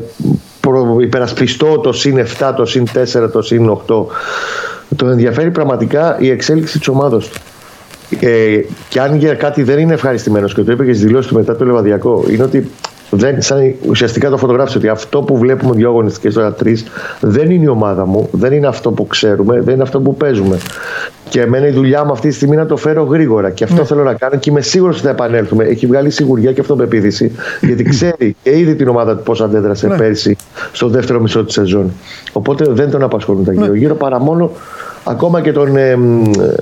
προ- 0.68 1.02
υπερασπιστώ 1.02 1.78
το 1.80 1.94
συν 1.94 2.18
7, 2.40 2.54
το 2.56 2.66
συν 2.66 2.88
4, 3.24 3.30
το 3.32 3.42
συν 3.42 3.70
8. 3.70 4.06
Τον 4.96 5.10
ενδιαφέρει 5.10 5.52
πραγματικά 5.52 6.18
η 6.20 6.30
εξέλιξη 6.30 6.78
της 6.80 6.88
ομάδας 6.88 7.28
του. 7.28 7.40
Ε, 8.20 8.60
και 8.90 9.00
αν 9.00 9.16
για 9.16 9.34
κάτι 9.34 9.64
δεν 9.64 9.80
είναι 9.80 9.94
ευχαριστημένος 9.94 10.54
και 10.54 10.62
το 10.62 10.72
είπε 10.72 10.86
και 10.86 10.94
στις 10.94 11.06
δηλώσεις 11.06 11.28
του 11.30 11.36
μετά 11.36 11.56
το 11.56 11.66
Λεβαδιακό, 11.66 12.24
είναι 12.30 12.44
ότι 12.44 12.72
δεν, 13.16 13.42
σαν 13.42 13.76
ουσιαστικά 13.88 14.30
το 14.30 14.38
φωτογράφησε 14.38 14.78
ότι 14.78 14.88
αυτό 14.88 15.22
που 15.22 15.38
βλέπουμε 15.38 15.76
δύο 15.76 15.90
αγωνιστικέ 15.90 16.30
τώρα 16.30 16.54
τρεις 16.54 16.86
δεν 17.20 17.52
είναι 17.52 17.64
η 17.64 17.68
ομάδα 17.68 18.06
μου, 18.06 18.30
δεν 18.32 18.54
είναι 18.54 18.68
αυτό 18.68 18.92
που 18.92 19.08
ξέρουμε, 19.08 19.62
δεν 19.62 19.74
είναι 19.74 19.84
αυτό 19.84 20.00
που 20.00 20.16
παίζουμε. 20.16 20.58
Και 21.30 21.42
εμένα 21.42 21.68
η 21.68 21.72
δουλειά 21.72 22.06
μου 22.06 22.12
αυτή 22.12 22.28
τη 22.28 22.34
στιγμή 22.34 22.54
είναι 22.54 22.64
να 22.64 22.70
το 22.70 22.78
φέρω 22.78 23.04
γρήγορα. 23.04 23.50
Και 23.50 23.64
αυτό 23.64 23.86
θέλω 23.86 24.04
να 24.04 24.14
κάνω 24.14 24.36
και 24.36 24.50
είμαι 24.50 24.62
σίγουρος 24.62 24.96
ότι 24.96 25.06
θα 25.06 25.12
επανέλθουμε. 25.12 25.64
Έχει 25.64 25.86
βγάλει 25.88 26.10
σιγουριά 26.10 26.52
και 26.52 26.62
αυτοπεποίθηση, 26.62 27.32
γιατί 27.62 27.84
ξέρει 27.84 28.36
και 28.44 28.58
ήδη 28.58 28.76
την 28.76 28.88
ομάδα 28.88 29.18
του 29.18 29.24
πώς 29.24 29.42
αντέδρασε 29.42 29.88
πέρσι 29.98 30.36
στο 30.72 30.88
δεύτερο 30.88 31.20
μισό 31.20 31.44
της 31.44 31.54
σεζόν. 31.54 31.92
Οπότε 32.34 32.66
δεν 32.70 32.90
τον 32.90 33.04
απασχολούν 33.04 33.44
τα 33.44 33.54
γύρω-γύρω 33.54 33.96
παρά 33.96 34.20
μόνο 34.20 34.52
ακόμα 35.04 35.42
και 35.42 35.52
τον. 35.52 35.78
Ε, 35.78 35.96
μ, 35.96 36.24
ε, 36.24 36.54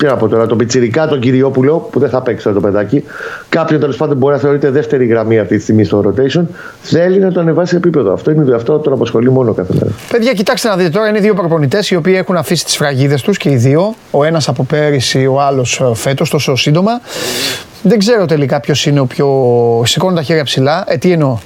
τι 0.00 0.06
να 0.06 0.16
πω 0.16 0.28
τώρα, 0.28 0.46
τον 0.46 0.58
Πιτσιρικά, 0.58 1.06
τον 1.06 1.20
Κυριόπουλο, 1.20 1.88
που 1.92 1.98
δεν 1.98 2.08
θα 2.08 2.22
παίξει 2.22 2.44
τώρα 2.44 2.56
το 2.56 2.62
παιδάκι. 2.62 3.04
Κάποιον 3.48 3.80
τέλος 3.80 3.96
πάντων 3.96 4.16
μπορεί 4.16 4.34
να 4.34 4.40
θεωρείται 4.40 4.70
δεύτερη 4.70 5.06
γραμμή 5.06 5.38
αυτή 5.38 5.56
τη 5.56 5.62
στιγμή 5.62 5.84
στο 5.84 6.04
rotation. 6.06 6.42
Θέλει 6.82 7.18
να 7.18 7.32
τον 7.32 7.42
ανεβάσει 7.42 7.70
σε 7.70 7.76
επίπεδο. 7.76 8.12
Αυτό 8.12 8.30
είναι 8.30 8.54
αυτό 8.54 8.78
τον 8.78 8.92
απασχολεί 8.92 9.30
μόνο 9.30 9.52
κάθε 9.52 9.72
μέρα. 9.78 9.90
Παιδιά, 10.10 10.32
κοιτάξτε 10.32 10.68
να 10.68 10.76
δείτε 10.76 10.90
τώρα, 10.90 11.08
είναι 11.08 11.18
δύο 11.18 11.34
προπονητές 11.34 11.90
οι 11.90 11.96
οποίοι 11.96 12.14
έχουν 12.16 12.36
αφήσει 12.36 12.64
τις 12.64 12.76
φραγίδες 12.76 13.22
τους 13.22 13.36
και 13.36 13.50
οι 13.50 13.56
δύο. 13.56 13.94
Ο 14.10 14.24
ένας 14.24 14.48
από 14.48 14.64
πέρυσι, 14.64 15.26
ο 15.26 15.40
άλλος 15.40 15.82
φέτος, 15.94 16.30
τόσο 16.30 16.56
σύντομα. 16.56 17.00
Δεν 17.82 17.98
ξέρω 17.98 18.26
τελικά 18.26 18.60
ποιος 18.60 18.86
είναι 18.86 19.00
ο 19.00 19.06
πιο. 19.06 19.28
Σηκώνω 19.84 20.14
τα 20.14 20.22
χέρια 20.22 20.44
ψηλά. 20.44 20.84
Ε, 20.88 20.96
τι 20.96 21.12
εννοώ. 21.12 21.38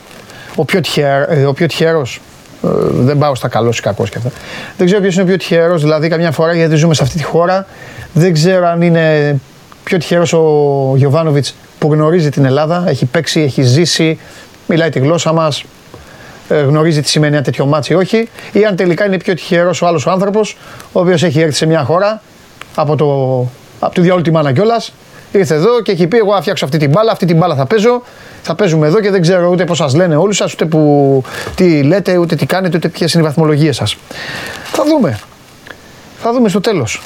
Ο 0.54 0.64
πιο, 0.64 0.80
τυχαία, 0.80 1.32
ε, 1.32 1.44
ο 1.44 1.52
πιο 1.52 1.66
τυχερός. 1.66 2.20
Ε, 2.64 2.68
δεν 2.90 3.18
πάω 3.18 3.34
στα 3.34 3.48
καλό 3.48 3.70
ή 3.76 3.80
κακό 3.80 4.04
και 4.04 4.16
αυτά. 4.16 4.30
Δεν 4.76 4.86
ξέρω 4.86 5.00
ποιος 5.00 5.14
είναι 5.14 5.22
ο 5.22 5.26
πιο 5.26 5.36
τυχερός, 5.36 5.82
δηλαδή 5.82 6.08
καμιά 6.08 6.30
φορά 6.30 6.54
γιατί 6.54 6.74
ζούμε 6.74 6.94
σε 6.94 7.02
αυτή 7.02 7.16
τη 7.16 7.24
χώρα. 7.24 7.66
Δεν 8.16 8.32
ξέρω 8.32 8.66
αν 8.66 8.82
είναι 8.82 9.36
πιο 9.84 9.98
τυχερός 9.98 10.32
ο 10.32 10.42
Γιοβάνοβιτς 10.96 11.54
που 11.78 11.92
γνωρίζει 11.92 12.30
την 12.30 12.44
Ελλάδα, 12.44 12.84
έχει 12.88 13.04
παίξει, 13.04 13.40
έχει 13.40 13.62
ζήσει, 13.62 14.18
μιλάει 14.66 14.90
τη 14.90 14.98
γλώσσα 14.98 15.32
μας, 15.32 15.64
ε, 16.48 16.60
γνωρίζει 16.60 17.02
τι 17.02 17.08
σημαίνει 17.08 17.34
ένα 17.34 17.44
τέτοιο 17.44 17.66
ματς 17.66 17.92
ή 17.92 17.96
όχι, 17.96 18.28
ή 18.52 18.64
αν 18.64 18.76
τελικά 18.76 19.06
είναι 19.06 19.16
πιο 19.16 19.34
τυχερός 19.34 19.82
ο 19.82 19.86
άλλος 19.86 20.06
άνθρωπος, 20.06 20.56
ο 20.92 21.00
οποίος 21.00 21.22
έχει 21.22 21.40
έρθει 21.40 21.54
σε 21.54 21.66
μια 21.66 21.84
χώρα 21.84 22.22
από, 22.74 22.96
το, 22.96 23.06
από 23.80 23.94
τη 23.94 24.00
διαόλου 24.00 24.22
τη 24.22 24.30
μάνα 24.30 24.52
κιόλας, 24.52 24.92
ήρθε 25.32 25.54
εδώ 25.54 25.82
και 25.82 25.92
έχει 25.92 26.06
πει: 26.06 26.16
Εγώ 26.16 26.34
θα 26.34 26.40
φτιάξω 26.40 26.64
αυτή 26.64 26.78
την 26.78 26.90
μπάλα, 26.90 27.12
αυτή 27.12 27.26
την 27.26 27.36
μπάλα 27.36 27.54
θα 27.54 27.66
παίζω, 27.66 28.02
θα 28.42 28.54
παίζουμε 28.54 28.86
εδώ 28.86 29.00
και 29.00 29.10
δεν 29.10 29.20
ξέρω 29.20 29.48
ούτε 29.50 29.64
πώς 29.64 29.76
σας 29.76 29.94
λένε 29.94 30.16
όλοι 30.16 30.34
σας, 30.34 30.52
ούτε 30.52 30.64
που, 30.64 31.22
τι 31.54 31.82
λέτε, 31.82 32.16
ούτε 32.16 32.36
τι 32.36 32.46
κάνετε, 32.46 32.76
ούτε 32.76 32.88
ποιες 32.88 33.12
είναι 33.12 33.22
οι 33.22 33.26
βαθμολογίες 33.26 33.76
σας. 33.76 33.96
Θα 34.64 34.84
δούμε. 34.84 35.18
Θα 36.22 36.32
δούμε 36.32 36.48
στο 36.48 36.60
τέλος. 36.60 37.02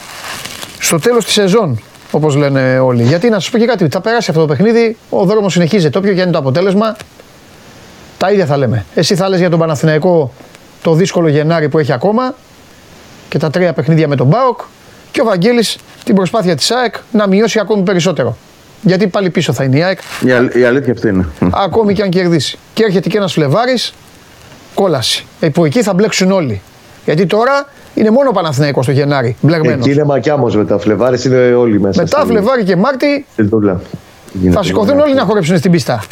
Στο 0.79 0.99
τέλος 0.99 1.24
της 1.24 1.33
σεζόν, 1.35 1.81
όπως 2.11 2.35
λένε 2.35 2.79
όλοι. 2.79 3.03
Γιατί 3.03 3.29
να 3.29 3.41
σας 3.41 3.51
πω 3.51 3.59
και 3.59 3.64
κάτι, 3.66 3.89
θα 3.91 4.01
περάσει 4.01 4.31
αυτό 4.31 4.43
το 4.47 4.49
παιχνίδι, 4.55 4.97
ο 5.11 5.24
δρόμος 5.24 5.53
συνεχίζεται. 5.53 5.99
Όποιο 5.99 6.12
και 6.12 6.18
αν 6.18 6.22
είναι 6.22 6.33
το 6.33 6.39
αποτέλεσμα, 6.39 6.97
τα 8.18 8.31
ίδια 8.33 8.47
θα 8.47 8.57
λέμε. 8.57 8.85
Εσύ 8.95 9.14
θα 9.14 9.29
λες 9.29 9.39
για 9.39 9.51
τον 9.51 9.59
Παναθηναϊκό 9.59 10.33
το 10.83 10.93
δύσκολο 10.95 11.29
Γενάρη 11.29 11.68
που 11.68 11.79
έχει 11.79 11.93
ακόμα 11.93 12.35
και 13.29 13.39
τα 13.39 13.51
τρία 13.51 13.72
παιχνίδια 13.72 14.09
με 14.09 14.16
τον 14.16 14.26
Μπάοκ 14.26 14.61
και 15.11 15.20
ο 15.20 15.24
Βαγγέλης 15.24 15.79
την 16.05 16.14
προσπάθεια 16.14 16.57
της 16.57 16.70
ΑΕΚ 16.70 16.95
να 17.12 17.26
μειώσει 17.29 17.59
ακόμη 17.59 17.83
περισσότερο. 17.83 18.37
Γιατί 18.83 19.07
πάλι 19.07 19.31
πίσω 19.31 19.53
θα 19.53 19.64
είναι 19.64 19.76
η 19.79 19.83
ΑΕΚ, 19.83 19.99
Η, 20.26 20.31
αλ- 20.33 20.55
η 20.55 20.64
αλήθεια 20.64 20.93
αυτή 20.93 21.09
είναι. 21.09 21.26
ακόμη 21.53 21.95
και 21.95 22.03
αν 22.03 22.11
κερδίσει. 22.11 22.59
Και 22.74 22.85
έρχεται 22.85 23.09
και 23.09 23.16
ένας 23.16 23.33
Φλεβάρης, 23.33 23.93
κόλαση. 24.74 25.26
Ε, 25.41 25.49
που 25.49 25.64
εκεί 25.64 25.83
θα 25.83 25.93
μπλέξουν 25.95 26.31
όλοι. 26.31 26.61
Γιατί 27.09 27.26
τώρα 27.26 27.66
είναι 27.94 28.11
μόνο 28.11 28.28
ο 28.28 28.32
Παναθηναϊκός 28.32 28.86
το 28.86 28.92
Γενάρη, 28.92 29.36
μπλεγμένος. 29.40 29.86
Εκεί 29.86 29.90
είναι 29.94 30.04
μακιά 30.04 30.34
όμω 30.34 30.46
μετά. 30.46 30.78
Φλεβάρες 30.78 31.24
είναι 31.24 31.36
όλοι 31.54 31.80
μέσα. 31.80 32.02
Μετά 32.02 32.16
στην- 32.20 32.30
Φλεβάρη 32.30 32.64
και 32.64 32.76
Μάρτι 32.76 33.26
στην 33.32 33.50
τούλα. 33.50 33.80
θα 34.52 34.62
σηκωθούν 34.62 34.98
όλοι 35.00 35.14
να 35.14 35.22
χορέψουν 35.22 35.59
στην 35.59 35.70
πίστα. 35.70 36.02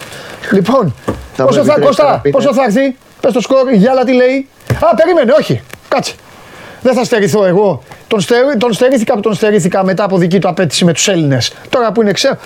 Λοιπόν, 0.52 0.94
Θα 1.34 1.44
πόσο 1.44 1.58
μου 1.58 1.64
θα, 1.64 1.72
επιτρέψετε 1.72 1.86
Κώστα, 1.86 2.04
να 2.10 2.18
πείτε- 2.18 2.36
πόσο 2.36 2.54
θα 2.54 2.62
έρθει, 2.66 2.96
πες 3.20 3.32
το 3.32 3.40
σκορ, 3.40 3.72
η 3.72 3.76
Γιάλα 3.76 4.04
τι 4.04 4.12
λέει. 4.12 4.48
Α, 4.90 4.94
περίμενε, 4.94 5.32
όχι, 5.38 5.62
κάτσε. 5.88 6.14
Δεν 6.82 6.94
θα 6.94 7.04
στερηθώ 7.04 7.44
εγώ. 7.44 7.82
Τον, 8.08 8.20
στερ, 8.20 8.56
τον 8.58 8.72
στερήθηκα 8.72 9.14
που 9.14 9.20
τον 9.20 9.34
στερήθηκα 9.34 9.84
μετά 9.84 10.04
από 10.04 10.18
δική 10.18 10.38
του 10.38 10.48
απέτηση 10.48 10.84
με 10.84 10.92
τους 10.92 11.08
Έλληνες. 11.08 11.52
Τώρα 11.68 11.92
που 11.92 12.02
είναι 12.02 12.12
ξέρω. 12.12 12.36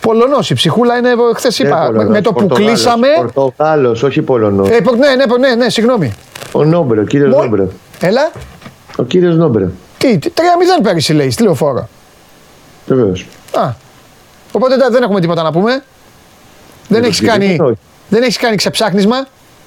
Πολωνός, 0.00 0.50
η 0.50 0.54
ψυχούλα 0.54 0.96
είναι, 0.96 1.08
χθες 1.34 1.58
είπα, 1.58 1.90
με, 1.92 2.04
με 2.04 2.20
το 2.20 2.32
που 2.32 2.46
κλείσαμε. 2.46 3.06
Πορτογάλος, 3.16 4.02
όχι 4.02 4.22
Πολωνός. 4.22 4.68
Ε, 4.68 4.80
πο- 4.80 4.94
ναι, 4.94 5.06
ναι, 5.08 5.48
ναι, 5.48 5.54
ναι, 5.54 5.68
συγγνώμη. 5.70 6.12
Ο 6.52 6.64
Νόμπρε, 6.64 7.00
ο 7.00 7.04
κύριος 7.04 7.34
Μο- 7.34 7.42
Νόμπρε. 7.42 7.66
Έλα, 8.00 8.30
Ο 8.96 9.02
κύριος 9.02 9.36
Νόμπρε. 9.36 9.68
τι, 9.98 10.18
τι 10.18 10.30
3-0 10.34 10.40
πέρυσι 10.82 11.12
λέει, 11.12 11.30
στη 11.30 11.42
λεωφόρο. 11.42 11.88
Βεβαίως. 12.86 13.26
Α, 13.52 13.72
οπότε 14.52 14.74
δεν 14.90 15.02
έχουμε 15.02 15.20
τίποτα 15.20 15.42
να 15.42 15.52
πούμε. 15.52 15.82
Δεν 16.88 17.00
το 17.00 17.06
έχεις 17.06 17.20
κάνει, 17.20 17.32
συγκεκριμένο 17.44 17.64
όχι. 17.70 17.78
δεν 18.08 18.22
έχεις 18.22 18.36
κάνει 18.36 18.56
ξεψάχνισμα. 18.56 19.26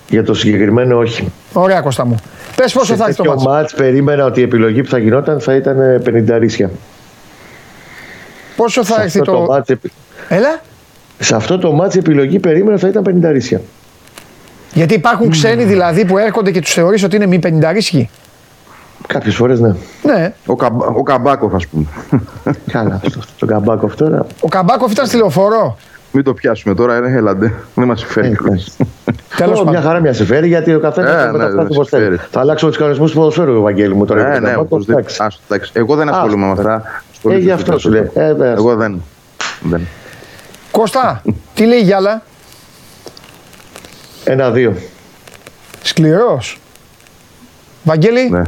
Για 0.10 0.24
το 0.24 0.34
συγκεκριμένο, 0.34 0.98
όχι. 0.98 1.32
Ωραία, 1.54 1.82
Κώστα 1.82 2.06
μου. 2.06 2.16
Πες 2.56 2.74
πόσο 2.74 2.96
θα 2.96 3.04
έρθει 3.04 3.16
το 3.16 3.24
τέτοιο 3.24 3.36
μάτσο. 3.36 3.50
μάτς 3.50 3.74
περίμενα 3.74 4.26
ότι 4.26 4.40
η 4.40 4.44
επιλογή 4.44 4.84
που 4.84 4.90
θα 4.90 4.98
γινόταν 4.98 5.40
θα 5.40 5.56
ήταν 5.56 6.02
50 6.06 6.38
ρίσκια. 6.40 6.70
Πόσο 8.56 8.84
θα 8.86 8.96
Σε 8.96 9.02
έρθει 9.02 9.20
αυτό, 9.20 9.32
το. 9.32 9.38
το 9.38 9.52
μάτς, 9.52 9.70
επι- 9.70 9.92
Έλα. 10.30 10.62
σε 11.20 11.36
αυτό 11.36 11.58
το 11.58 11.72
μάτς 11.72 11.96
η 11.96 11.98
επιλογή 11.98 12.40
περίμενα 12.40 12.78
θα 12.78 12.88
ήταν 12.88 13.04
50 13.04 13.32
ρίσκια. 13.32 13.62
Γιατί 14.78 14.94
υπάρχουν 14.94 15.30
ξένοι 15.30 15.64
δηλαδή 15.64 16.06
που 16.06 16.18
έρχονται 16.18 16.52
και 16.52 16.62
τους 16.62 16.74
θεωρείς 16.74 17.04
ότι 17.04 17.16
είναι 17.16 17.26
μη 17.26 17.40
πενηνταρίσχοι. 17.40 18.10
Κάποιες 19.08 19.36
φορές 19.36 19.60
ναι. 19.60 19.74
Ναι. 20.04 20.34
Ο, 20.46 20.56
Καμπ, 20.56 20.82
ο 20.82 21.04
Καμπάκοφ, 21.04 21.54
ας 21.54 21.68
πούμε. 21.68 21.86
Καλά, 22.72 23.00
αυτός. 23.06 23.26
Το 23.40 23.46
Καμπάκοφ 23.46 23.96
τώρα. 23.96 24.26
Ο 24.40 24.48
Καμπάκοφ 24.48 24.92
ήταν 24.92 25.06
στη 25.06 25.18
λεωφόρο. 25.18 25.78
Μην 26.12 26.24
το 26.24 26.34
πιάσουμε 26.34 26.76
τώρα, 26.76 26.98
είναι 26.98 27.12
έλαντε. 27.12 27.54
Δεν 27.76 27.88
μας 27.88 28.00
συμφέρει. 28.00 28.28
Ε, 28.28 28.36
κιόλας. 28.36 28.78
Τέλος 29.38 29.60
Ω, 29.60 29.64
Μια 29.64 29.72
πάντων. 29.72 29.88
χαρά 29.88 30.00
μια 30.00 30.14
σε 30.14 30.26
φέρει 30.26 30.48
γιατί 30.48 30.74
ο 30.74 30.80
καθένα 30.80 31.10
Ε, 31.10 31.12
θα 31.12 31.26
ναι, 31.26 31.32
μεταφράσει 31.32 31.56
δεν 31.56 31.66
όπω 31.66 31.86
θέλει. 31.86 32.04
συμφέρει. 32.04 32.28
Θα 32.32 32.40
αλλάξουμε 32.40 32.70
τους 32.72 32.80
κανονισμούς 32.80 33.12
του 33.12 33.18
ποδοσφαίρου, 33.18 33.56
Ευαγγέλη 33.58 33.96
μου 33.96 34.06
τώρα. 34.06 34.22
Ναι, 34.22 34.26
για 34.28 34.34
τον 34.36 34.44
ναι, 34.44 34.50
Καμπάκοφ, 34.50 34.72
οπωσδήποτε. 34.72 35.02
εντάξει. 35.02 35.24
Άστο, 35.24 35.42
εντάξει. 35.50 35.72
Εγώ 35.76 35.96
δεν 35.96 36.08
Άστο. 36.10 36.18
ασχολούμαι 36.22 36.46
με 36.46 36.52
αυτά. 36.52 36.84
Ε, 37.30 37.38
γι' 37.38 37.52
αυτό 37.52 37.80
σου 37.80 37.90
λέει. 37.90 38.02
Ε, 38.14 38.26
βέβαια. 38.34 38.52
Εγώ 38.52 38.76
δεν. 38.76 39.02
δεν. 39.62 39.82
Κώστα, 40.72 41.22
τι 41.54 41.66
λέει 41.66 41.80
η 41.80 41.82
Γιάλα; 41.82 42.22
Ένα-δύο. 44.30 44.74
Σκληρός. 45.82 46.60
Βαγγέλη, 47.84 48.30
Ναι. 48.30 48.42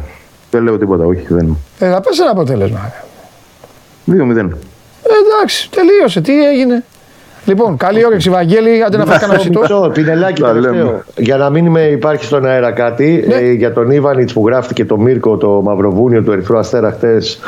Δεν 0.51 0.63
λέω 0.63 0.77
τίποτα, 0.77 1.05
όχι. 1.05 1.25
Δεν. 1.29 1.57
ε, 1.79 1.89
θα 1.89 2.01
πες 2.01 2.19
ένα 2.19 2.29
αποτέλεσμα. 2.31 2.91
2-0. 4.05 4.11
Ε, 4.11 5.09
εντάξει, 5.39 5.69
τελείωσε. 5.69 6.21
Τι 6.21 6.45
έγινε. 6.47 6.83
Λοιπόν, 7.45 7.77
καλή 7.77 8.05
όρεξη, 8.05 8.29
Βαγγέλη. 8.29 8.83
Άντε 8.83 8.97
να 8.97 9.05
φας 9.05 9.19
κανένα 9.19 9.39
φυτό. 9.39 9.59
Μισό, 9.59 9.91
πινελάκι 9.93 10.41
Τα 10.41 10.47
τελευταίο. 10.53 10.73
λέμε. 10.85 11.03
Για 11.17 11.37
να 11.37 11.49
μην 11.49 11.67
με 11.67 11.81
υπάρχει 11.81 12.25
στον 12.25 12.45
αέρα 12.45 12.71
κάτι, 12.71 13.23
Ναι. 13.27 13.35
ε, 13.35 13.51
για 13.51 13.73
τον 13.73 13.91
Ιβανιτς 13.91 14.33
που 14.33 14.47
γράφτηκε 14.47 14.85
το 14.85 14.97
Μίρκο, 14.97 15.37
το 15.37 15.61
Μαυροβούνιο 15.63 16.23
του 16.23 16.31
Ερυθρού 16.31 16.57
Αστέρα 16.57 16.91
χτες, 16.91 17.39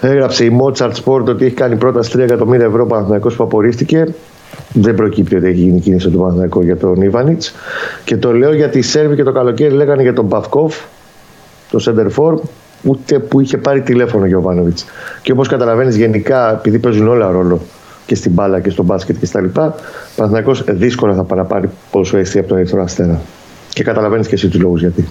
έγραψε 0.00 0.44
η 0.44 0.58
Mozart 0.62 0.92
Sport 1.04 1.24
ότι 1.28 1.44
έχει 1.44 1.54
κάνει 1.54 1.76
πρόταση 1.76 2.10
3 2.16 2.18
εκατομμύρια 2.22 2.66
ευρώ 2.66 2.86
Παναθυνακό 2.86 3.28
που 3.28 3.42
απορρίφθηκε. 3.44 4.14
Δεν 4.72 4.94
προκύπτει 4.94 5.36
ότι 5.36 5.46
έχει 5.46 5.60
γίνει 5.60 5.80
κίνηση 5.80 6.10
του 6.10 6.18
Παναθηναϊκού 6.18 6.62
για 6.62 6.76
τον 6.76 7.02
Ιβανιτ. 7.02 7.42
Και 8.04 8.16
το 8.16 8.32
λέω 8.32 8.54
γιατί 8.54 8.78
οι 8.78 8.82
Σέρβοι 8.82 9.16
και 9.16 9.22
το 9.22 9.32
καλοκαίρι 9.32 9.74
λέγανε 9.74 10.02
για 10.02 10.12
τον 10.12 10.28
Παυκόφ, 10.28 10.76
το 11.70 11.84
Center 11.86 12.10
For. 12.16 12.38
ούτε 12.82 13.18
που 13.18 13.40
είχε 13.40 13.58
πάρει 13.58 13.80
τηλέφωνο 13.80 14.24
ο 14.24 14.26
Γιωβάνοβιτς. 14.26 14.84
Και 15.22 15.32
όπως 15.32 15.48
καταλαβαίνεις, 15.48 15.96
γενικά, 15.96 16.52
επειδή 16.52 16.78
παίζουν 16.78 17.08
όλα 17.08 17.30
ρόλο 17.30 17.60
και 18.06 18.14
στην 18.14 18.32
μπάλα 18.32 18.60
και 18.60 18.70
στο 18.70 18.82
μπάσκετ 18.82 19.16
και 19.18 19.26
στα 19.26 19.40
λοιπά, 19.40 19.74
ο 20.16 20.52
δύσκολα 20.66 21.14
θα 21.14 21.24
παραπάρει 21.24 21.70
ποδοσφαιριστή 21.90 22.38
από 22.38 22.48
τον 22.48 22.56
Ερυθρό 22.56 22.82
Αστέρα. 22.82 23.20
Και 23.68 23.82
καταλαβαίνεις 23.82 24.28
και 24.28 24.34
εσύ 24.34 24.48
τους 24.48 24.60
λόγους 24.60 24.80
γιατί. 24.80 25.08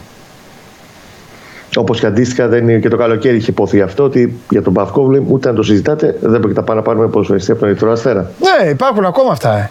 Όπως 1.76 2.00
και 2.00 2.06
αντίστοιχα 2.06 2.48
δεν 2.48 2.70
είναι 2.70 2.80
και 2.80 2.90
το 2.90 2.98
καλοκαίρι 2.98 3.36
είχε 3.36 3.52
υποθεί 3.52 3.82
αυτό 3.82 4.04
ότι 4.04 4.40
για 4.50 4.62
τον 4.62 4.74
Παυκόβλη 4.74 5.26
ούτε 5.28 5.50
αν 5.50 5.56
το 5.56 5.64
συζητάτε 5.64 6.18
δεν 6.22 6.40
πρόκειται 6.40 6.74
να 6.74 6.82
πάρουμε 6.82 7.08
ποδοσφαιριστή 7.08 7.52
από 7.52 7.60
τον 7.60 7.70
Ερυθρό 7.70 7.92
Αστέρα. 7.92 8.32
Ναι, 8.40 8.70
υπάρχουν 8.70 9.06
ακόμα 9.06 9.32
αυτά. 9.32 9.58
Ε. 9.58 9.70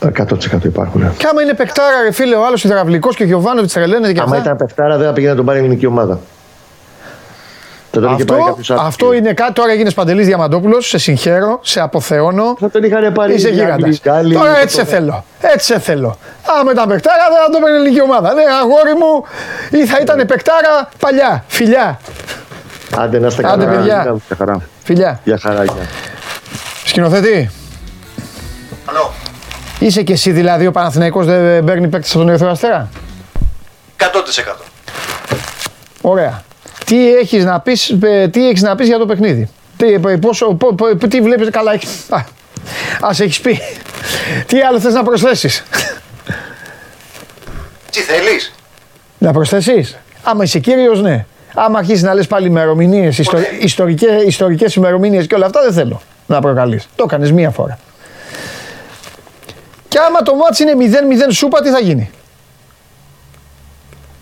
100% 0.00 0.64
υπάρχουν. 0.64 1.00
Και 1.16 1.26
άμα 1.30 1.42
είναι 1.42 1.54
παικτάρα, 1.54 2.02
ρε 2.04 2.12
φίλε, 2.12 2.36
ο 2.36 2.46
άλλος 2.46 2.64
υδραυλικός 2.64 3.16
και 3.16 3.22
ο 3.22 3.26
Γιωβάνοβιτς 3.26 3.72
τρελαίνεται 3.72 4.12
και 4.12 4.20
αυτά. 4.20 4.32
Άμα 4.32 4.42
ήταν 4.42 4.56
παικτάρα, 4.56 4.96
δεν 4.96 5.06
θα 5.06 5.12
πήγαινε 5.12 5.30
να 5.32 5.36
τον 5.36 5.46
πάρει 5.46 5.58
η 5.58 5.62
ελληνική 5.62 5.86
ομάδα. 5.86 6.18
Αυτό, 8.08 8.56
αυτό 8.78 9.12
είναι 9.12 9.32
κάτι. 9.32 9.52
Τώρα 9.52 9.72
έγινε 9.72 9.90
Παντελής 9.90 10.26
Διαμαντόπουλος. 10.26 10.88
Σε 10.88 10.98
συγχαίρω, 10.98 11.58
σε 11.62 11.80
αποθεώνω. 11.80 12.56
Θα 12.60 12.70
τον 12.70 12.82
είχαν 12.82 13.12
πάρει 13.12 13.34
Είσαι 13.34 13.48
γίγαντας. 13.48 14.00
Τώρα 14.32 14.58
έτσι 14.60 14.76
σε 14.76 14.84
θέλω. 14.84 15.24
Έτσι 15.40 15.66
σε 15.72 15.78
θέλω. 15.78 16.16
Άμα 16.60 16.72
ήταν 16.72 16.88
παικτάρα, 16.88 17.28
δεν 17.28 17.38
θα 17.44 17.50
τον 17.50 17.60
παίρνει 17.60 17.76
η 17.76 17.80
ελληνική 17.80 18.02
ομάδα. 18.02 18.34
Ναι, 18.34 18.42
αγόρι 18.62 18.94
μου, 18.94 19.24
ή 19.70 19.86
θα 19.86 19.98
ήταν 20.00 20.26
παικτάρα 20.26 20.88
παλιά. 20.98 21.44
Φιλιά. 21.46 22.00
Άντε 22.96 23.18
να 23.18 23.26
είστε 23.26 23.42
καλά. 23.42 23.54
Άντε, 23.54 23.64
παιδιά. 23.64 24.16
Φιλιά. 24.82 25.20
Για 25.24 25.38
χαρά. 25.42 25.64
Σκηνοθέτη. 26.84 27.50
Καλό. 28.86 29.12
Είσαι 29.78 30.02
και 30.02 30.12
εσύ 30.12 30.30
δηλαδή 30.30 30.66
ο 30.66 30.72
Παναθηναϊκός 30.72 31.26
δεν 31.26 31.64
παίρνει 31.64 31.88
παίκτη 31.88 32.08
από 32.08 32.18
τον 32.18 32.28
Ερυθρό 32.28 32.50
Αστέρα; 32.50 32.88
100%. 33.98 34.04
Ωραία. 36.00 36.42
Τι 36.84 37.14
έχεις 37.14 37.44
να 37.44 37.60
πεις, 37.60 37.96
ε, 38.02 38.28
τι 38.28 38.48
έχεις 38.48 38.62
να 38.62 38.74
πεις 38.74 38.86
για 38.86 38.98
το 38.98 39.06
παιχνίδι; 39.06 39.48
Τι, 39.76 39.92
ε, 39.92 39.98
πόσο, 39.98 40.54
πο, 40.54 40.74
πο, 40.74 40.96
τι 41.08 41.20
βλέπεις 41.20 41.50
καλά 41.50 41.72
έχεις. 41.72 41.90
Α, 42.08 42.24
ας 43.00 43.20
έχεις 43.20 43.40
πει. 43.40 43.60
Τι 44.46 44.60
άλλο 44.60 44.80
θες 44.80 44.92
να 44.92 45.02
προσθέσεις; 45.02 45.64
Τι 47.90 48.00
θέλεις; 48.00 48.54
Να 49.18 49.32
προσθέσεις; 49.32 49.98
Άμα 50.22 50.44
είσαι 50.44 50.58
κύριος 50.58 51.02
ναι. 51.02 51.26
Άμα 51.54 51.78
αρχίσεις 51.78 52.02
να 52.02 52.14
λες 52.14 52.26
πάλι 52.26 52.46
ημερομηνίες, 52.46 53.18
ιστορικές, 53.60 54.22
ιστορικές 54.22 54.74
ημερομηνίες 54.74 55.26
και 55.26 55.34
όλα 55.34 55.46
αυτά 55.46 55.62
δεν 55.62 55.72
θέλω 55.72 56.02
να 56.26 56.40
προκαλείς. 56.40 56.88
Το 56.96 57.04
έκανες 57.06 57.32
μία 57.32 57.50
φορά. 57.50 57.78
Και 59.88 59.98
άμα 59.98 60.22
το 60.22 60.34
μάτς 60.34 60.58
είναι 60.58 60.72
0-0 60.74 61.32
σούπα, 61.32 61.62
τι 61.62 61.70
θα 61.70 61.80
γίνει; 61.80 62.10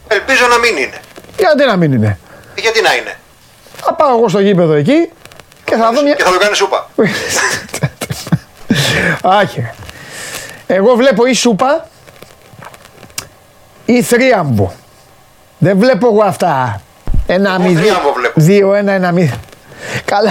Ελπίζω 0.09 0.47
να 0.47 0.59
μην 0.59 0.77
είναι. 0.77 1.01
Γιατί 1.39 1.65
να 1.65 1.77
μην 1.77 1.93
είναι; 1.93 2.19
Γιατί 2.57 2.83
να 2.83 2.95
είναι; 2.95 3.17
Θα 3.77 3.95
πάω 3.95 4.17
εγώ 4.17 4.29
στο 4.29 4.41
γήπεδο 4.41 4.73
εκεί 4.73 5.11
και 5.65 5.77
θα 5.77 5.91
δω 5.93 6.03
μια... 6.03 6.15
Και 6.15 6.23
θα 6.23 6.31
το 6.31 6.39
κάνει 6.39 6.55
σούπα. 6.55 6.91
Άχι. 9.41 9.71
Εγώ 10.67 10.95
βλέπω 10.95 11.27
ή 11.27 11.35
σούπα 11.35 11.89
ή 13.85 14.03
θρίαμβο. 14.03 14.73
Δεν 15.59 15.79
βλέπω 15.79 16.07
εγώ 16.07 16.23
αυτά. 16.23 16.83
Ένα 17.27 17.59
μηδί. 17.59 17.89
Δύο, 18.35 18.75
ένα, 18.75 18.93
ένα 18.93 19.13
μηδί. 19.13 19.35
Καλά. 20.05 20.31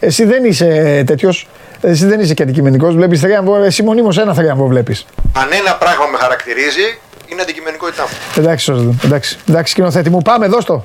Εσύ 0.00 0.24
δεν 0.24 0.44
είσαι 0.44 1.02
τέτοιος. 1.06 1.48
Εσύ 1.80 2.06
δεν 2.06 2.20
είσαι 2.20 2.34
και 2.34 2.42
αντικειμενικός. 2.42 2.94
Βλέπεις 2.94 3.20
θρίαμβο. 3.20 3.56
Εσύ 3.56 3.82
μονίμως 3.82 4.18
ένα 4.18 4.34
θρίαμβο 4.34 4.66
βλέπεις. 4.66 5.06
Αν 5.36 5.48
ένα 5.52 5.74
πράγμα 5.74 6.06
με 6.06 6.18
χαρακτηρίζει, 6.18 6.98
είναι 7.26 7.42
αντικειμενικότητά 7.42 8.02
μου. 8.02 8.08
Εντάξει, 8.36 8.96
εντάξει. 9.04 9.38
Εντάξει, 9.48 9.72
σκηνοθέτη 9.72 10.10
μου, 10.10 10.22
πάμε, 10.22 10.46
δώσ' 10.46 10.64
το. 10.64 10.84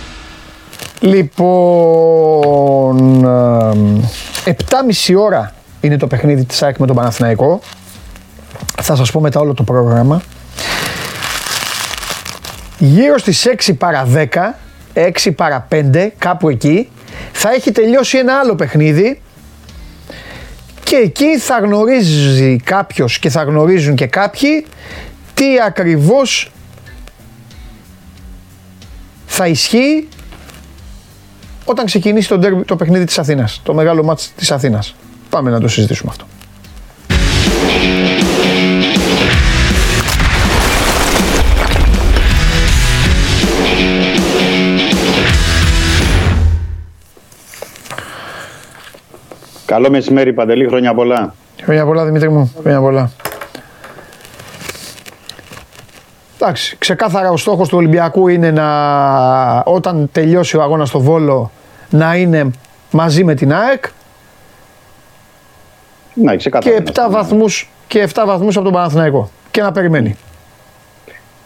Λοιπόν, 1.03 2.95
7,5 4.45 4.53
ώρα 5.17 5.53
είναι 5.81 5.97
το 5.97 6.07
παιχνίδι 6.07 6.45
της 6.45 6.63
ΑΕΚ 6.63 6.77
με 6.77 6.85
τον 6.87 6.95
Παναθηναϊκό. 6.95 7.59
Θα 8.81 8.95
σας 8.95 9.11
πω 9.11 9.19
μετά 9.19 9.39
όλο 9.39 9.53
το 9.53 9.63
πρόγραμμα. 9.63 10.21
Γύρω 12.77 13.17
στις 13.17 13.47
6 13.67 13.73
παρα 13.77 14.07
10, 14.13 14.25
6 14.93 15.31
παρα 15.35 15.67
5, 15.71 16.09
κάπου 16.17 16.49
εκεί, 16.49 16.89
θα 17.31 17.51
έχει 17.53 17.71
τελειώσει 17.71 18.17
ένα 18.17 18.39
άλλο 18.39 18.55
παιχνίδι 18.55 19.21
και 20.83 20.95
εκεί 20.95 21.39
θα 21.39 21.59
γνωρίζει 21.59 22.57
κάποιος 22.63 23.19
και 23.19 23.29
θα 23.29 23.43
γνωρίζουν 23.43 23.95
και 23.95 24.05
κάποιοι 24.05 24.65
τι 25.33 25.45
ακριβώς 25.65 26.51
θα 29.25 29.47
ισχύει 29.47 30.07
όταν 31.71 31.85
ξεκινήσει 31.85 32.27
το, 32.27 32.39
derby, 32.43 32.65
το 32.65 32.75
παιχνίδι 32.75 33.05
της 33.05 33.19
Αθήνας, 33.19 33.61
το 33.63 33.73
μεγάλο 33.73 34.03
μάτς 34.03 34.31
της 34.35 34.51
Αθήνας. 34.51 34.95
Πάμε 35.29 35.49
να 35.49 35.59
το 35.59 35.67
συζητήσουμε 35.67 36.11
αυτό. 36.11 36.25
Καλό 49.65 49.89
μεσημέρι 49.89 50.33
Παντελή, 50.33 50.67
χρόνια 50.67 50.93
πολλά. 50.93 51.33
Χρόνια 51.63 51.85
πολλά 51.85 52.05
Δημήτρη 52.05 52.29
μου, 52.29 52.53
χρόνια 52.61 52.79
πολλά. 52.79 53.11
Εντάξει, 56.39 56.75
ξεκάθαρα 56.79 57.29
ο 57.29 57.37
στόχος 57.37 57.67
του 57.67 57.77
Ολυμπιακού 57.77 58.27
είναι 58.27 58.51
να 58.51 58.67
όταν 59.65 60.09
τελειώσει 60.11 60.57
ο 60.57 60.61
αγώνας 60.61 60.87
στο 60.87 60.99
Βόλο 60.99 61.51
να 61.91 62.15
είναι 62.15 62.51
μαζί 62.91 63.23
με 63.23 63.35
την 63.35 63.53
ΑΕΚ 63.53 63.85
ναι, 66.13 66.35
ξεκάθαρα. 66.35 66.81
και 66.81 66.91
7 66.93 67.09
βαθμούς, 67.09 67.69
και 67.87 68.09
7 68.13 68.23
βαθμούς 68.25 68.55
από 68.55 68.63
τον 68.63 68.73
Παναθηναϊκό 68.73 69.29
και 69.51 69.61
να 69.61 69.71
περιμένει. 69.71 70.15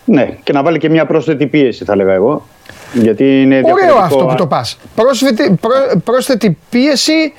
Ναι, 0.05 0.37
και 0.43 0.53
να 0.53 0.63
βάλει 0.63 0.77
και 0.77 0.89
μια 0.89 1.05
πρόσθετη 1.05 1.47
πίεση 1.47 1.83
θα 1.83 1.95
λέγα 1.95 2.13
εγώ. 2.13 2.47
Γιατί 2.93 3.41
είναι 3.41 3.61
Ωραίο 3.63 3.97
αυτό 3.97 4.25
που 4.25 4.35
το 4.35 4.47
πας. 4.47 4.77
Πρόσθετη, 4.95 5.59
πρόσθετη 6.03 6.57
πίεση 6.69 7.33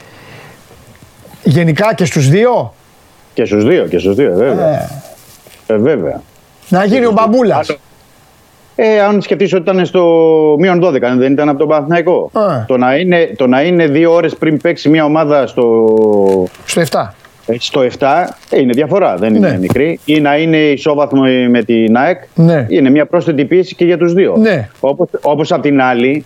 γενικά 1.42 1.94
και 1.94 2.04
στους 2.04 2.28
δύο. 2.28 2.74
Και 3.34 3.44
στους 3.44 3.64
δύο, 3.64 3.86
και 3.86 3.98
στους 3.98 4.14
δύο, 4.14 4.34
βέβαια. 4.34 4.68
Ε. 4.68 4.90
Ε, 5.66 5.76
βέβαια. 5.76 6.22
Να 6.68 6.84
γίνει 6.84 7.06
ο 7.06 7.12
μπαμπούλας. 7.12 7.76
Ε, 8.78 9.00
αν 9.00 9.22
σκεφτείς 9.22 9.52
ότι 9.52 9.62
ήταν 9.62 9.86
στο 9.86 10.04
μείον 10.58 10.84
12, 10.84 11.00
δεν 11.16 11.32
ήταν 11.32 11.48
από 11.48 11.58
τον 11.58 11.68
Παναθηναϊκό. 11.68 12.30
Ε. 12.36 12.64
Το, 12.66 12.76
να 12.76 12.96
είναι, 12.96 13.32
το 13.36 13.46
να 13.46 13.62
είναι 13.62 13.86
δύο 13.86 14.12
ώρες 14.12 14.36
πριν 14.36 14.56
παίξει 14.60 14.88
μια 14.88 15.04
ομάδα 15.04 15.46
στο. 15.46 15.86
Στο 16.64 16.82
7. 16.90 17.08
Ε, 17.46 17.54
στο 17.58 17.80
7 17.98 18.06
ε, 18.50 18.60
είναι 18.60 18.72
διαφορά, 18.72 19.16
δεν 19.16 19.34
είναι 19.34 19.50
ναι. 19.50 19.58
μικρή. 19.58 20.00
Ή 20.04 20.20
να 20.20 20.36
είναι 20.36 20.56
ισόβαθμο 20.56 21.22
με 21.50 21.62
την 21.62 21.96
ΑΕΚ. 21.96 22.22
Ναι. 22.34 22.66
Είναι 22.68 22.90
μια 22.90 23.06
πρόσθετη 23.06 23.44
πίεση 23.44 23.74
και 23.74 23.84
για 23.84 23.98
τους 23.98 24.12
δύο. 24.12 24.36
Ναι. 24.36 24.68
Όπως 25.20 25.52
απ' 25.52 25.62
την 25.62 25.80
άλλη, 25.80 26.24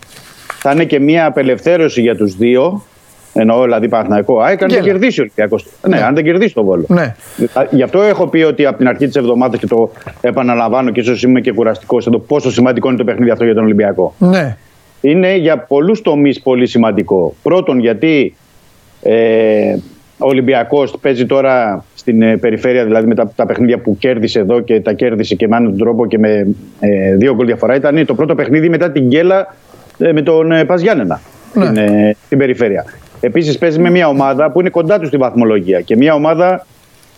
θα 0.59 0.73
είναι 0.73 0.85
και 0.85 1.01
μια 1.01 1.27
απελευθέρωση 1.27 2.01
για 2.01 2.17
τους 2.17 2.37
δύο 2.37 2.85
Εννοώ 3.33 3.63
δηλαδή 3.63 3.89
Παναθηναϊκό 3.89 4.41
ΑΕΚ, 4.41 4.63
αν 4.63 4.69
δεν 4.69 4.83
κερδίσει 4.83 5.21
ο 5.21 5.23
Ολυμπιακός. 5.23 5.67
Ναι, 5.89 5.97
ναι, 5.97 6.03
αν 6.03 6.15
δεν 6.15 6.25
κερδίσει 6.25 6.55
τον 6.55 6.65
Βόλο. 6.65 6.85
Ναι. 6.89 7.15
Γι' 7.71 7.83
αυτό 7.83 8.03
έχω 8.03 8.27
πει 8.27 8.43
ότι 8.43 8.67
από 8.67 8.79
την 8.79 8.89
αρχή 8.89 9.07
της 9.07 9.17
εβδομάδας 9.17 9.61
και 9.61 9.67
το 9.67 9.91
επαναλαμβάνω 10.21 10.91
και 10.91 11.01
ίσως 11.01 11.23
είμαι 11.23 11.41
και 11.41 11.53
κουραστικός 11.53 12.07
εδώ 12.07 12.19
πόσο 12.19 12.51
σημαντικό 12.51 12.89
είναι 12.89 12.97
το 12.97 13.05
παιχνίδι 13.05 13.31
αυτό 13.31 13.45
για 13.45 13.55
τον 13.55 13.65
Ολυμπιακό. 13.65 14.15
Ναι. 14.19 14.57
Είναι 15.01 15.37
για 15.37 15.59
πολλούς 15.59 16.03
τομείς 16.03 16.41
πολύ 16.41 16.67
σημαντικό. 16.67 17.35
Πρώτον, 17.43 17.79
γιατί 17.79 18.35
ε, 19.03 19.77
ο 20.19 20.27
Ολυμπιακός 20.29 20.95
παίζει 21.01 21.27
τώρα 21.27 21.85
στην 21.95 22.23
ε, 22.23 22.37
περιφέρεια, 22.37 22.85
δηλαδή 22.85 23.07
με 23.07 23.15
τα, 23.15 23.33
τα 23.37 23.47
παιχνίδια 23.47 23.79
που 23.79 23.97
κέρδισε 23.99 24.39
εδώ 24.39 24.61
και 24.61 24.81
τα 24.81 24.93
κέρδισε 24.93 25.35
και 25.35 25.49
με 25.49 25.57
έναν 25.57 25.77
τρόπο 25.77 26.07
και 26.07 26.19
με 26.19 26.47
ε, 26.81 27.17
δύο 27.17 27.35
γκολ 27.35 27.47
διαφορά. 27.47 27.75
Ήταν 27.75 28.07
το 28.07 28.15
πρώτο 28.15 28.35
παιχνίδι 28.35 28.69
μετά 28.69 28.91
την 28.91 29.07
γκέλα 29.07 29.55
ε, 29.99 30.13
με 30.13 30.23
τον 30.23 30.53
ε, 30.53 30.65
Παζιάννενα 30.65 31.21
ναι. 31.55 31.65
στην, 31.65 31.77
ε, 31.77 32.17
στην 32.25 32.39
περιφέρεια. 32.39 32.85
Επίσης 33.21 33.59
παίζει 33.59 33.79
με 33.81 33.91
μια 33.91 34.09
ομάδα 34.09 34.51
που 34.51 34.61
είναι 34.61 34.71
κοντά 34.71 34.99
τους 34.99 35.09
στη 35.09 35.17
βαθμολογία 35.17 35.81
και 35.81 35.97
μια 35.97 36.15
ομάδα 36.15 36.67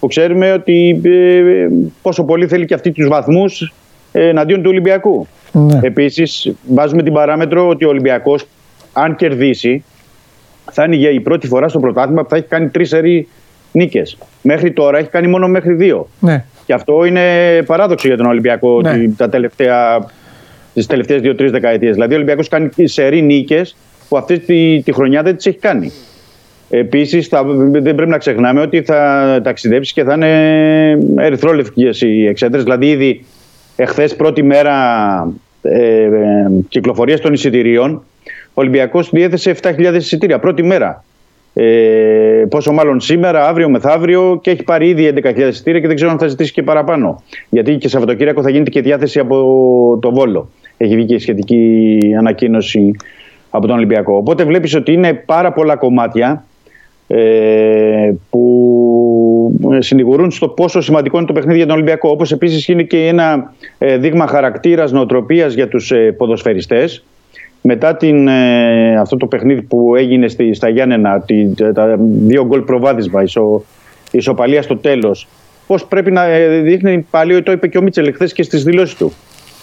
που 0.00 0.06
ξέρουμε 0.06 0.52
ότι 0.52 1.00
ε, 1.04 1.66
πόσο 2.02 2.24
πολύ 2.24 2.46
θέλει 2.46 2.64
και 2.64 2.74
αυτή 2.74 2.90
τους 2.92 3.08
βαθμούς 3.08 3.72
ε, 4.12 4.28
εναντίον 4.28 4.62
του 4.62 4.70
Ολυμπιακού. 4.70 5.26
Ναι. 5.52 5.78
Επίσης, 5.82 6.52
βάζουμε 6.68 7.02
την 7.02 7.12
παράμετρο 7.12 7.68
ότι 7.68 7.84
ο 7.84 7.88
Ολυμπιακός, 7.88 8.46
αν 8.92 9.16
κερδίσει, 9.16 9.84
θα 10.70 10.84
είναι 10.84 10.96
για 10.96 11.10
η 11.10 11.20
πρώτη 11.20 11.46
φορά 11.46 11.68
στο 11.68 11.80
πρωτάθλημα 11.80 12.22
που 12.22 12.28
θα 12.28 12.36
έχει 12.36 12.46
κάνει 12.46 12.68
τρεις 12.68 12.88
σερή 12.88 13.28
νίκες. 13.72 14.18
Μέχρι 14.42 14.72
τώρα 14.72 14.98
έχει 14.98 15.08
κάνει 15.08 15.26
μόνο 15.26 15.48
μέχρι 15.48 15.74
δύο. 15.74 16.08
Ναι. 16.20 16.44
Και 16.66 16.72
αυτό 16.72 17.04
είναι 17.04 17.22
παράδοξο 17.66 18.08
για 18.08 18.16
τον 18.16 18.26
Ολυμπιακό 18.26 18.80
Ναι. 18.80 18.90
ότι 18.90 19.14
τα 19.16 19.28
τελευταία, 19.28 20.06
τις 20.74 20.86
τελευταίες 20.86 21.20
δύο-τρεις 21.20 21.50
δεκαετίες. 21.50 21.92
Δηλαδή 21.92 22.12
ο 22.12 22.16
Ολυμπιακός 22.16 22.48
κάνει 22.48 22.70
σερή 22.84 23.22
νίκες 23.22 23.76
που 24.12 24.18
αυτή 24.18 24.38
τη, 24.38 24.82
τη 24.82 24.92
χρονιά 24.92 25.22
δεν 25.22 25.36
τις 25.36 25.46
έχει 25.46 25.58
κάνει. 25.58 25.92
Επίσης 26.70 27.26
θα, 27.26 27.44
δεν 27.70 27.94
πρέπει 27.94 28.10
να 28.10 28.18
ξεχνάμε 28.18 28.60
ότι 28.60 28.82
θα 28.82 29.40
ταξιδέψει 29.42 29.92
και 29.92 30.04
θα 30.04 30.14
είναι 30.14 31.24
ερυθρόλευκες 31.24 32.00
οι 32.00 32.26
εξέδρες. 32.26 32.62
Δηλαδή 32.62 32.86
ήδη 32.86 33.24
εχθές 33.76 34.16
πρώτη 34.16 34.42
μέρα 34.42 34.74
ε, 35.62 36.02
ε, 36.02 36.10
κυκλοφορίας 36.68 37.20
των 37.20 37.32
εισιτηρίων 37.32 38.04
ο 38.24 38.60
Ολυμπιακός 38.60 39.10
διέθεσε 39.10 39.56
7.000 39.62 39.94
εισιτήρια 39.94 40.38
πρώτη 40.38 40.62
μέρα. 40.62 41.04
Ε, 41.54 42.44
πόσο 42.48 42.72
μάλλον 42.72 43.00
σήμερα, 43.00 43.48
αύριο, 43.48 43.68
μεθαύριο 43.68 44.38
και 44.42 44.50
έχει 44.50 44.62
πάρει 44.62 44.88
ήδη 44.88 45.12
11.000 45.22 45.38
εισιτήρια 45.48 45.80
και 45.80 45.86
δεν 45.86 45.96
ξέρω 45.96 46.10
αν 46.10 46.18
θα 46.18 46.26
ζητήσει 46.26 46.52
και 46.52 46.62
παραπάνω. 46.62 47.22
Γιατί 47.48 47.76
και 47.76 47.88
Σαββατοκύριακο 47.88 48.42
θα 48.42 48.50
γίνεται 48.50 48.70
και 48.70 48.80
διάθεση 48.80 49.18
από 49.18 49.98
το 50.02 50.12
Βόλο. 50.12 50.50
Έχει 50.76 50.94
βγει 50.94 51.04
και 51.04 51.14
η 51.14 51.18
σχετική 51.18 51.98
ανακοίνωση 52.18 52.90
από 53.54 53.66
τον 53.66 53.76
Ολυμπιακό. 53.76 54.16
Οπότε 54.16 54.44
βλέπεις 54.44 54.74
ότι 54.74 54.92
είναι 54.92 55.12
πάρα 55.12 55.52
πολλά 55.52 55.76
κομμάτια 55.76 56.44
ε, 57.06 58.12
που 58.30 59.58
συνηγορούν 59.78 60.30
στο 60.30 60.48
πόσο 60.48 60.80
σημαντικό 60.80 61.16
είναι 61.16 61.26
το 61.26 61.32
παιχνίδι 61.32 61.56
για 61.56 61.66
τον 61.66 61.74
Ολυμπιακό. 61.74 62.08
Όπως 62.08 62.32
επίσης 62.32 62.68
είναι 62.68 62.82
και 62.82 63.06
ένα 63.06 63.52
ε, 63.78 63.96
δείγμα 63.96 64.26
χαρακτήρας, 64.26 64.92
νοοτροπίας 64.92 65.54
για 65.54 65.68
τους 65.68 65.90
ε, 65.90 66.12
ποδοσφαιριστές 66.12 67.04
μετά 67.62 67.96
την, 67.96 68.28
ε, 68.28 68.96
αυτό 68.96 69.16
το 69.16 69.26
παιχνίδι 69.26 69.62
που 69.62 69.94
έγινε 69.96 70.28
στη, 70.28 70.54
στα 70.54 70.68
Γιάννενα, 70.68 71.20
τη, 71.20 71.54
τα 71.74 71.96
δύο 72.00 72.46
γκολ 72.46 72.60
προβάδισμα, 72.60 73.22
ισο, 73.22 73.64
η 74.10 74.18
ισοπαλία 74.18 74.62
στο 74.62 74.76
τέλος, 74.76 75.28
πώς 75.66 75.84
πρέπει 75.86 76.10
να 76.10 76.24
ε, 76.24 76.60
δείχνει 76.60 77.06
πάλι, 77.10 77.42
το 77.42 77.52
είπε 77.52 77.68
και 77.68 77.78
ο 77.78 77.82
Μίτσελ 77.82 78.12
χθες 78.14 78.32
και 78.32 78.42
στις 78.42 78.62
δηλώσεις 78.64 78.94
του, 78.94 79.12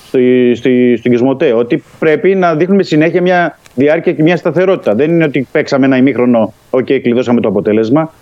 στη, 0.07 0.55
στη, 0.55 0.95
στην 0.97 1.11
Cosmote, 1.11 1.53
ότι 1.53 1.83
πρέπει 1.99 2.35
να 2.35 2.55
δείχνουμε 2.55 2.83
συνέχεια 2.83 3.21
μια 3.21 3.58
διάρκεια 3.75 4.13
και 4.13 4.23
μια 4.23 4.37
σταθερότητα. 4.37 4.95
Δεν 4.95 5.09
είναι 5.11 5.23
ότι 5.23 5.47
παίξαμε 5.51 5.85
ένα 5.85 5.97
ημίχρονο, 5.97 6.53
οκ, 6.69 6.85
κλειδώσαμε 6.85 7.41
το 7.41 7.47
αποτέλεσμα. 7.47 8.13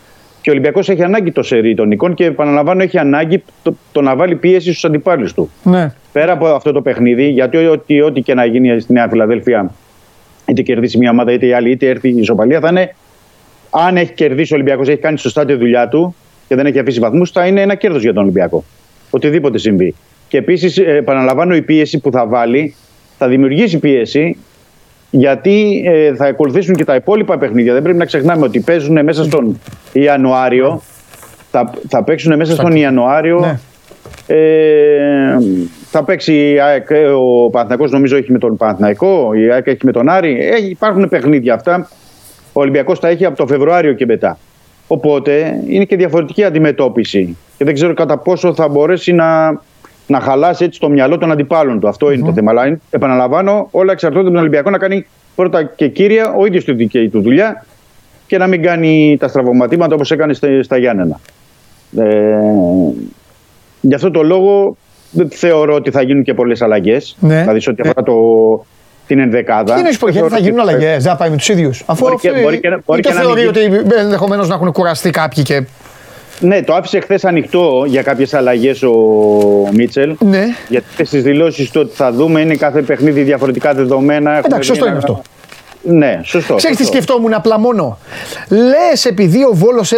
Και 0.42 0.50
ο 0.50 0.52
Ολυμπιακός 0.54 0.90
έχει 0.90 1.04
ανάγκη 1.04 1.32
το 1.32 1.44
σερί 1.44 1.76
των 1.76 1.88
νικών 1.88 2.14
και 2.14 2.26
επαναλαμβάνω 2.26 2.84
έχει 2.84 2.98
ανάγκη 2.98 3.44
το, 3.64 3.76
το 3.92 4.02
να 4.02 4.16
βάλει 4.16 4.36
πίεση 4.36 4.70
στους 4.70 4.86
αντιπάλους 4.86 5.34
του 5.34 5.50
Ναι. 5.64 5.94
πέρα 6.12 6.32
από 6.32 6.46
αυτό 6.48 6.72
το 6.72 6.82
παιχνίδι, 6.82 7.30
γιατί 7.30 7.58
ό,τι, 7.58 8.02
ό,τι 8.02 8.22
και 8.22 8.34
να 8.34 8.46
γίνει 8.46 8.80
στη 8.80 8.94
Νέα 8.94 9.08
Φιλαδέλφια, 9.10 9.72
είτε 10.46 10.62
κερδίσει 10.62 10.98
μια 10.98 11.10
ομάδα 11.10 11.32
είτε 11.32 11.46
η 11.46 11.54
άλλη, 11.54 11.70
είτε 11.70 11.90
έρθει 11.90 12.10
η 12.10 12.18
ισοπαλία, 12.18 12.60
θα 12.60 12.68
είναι 12.70 12.96
αν 13.70 13.98
έχει 13.98 14.12
κερδίσει 14.14 14.54
ο 14.54 14.56
Ολυμπιακός, 14.56 14.88
έχει 14.88 14.98
κάνει 15.00 15.18
σωστά 15.18 15.46
τη 15.46 15.54
δουλειά 15.54 15.88
του 15.88 16.16
και 16.48 16.56
δεν 16.56 16.66
έχει 16.66 16.80
αφήσει 16.80 17.00
βαθμούς, 17.00 17.32
θα 17.32 17.46
είναι 17.48 17.62
ένα 17.62 17.76
κέρδος 17.76 18.02
για 18.02 18.14
τον 18.14 18.24
Ολυμπιακό. 18.24 18.64
Οτιδήποτε 19.10 19.58
συμβεί. 19.58 19.96
Και 20.28 20.38
επίσης, 20.38 20.78
επαναλαμβάνω, 20.78 21.56
η 21.56 21.62
πίεση 21.62 22.00
που 22.00 22.12
θα 22.12 22.28
βάλει 22.28 22.76
θα 23.18 23.28
δημιουργήσει 23.28 23.80
πίεση 23.80 24.38
γιατί 25.10 25.84
ε, 25.86 26.16
θα 26.16 26.26
ακολουθήσουν 26.26 26.76
και 26.76 26.86
τα 26.86 26.96
υπόλοιπα 26.96 27.38
παιχνίδια. 27.38 27.74
Δεν 27.74 27.82
πρέπει 27.82 27.98
να 27.98 28.06
ξεχνάμε 28.06 28.46
ότι 28.46 28.60
παίζουν 28.60 29.04
μέσα 29.04 29.24
στον 29.24 29.60
Ιανουάριο. 29.94 30.82
Θα, 31.52 31.72
θα 31.90 32.04
παίξουν 32.04 32.36
μέσα 32.36 32.54
στον 32.54 32.72
Ιανουάριο 32.72 33.40
Ναι. 33.40 33.60
ε, 34.28 35.38
θα 35.92 36.04
παίξει 36.04 36.52
η 36.52 36.60
ΑΕΚ, 36.60 36.90
ε, 36.90 37.08
ο 37.08 37.50
Παναθηναϊκός 37.52 37.92
νομίζω 37.92 38.18
έχει 38.18 38.32
με 38.32 38.38
τον 38.38 38.58
Παναθηναϊκό, 38.58 39.34
η 39.34 39.52
ΑΕΚ 39.52 39.68
έχει 39.68 39.86
με 39.86 39.92
τον 39.92 40.10
Άρη. 40.10 40.38
Ε, 40.40 40.68
υπάρχουν 40.70 41.10
παιχνίδια 41.10 41.54
αυτά. 41.54 41.90
Ο 42.54 42.62
Ολυμπιακός 42.62 43.00
τα 43.00 43.08
έχει 43.08 43.26
από 43.26 43.38
το 43.38 43.48
Φεβρουάριο 43.48 43.94
και 43.94 44.06
μετά. 44.06 44.38
Οπότε 44.88 45.64
είναι 45.68 45.86
και 45.86 45.96
διαφορετική 45.96 46.44
αντιμετώπιση. 46.44 47.38
Και 47.58 47.66
δεν 47.66 47.74
ξέρω 47.74 47.94
κατά 47.94 48.18
πόσο 48.18 48.54
θα 48.54 48.68
μπορέσει 48.68 49.14
να, 49.14 49.62
να 50.08 50.20
χαλάσει 50.20 50.64
έτσι 50.64 50.80
το 50.80 50.90
μυαλό 50.90 51.18
των 51.18 51.32
αντιπάλων 51.32 51.80
του. 51.80 51.88
Αυτό 51.88 52.12
είναι 52.12 52.26
το 52.26 52.34
θέμα. 52.34 52.52
Αλλά 52.52 52.68
είναι- 52.68 52.80
επαναλαμβάνω, 52.90 53.68
όλα 53.72 53.92
εξαρτώνται 53.92 54.22
από 54.24 54.32
τον 54.32 54.40
Ολυμπιακό 54.42 54.70
να 54.70 54.78
κάνει 54.78 55.06
πρώτα 55.36 55.64
και 55.64 55.88
κύρια 55.88 56.34
ο 56.38 56.46
ίδιος 56.46 56.64
τη 56.66 56.74
δική 56.74 57.10
του 57.10 57.22
δουλειά 57.22 57.66
και 58.28 58.38
να 58.38 58.48
μην 58.48 58.62
κάνει 58.62 59.18
τα 59.20 59.28
στραβωματίματα 59.28 59.96
όπως 59.96 60.12
έκανε 60.12 60.34
στα, 60.34 60.48
στα 60.64 60.78
Γιάννενα. 60.78 61.20
Ε, 61.98 62.06
Γι' 63.82 63.94
αυτό 63.94 64.12
το 64.12 64.24
λόγο 64.24 64.78
δεν 65.12 65.30
θεωρώ 65.30 65.74
ότι 65.74 65.92
θα 65.92 66.02
γίνουν 66.02 66.24
και 66.24 66.34
πολλές 66.34 66.62
αλλαγές. 66.62 67.18
Ναι. 67.20 67.40
Δηλαδή 67.42 67.60
σε 67.60 67.70
ό,τι 67.70 67.82
αφορά 67.82 68.04
το, 68.04 68.16
την 69.08 69.20
ενδεκάδα. 69.20 69.74
Τι 69.74 69.80
εννοείς, 69.80 69.98
Δεν 69.98 70.10
γιατί 70.12 70.28
θα 70.30 70.36
θεωρώ 70.36 70.44
γίνουν 70.50 70.60
ότι- 70.60 70.70
αλλαγές, 70.70 71.04
δεν 71.04 71.12
θα 71.12 71.18
πάει 71.18 71.30
με 71.30 71.36
τους 71.36 71.50
ίδιους. 71.50 71.84
Αφού 71.86 72.04
Μπορεί 72.04 72.16
και- 72.18 72.30
αυτοί- 72.30 72.42
μπορεί 72.44 72.60
και- 72.60 72.78
μπορεί 72.86 73.00
είτε 73.00 73.10
και 73.10 73.16
να 73.16 73.22
θεωρεί 73.22 73.40
μην 73.42 73.50
ότι 73.50 73.96
ενδεχομένως 74.00 74.48
να 74.48 74.56
έχουν 74.56 74.72
κουραστεί 74.72 75.10
κάποιοι 75.10 75.44
και. 75.44 75.64
Ναι, 76.40 76.64
το 76.64 76.74
άφησε 76.74 77.00
χθες 77.00 77.26
ανοιχτό 77.26 77.84
για 77.88 78.02
κάποιες 78.02 78.34
αλλαγές 78.34 78.84
ο 78.84 78.94
Μίτσελ. 79.74 80.16
Ναι. 80.20 80.44
Γιατί 80.70 81.06
στις 81.06 81.24
δηλώσεις 81.24 81.72
του 81.72 81.82
ότι 81.84 81.96
θα 81.96 82.12
δούμε 82.12 82.42
είναι 82.42 82.56
κάθε 82.56 82.82
παιχνίδι 82.82 83.22
διαφορετικά 83.22 83.74
δεδομένα. 83.74 84.30
Έχουμε 84.32 84.46
Εντάξει, 84.48 84.68
σωστό 84.68 84.84
δει 84.86 84.90
είναι 84.92 85.00
ένα- 85.06 85.08
αυτό. 85.14 85.22
Ναι, 85.82 86.20
σωστό. 86.24 86.56
Ξέρεις 86.56 86.78
τι 86.78 86.84
σωστό. 86.84 86.98
σκεφτόμουν 86.98 87.34
απλά 87.34 87.60
μόνο. 87.60 87.98
Λες 88.50 89.06
επειδή 89.06 89.44
ο 89.44 89.52
Βόλος 89.54 89.92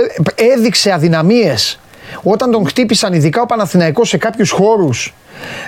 έδειξε 0.56 0.92
αδυναμίες 0.92 1.80
όταν 2.24 2.52
τον 2.52 2.68
χτύπησαν, 2.68 3.14
ειδικά 3.14 3.42
ο 3.42 3.46
Παναθηναϊκός 3.46 4.10
σε 4.10 4.18
κάποιους 4.18 4.50
χώρους, 4.50 5.14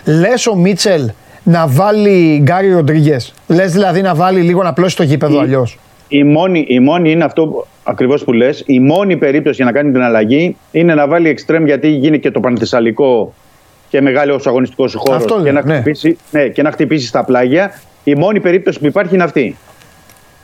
λες 0.05 0.47
ο 0.47 0.55
Μίτσελ 0.55 1.09
να 1.43 1.67
βάλει 1.67 2.39
Γκάρι 2.43 2.71
Ροντρίγκε. 2.73 3.17
Λες 3.47 3.71
δηλαδή 3.71 4.01
να 4.01 4.15
βάλει 4.15 4.41
λίγο 4.41 4.63
να 4.63 4.73
πλώσει 4.73 4.95
το 4.95 5.03
γήπεδο 5.03 5.35
Η- 5.35 5.39
αλλιώς. 5.39 5.77
Η 6.13 6.23
μόνη, 6.23 6.65
η 6.67 6.79
μόνη 6.79 7.11
είναι 7.11 7.23
αυτό 7.23 7.67
ακριβώς 7.83 8.23
που 8.23 8.33
λες. 8.33 8.63
Η 8.65 8.79
μόνη 8.79 9.17
περίπτωση 9.17 9.55
για 9.55 9.65
να 9.65 9.71
κάνει 9.71 9.91
την 9.91 10.01
αλλαγή 10.01 10.55
είναι 10.71 10.93
να 10.93 11.07
βάλει 11.07 11.29
εξτρέμ 11.29 11.65
γιατί 11.65 11.87
γίνει 11.87 12.19
και 12.19 12.31
το 12.31 12.39
πανθεσσαλικό 12.39 13.33
και 13.89 14.01
μεγάλο 14.01 14.41
αγωνιστικός 14.45 14.93
χώρος 14.95 15.21
Αυτό 15.21 15.35
και, 15.35 15.41
λέω, 15.41 15.53
να 15.53 15.65
ναι. 15.65 15.73
χτυπήσει, 15.73 16.17
ναι, 16.31 16.47
και 16.47 16.61
να 16.61 16.71
χτυπήσει 16.71 17.07
στα 17.07 17.23
πλάγια. 17.23 17.81
Η 18.03 18.15
μόνη 18.15 18.39
περίπτωση 18.39 18.79
που 18.79 18.85
υπάρχει 18.85 19.13
είναι 19.13 19.23
αυτή. 19.23 19.57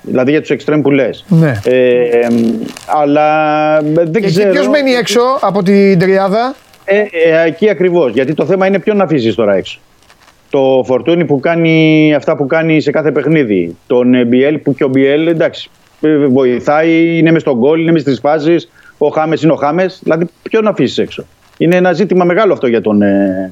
Δηλαδή 0.02 0.31
για 0.31 0.41
τους 0.41 0.49
εξτρέμ 0.49 0.81
που 0.81 0.91
λες. 0.91 1.26
Ναι. 1.27 1.60
Ε, 1.64 2.02
ε, 2.02 2.27
αλλά 2.85 3.81
δεν 3.81 4.11
Και 4.11 4.27
ξέρω. 4.27 4.52
ποιος 4.52 4.68
μένει 4.68 4.91
έξω 4.91 5.22
από 5.41 5.64
την 5.64 5.99
τριάδα; 5.99 6.56
Ε, 6.85 6.98
ε, 6.98 7.45
εκεί 7.45 7.69
ακριβώς. 7.69 8.11
Γιατί 8.14 8.34
το 8.34 8.45
θέμα 8.45 8.68
είναι 8.68 8.80
ποιον 8.80 8.98
να 8.98 9.03
αφήσει 9.03 9.35
τώρα 9.35 9.56
έξω. 9.56 9.80
Το 10.49 10.84
φορτούνι 10.86 11.26
που 11.26 11.40
κάνει 11.40 12.14
αυτά 12.15 12.36
που 12.36 12.45
κάνει 12.45 12.80
σε 12.82 12.91
κάθε 12.91 13.11
παιχνίδι. 13.11 13.76
Τον 13.88 14.14
ε, 14.14 14.26
Μπιέλ 14.26 14.57
που 14.57 14.74
και 14.74 14.84
ο 14.84 14.88
Μπιέλ 14.88 15.28
εντάξει. 15.28 15.69
ε, 16.02 16.26
Βοηθάει, 16.26 17.18
είναι 17.18 17.32
μες 17.32 17.41
στον 17.41 17.57
γκολ, 17.57 17.82
είναι 17.82 17.91
μες 17.91 18.02
στις 18.02 18.19
φάσεις. 18.19 18.69
Ο 18.98 19.07
Χάμες 19.07 19.41
είναι 19.41 19.52
ο 19.52 19.56
Χάμες. 19.56 19.99
Δηλαδή, 20.03 20.26
ποιον 20.41 20.64
να 20.64 20.69
αφήσεις 20.69 20.98
έξω. 20.98 21.26
Είναι 21.57 21.76
ένα 21.76 21.94
ζήτημα 21.94 22.26
μεγάλο 22.26 22.53
αυτό 22.53 22.68
για 22.68 22.82
τον, 22.82 23.02
ε, 23.02 23.52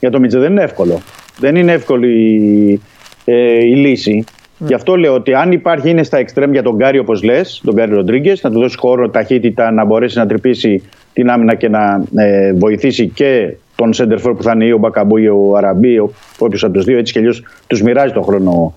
για 0.00 0.10
τον 0.10 0.20
Μίτσε. 0.20 0.38
Δεν 0.38 0.50
είναι 0.50 0.62
εύκολο. 0.62 1.00
Δεν 1.38 1.56
είναι 1.56 1.72
εύκολη 1.72 2.08
η, 2.08 2.80
ε, 3.24 3.66
η 3.66 3.74
λύση. 3.74 4.24
Γι' 4.58 4.74
αυτό 4.74 4.96
λέω 4.96 5.14
ότι 5.14 5.34
αν 5.34 5.52
υπάρχει 5.52 5.90
είναι 5.90 6.02
στα 6.02 6.18
εξτρέμ 6.18 6.52
για 6.52 6.62
τον 6.62 6.74
Γκάρι, 6.74 6.98
όπως 6.98 7.22
λες, 7.22 7.60
τον 7.64 7.74
Γκάρι 7.74 7.94
Ροντρίγκες, 7.94 8.42
να 8.42 8.50
του 8.50 8.58
δώσει 8.58 8.78
χώρο, 8.78 9.10
ταχύτητα, 9.10 9.70
να 9.70 9.84
μπορέσει 9.84 10.18
να 10.18 10.26
τρυπήσει 10.26 10.82
την 11.12 11.30
άμυνα 11.30 11.54
και 11.54 11.68
να 11.68 12.04
ε, 12.16 12.52
βοηθήσει 12.52 13.08
και 13.08 13.54
τον 13.80 13.92
Σέντερφορ 13.92 14.34
που 14.34 14.42
θα 14.42 14.52
είναι 14.54 14.64
ή 14.64 14.72
ο 14.72 14.78
Μπακαμπού 14.78 15.16
ή 15.16 15.28
ο 15.28 15.56
Αραμπί, 15.56 15.98
όποιος 16.38 16.64
από 16.64 16.72
τους 16.72 16.84
δύο. 16.84 16.98
Έτσι 16.98 17.12
κι 17.12 17.18
αλλιώς 17.18 17.42
τους 17.66 17.82
μοιράζει 17.82 18.12
τον 18.12 18.22
χρόνο 18.22 18.74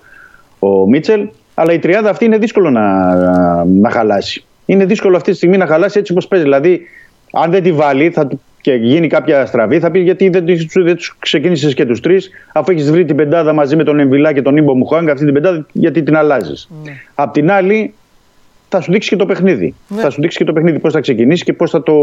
ο, 0.60 0.68
ο 0.68 0.88
Μίτσελ. 0.88 1.28
Αλλά 1.54 1.74
η 1.74 1.80
τριάδα 1.80 2.10
αυτή 2.10 2.26
είναι 2.26 2.38
δύσκολο 2.38 2.70
να, 2.70 2.86
να 3.66 3.90
χαλάσει. 3.90 4.44
Είναι 4.66 4.86
δύσκολο 4.86 5.16
αυτή 5.16 5.32
τη 5.32 5.38
στιγμή 5.38 5.58
να 5.58 5.66
χαλάσει 5.68 6.00
έτσι 6.00 6.12
όπως 6.12 6.28
παίζει. 6.28 6.46
Δηλαδή, 6.46 6.82
αν 7.32 7.52
δεν 7.52 7.64
τη 7.64 7.72
βάλει 7.72 8.10
θα, 8.10 8.28
του- 8.28 8.42
και 8.62 8.74
γίνει 8.74 9.08
κάποια 9.08 9.46
στραβή, 9.46 9.80
θα 9.80 9.92
πει 9.92 10.00
γιατί 10.00 10.30
δεν, 10.30 10.46
τους- 10.46 10.84
δεν 10.84 10.96
τους 10.96 11.16
ξεκίνησες 11.20 11.74
και 11.74 11.86
τους 11.86 12.00
τρεις, 12.00 12.30
αφού 12.54 12.72
έχεις 12.72 12.92
βρει 12.92 13.06
την 13.06 13.16
πεντάδα 13.16 13.54
μαζί 13.54 13.76
με 13.76 13.84
τον 13.84 14.00
Εμβιλά 14.00 14.34
και 14.34 14.42
τον 14.42 14.58
Ιμπο 14.58 14.76
Μουχάνγκ, 14.76 15.10
αυτή 15.10 15.26
την 15.26 15.34
πεντάδα, 15.34 15.66
γιατί 15.72 16.04
την 16.04 16.16
αλλάζεις. 16.16 16.70
Απ' 17.16 17.34
την 17.34 17.52
άλλη, 17.52 17.94
θα 18.72 18.82
σου 18.82 18.92
δείξει 18.92 19.10
και 19.10 19.16
το 19.16 19.26
παιχνίδι. 19.26 19.74
Θα 19.88 20.10
σου 20.10 20.22
δείξει 20.22 20.38
και 20.38 20.44
το 20.44 20.54
παιχνίδι 20.54 20.80
πώς 20.80 20.94
θα 20.94 21.00
ξεκινήσει 21.00 21.44
και 21.44 21.54
πώς 21.54 21.72
θα 21.72 21.84
το 21.84 21.94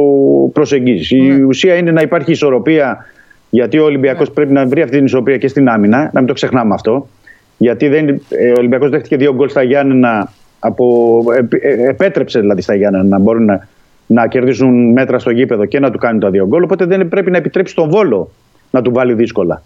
προσεγγίσεις. 0.52 1.10
Η 1.10 1.42
ουσία 1.42 1.74
είναι 1.74 1.90
να 1.90 2.00
υπάρχει 2.00 2.30
ισορροπία, 2.30 3.06
γιατί 3.50 3.78
ο 3.78 3.84
Ολυμπιακός 3.84 4.30
πρέπει 4.30 4.52
να 4.52 4.66
βρει 4.66 4.82
αυτή 4.82 4.96
την 4.96 5.04
ισορροπία 5.04 5.36
και 5.36 5.48
στην 5.48 5.68
άμυνα, 5.68 5.98
να 5.98 6.20
μην 6.20 6.26
το 6.26 6.32
ξεχνάμε 6.32 6.74
αυτό. 6.74 7.08
Γιατί 7.56 7.88
δεν, 7.88 8.08
ε, 8.28 8.50
ο 8.50 8.54
Ολυμπιακός 8.58 8.90
δέχτηκε 8.90 9.16
δύο 9.16 9.34
γκολ 9.34 9.48
στα 9.48 9.62
Γιάννενα, 9.62 10.32
από, 10.58 11.24
ε, 11.36 11.68
ε, 11.68 11.88
επέτρεψε 11.88 12.40
δηλαδή 12.40 12.62
στα 12.62 12.74
Γιάννενα 12.74 13.04
να 13.04 13.18
μπορούν 13.18 13.44
να, 13.44 13.68
να 14.06 14.26
κερδίσουν 14.26 14.92
μέτρα 14.92 15.18
στο 15.18 15.30
γήπεδο 15.30 15.64
και 15.64 15.80
να 15.80 15.90
του 15.90 15.98
κάνουν 15.98 16.20
τα 16.20 16.30
δύο 16.30 16.46
γκολ. 16.46 16.62
Οπότε 16.62 16.84
δεν 16.84 17.08
πρέπει 17.08 17.30
να 17.30 17.36
επιτρέψει 17.36 17.74
τον 17.74 17.88
Βόλο 17.88 18.30
να 18.70 18.82
του 18.82 18.92
βάλει 18.92 19.14
δύσκολα. 19.14 19.62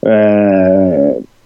Ε, 0.00 0.12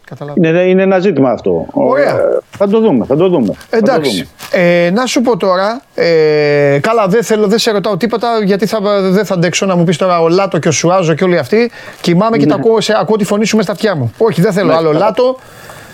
Καταλαβαίνω. 0.09 0.49
είναι, 0.49 0.61
είναι 0.61 0.83
ένα 0.83 0.99
ζήτημα 0.99 1.31
αυτό. 1.31 1.67
Ωραία. 1.73 2.11
Ε, 2.17 2.39
θα 2.59 2.69
το 2.69 2.81
δούμε. 2.81 3.05
Θα 3.05 3.17
το 3.17 3.29
δούμε. 3.29 3.53
Θα 3.71 3.79
το 3.81 3.93
Εντάξει. 3.93 4.11
δούμε. 4.11 4.65
Ε, 4.65 4.91
να 4.91 5.07
σου 5.07 5.21
πω 5.21 5.37
τώρα. 5.37 5.81
Ε, 5.95 6.79
καλά, 6.81 7.07
δεν 7.07 7.23
θέλω, 7.23 7.47
δεν 7.47 7.59
σε 7.59 7.71
ρωτάω 7.71 7.97
τίποτα 7.97 8.29
γιατί 8.45 8.67
θα, 8.67 8.81
δεν 9.01 9.25
θα 9.25 9.35
αντέξω 9.35 9.67
να 9.67 9.77
μου 9.77 9.85
πεις 9.85 9.97
τώρα 9.97 10.21
ο 10.21 10.29
Λάτο 10.29 10.59
και 10.59 10.69
ο 10.69 10.71
Σουάζο 10.71 11.15
και 11.15 11.25
όλοι 11.25 11.39
αυτοί. 11.39 11.71
Κοιμάμαι 12.01 12.37
και 12.37 12.47
τα 12.47 12.55
ακούω, 12.55 12.81
σε, 12.81 12.97
ακούω 13.01 13.17
τη 13.17 13.25
φωνή 13.25 13.45
σου 13.45 13.57
μέσα 13.57 13.73
στα 13.73 13.73
αυτιά 13.89 14.01
μου. 14.01 14.13
Όχι, 14.19 14.41
δεν 14.41 14.53
θέλω 14.53 14.73
άλλο 14.75 14.93
Λάτο. 14.93 15.37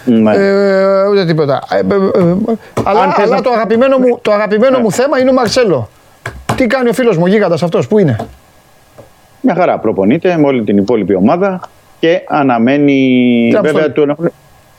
Ναι. 0.05 0.35
Ε, 0.37 1.07
ούτε 1.09 1.25
τίποτα. 1.27 1.63
Ε, 1.71 1.77
ε, 1.77 1.81
ε, 1.81 2.35
αλλά 2.85 3.01
Αν 3.01 3.11
θες 3.13 3.25
αλλά 3.25 3.35
να- 3.37 3.43
το 3.43 3.51
αγαπημένο, 3.51 3.99
μου, 3.99 4.19
το 4.23 4.33
αγαπημένο 4.33 4.79
μου 4.79 4.91
θέμα 4.93 5.19
είναι 5.19 5.31
ο 5.31 5.33
Μαρσέλο. 5.33 5.89
Τι 6.57 6.67
κάνει 6.67 6.89
ο 6.89 6.93
φίλος 6.93 7.17
μου, 7.17 7.23
ο 7.27 7.29
γίγαντας 7.29 7.63
αυτός, 7.63 7.87
πού 7.89 7.99
είναι; 7.99 8.17
Μια 9.41 9.55
χαρά 9.55 9.79
προπονείται 9.79 10.37
με 10.37 10.47
όλη 10.47 10.63
την 10.65 10.77
υπόλοιπη 10.77 11.15
ομάδα 11.15 11.61
και 12.05 12.21
αναμένει. 12.29 12.93
Τι 13.51 13.57
Βέβαια 13.61 13.71
αποστολή. 13.71 13.93
τον, 13.93 14.11
έχουν, 14.11 14.31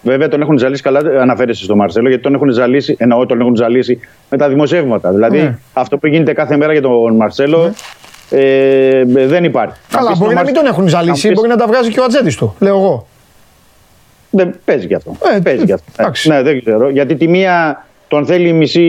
βέβαια 0.02 0.28
τον 0.28 0.42
έχουν 0.42 0.58
ζαλίσει 0.58 0.82
καλά, 0.82 1.00
αναφέρεσαι 1.22 1.64
στο 1.64 1.76
Μαρσέλο, 1.76 2.08
γιατί 2.08 2.24
τον 2.24 2.34
έχουν 2.34 2.50
ζαλίσει, 2.50 2.96
εννοώ 3.00 3.26
τον 3.26 3.40
έχουν 3.42 3.56
ζαλίσει 3.56 4.00
με 4.30 4.38
τα 4.38 4.48
δημοσιεύματα. 4.50 5.12
Δηλαδή 5.12 5.38
Ναι. 5.42 5.58
αυτό 5.74 5.98
που 5.98 6.08
γίνεται 6.08 6.34
κάθε 6.34 6.58
μέρα 6.58 6.72
για 6.72 6.82
τον 6.82 7.16
Μαρσέλο 7.16 7.74
ε, 8.30 9.04
δεν 9.06 9.44
υπάρχει. 9.44 9.76
Θα 9.88 9.98
Καλά, 9.98 10.10
πεις 10.10 10.20
μπορεί 10.20 10.34
τον 10.34 10.44
να 10.44 10.46
μην 10.46 10.54
Μαρ- 10.54 10.66
τον 10.66 10.74
έχουν 10.74 10.84
θα 10.90 10.98
ζαλίσει, 11.00 11.28
πεις- 11.28 11.38
μπορεί 11.38 11.50
να 11.50 11.56
τα 11.58 11.68
βγάζει 11.68 11.92
και 11.92 12.00
ο 12.00 12.04
ατζέντης 12.04 12.36
του, 12.36 12.56
λέω 12.60 12.78
εγώ. 12.78 13.08
Δεν 14.30 14.56
παίζει 14.66 14.88
κι 14.88 14.94
αυτό. 14.96 15.16
Ε, 15.36 15.40
παίζει 15.40 15.66
κι 15.66 15.72
αυτό. 15.72 15.92
εντάξει. 15.98 16.30
Ναι, 16.30 16.42
δεν 16.42 16.64
ξέρω. 16.64 16.90
Γιατί 16.90 17.16
τη 17.16 17.28
μία 17.28 17.86
τον 18.08 18.26
θέλει 18.26 18.54
μισή, 18.54 18.80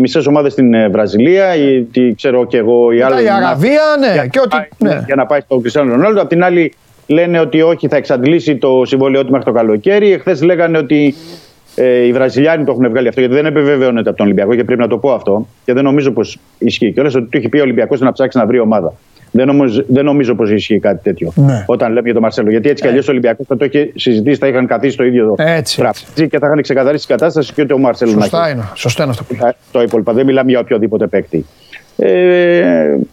μισές 0.00 0.26
ομάδες 0.26 0.52
στην 0.52 0.74
ε, 0.74 0.88
Βραζιλία, 0.88 1.54
ή 1.56 1.82
τι 1.82 2.14
ξέρω 2.14 2.46
και 2.46 2.56
εγώ, 2.56 2.92
η 2.92 2.96
Μετά 2.96 3.06
άλλη. 3.14 3.24
η 3.24 3.28
Αραβία, 3.28 3.82
ναι, 4.00 4.12
για, 4.12 4.26
και 4.26 4.38
ό,τι. 4.40 4.48
πάει- 4.56 4.68
Ναι. 4.94 5.02
για 5.06 5.14
να 5.14 5.26
πάει 5.26 5.40
στο 5.40 5.58
Κριστιανό 5.58 5.90
Ρονάλντο. 5.94 6.20
Απ' 6.20 6.28
την 6.28 6.44
άλλη 6.44 6.72
λένε 7.12 7.40
ότι 7.40 7.62
όχι, 7.62 7.88
θα 7.88 7.96
εξαντλήσει 7.96 8.56
το 8.56 8.82
συμβόλαιό 8.84 9.24
του 9.24 9.30
μέχρι 9.30 9.44
το 9.46 9.52
καλοκαίρι. 9.52 10.12
Εχθές 10.12 10.42
λέγανε 10.42 10.78
ότι 10.78 11.14
ε, 11.74 12.06
οι 12.06 12.12
Βραζιλιάνοι 12.12 12.64
το 12.64 12.72
έχουν 12.72 12.88
βγάλει 12.88 13.08
αυτό, 13.08 13.20
γιατί 13.20 13.34
δεν 13.34 13.46
επιβεβαιώνεται 13.46 14.08
από 14.08 14.18
τον 14.18 14.26
Ολυμπιακό 14.26 14.54
και 14.54 14.64
πρέπει 14.64 14.80
να 14.80 14.88
το 14.88 14.98
πω 14.98 15.12
αυτό. 15.12 15.46
Και 15.64 15.72
δεν 15.72 15.84
νομίζω 15.84 16.10
πως 16.10 16.38
ισχύει 16.58 16.92
κιόλας 16.92 17.14
ότι 17.14 17.24
του 17.24 17.36
έχει 17.36 17.48
πει 17.48 17.58
ο 17.58 17.62
Ολυμπιακός 17.62 18.00
να 18.00 18.12
ψάξει 18.12 18.38
να 18.38 18.46
βρει 18.46 18.58
ομάδα. 18.58 18.92
Δεν 19.34 19.46
νομίζω, 19.46 19.84
δεν 19.88 20.04
νομίζω 20.04 20.34
πως 20.34 20.50
ισχύει 20.50 20.78
κάτι 20.78 21.02
τέτοιο 21.02 21.32
Ναι. 21.34 21.64
όταν 21.66 21.88
λέμε 21.88 22.02
για 22.04 22.12
τον 22.12 22.22
Μαρσέλο. 22.22 22.50
Γιατί 22.50 22.68
έτσι 22.68 22.82
κι 22.82 22.88
αλλιώς 22.88 23.08
ο 23.08 23.10
Ολυμπιακός 23.10 23.46
θα 23.46 23.56
το 23.56 23.64
είχε 23.64 23.90
συζητήσει, 23.94 24.38
θα 24.38 24.46
είχαν 24.46 24.66
καθίσει 24.66 24.92
στο 24.92 25.04
ίδιο 25.04 25.34
Έτσι, 25.38 25.76
τραπέζι 25.76 26.28
και 26.28 26.38
θα 26.38 26.46
είχαν 26.46 26.62
ξεκαθαρίσει 26.62 27.06
την 27.06 27.16
κατάσταση 27.16 27.52
και 27.52 27.62
ούτε 27.62 27.72
ο 27.74 27.78
Μαρσέλο 27.78 28.12
να 28.12 28.20
Σωστά 28.20 28.44
έχει 28.46 28.54
είναι, 28.54 28.62
σωστό 28.74 29.02
είναι 29.02 29.10
αυτό 29.10 29.24
που 29.24 29.32
λέει. 29.32 29.40
τα- 29.42 29.54
το 29.72 29.82
υπόλοιπα. 29.82 30.12
Δεν 30.12 30.26
μιλάμε 30.26 30.50
για 30.50 30.60
οποιοδήποτε 30.60 31.06
παίκτη. 31.06 31.44
Ε, 31.96 32.08
και- 32.08 33.06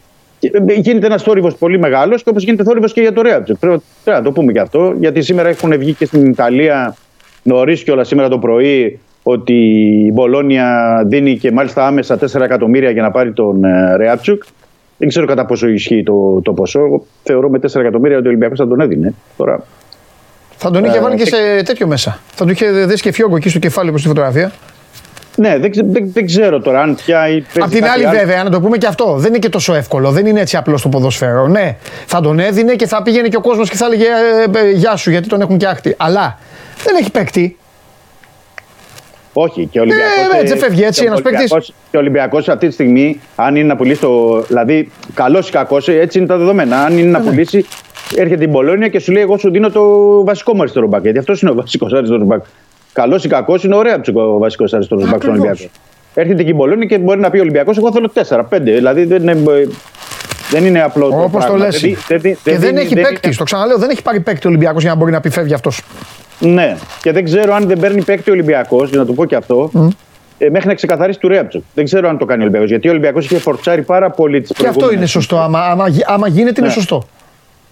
γίνεται 0.82 1.06
ένας 1.06 1.24
θόρυβος 1.24 1.56
πολύ 1.56 1.80
μεγάλος 1.80 2.24
και 2.24 2.30
όπως 2.30 2.44
γίνεται 2.44 2.64
θόρυβος 2.64 2.94
και 2.94 3.02
για 3.02 3.14
το 3.14 3.22
Ρέατζο. 3.22 3.54
Πρέπει 3.60 3.82
πρέπει 4.04 4.18
να 4.18 4.24
το 4.24 4.32
πούμε 4.32 4.52
και 4.52 4.60
αυτό, 4.60 4.94
γιατί 5.00 5.22
σήμερα 5.22 5.50
έχουν 5.50 5.78
βγει 5.78 5.94
και 5.94 6.06
στην 6.06 6.26
Ιταλία 6.26 6.96
νωρίς 7.44 7.84
κιόλας 7.84 8.08
σήμερα 8.08 8.30
το 8.30 8.38
πρωί 8.40 9.00
ότι 9.24 9.54
η 10.08 10.12
Μπολόνια 10.14 11.02
δίνει 11.08 11.38
και 11.38 11.52
μάλιστα 11.52 11.88
άμεσα 11.88 12.18
4 12.20 12.42
εκατομμύρια 12.42 12.90
για 12.90 13.02
να 13.02 13.12
πάρει 13.12 13.32
τον 13.34 13.64
ε, 13.64 13.96
Ρέατσουκ. 13.96 14.44
Δεν 14.98 15.08
ξέρω 15.08 15.26
κατά 15.26 15.46
πόσο 15.46 15.68
ισχύει 15.68 16.04
το, 16.04 16.42
το 16.44 16.54
ποσό. 16.54 16.80
Εγώ 16.80 17.06
θεωρώ 17.24 17.50
με 17.50 17.60
4 17.72 17.76
εκατομμύρια 17.76 18.18
ότι 18.18 18.26
ο 18.26 18.30
Ολυμπιακός 18.30 18.58
θα 18.60 18.68
τον 18.68 18.80
έδινε. 18.82 19.14
Τώρα, 19.38 19.64
Θα 20.58 20.72
τον 20.72 20.84
είχε 20.86 20.98
Ε, 20.98 21.02
βάλει 21.02 21.16
και 21.16 21.24
και- 21.24 21.30
σε 21.36 21.64
τέτοιο 21.64 21.88
μέσα. 21.88 22.20
Θα 22.32 22.46
του 22.46 22.52
είχε 22.52 22.72
δέσει 22.72 23.02
και 23.02 23.12
φιόγκο 23.12 23.36
εκεί 23.36 23.50
στο 23.50 23.60
κεφάλι 23.60 23.90
όπω 23.90 23.98
στη 23.98 24.08
φωτογραφία. 24.08 24.52
Ναι, 25.40 25.58
δεν, 25.58 25.72
ξε- 25.72 25.86
δεν, 25.92 26.10
δεν 26.14 26.26
ξέρω 26.26 26.60
τώρα 26.60 26.82
αν 26.82 26.96
πια. 26.96 27.20
παίζει 27.20 27.44
Απ' 27.60 27.70
την 27.70 27.80
κάτι 27.80 27.92
άλλη, 27.94 28.08
άλλο. 28.08 28.18
βέβαια, 28.18 28.44
να 28.44 28.50
το 28.50 28.62
πούμε 28.62 28.78
και 28.78 28.88
αυτό, 28.88 29.16
δεν 29.18 29.30
είναι 29.30 29.38
και 29.40 29.50
τόσο 29.50 29.74
εύκολο. 29.74 30.12
Δεν 30.12 30.26
είναι 30.26 30.40
έτσι 30.40 30.58
απλός 30.58 30.80
στο 30.80 30.90
ποδοσφαίρο. 30.90 31.48
Ναι, 31.48 31.76
θα 32.06 32.22
τον 32.22 32.40
έδινε 32.40 32.74
και 32.76 32.88
θα 32.88 33.02
πήγαινε 33.04 33.28
και 33.28 33.36
ο 33.38 33.42
κόσμος 33.42 33.70
και 33.70 33.76
θα 33.76 33.86
έλεγε 33.86 34.06
ε, 34.56 34.60
ε, 34.68 34.72
Γεια 34.72 34.96
σου, 34.96 35.10
γιατί 35.12 35.28
τον 35.28 35.42
έχουν 35.42 35.58
και 35.58 35.66
άχτη. 35.68 35.94
Αλλά 35.98 36.38
δεν 36.84 36.96
έχει 37.00 37.12
παίκτη. 37.12 37.58
Όχι, 39.34 39.66
και 39.72 39.80
ο 39.80 39.82
Ολυμπιακός. 39.82 40.38
Ε, 40.38 40.40
έτσι 40.40 40.58
φεύγει, 40.58 40.84
έτσι, 40.84 41.04
ένας 41.06 41.22
παίκτης. 41.22 41.52
Και 41.92 41.98
ο 41.98 42.00
Ολυμπιακός 42.00 42.50
αυτή 42.50 42.68
τη 42.68 42.74
στιγμή, 42.74 43.20
αν 43.36 43.56
είναι 43.56 43.68
να 43.68 43.76
πουλήσει 43.76 44.02
το. 44.02 44.42
Δηλαδή, 44.42 44.92
καλός 45.14 45.48
ή 45.48 45.52
κακός, 45.52 45.88
έτσι 45.88 46.18
είναι 46.18 46.28
τα 46.28 46.38
δεδομένα. 46.38 46.78
Αν 46.84 46.92
είναι 46.98 47.02
Ναι. 47.02 47.18
να 47.18 47.20
πουλήσει, 47.20 47.66
έρχεται 48.16 48.44
η 48.44 48.48
Μπολόνια 48.50 48.88
και 48.88 49.00
σου 49.00 49.12
λέει: 49.12 49.22
Εγώ 49.22 49.38
σου 49.38 49.52
δίνω 49.52 49.70
το 49.70 49.84
βασικό 50.24 50.56
μου 50.56 50.62
αριστερό 50.62 50.88
μπακ. 50.88 51.02
Γιατί 51.04 51.18
αυτός 51.18 51.42
είναι 51.42 51.52
ο 51.52 51.54
βασικός 51.54 51.94
αριστερός 51.94 52.26
μπακ. 52.26 52.44
Καλός 53.02 53.24
ή 53.24 53.28
κακός 53.28 53.64
είναι 53.64 53.76
ωραία 53.76 54.02
ο 54.14 54.38
βασικός 54.38 54.74
αριστερός 54.74 55.04
μπακς 55.10 55.24
στον 55.24 55.30
Ακριβώς. 55.34 55.50
Ολυμπιακό. 55.50 55.74
Έρχεται 56.14 56.44
και 56.44 56.50
η 56.50 56.54
Μπολόνια 56.56 56.86
και 56.86 56.98
μπορεί 56.98 57.20
να 57.20 57.30
πει 57.30 57.38
ο 57.38 57.42
Ολυμπιακός: 57.42 57.78
Εγώ 57.78 57.92
θέλω 57.92 58.12
4-5. 58.14 58.44
Δηλαδή 58.74 59.06
δεν 59.06 59.22
είναι, 59.22 59.68
δεν 60.50 60.66
είναι 60.66 60.82
απλό 60.82 61.10
το 61.10 61.16
Όπως 61.16 61.32
το 61.32 61.38
πράγμα. 61.38 61.58
λες. 61.58 61.80
Δεν 61.82 61.90
δι- 61.90 61.98
δεν 62.08 62.20
δι- 62.20 62.38
Και 62.44 62.52
δεν 62.52 62.60
δίνει- 62.60 62.78
έχει 62.78 62.94
δεν 62.94 63.04
παίκτη. 63.04 63.20
είναι- 63.28 63.36
Το 63.36 63.44
ξαναλέω, 63.44 63.78
δεν 63.78 63.90
έχει 63.90 64.02
πάρει 64.02 64.20
παίκτη 64.20 64.48
ο 64.48 64.50
Ολυμπιακός 64.50 64.82
για 64.82 64.92
να 64.92 64.98
μπορεί 64.98 65.12
να 65.12 65.20
πει 65.20 65.30
φεύγει 65.30 65.54
αυτός. 65.54 65.82
Ναι, 66.40 66.76
και 67.02 67.12
δεν 67.12 67.24
ξέρω 67.24 67.54
αν 67.54 67.68
δεν 67.68 67.80
παίρνει 67.80 68.04
παίκτη 68.04 68.30
ο 68.30 68.34
Ολυμπιακός, 68.34 68.90
για 68.90 68.98
να 69.00 69.06
το 69.06 69.14
πω 69.14 69.26
και 69.26 69.36
αυτό, 69.36 69.72
ε, 70.38 70.50
μέχρι 70.50 70.68
να 70.68 70.74
ξεκαθαρίσει 70.74 71.20
του 71.20 71.28
Ρέαπτσοκ. 71.28 71.64
Δεν 71.74 71.86
ξέρω 71.86 72.10
αν 72.10 72.18
το 72.18 72.26
κάνει 72.26 72.40
ο 72.40 72.44
Ολυμπιακός. 72.44 72.70
Γιατί 72.70 72.88
ο 72.88 72.92
Ολυμπιακός 72.92 73.26
είχε 73.26 73.38
φορτσάρει 73.40 73.82
πάρα 73.82 74.10
πολύ 74.10 74.42
τις 74.42 74.52
Και 74.58 74.68
αυτό 74.68 74.92
είναι 74.92 75.06
σωστό. 75.06 75.38
Άμα, 75.38 75.60
άμα, 75.60 75.88
γι- 75.88 76.04
άμα 76.08 76.28
γίνεται, 76.28 76.56
είναι 76.60 76.68
Ναι. 76.68 76.74
σωστό. 76.74 77.04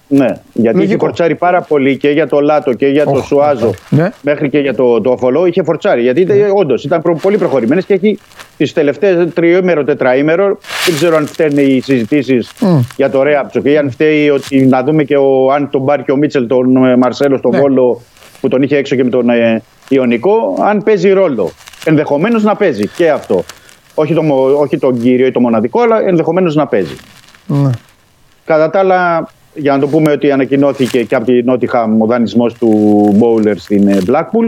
Ναι, 0.09 0.25
γιατί 0.53 0.77
είχε 0.77 0.85
Λογικό. 0.85 1.05
φορτσάρει 1.05 1.35
πάρα 1.35 1.61
πολύ 1.61 1.97
και 1.97 2.09
για 2.09 2.27
το 2.27 2.39
Λάτο 2.39 2.73
και 2.73 2.87
για 2.87 3.03
το 3.03 3.09
Οχ, 3.17 3.25
Σουάζο. 3.25 3.73
ναι. 3.89 4.11
Μέχρι 4.21 4.49
και 4.49 4.59
για 4.59 4.75
το, 4.75 5.01
το 5.01 5.11
Αφολό 5.11 5.45
είχε 5.45 5.63
φορτσάρει. 5.63 6.01
Γιατί 6.01 6.23
ναι. 6.25 6.35
όντως 6.55 6.83
ήταν 6.83 7.01
προ- 7.01 7.21
πολύ 7.21 7.37
προχωρημένες 7.37 7.85
και 7.85 7.93
έχει 7.93 8.19
τις 8.57 8.73
τελευταίες 8.73 9.33
τριήμερο, 9.33 9.83
τετραήμερο. 9.83 10.57
Δεν 10.85 10.95
ξέρω 10.95 11.15
αν 11.15 11.27
φταίνουν 11.27 11.57
οι 11.57 11.79
συζητήσεις 11.83 12.51
για 12.95 13.09
το 13.09 13.23
Ρέαπτσοκ 13.23 13.65
ή 13.65 13.77
αν 13.77 13.91
φταίει 13.91 14.29
ότι 14.29 14.65
να 14.65 14.83
δούμε 14.83 15.03
και 15.03 15.17
ο, 15.17 15.51
αν 15.51 15.69
τον 15.69 15.85
πάρει 15.85 16.03
και 16.03 16.11
ο 16.11 16.15
Μίτσελ 16.15 16.47
τον 16.47 16.85
ε, 16.85 16.95
Μαρσέλο 16.95 17.37
στον 17.37 17.51
Ναι. 17.51 17.59
Βόλο 17.59 18.01
που 18.41 18.47
τον 18.47 18.61
είχε 18.61 18.75
έξω 18.77 18.95
και 18.95 19.03
με 19.03 19.09
τον 19.09 19.29
ε, 19.29 19.61
Ιωνικό, 19.89 20.57
αν 20.61 20.83
παίζει 20.83 21.09
ρόλο. 21.11 21.51
Ενδεχομένως 21.85 22.43
να 22.43 22.55
παίζει 22.55 22.87
και 22.87 23.09
αυτό. 23.09 23.43
Όχι, 23.95 24.13
το, 24.13 24.21
μο- 24.23 24.59
όχι 24.59 24.77
τον 24.77 25.01
κύριο 25.01 25.25
ή 25.27 25.31
το 25.31 25.39
μοναδικό, 25.39 25.81
αλλά 25.81 26.01
ενδεχομένως 26.07 26.55
να 26.55 26.67
παίζει. 26.67 26.95
Ναι. 27.45 27.69
Κατά 28.45 28.69
τα 28.69 28.79
άλλα, 28.79 29.27
για 29.57 29.71
να 29.71 29.79
το 29.79 29.87
πούμε 29.87 30.11
ότι 30.11 30.31
ανακοινώθηκε 30.31 31.03
και 31.03 31.15
από 31.15 31.25
την 31.25 31.45
Νότιχαμ 31.45 32.01
ο 32.01 32.05
δανεισμός 32.05 32.53
του 32.53 32.69
Μπόουλερ 33.15 33.57
στην 33.57 33.87
ε, 33.87 33.97
Blackpool 34.07 34.47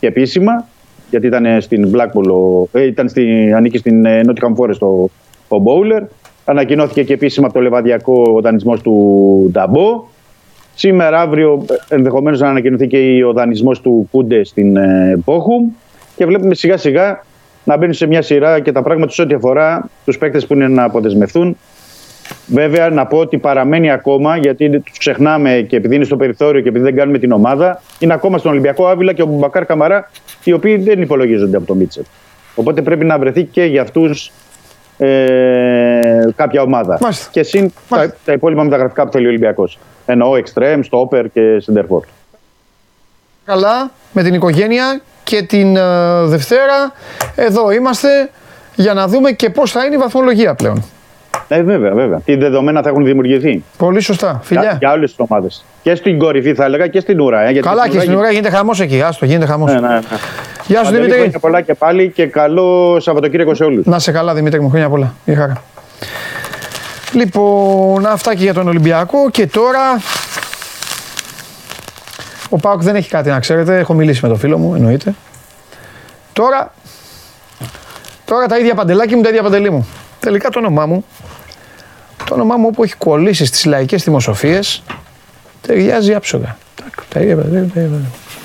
και 0.00 0.06
επίσημα, 0.06 0.66
γιατί 1.10 1.26
ήταν 1.26 1.44
ε, 1.46 1.60
στην 1.60 1.90
Blackpool, 1.94 2.30
ο- 2.30 2.78
ε, 2.78 2.86
ήταν 2.86 3.08
στη, 3.08 3.52
ανήκει 3.56 3.78
στην 3.78 4.04
ε, 4.04 4.20
Nottingham 4.26 4.62
Forest 4.64 4.78
ο, 4.78 5.10
ο 5.48 5.58
Μπόουλερ. 5.58 6.02
Ανακοινώθηκε 6.44 7.02
και 7.02 7.12
επίσημα 7.12 7.46
από 7.46 7.54
το 7.54 7.60
Λεβαδιακό 7.60 8.32
ο 8.36 8.40
δανεισμός 8.40 8.80
του 8.80 9.48
Νταμπό. 9.52 10.04
Σήμερα, 10.74 11.20
αύριο, 11.20 11.64
ενδεχομένως 11.88 12.40
να 12.40 12.48
ανακοινωθεί 12.48 12.86
και 12.86 13.24
ο 13.28 13.32
δανεισμός 13.32 13.80
του 13.80 14.08
Κούντε 14.10 14.44
στην 14.44 14.76
ε, 14.76 15.18
Πόχουμ. 15.24 15.70
Και 16.16 16.26
βλέπουμε 16.26 16.54
σιγά 16.54 16.76
σιγά 16.76 17.24
να 17.64 17.76
μπαίνουν 17.76 17.94
σε 17.94 18.06
μια 18.06 18.22
σειρά 18.22 18.60
και 18.60 18.72
τα 18.72 18.82
πράγματα 18.82 19.12
σε 19.12 19.22
ό,τι 19.22 19.34
αφορά 19.34 19.88
τους 20.04 20.18
παίκτες 20.18 20.46
που 20.46 20.54
είναι 20.54 20.68
να 20.68 20.82
αποδεσμευθούν. 20.84 21.56
Βέβαια, 22.46 22.90
να 22.90 23.06
πω 23.06 23.18
ότι 23.18 23.38
παραμένει 23.38 23.90
ακόμα, 23.90 24.36
γιατί 24.36 24.80
τους 24.80 24.98
ξεχνάμε 24.98 25.66
και 25.68 25.76
επειδή 25.76 25.94
είναι 25.94 26.04
στο 26.04 26.16
περιθώριο 26.16 26.60
και 26.60 26.68
επειδή 26.68 26.84
δεν 26.84 26.96
κάνουμε 26.96 27.18
την 27.18 27.32
ομάδα, 27.32 27.82
είναι 27.98 28.12
ακόμα 28.12 28.38
στον 28.38 28.50
Ολυμπιακό 28.50 28.86
Άβυλα 28.86 29.12
και 29.12 29.22
ο 29.22 29.26
Μπακάρ 29.26 29.66
Καμαρά, 29.66 30.10
οι 30.44 30.52
οποίοι 30.52 30.76
δεν 30.76 31.00
υπολογίζονται 31.00 31.56
από 31.56 31.66
το 31.66 31.74
Μίτσελ. 31.74 32.04
Οπότε 32.54 32.82
πρέπει 32.82 33.04
να 33.04 33.18
βρεθεί 33.18 33.44
και 33.44 33.64
για 33.64 33.82
αυτούς 33.82 34.32
ε, 34.98 36.20
κάποια 36.36 36.62
ομάδα. 36.62 36.98
Μάλιστα. 37.00 37.28
Και 37.30 37.42
συν 37.42 37.68
τα, 37.68 37.96
Μάλιστα. 37.96 38.16
τα 38.24 38.32
υπόλοιπα 38.32 38.62
μεταγραφικά 38.62 39.04
που 39.04 39.12
θέλει 39.12 39.24
ο 39.24 39.28
Ολυμπιακός. 39.28 39.78
Εννοώ 40.06 40.36
εξτρέμ, 40.36 40.80
στόπερ 40.82 41.30
και 41.30 41.60
σεντερφόρ. 41.60 42.04
Καλά 43.44 43.90
με 44.12 44.22
την 44.22 44.34
οικογένεια 44.34 45.00
και 45.24 45.42
την 45.42 45.76
ε, 45.76 45.82
Δευτέρα 46.24 46.92
εδώ 47.34 47.70
είμαστε 47.70 48.30
για 48.74 48.94
να 48.94 49.06
δούμε 49.06 49.32
και 49.32 49.50
πώς 49.50 49.70
θα 49.70 49.84
είναι 49.84 49.94
η 49.94 49.98
βαθμολογία 49.98 50.54
πλέον. 50.54 50.84
Ε, 51.48 51.62
βέβαια, 51.62 51.94
βέβαια. 51.94 52.20
Τι 52.24 52.36
δεδομένα 52.36 52.82
θα 52.82 52.88
έχουν 52.88 53.04
δημιουργηθεί. 53.04 53.64
Πολύ 53.76 54.00
σωστά. 54.00 54.26
Για, 54.26 54.40
Φιλιά. 54.42 54.76
για 54.78 54.92
όλε 54.92 55.06
τι 55.06 55.14
ομάδες. 55.16 55.64
Και 55.82 55.94
στην 55.94 56.18
κορυφή 56.18 56.54
θα 56.54 56.64
έλεγα 56.64 56.86
και 56.86 57.00
στην 57.00 57.20
ουρά. 57.20 57.40
Ε, 57.40 57.50
γιατί 57.50 57.68
Καλά 57.68 57.88
και 57.88 58.00
στην 58.00 58.14
ουρά 58.14 58.30
γίνεται 58.30 58.50
χαμός 58.50 58.80
εκεί. 58.80 59.02
Άστο, 59.02 59.24
γίνεται 59.24 59.46
χαμός. 59.46 59.72
Ναι, 59.72 59.80
ναι, 59.80 59.88
ναι. 59.88 60.00
Γεια 60.66 60.78
σου 60.78 60.84
Παντελή, 60.84 61.02
Δημήτρη. 61.02 61.18
χρόνια 61.18 61.38
πολλά 61.38 61.60
και 61.60 61.74
πάλι 61.74 62.10
και 62.10 62.26
καλό 62.26 62.96
Σαββατοκύριακο 63.00 63.54
σε 63.54 63.64
όλους. 63.64 63.86
Να 63.86 63.98
σε 63.98 64.12
καλά 64.12 64.34
Δημήτρη 64.34 64.60
μου, 64.60 64.68
χρόνια 64.68 64.88
πολλά. 64.88 65.14
Η 65.24 65.34
χαρά. 65.34 65.62
Λοιπόν, 67.12 68.06
αυτά 68.06 68.34
και 68.34 68.42
για 68.42 68.54
τον 68.54 68.68
Ολυμπιακό 68.68 69.30
και 69.30 69.46
τώρα... 69.46 69.80
Ο 72.48 72.56
Πάουκ 72.56 72.82
δεν 72.82 72.94
έχει 72.94 73.08
κάτι 73.08 73.28
να 73.28 73.40
ξέρετε, 73.40 73.78
έχω 73.78 73.94
μιλήσει 73.94 74.20
με 74.22 74.28
τον 74.28 74.38
φίλο 74.38 74.58
μου, 74.58 74.74
εννοείται. 74.74 75.14
Τώρα, 76.32 76.72
τώρα 78.24 78.46
τα 78.46 78.58
ίδια 78.58 78.74
παντελάκι 78.74 79.14
μου, 79.16 79.22
τα 79.22 79.28
ίδια 79.28 79.42
παντελή 79.42 79.70
μου. 79.70 79.88
Τελικά 80.20 80.48
το 80.48 80.58
όνομά 80.58 80.86
μου, 80.86 81.04
το 82.26 82.34
όνομά 82.34 82.56
μου 82.56 82.66
όπου 82.66 82.82
έχει 82.82 82.94
κολλήσει 82.94 83.44
στις 83.44 83.64
λαϊκές 83.64 84.02
δημοσοφίες, 84.04 84.82
ταιριάζει 85.66 86.14
άψογα. 86.14 86.56
Τάκ, 86.74 86.92
Τα 87.08 87.20
ίδια, 87.20 87.36
τα 87.36 87.42
ίδια, 87.48 87.68
τα 87.74 87.80
ίδια. 87.80 88.00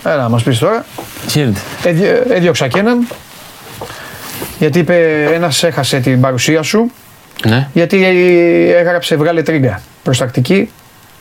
Έλα 0.05 0.15
να 0.21 0.29
μας 0.29 0.43
πεις 0.43 0.57
τώρα. 0.59 0.85
Χαίρετε. 1.29 1.59
Έδι- 1.83 2.31
Έδιωξα 2.31 2.67
και 2.67 2.79
έναν. 2.79 3.07
Γιατί 4.59 4.79
είπε 4.79 5.23
ένας 5.33 5.63
έχασε 5.63 5.99
την 5.99 6.21
παρουσία 6.21 6.61
σου. 6.61 6.91
Ναι, 7.47 7.67
Γιατί 7.73 8.03
έγραψε 8.75 9.15
βγάλε 9.15 9.41
τρίγκα. 9.43 9.81
Προστακτική. 10.03 10.71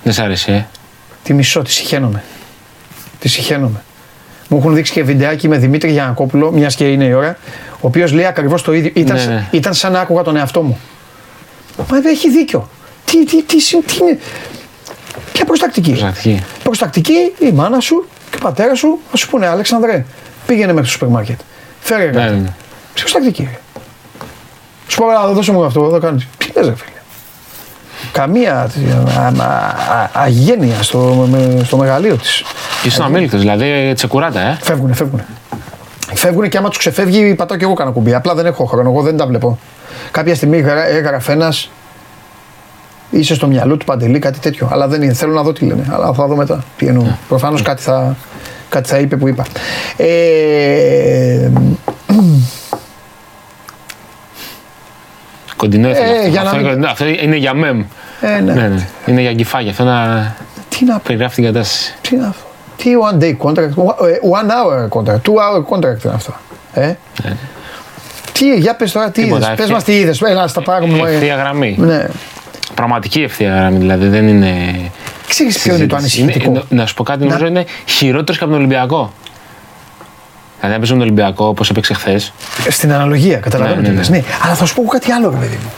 δεν 0.03 0.13
σ' 0.13 0.19
άρεσε, 0.19 0.53
ε. 0.53 0.67
Τη 1.23 1.35
μισό, 1.35 1.63
τη 1.63 1.71
συχαίνομαι. 1.73 2.23
Τη 3.19 3.29
συχαίνομαι. 3.29 3.83
Μου 4.49 4.59
έχουν 4.59 4.75
δείξει 4.75 4.93
και 4.93 5.03
βιντεάκι 5.03 5.49
με 5.49 5.57
Δημήτρη 5.59 5.91
Γιανακόπουλο, 5.91 6.53
μιας 6.53 6.75
και 6.75 6.89
είναι 6.93 7.05
η 7.05 7.13
ώρα, 7.13 7.37
ο 7.73 7.79
οποίος 7.81 8.13
λέει 8.13 8.25
ακριβώς 8.25 8.63
το 8.63 8.73
ίδιο. 8.73 8.91
Ήταν, 8.95 9.17
Ναι, 9.17 9.25
ναι. 9.25 9.49
ήταν 9.51 9.75
σαν 9.75 9.93
να 9.93 10.01
άκουγα 10.01 10.23
τον 10.23 10.37
εαυτό 10.37 10.63
μου. 10.63 10.79
Μα 11.91 12.01
δεν 12.01 12.07
έχει 12.13 12.31
δίκιο. 12.31 12.69
Τι, 13.05 13.25
τι, 13.25 13.43
τι, 13.43 13.61
συ- 13.61 13.85
τι 13.87 13.97
είναι; 14.01 14.19
Ποια 15.33 15.45
προστακτική; 15.45 15.91
Προστακτική. 15.91 16.43
Προστακτική, 16.63 17.33
η 17.39 17.53
μάνα 17.53 17.81
σου 17.81 18.07
Και 18.31 18.37
ο 18.37 18.39
πατέρας 18.43 18.79
σου 18.79 18.99
θα 19.11 19.17
σου 19.17 19.29
πούνε, 19.29 19.47
Αλέξανδρε, 19.47 20.05
πήγαινε 20.47 20.67
μέχρι 20.73 20.83
το 20.87 20.91
σούπερ 20.93 21.09
μάρκετ. 21.09 21.39
Φέρε 21.81 22.05
Ναι, 22.05 22.11
κάτι. 22.11 22.35
ναι. 22.35 22.53
Ποιος 22.95 23.13
τακτική. 23.13 23.43
ρε. 23.43 23.59
Σου 24.89 24.97
πω, 24.99 25.07
«Α, 25.09 25.33
δώσε 25.33 25.53
μου 25.53 25.65
αυτό, 25.65 25.85
εδώ 25.85 25.99
κάνεις. 25.99 26.27
Τι 26.39 26.47
λες, 26.57 26.67
ρε 26.67 26.75
φίλε. 26.75 26.95
Καμία 28.13 28.61
α, 28.61 29.27
α, 29.27 29.47
α, 29.47 30.11
αγένεια 30.13 30.83
στο, 30.83 30.99
με- 31.31 31.61
στο 31.65 31.77
μεγαλείο 31.77 32.17
της. 32.17 32.43
Ήσουν 32.85 33.05
αμήλικτος, 33.05 33.41
δηλαδή 33.41 33.93
τσεκουράτα, 33.95 34.41
ε. 34.41 34.59
Φεύγουνε, 34.63 34.95
φεύγουνε. 34.95 35.27
Φεύγουνε 36.15 36.49
και 36.49 36.57
άμα 36.57 36.69
τους 36.69 36.79
ξεφεύγει, 36.79 37.35
πατάω 37.35 37.57
και 37.59 37.65
εγώ 37.65 37.75
κανένα 37.75 37.95
κουμπί. 37.97 38.15
Απλά 38.15 38.35
δεν 38.35 38.47
έχω 38.47 38.65
χρόνο, 38.65 38.91
εγώ 38.91 39.03
δεν 39.03 39.17
τα 39.17 39.27
βλέπω. 39.27 39.59
Κάποια 40.11 40.35
στιγμή 40.35 40.57
έγρα- 40.59 40.87
έγραφε 40.89 41.33
ένας. 41.33 41.71
Είσαι 43.11 43.35
στο 43.35 43.47
μυαλό 43.47 43.77
του 43.77 43.85
παντελή, 43.85 44.19
κάτι 44.19 44.39
τέτοιο. 44.39 44.69
Αλλά 44.73 44.89
δεν 44.89 45.03
είναι. 45.03 45.13
Θέλω 45.13 45.33
να 45.33 45.43
δω 45.43 45.53
τι 45.53 45.65
λένε. 45.65 45.87
Αλλά 45.91 46.13
θα 46.13 46.27
δω 46.27 46.37
μετά 46.37 46.65
τι 46.77 46.87
εννοούν. 46.87 47.19
Προφανώς 47.29 47.63
κάτι 47.63 47.83
θα, 47.83 48.17
κάτι 48.69 48.89
θα 48.89 48.99
είπε 48.99 49.17
που 49.17 49.29
είπα. 49.29 49.45
Ε, 49.97 51.51
Κοντινό 55.57 55.89
ήθελα. 55.91 56.07
Ε, 56.07 56.17
αυτό. 56.17 56.29
για 56.29 56.43
να 56.43 56.51
αυτό, 56.51 56.63
μην- 56.63 56.73
είναι, 56.73 56.87
αυτό 56.87 57.07
είναι 57.07 57.37
για 57.37 57.55
μεμ. 57.55 57.85
ε, 58.21 58.41
ναι. 58.41 58.53
Ναι, 58.53 58.69
ναι. 58.69 58.87
Είναι 59.07 59.21
για 59.21 59.33
γκυφάκια. 59.33 59.71
Αυτό 59.71 59.85
να 59.85 60.35
Τι 60.69 60.85
να 60.85 60.95
πω. 60.95 61.01
περιγράφει 61.05 61.35
την 61.35 61.45
κατάσταση. 61.45 61.95
Τι 62.01 62.17
είναι 62.17 62.27
αυτό. 62.27 62.45
Τι 62.77 62.91
one 63.11 63.23
day 63.23 63.37
contract, 63.37 63.71
ε, 64.07 64.19
one 64.31 64.51
hour 64.51 64.89
contract, 64.99 65.21
two 65.23 65.35
hour 65.35 65.65
contract 65.77 66.05
είναι 66.05 66.15
αυτό. 66.15 66.35
Ε; 66.75 66.93
Τι, 68.41 68.57
για 68.59 68.75
πες 68.77 68.93
τώρα, 68.93 69.11
τι 69.11 69.23
Τίποτα, 69.23 69.37
είδες, 69.37 69.49
πες 69.49 69.59
ευθεία- 69.59 69.75
μας 69.75 69.85
τι 69.85 69.99
είδες, 69.99 70.23
έλα 70.23 70.41
να 70.41 70.47
στα 70.49 70.61
πάρουμε. 70.63 71.11
ε. 71.11 71.15
Ευθεία 71.15 71.35
γραμμή. 71.37 71.75
Ναι. 71.79 72.07
Πραγματική 72.75 73.23
ευθεία 73.23 73.55
γραμμή, 73.55 73.79
δηλαδή 73.79 74.07
δεν 74.09 74.29
είναι. 74.29 74.55
Ξέρεις 75.29 75.59
ποιο 75.59 75.75
είναι 75.75 75.87
το 75.87 75.97
συζήτηση. 75.97 76.21
ανησυχητικό. 76.23 76.51
Είναι- 76.51 76.63
να 76.83 76.87
σου 76.87 76.95
πω 76.95 77.03
κάτι, 77.03 77.25
νομίζω 77.25 77.47
είναι 77.47 77.65
χειρότερος 77.87 78.37
και 78.39 78.43
από 78.45 78.53
τον 78.53 78.63
Ολυμπιακό. 78.63 79.13
Δηλαδή, 80.61 80.75
αν 80.75 80.81
παίζει 80.81 80.93
με 80.93 80.99
τον 80.99 81.01
Ολυμπιακό 81.01 81.47
όπως 81.47 81.71
έπαιξε 81.71 81.95
χθες. 81.95 82.33
Στην 82.69 82.93
αναλογία, 82.93 83.37
καταλαβαίνω 83.37 83.77
Ναι, 83.81 83.83
τι 83.83 83.91
ναι, 83.91 83.97
λες. 83.97 84.09
ναι. 84.09 84.17
Ναι, 84.17 84.25
αλλά 84.45 84.55
θα 84.55 84.65
σου 84.67 84.75
πω 84.75 84.83
κάτι 84.85 85.13
άλλο, 85.13 85.31
ρε 85.31 85.37
παιδί 85.37 85.59
μου. 85.63 85.71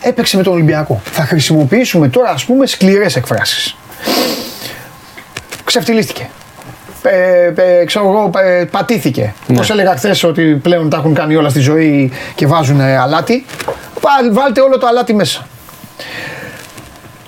Έπαιξε 0.00 0.36
με 0.36 0.42
τον 0.42 0.52
Ολυμπιακό. 0.52 1.00
Θα 1.12 1.22
χρησιμοποιήσουμε 1.22 2.08
τώρα, 2.08 2.30
ας 2.30 2.44
πούμε, 2.44 2.66
σκληρές 2.66 3.16
εκφράσεις. 3.16 3.76
Ξεφτυλίστηκε. 5.64 6.30
Ε, 7.02 7.52
ε, 7.80 7.84
ξέρω 7.84 8.04
εγώ, 8.08 8.30
ε, 8.44 8.64
πατήθηκε. 8.64 9.34
Ναι. 9.46 9.56
Πώς 9.56 9.70
έλεγα 9.70 9.96
χθες 9.96 10.24
ότι 10.24 10.42
πλέον 10.62 10.90
τα 10.90 10.96
έχουν 10.96 11.14
κάνει 11.14 11.36
όλα 11.36 11.48
στη 11.48 11.60
ζωή 11.60 12.12
και 12.34 12.46
βάζουν 12.46 12.80
ε, 12.80 12.96
αλάτι. 12.98 13.44
Βάλ- 14.00 14.32
Βάλτε 14.32 14.60
όλο 14.60 14.78
το 14.78 14.86
αλάτι 14.86 15.14
μέσα. 15.14 15.46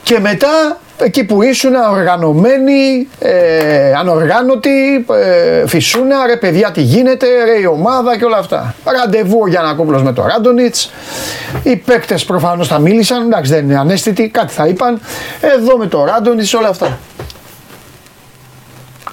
Και 0.03 0.19
μετά, 0.21 0.79
εκεί 0.97 1.25
που 1.25 1.43
ήσουν 1.43 1.75
οργανωμένοι, 1.75 3.09
ε, 3.19 3.93
ανοργάνωτοι, 3.99 5.07
ε, 5.13 5.67
φυσούνα, 5.67 6.27
ρε 6.27 6.37
παιδιά 6.37 6.71
τι 6.71 6.81
γίνεται, 6.83 7.27
ρε 7.45 7.61
η 7.61 7.67
ομάδα 7.67 8.19
και 8.19 8.25
όλα 8.25 8.37
αυτά. 8.39 8.75
Ραντεβού 8.85 9.39
ο 9.43 9.49
Γιανακόπουλος 9.49 10.03
με 10.03 10.13
το 10.13 10.27
Ράντονιτς, 10.27 10.91
οι 11.63 11.77
παίκτες 11.77 12.25
προφανώς 12.25 12.69
θα 12.69 12.79
μίλησαν, 12.79 13.23
εντάξει 13.27 13.53
δεν 13.53 13.65
είναι 13.65 13.79
ανέστητοι, 13.79 14.29
κάτι 14.29 14.53
θα 14.53 14.67
είπαν, 14.67 15.01
εδώ 15.41 15.77
με 15.77 15.87
το 15.87 16.05
Ράντονιτς 16.05 16.55
όλα 16.55 16.69
αυτά. 16.69 16.99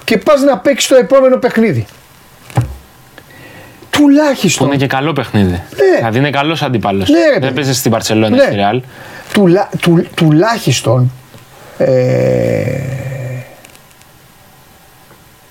Και 0.08 0.18
πας 0.18 0.40
να 0.40 0.58
παίξεις 0.58 0.88
το 0.88 0.96
επόμενο 0.96 1.36
παιχνίδι. 1.36 1.86
Που 2.54 2.62
Τουλάχιστον, 3.90 4.66
είναι 4.66 4.76
και 4.76 4.86
καλό 4.86 5.12
παιχνίδι. 5.12 5.50
Ναι. 5.50 5.96
Δηλαδή 5.96 6.18
είναι 6.18 6.30
καλός 6.30 6.62
αντίπαλο. 6.62 7.04
Ναι, 7.08 7.18
ρε 7.20 7.28
παιδί. 7.28 7.40
δεν 7.40 7.52
παίζεις 7.52 7.76
στην 7.78 7.90
Παρσελόνα 7.90 8.36
Ναι. 8.36 8.42
στη 8.42 8.54
Ρεάλ. 8.54 8.82
τουλά, 9.32 9.68
του, 9.80 10.06
τουλάχιστον 10.14 11.12
ε, 11.78 11.86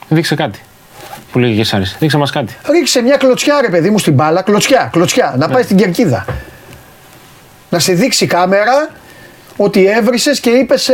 Δείξε 0.09 0.35
κάτι. 0.35 0.59
Που 1.31 1.39
λέγει 1.39 1.55
και 1.57 1.63
Σάρης. 1.63 1.95
Δείξε 1.99 2.17
μας 2.17 2.31
κάτι. 2.31 2.57
Ρίξε 2.69 3.01
μια 3.01 3.17
κλωτσιά 3.17 3.61
ρε 3.61 3.69
παιδί 3.69 3.89
μου 3.89 3.99
στην 3.99 4.13
μπάλα, 4.13 4.41
κλωτσιά, 4.41 4.89
κλωτσιά, 4.91 5.35
να 5.37 5.49
πάει 5.49 5.63
στην 5.63 5.77
κερκίδα. 5.77 6.25
Να 7.69 7.79
σε 7.79 7.93
δείξει 7.93 8.23
η 8.23 8.27
κάμερα 8.27 8.89
ότι 9.57 9.85
έβρισες 9.85 10.39
και 10.39 10.49
είπες 10.49 10.89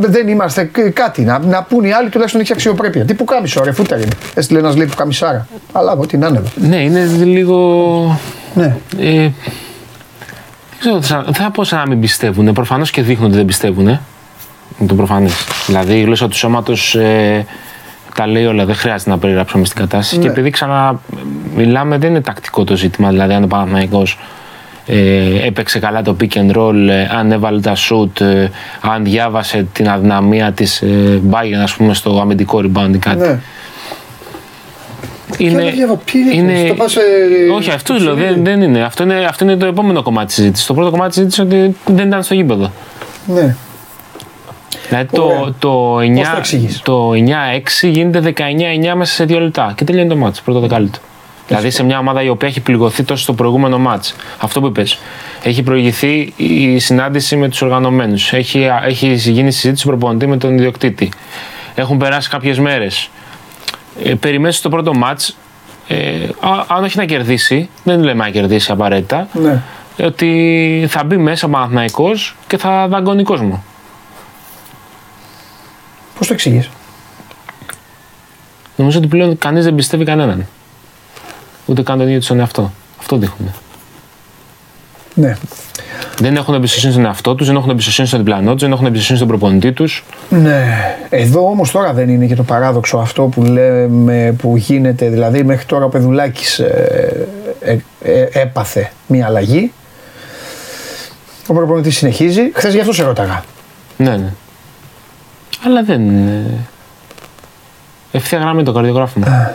δεν 0.00 0.28
είμαστε 0.28 0.64
κ- 0.64 0.92
κάτι. 0.92 1.22
Να, 1.22 1.38
να 1.38 1.62
πούν 1.62 1.84
οι 1.84 1.92
άλλοι 1.92 2.08
τουλάχιστον 2.08 2.40
έχει 2.42 2.52
αξιοπρέπεια. 2.52 3.04
Τι 3.04 3.14
που 3.14 3.24
κάμισο, 3.24 3.64
ρε 3.64 3.72
φούτερ 3.72 3.98
είναι. 3.98 4.12
Έστειλε 4.34 4.58
ένας 4.58 4.76
λέει 4.76 4.86
που 4.86 4.94
καμισάρα. 4.94 5.46
Αλλά 5.72 5.92
ό,τι 5.92 6.16
να 6.16 6.26
είναι 6.26 6.38
εδώ. 6.38 6.48
Ναι, 6.68 6.76
είναι 6.76 7.04
λίγο. 7.04 8.20
Ναι. 8.54 8.76
Ε, 8.98 9.28
δεν 10.80 10.80
ξέρω, 10.80 11.02
θα, 11.02 11.24
θα 11.34 11.50
πω 11.50 11.64
σαν 11.64 11.78
να 11.78 11.86
μην 11.86 12.00
πιστεύουν. 12.00 12.52
Προφανώς 12.52 12.90
και 12.90 13.02
δείχνουν 13.02 13.26
ότι 13.26 13.36
δεν 13.36 13.44
πιστεύουν. 13.44 13.86
Είναι 13.86 14.88
το 14.88 14.94
προφανές. 14.94 15.34
Δηλαδή 15.66 15.98
η 15.98 16.02
γλώσσα 16.02 16.28
του 16.28 16.36
σώματος 16.36 16.94
ε, 16.94 17.46
τα 18.14 18.26
λέει 18.26 18.44
όλα. 18.44 18.64
Δεν 18.64 18.74
χρειάζεται 18.74 19.10
να 19.10 19.18
περιγράψουμε 19.18 19.64
στην 19.64 19.80
κατάσταση. 19.80 20.16
Ναι. 20.16 20.22
Και 20.22 20.28
επειδή 20.28 20.50
ξανά 20.50 21.00
μιλάμε, 21.56 21.98
δεν 21.98 22.10
είναι 22.10 22.20
τακτικό 22.20 22.64
το 22.64 22.76
ζήτημα. 22.76 23.08
Δηλαδή, 23.08 23.32
αν 23.32 23.42
ο 23.42 23.46
Παναθηναϊκός 23.46 24.18
ε, 24.86 25.46
έπαιξε 25.46 25.78
καλά 25.78 26.02
το 26.02 26.16
pick 26.20 26.36
and 26.36 26.56
roll, 26.56 26.88
ε, 26.88 27.08
αν 27.18 27.32
έβαλε 27.32 27.60
τα 27.60 27.72
shoot, 27.76 28.20
ε, 28.20 28.48
αν 28.80 29.04
διάβασε 29.04 29.66
την 29.72 29.88
αδυναμία 29.88 30.52
της 30.52 30.82
ε, 30.82 31.20
Bayern, 31.30 31.60
ας 31.62 31.74
πούμε, 31.74 31.94
στο 31.94 32.20
αμυντικό 32.20 32.58
rebound 32.58 32.94
ή 32.94 32.98
κάτι. 32.98 33.18
ναι. 33.18 33.38
Είναι, 35.38 35.62
δεν 35.62 35.72
διάβα- 35.74 35.96
ποιοι 35.96 36.20
είναι, 36.32 36.64
το 36.68 36.74
πας, 36.74 36.96
ε, 36.96 37.00
όχι, 37.56 37.70
αυτό 37.70 37.94
στο 37.94 38.04
λέω, 38.04 38.12
σωλήνι. 38.14 38.32
δεν, 38.34 38.44
δεν 38.44 38.62
είναι. 38.62 38.82
Αυτό, 38.82 39.02
είναι. 39.02 39.24
αυτό 39.24 39.44
είναι 39.44 39.56
το 39.56 39.66
επόμενο 39.66 40.02
κομμάτι 40.02 40.26
της 40.26 40.34
συζήτησης. 40.34 40.66
Το 40.66 40.74
πρώτο 40.74 40.90
κομμάτι 40.90 41.08
της 41.08 41.16
συζήτησης 41.16 41.44
είναι 41.44 41.64
ότι 41.86 41.92
δεν 41.92 42.06
ήταν 42.06 42.22
στο 42.22 42.34
γήπεδο. 42.34 42.72
ναι. 43.26 43.56
Δηλαδή 44.88 45.06
Ωραία. 45.18 45.38
το, 45.38 45.54
το, 45.58 45.96
9, 45.98 46.14
Πώς 46.16 46.28
το 46.30 46.36
εξηγείς; 46.36 46.80
το 46.82 47.10
9-6 47.10 47.88
γίνεται 47.90 48.32
19-9 48.36 48.94
μέσα 48.96 49.12
σε 49.14 49.24
δύο 49.24 49.40
λεπτά 49.40 49.72
και 49.76 49.84
τελειώνει 49.84 50.08
το 50.08 50.16
μάτς, 50.16 50.40
πρώτο 50.40 50.60
δεκάλεπτο. 50.60 50.98
Δηλαδή 51.50 51.70
σε 51.70 51.82
μια 51.82 51.98
ομάδα 51.98 52.22
η 52.22 52.28
οποία 52.28 52.48
έχει 52.48 52.60
πληγωθεί 52.60 53.02
τόσο 53.02 53.22
στο 53.22 53.32
προηγούμενο 53.32 53.78
μάτς. 53.78 54.14
Αυτό 54.38 54.60
που 54.60 54.66
είπες. 54.66 54.98
Έχει 55.42 55.62
προηγηθεί 55.62 56.32
η 56.36 56.78
συνάντηση 56.78 57.36
με 57.36 57.48
τους 57.48 57.62
οργανωμένους. 57.62 58.32
Έχει, 58.32 58.68
έχει 58.84 59.12
γίνει 59.12 59.50
συζήτηση 59.50 59.82
του 59.82 59.88
προπονητή 59.88 60.26
με 60.26 60.36
τον 60.36 60.54
ιδιοκτήτη. 60.54 61.08
Έχουν 61.74 61.98
περάσει 61.98 62.28
κάποιες 62.28 62.58
μέρες. 62.58 63.10
Ε, 64.04 64.14
περιμένεις 64.14 64.56
στο 64.56 64.68
πρώτο 64.68 64.94
μάτς, 64.94 65.36
ε, 65.88 66.24
α- 66.40 66.64
αν 66.68 66.84
όχι 66.84 66.96
να 66.96 67.04
κερδίσει, 67.04 67.68
δεν 67.84 68.02
λέμε 68.02 68.24
να 68.24 68.30
κερδίσει 68.30 68.72
απαραίτητα, 68.72 69.28
ναι. 69.32 69.62
ότι 70.02 70.86
θα 70.88 71.04
μπει 71.04 71.16
μέσα 71.16 71.46
ο 71.46 71.50
Παναθηναϊκός 71.50 72.36
και 72.46 72.58
θα 72.58 72.88
δαγκώνει 72.88 73.22
κόσμο. 73.22 73.64
Πώς 76.18 76.26
το 76.26 76.32
εξηγείς; 76.32 76.68
Νομίζω 78.76 78.98
ότι 78.98 79.06
πλέον 79.06 79.38
κανείς 79.38 79.64
δεν 79.64 79.74
πιστεύει 79.74 80.04
κανέναν. 80.04 80.46
Ούτε 81.70 81.82
καν 81.82 81.98
τον 81.98 82.06
ίδιο 82.06 82.18
τους 82.18 82.28
τον 82.28 82.40
εαυτό. 82.40 82.72
Αυτό 82.98 83.16
δείχνουν. 83.16 83.52
Ναι. 85.14 85.36
Δεν 86.18 86.36
έχουν 86.36 86.54
εμπιστοσύνη 86.54 86.92
στον 86.92 87.04
εαυτό 87.04 87.34
τους, 87.34 87.46
δεν 87.46 87.56
έχουν 87.56 87.70
εμπιστοσύνη 87.70 88.06
στον 88.06 88.18
διπλανό 88.18 88.52
τους, 88.52 88.62
δεν 88.62 88.72
έχουν 88.72 88.86
εμπιστοσύνη 88.86 89.16
στον 89.18 89.28
προπονητή 89.28 89.72
τους. 89.72 90.04
Ναι. 90.28 90.64
Εδώ 91.08 91.46
όμως 91.46 91.70
τώρα 91.70 91.92
δεν 91.92 92.08
είναι 92.08 92.26
και 92.26 92.34
το 92.34 92.42
παράδοξο 92.42 92.98
αυτό 92.98 93.22
που 93.22 93.42
λέμε 93.42 94.34
που 94.38 94.56
γίνεται. 94.56 95.08
Δηλαδή 95.08 95.44
μέχρι 95.44 95.64
τώρα 95.64 95.84
ο 95.84 95.88
Πεδουλάκης 95.88 96.58
ε, 96.58 97.26
ε, 98.02 98.26
έπαθε 98.32 98.92
μια 99.06 99.26
αλλαγή. 99.26 99.72
Ο 101.46 101.54
προπονητής 101.54 101.96
συνεχίζει. 101.96 102.50
Χθες 102.54 102.74
γι' 102.74 102.80
αυτό 102.80 102.92
σε 102.92 103.02
ρώταγα. 103.02 103.44
Ναι, 103.96 104.16
ναι. 104.16 104.32
Αλλά 105.64 105.82
δεν 105.82 106.00
είναι. 106.00 106.46
Ευθεία 108.12 108.38
γραμμή 108.38 108.62
το 108.62 108.72
καρδιογράφημα. 108.72 109.52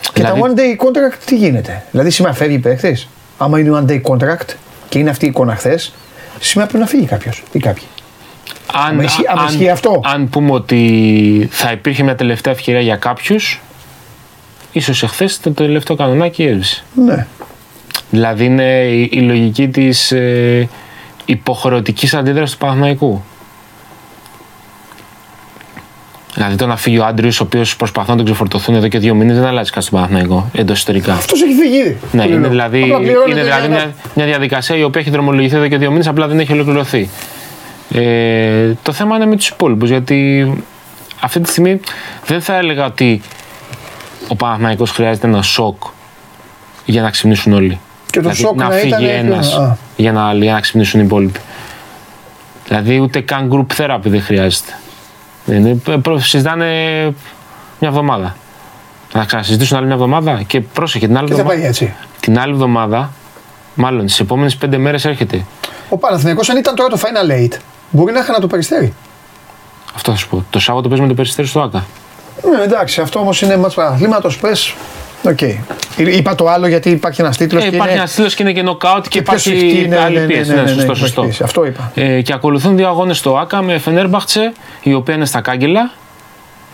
Και 0.00 0.10
Δηλαδή- 0.14 0.40
τα 0.40 0.46
one 0.46 0.58
day 0.58 0.86
contract 0.86 1.18
τι 1.24 1.36
γίνεται; 1.36 1.82
Δηλαδή 1.90 2.10
σήμερα 2.10 2.34
φεύγει 2.34 2.58
παίχτης; 2.58 3.08
Άμα 3.38 3.58
είναι 3.58 3.82
one 3.86 3.90
day 3.90 4.00
contract 4.02 4.54
και 4.88 4.98
είναι 4.98 5.10
αυτή 5.10 5.24
η 5.24 5.28
εικόνα 5.28 5.54
χθες, 5.56 5.92
σήμερα 6.40 6.68
πρέπει 6.70 6.82
να 6.84 6.90
φύγει 6.90 7.06
κάποιος 7.06 7.42
ή 7.52 7.58
κάποιοι. 7.58 7.84
Αν, 8.72 8.90
Άμα 8.92 9.02
ισχύει- 9.02 9.28
άμα 9.30 9.44
ισχύει 9.48 9.68
αυτό. 9.68 10.00
αν 10.04 10.28
πούμε 10.28 10.52
ότι 10.52 11.48
θα 11.50 11.72
υπήρχε 11.72 12.02
μια 12.02 12.14
τελευταία 12.14 12.52
ευκαιρία 12.52 12.80
για 12.80 12.96
κάποιους, 12.96 13.60
ίσως 14.72 15.02
εχθές 15.02 15.40
το 15.40 15.50
τελευταίο 15.52 15.96
κανονάκι 15.96 16.42
έσβησε. 16.44 16.82
Ναι. 16.94 17.26
Δηλαδή 18.10 18.44
είναι 18.44 18.82
η, 18.84 19.08
η 19.12 19.20
λογική 19.20 19.68
της 19.68 20.12
ε, 20.12 20.68
υποχρεωτικής 21.24 22.14
αντίδρασης 22.14 22.56
του 22.56 22.64
Παναθηναϊκού. 22.64 23.24
Δηλαδή 26.38 26.56
το 26.56 26.66
να 26.66 26.76
φύγει 26.76 26.98
ο 26.98 27.04
Άντριο, 27.04 27.30
ο 27.34 27.42
οποίος 27.42 27.76
προσπαθούν 27.76 28.10
να 28.10 28.16
τον 28.16 28.24
ξεφορτωθούν 28.24 28.74
εδώ 28.74 28.88
και 28.88 28.98
δύο 28.98 29.14
μήνες, 29.14 29.36
δεν 29.36 29.46
αλλάζει 29.46 29.70
κάτι 29.70 29.84
στον 29.86 29.98
Παναθηναϊκό 29.98 30.50
εντός 30.54 30.78
ιστορικά. 30.78 31.12
Αυτός 31.12 31.42
έχει 31.42 31.52
φύγει 31.54 31.76
ήδη. 31.76 31.98
Ναι, 32.12 32.22
Του 32.22 32.28
είναι 32.28 32.38
λέω. 32.40 32.48
δηλαδή, 32.50 32.82
Απλά 32.82 32.98
πληρώνεται 32.98 33.30
είναι 33.30 33.42
δηλαδή 33.42 33.60
για 33.66 33.68
να- 33.68 33.74
μια, 33.84 33.92
μια 34.14 34.24
διαδικασία 34.26 34.76
η 34.76 34.82
οποία 34.82 35.00
έχει 35.00 35.10
δρομολογηθεί 35.10 35.56
εδώ 35.56 35.68
και 35.68 35.76
δύο 35.78 35.90
μήνες, 35.90 36.06
απλά 36.06 36.26
δεν 36.26 36.38
έχει 36.40 36.52
ολοκληρωθεί. 36.52 37.08
Ε, 37.94 38.72
το 38.82 38.92
θέμα 38.92 39.16
είναι 39.16 39.26
με 39.26 39.36
τους 39.36 39.48
υπόλοιπους, 39.48 39.88
γιατί 39.88 40.50
αυτή 41.20 41.40
τη 41.40 41.48
στιγμή 41.50 41.80
δεν 42.26 42.40
θα 42.40 42.56
έλεγα 42.56 42.84
ότι 42.84 43.20
ο 44.28 44.34
Παναθηναϊκός 44.36 44.90
χρειάζεται 44.90 45.26
ένα 45.26 45.42
σοκ 45.42 45.82
για 46.84 47.02
να 47.02 47.10
ξυπνήσουν 47.10 47.52
όλοι. 47.52 47.78
Και 48.06 48.20
το 48.20 48.20
δηλαδή, 48.20 48.36
σοκ 48.40 48.56
να 48.56 48.68
να 48.68 48.74
φύγει 48.74 48.88
ήταν- 48.88 49.04
ένας 49.04 49.54
Α. 49.54 49.76
για 49.96 50.12
να, 50.12 50.32
για 50.34 50.52
να 50.52 50.60
ξυπνήσουν 50.60 51.00
οι 51.00 51.02
υπόλοιποι. 51.06 51.40
Δηλαδή 52.68 52.98
ούτε 53.00 53.20
καν 53.20 53.50
group 53.52 53.80
therapy 53.82 54.00
δεν 54.04 54.22
χρειάζεται. 54.22 54.72
Συζητάνε 56.18 56.66
μια 57.78 57.88
εβδομάδα. 57.88 58.36
Θα 59.08 59.24
ξανασυζητήσουν 59.24 59.76
άλλη 59.76 59.86
μια 59.86 59.94
εβδομάδα 59.94 60.42
και 60.46 60.60
πρόσεχε 60.60 61.06
την 61.06 61.16
άλλη 61.16 61.26
Και 61.28 61.32
θα 61.34 61.38
εβδομάδα. 61.40 61.60
πάει 61.60 61.68
έτσι. 61.70 61.94
Την 62.20 62.38
άλλη 62.38 62.52
εβδομάδα, 62.52 63.12
μάλλον 63.74 64.06
τις 64.06 64.20
επόμενες 64.20 64.56
πέντε 64.56 64.78
μέρες 64.78 65.04
έρχεται. 65.04 65.44
Ο 65.88 65.96
Παναθηναϊκός 65.98 66.48
αν 66.48 66.56
ήταν 66.56 66.74
τώρα 66.74 66.88
το 66.88 66.98
Final 67.00 67.30
Eight, 67.30 67.56
μπορεί 67.90 68.12
να 68.12 68.20
είχαν 68.20 68.40
το 68.40 68.46
περιστέρι. 68.46 68.94
Αυτό 69.94 70.10
θα 70.10 70.16
σου 70.16 70.28
πω. 70.28 70.44
Το 70.50 70.58
Σάββατο 70.58 70.88
παίζουμε 70.88 71.08
το 71.08 71.14
Περιστέρι 71.14 71.48
στο 71.48 71.60
ΟΑΚΑ. 71.60 71.84
Ναι, 72.56 72.62
εντάξει, 72.62 73.00
αυτό 73.00 73.18
όμως 73.18 73.42
είναι 73.42 73.56
ματς 73.56 73.74
πρωταθλήματος, 73.74 74.38
πες. 74.38 74.74
Οκ. 75.22 75.40
Είπα 75.96 76.34
το 76.34 76.48
άλλο 76.48 76.66
γιατί 76.66 76.90
υπάρχει 76.90 77.20
ένας 77.20 77.36
τίτλος 77.36 77.62
Ε, 77.64 77.68
και 77.68 77.74
υπάρχει 77.74 77.90
είναι... 77.92 77.98
ένας 78.00 78.12
στήλο 78.12 78.28
και 78.28 78.36
είναι 78.42 78.52
και 78.52 78.62
νοκάουτ 78.62 79.02
και, 79.02 79.08
και 79.08 79.22
πιο 79.22 79.34
υπάρχει 79.34 79.48
σφιχτή, 79.58 79.88
ναι, 79.88 79.98
άλλη 79.98 80.14
ναι, 80.14 80.20
ναι, 80.20 80.26
πίεση. 80.26 80.50
ναι, 80.50 80.56
Ναι, 80.56 80.62
ναι, 80.62 80.66
ναι, 80.66 80.68
σωστό, 80.74 80.82
υπάρχει 80.84 81.00
σωστό. 81.00 81.22
πίεση. 81.22 81.42
Αυτό 81.42 81.64
είπα. 81.66 81.92
Ε, 81.94 82.22
και 82.22 82.32
ακολουθούν 82.32 82.76
δύο 82.76 82.88
αγώνες 82.88 83.18
στο 83.18 83.36
ΟΑΚΑ 83.38 83.62
με 83.62 83.78
Φενέρμπαχτσε, 83.78 84.52
η 84.82 84.94
οποία 84.94 85.14
είναι 85.14 85.24
στα 85.26 85.40
κάγκελα, 85.40 85.90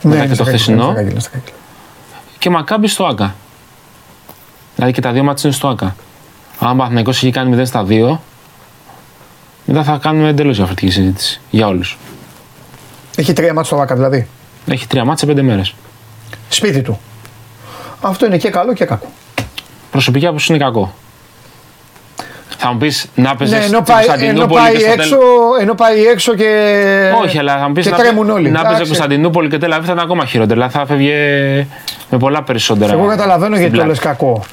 Ναι, 0.02 0.10
και 0.14 0.16
είναι 0.18 0.28
το 0.28 0.34
στα 0.34 0.44
χθεσινό. 0.44 0.86
κάγκελα, 0.86 1.10
είναι 1.10 1.20
στα 1.20 1.30
κάγκελα. 1.30 1.52
και 2.38 2.50
Μακάμπι 2.50 2.88
στο 2.88 3.04
ΟΑΚΑ. 3.04 3.34
Δηλαδή 4.74 4.92
και 4.94 5.00
τα 5.00 5.12
δύο 5.12 5.22
ματς 5.22 5.42
είναι 5.44 5.54
στο 5.54 5.68
ΟΑΚΑ. 5.68 5.96
Αν 6.58 6.70
ο 6.70 6.74
Παναθηναϊκός 6.74 7.16
έχει 7.16 7.30
κάνει 7.30 7.56
0 7.62 7.66
στα 7.66 7.84
2, 7.88 8.18
μετά 9.64 9.82
θα 9.82 9.98
κάνουμε 10.02 10.28
εντελώς 10.28 10.56
διαφορετική 10.56 10.90
συζήτηση 10.90 11.40
για 11.50 11.66
όλους. 11.66 11.98
Έχει 13.16 13.32
τρία 13.32 13.54
μάτς 13.54 13.66
στο 13.66 13.76
Βάκα 13.76 13.94
δηλαδή. 13.94 14.26
Έχει 14.66 14.86
τρία 14.86 15.02
μάτια 15.04 15.18
σε 15.18 15.26
πέντε 15.26 15.42
μέρες. 15.42 15.74
Σπίτι 16.48 16.82
του. 16.82 17.00
Αυτό 18.06 18.26
είναι 18.26 18.36
και 18.36 18.50
καλό 18.50 18.72
και 18.72 18.84
κακό. 18.84 19.06
Προσωπική 19.90 20.26
άποψη 20.26 20.52
είναι 20.52 20.64
κακό. 20.64 20.94
Θα 22.58 22.72
μου 22.72 22.78
πεις 22.78 23.06
να 23.14 23.36
παίζεις 23.36 23.58
Ναι, 23.58 23.64
ενώ 23.64 23.80
στην 23.80 23.94
πάει, 23.94 24.04
ενώ 24.04 24.12
Κωνσταντινούπολη 24.12 24.60
πάει, 24.60 24.72
και 24.72 24.78
στο 24.78 24.92
έξω, 24.92 25.08
τέλο. 25.08 25.60
ενώ 25.60 25.74
πάει 25.74 26.04
έξω 26.04 26.34
και. 26.34 26.50
Όχι, 27.22 27.38
αλλά 27.38 27.58
θα 27.58 27.66
μου 27.66 27.72
πεις 27.72 27.84
και 27.84 27.90
να, 27.90 27.96
τρέμουν 27.96 28.30
όλοι. 28.30 28.50
να 28.50 28.60
παίζεις 28.60 28.74
Εντάξει. 28.74 28.86
Κωνσταντινούπολη 28.86 29.48
και 29.48 29.58
Τελαβή 29.58 29.86
θα 29.86 29.92
ήταν 29.92 30.04
ακόμα 30.04 30.24
χειρότερα. 30.24 30.54
Δηλαδή 30.54 30.78
θα 30.78 30.86
φεύγε 30.86 31.16
με 32.10 32.18
πολλά 32.18 32.42
περισσότερα. 32.42 32.92
Εγώ 32.92 33.06
καταλαβαίνω 33.06 33.56
στην 33.56 33.68
γιατί 33.68 33.76
το 33.76 33.82
πλάτη. 33.82 33.88
λες 33.88 33.98
κακό. 33.98 34.44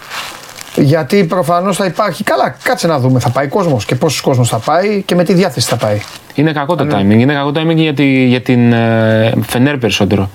Γιατί 0.76 1.24
προφανώς 1.24 1.78
θα 1.78 1.86
υπάρχει. 1.86 2.24
Καλά, 2.24 2.56
κάτσε 2.64 2.88
να 2.88 3.00
δούμε. 3.00 3.20
Θα 3.20 3.30
πάει 3.30 3.48
κόσμος 3.48 3.86
και 3.86 3.96
πόσος 3.96 4.22
κόσμος 4.22 4.50
θα 4.50 4.58
πάει 4.58 5.02
και 5.02 5.16
με 5.16 5.24
τι 5.24 5.34
διάθεση 5.34 5.68
θα 5.68 5.76
πάει. 5.76 6.02
Είναι 6.34 6.52
κακό 6.52 6.76
το 6.76 6.84
ναι. 6.84 6.96
timing. 6.96 7.20
Είναι 7.20 7.34
κακό 7.34 7.52
το 7.52 7.62
timing 7.62 7.76
για, 7.76 7.94
τη, 7.94 8.26
για 8.26 8.42
την 8.42 8.74
ε, 8.74 9.34
Φενέρ 9.48 9.78
περισσότερο. 9.78 10.30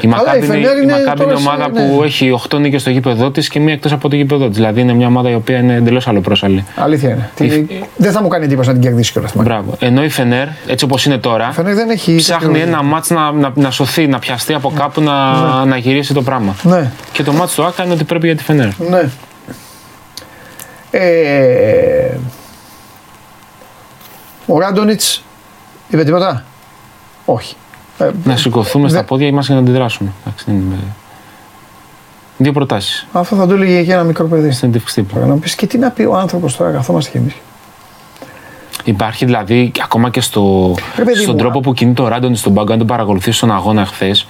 Η 0.00 0.06
Καλά, 0.06 0.16
Μακάμπι 0.16 0.36
η 0.38 0.40
είναι, 0.44 0.54
Φενέρ 0.54 0.76
η 0.76 0.80
είναι 0.82 0.92
Μακάμπι 0.92 1.22
είναι 1.22 1.32
τώρα 1.32 1.36
σε- 1.36 1.48
ομάδα 1.48 1.68
ναι. 1.68 1.88
που 1.96 2.02
έχει 2.02 2.30
8 2.50 2.58
νίκες 2.58 2.80
στο 2.80 2.90
γήπεδο 2.90 3.30
της 3.30 3.48
και 3.48 3.60
μία 3.60 3.72
εκτός 3.72 3.92
από 3.92 4.08
το 4.08 4.16
γήπεδο 4.16 4.46
της. 4.48 4.56
Δηλαδή 4.56 4.80
είναι 4.80 4.92
μια 4.94 5.06
ομάδα 5.06 5.30
η 5.30 5.34
οποία 5.34 5.58
είναι 5.58 5.74
εντελώς 5.74 6.08
αλλοπρόσαλη. 6.08 6.64
Αλήθεια 6.76 7.08
είναι. 7.10 7.30
Τι- 7.34 7.66
Δεν 7.96 8.12
θα 8.12 8.22
μου 8.22 8.28
κάνει 8.28 8.44
εντύπωση 8.44 8.68
να 8.68 8.74
την 8.74 8.82
κερδίσει 8.82 9.12
κιόλας. 9.12 9.32
Μπράβο. 9.36 9.74
Ενώ 9.78 10.04
η 10.04 10.08
Φενέρ, 10.08 10.46
έτσι 10.66 10.84
όπως 10.84 11.04
είναι 11.04 11.18
τώρα, 11.18 11.50
Φενέρ 11.52 11.74
δεν 11.74 11.90
έχει. 11.90 12.14
ψάχνει 12.16 12.52
τέτοιο- 12.52 12.66
ένα 12.66 12.82
μάτς 12.82 13.10
να, 13.10 13.32
να, 13.32 13.52
να 13.54 13.70
σωθεί, 13.70 14.06
να 14.06 14.18
πιαστεί 14.18 14.54
από 14.54 14.72
κάπου 14.76 15.00
να, 15.00 15.32
να 15.64 15.76
γυρίσει 15.76 16.14
το 16.14 16.22
πράγμα. 16.22 16.56
Ναι, 16.62 16.90
Και 17.12 17.22
το 17.22 17.32
μάτς 17.32 17.54
του 17.54 17.64
Άκα 17.64 17.84
είναι 17.84 17.92
ότι 17.92 18.04
πρέπει 18.04 18.26
για 18.26 18.36
τη 18.36 18.42
Φενέρ. 18.42 18.68
ναι. 18.90 19.08
Ε, 20.94 22.16
ο 24.46 24.58
Ράντονιτς 24.58 25.24
είπε 25.88 26.04
τίποτα; 26.04 26.44
Όχι. 27.24 27.54
Ε, 27.98 28.10
Να 28.24 28.36
σηκωθούμε 28.36 28.88
στα 28.88 28.96
δεν- 28.96 29.06
πόδια 29.06 29.32
μας 29.32 29.46
για 29.46 29.54
να 29.54 29.60
αντιδράσουμε. 29.60 30.12
Εντάξει, 30.26 30.44
δεν 30.46 30.54
είναι- 30.54 30.76
Δύο 32.36 32.52
προτάσεις. 32.52 33.06
Αυτό 33.12 33.36
θα 33.36 33.46
το 33.46 33.54
έλεγε 33.54 33.82
και 33.82 33.92
ένα 33.92 34.02
μικρό 34.02 34.24
παιδί. 34.26 34.50
Στην 34.52 34.68
εντεύξη 34.68 34.94
τύπου. 34.94 35.14
Πρέπει 35.14 35.28
να 35.28 35.36
πεις 35.36 35.54
και 35.54 35.66
τι 35.66 35.78
να 35.78 35.90
πει 35.90 36.02
ο 36.02 36.16
άνθρωπος 36.16 36.56
τώρα, 36.56 36.70
καθόμαστε 36.70 37.10
κι 37.10 37.16
εμείς. 37.16 37.34
Υπάρχει 38.84 39.24
δηλαδή 39.24 39.72
ακόμα 39.82 40.10
και 40.10 40.20
στο, 40.20 40.74
Ρε 40.96 41.04
παιδί 41.04 41.18
στον 41.20 41.30
μου, 41.34 41.40
τρόπο 41.40 41.58
α- 41.58 41.62
που 41.62 41.72
κινείται 41.72 42.02
ο 42.02 42.08
Ράντονι 42.08 42.36
στον 42.36 42.54
πάγκο, 42.54 42.72
αν 42.72 42.78
τον 42.78 42.86
παρακολουθείς 42.86 43.36
στον 43.36 43.52
αγώνα 43.52 43.86
χθες, 43.86 44.26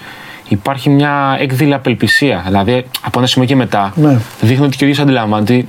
υπάρχει 0.49 0.89
μια 0.91 1.37
έκδηλη 1.41 1.75
απελπισία. 1.75 2.43
Δηλαδή 2.47 2.85
από 3.03 3.19
ένα 3.19 3.27
σημείο 3.29 3.49
και 3.49 3.57
μετά 3.57 3.93
Ναι. 3.97 4.19
δείχνει 4.41 4.65
ότι 4.65 4.77
και 4.77 4.85
ο 4.85 4.87
ίδιος 4.87 5.03
αντιλαμβάνεται 5.05 5.53
ότι 5.55 5.69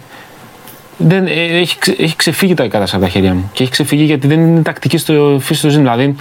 δεν, 0.98 1.26
ε, 1.28 1.32
έχει, 1.60 1.78
ξε- 1.80 2.00
έχει 2.00 2.16
ξεφύγει 2.16 2.54
τα 2.54 2.64
κατάσταση 2.64 2.96
από 2.96 3.04
τα 3.04 3.10
χέρια 3.10 3.34
μου. 3.34 3.50
Και 3.54 3.64
έχει 3.64 3.72
ξεφύγει 3.72 4.04
γιατί 4.04 4.28
δεν 4.28 4.40
είναι 4.40 4.62
τακτική 4.62 4.98
στο 4.98 5.38
φύση 5.40 5.62
του 5.62 5.70
ζήν. 5.70 5.82
Δηλαδή, 5.82 6.16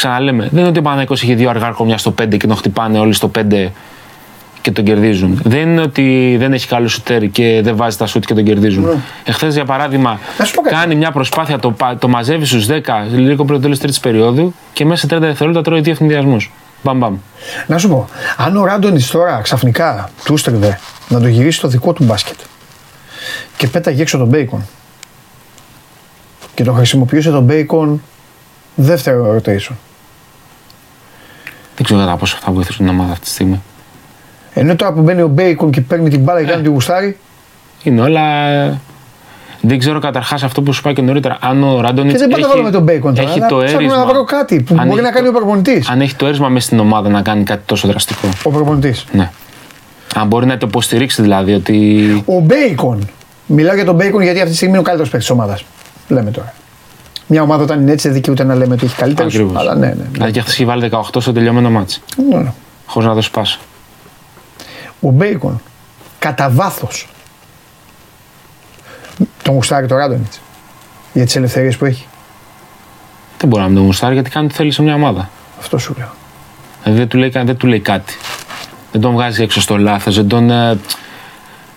ξαναλέμε, 0.00 0.48
δεν 0.50 0.58
είναι 0.60 0.68
ότι 0.68 0.78
ο 0.78 0.82
Παναγιώτο 0.82 1.12
έχει 1.12 1.34
δύο 1.34 1.50
αργά 1.50 1.70
κορμιά 1.70 1.98
στο 1.98 2.14
5 2.22 2.36
και 2.36 2.46
τον 2.46 2.56
χτυπάνε 2.56 2.98
όλοι 2.98 3.12
στο 3.12 3.30
5 3.38 3.68
και 4.60 4.70
τον 4.70 4.84
κερδίζουν. 4.84 5.40
Δεν 5.44 5.60
είναι 5.60 5.80
ότι 5.80 6.36
δεν 6.38 6.52
έχει 6.52 6.66
καλό 6.66 6.88
σουτέρ 6.88 7.30
και 7.30 7.60
δεν 7.64 7.76
βάζει 7.76 7.96
τα 7.96 8.06
σουτ 8.06 8.24
και 8.24 8.34
τον 8.34 8.44
κερδίζουν. 8.44 8.84
Ναι. 8.84 8.92
Εχθές, 9.24 9.54
για 9.54 9.64
παράδειγμα, 9.64 10.18
Να 10.38 10.44
σου 10.44 10.54
πω 10.54 10.62
κάτι. 10.62 10.74
κάνει 10.74 10.94
μια 10.94 11.10
προσπάθεια, 11.10 11.58
το, 11.58 11.70
πα- 11.70 11.96
το 11.98 12.08
μαζεύει 12.08 12.44
στους 12.44 12.66
10 12.66 12.72
λίγο 13.14 13.44
πριν 13.44 13.56
το 13.56 13.62
τέλος 13.62 13.78
τρίτης 13.78 14.00
περίοδου 14.00 14.54
και 14.72 14.84
μέσα 14.84 15.08
σε 15.08 15.16
30 15.16 15.20
δευτερόλεπτα 15.20 15.62
τρώει 15.62 15.80
δύο 15.80 15.92
αιφνιδιασμούς. 15.92 16.36
Μπαμ, 16.82 16.98
μπαμ. 16.98 17.16
Να 17.66 17.78
σου 17.78 17.88
πω, 17.88 18.08
αν 18.36 18.56
ο 18.56 18.64
Ράντονιτς 18.64 19.02
τώρα 19.12 19.40
ξαφνικά 19.42 20.10
του 20.24 20.36
'στριβε 20.36 20.78
να 21.08 21.20
το 21.20 21.28
γυρίσει 21.28 21.60
το 21.60 21.68
δικό 21.68 21.92
του 21.92 22.04
μπάσκετ 22.04 22.36
και 23.56 23.66
πέταγε 23.66 24.02
έξω 24.02 24.18
τον 24.18 24.26
Μπέικον 24.26 24.66
και 26.54 26.64
το 26.64 26.72
χρησιμοποιούσε 26.72 27.30
τον 27.30 27.42
Μπέικον 27.44 28.02
δεύτερο 28.74 29.36
rotation. 29.36 29.74
Δεν 31.80 31.88
ξέρω 31.88 32.00
κατά 32.06 32.16
πόσο 32.16 32.36
θα 32.40 32.52
βοηθήσουν 32.52 32.86
την 32.86 32.94
ομάδα 32.94 33.12
αυτή 33.12 33.24
τη 33.24 33.30
στιγμή. 33.30 33.62
Ενώ 34.54 34.76
τώρα 34.76 34.92
που 34.92 35.00
μπαίνει 35.00 35.22
ο 35.22 35.28
Μπέικον 35.28 35.70
και 35.70 35.80
παίρνει 35.80 36.10
την 36.10 36.20
μπάλα 36.20 36.40
και 36.42 36.50
κάνει 36.50 36.62
ό,τι 36.62 36.68
γουστάρει, 36.68 37.18
Είναι 37.82 38.00
όλα. 38.00 38.20
Δεν 39.60 39.78
ξέρω 39.78 39.98
καταρχάς 39.98 40.42
αυτό 40.42 40.62
που 40.62 40.72
σου 40.72 40.80
είπα 40.84 40.92
και 40.92 41.02
νωρίτερα. 41.02 41.36
Αν 41.40 41.62
ο 41.62 41.80
Ράντονιτς. 41.80 42.12
και 42.12 42.18
δεν 42.18 42.28
πάω 42.28 42.40
να 42.40 42.48
βάλω 42.48 42.62
με 42.62 42.70
τον 42.70 42.82
Μπέικον 42.82 43.14
τώρα. 43.14 43.28
Έχει 43.28 43.38
αλλά 43.38 43.48
το 43.48 43.56
ψάχνω 43.56 43.76
έρεισμα. 43.78 43.96
να 43.96 44.06
βρω 44.06 44.24
κάτι 44.24 44.62
που 44.62 44.74
Αν 44.78 44.86
μπορεί 44.86 44.98
έχει 45.00 45.08
να 45.08 45.10
κάνει 45.14 45.26
το- 45.26 45.32
ο 45.32 45.36
προπονητής. 45.38 45.88
Αν 45.88 46.00
έχει 46.00 46.14
το 46.14 46.26
έρεισμα 46.26 46.48
μέσα 46.48 46.66
στην 46.66 46.78
ομάδα 46.78 47.08
να 47.08 47.22
κάνει 47.22 47.42
κάτι 47.42 47.62
τόσο 47.66 47.88
δραστικό. 47.88 48.28
Ο 48.42 48.50
προπονητής. 48.50 49.04
Ναι. 49.12 49.30
Αν 50.14 50.26
μπορεί 50.26 50.46
να 50.46 50.56
το 50.56 50.66
υποστηρίξει 50.68 51.22
δηλαδή 51.22 51.52
ότι. 51.54 52.22
Ο 52.26 52.40
Μπέικον. 52.40 53.08
Μιλάω 53.46 53.74
για 53.74 53.84
τον 53.84 53.94
Μπέικον 53.94 54.22
γιατί 54.22 54.38
αυτή 54.38 54.50
τη 54.50 54.56
στιγμή 54.56 54.72
είναι 54.74 54.82
ο 54.82 54.84
καλύτερος 54.84 55.10
παίκτης 55.12 55.28
της 55.28 55.38
ομάδας. 55.38 55.64
Λέμε 56.08 56.30
τώρα. 56.30 56.54
Μια 57.32 57.42
ομάδα 57.42 57.62
όταν 57.62 57.80
είναι 57.80 57.92
έτσι 57.92 58.06
δεν 58.08 58.16
δικαιούται 58.16 58.44
να 58.44 58.54
λέμε 58.54 58.74
ότι 58.74 58.84
έχει 58.84 58.96
καλύτερους. 58.96 59.34
Ακριβώς. 59.34 59.56
Αλλά 59.56 59.74
ναι, 59.74 59.86
ναι. 59.86 60.04
Δηλαδή 60.10 60.32
και 60.32 60.40
χθες 60.40 60.50
έχει 60.50 60.64
βάλει 60.64 60.90
18 60.92 61.00
στο 61.20 61.32
τελειωμένο 61.32 61.70
ματς. 61.70 62.00
ναι, 62.30 62.36
ναι. 62.36 62.52
Χωρίς 62.86 63.08
να 63.08 63.14
δώσει 63.14 63.30
πάσα. 63.30 63.58
Ο 65.00 65.10
Μπέικον 65.10 65.60
κατά 66.18 66.50
βάθος 66.50 67.08
τον 69.42 69.54
γουστάρει 69.54 69.86
το 69.86 69.96
Ράντονιτς 69.96 70.40
για 71.12 71.24
τις 71.24 71.36
ελευθερίες 71.36 71.76
που 71.76 71.84
έχει. 71.84 72.06
Δεν 73.38 73.48
μπορεί 73.48 73.62
να 73.62 73.68
μην 73.68 73.76
τον 73.76 73.86
γουστάρει 73.86 74.14
γιατί 74.14 74.30
κάνει 74.30 74.46
ό,τι 74.46 74.54
θέλει 74.54 74.70
σε 74.70 74.82
μια 74.82 74.94
ομάδα. 74.94 75.30
Αυτό 75.58 75.78
σου 75.78 75.94
λέω. 75.98 76.08
Δηλαδή 76.82 76.98
δεν 76.98 77.08
του 77.08 77.18
λέει, 77.18 77.30
κα- 77.30 77.44
δεν 77.44 77.56
του 77.56 77.66
λέει 77.66 77.80
κάτι. 77.80 78.14
Δεν 78.92 79.00
τον 79.00 79.12
βγάζει 79.12 79.42
έξω 79.42 79.60
στο 79.60 79.76
λάθος, 79.78 80.14
δεν 80.16 80.28
τον. 80.28 80.50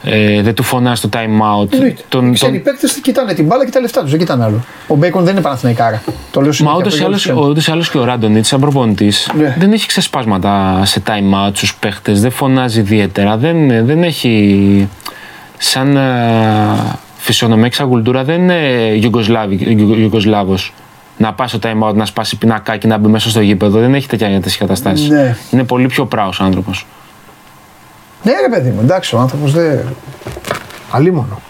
Ε, 0.03 0.33
ε, 0.35 0.41
δεν 0.41 0.53
του 0.53 0.63
φωνάζει 0.63 1.01
το 1.01 1.09
time 1.13 1.61
out. 1.61 1.73
Εννοείται. 1.73 2.01
Τον, 2.09 2.29
Οι 2.29 2.33
ξένοι 2.33 2.51
τον, 2.53 2.63
παίκτες 2.63 2.93
κοιτάνε 2.93 3.33
την 3.33 3.45
μπάλα 3.45 3.65
και 3.65 3.71
τα 3.71 3.79
λεφτά 3.79 4.01
τους. 4.01 4.09
Δεν 4.09 4.19
κοιτάνε 4.19 4.43
άλλο. 4.43 4.65
Ο 4.87 4.95
Μπέικον 4.95 5.23
δεν 5.23 5.33
είναι 5.33 5.41
Παναθηναϊκάρα. 5.41 6.03
Το 6.31 6.41
λέω 6.41 6.49
Μα 6.49 6.53
συνέχεια, 6.55 6.77
ούτως 6.77 6.91
το 6.91 6.97
ή 6.97 6.99
λέω 6.99 7.07
άλλω 7.07 7.17
στους 7.17 7.49
ούτως 7.49 7.67
ή 7.67 7.71
άλλως 7.71 7.89
και 7.89 7.97
ο 7.97 8.03
Ράντονιτς, 8.03 8.47
σαν 8.47 8.59
προπονητής, 8.59 9.31
Ναι. 9.37 9.55
δεν 9.59 9.71
έχει 9.73 9.87
ξεσπάσματα 9.87 10.81
σε 10.85 11.01
time 11.07 11.47
out 11.47 11.51
στους 11.53 11.75
παίχτες, 11.75 12.21
δεν 12.21 12.31
φωνάζει 12.31 12.79
ιδιαίτερα, 12.79 13.37
δεν, 13.37 13.85
δεν 13.85 14.03
έχει. 14.03 14.87
Σαν 15.57 15.95
ε, 15.95 16.01
φυσιονομία 17.17 17.67
και 17.67 17.75
σαν 17.75 17.87
κουλτούρα 17.87 18.23
δεν 18.23 18.41
είναι 18.41 18.59
Ιουγκοσλάβος. 19.97 20.73
Να 21.17 21.33
πάει 21.33 21.47
στο 21.47 21.59
time 21.63 21.89
out, 21.89 21.93
να 21.93 22.05
σπάσει 22.05 22.37
πινακάκι, 22.37 22.87
να 22.87 22.97
μπει 22.97 23.07
μέσα 23.07 23.29
στο 23.29 23.41
γήπεδο. 23.41 23.79
Δεν 23.79 23.93
έχει 23.93 24.07
τέτοια 24.07 24.27
τέτοιες 24.29 24.57
καταστάσεις. 24.57 25.09
Ναι. 25.09 25.35
Είναι 25.51 25.63
πολύ 25.63 25.87
πιο 25.87 26.05
πράος 26.05 26.41
άνθρωπος. 26.41 26.85
Ναι, 28.23 28.31
ρε 28.41 28.49
παιδί 28.49 28.69
μου, 28.69 28.81
εντάξει, 28.81 29.15
ο 29.15 29.19
άνθρωπος 29.19 29.51
δεν. 29.51 29.95
Αλίμονο. 30.91 31.41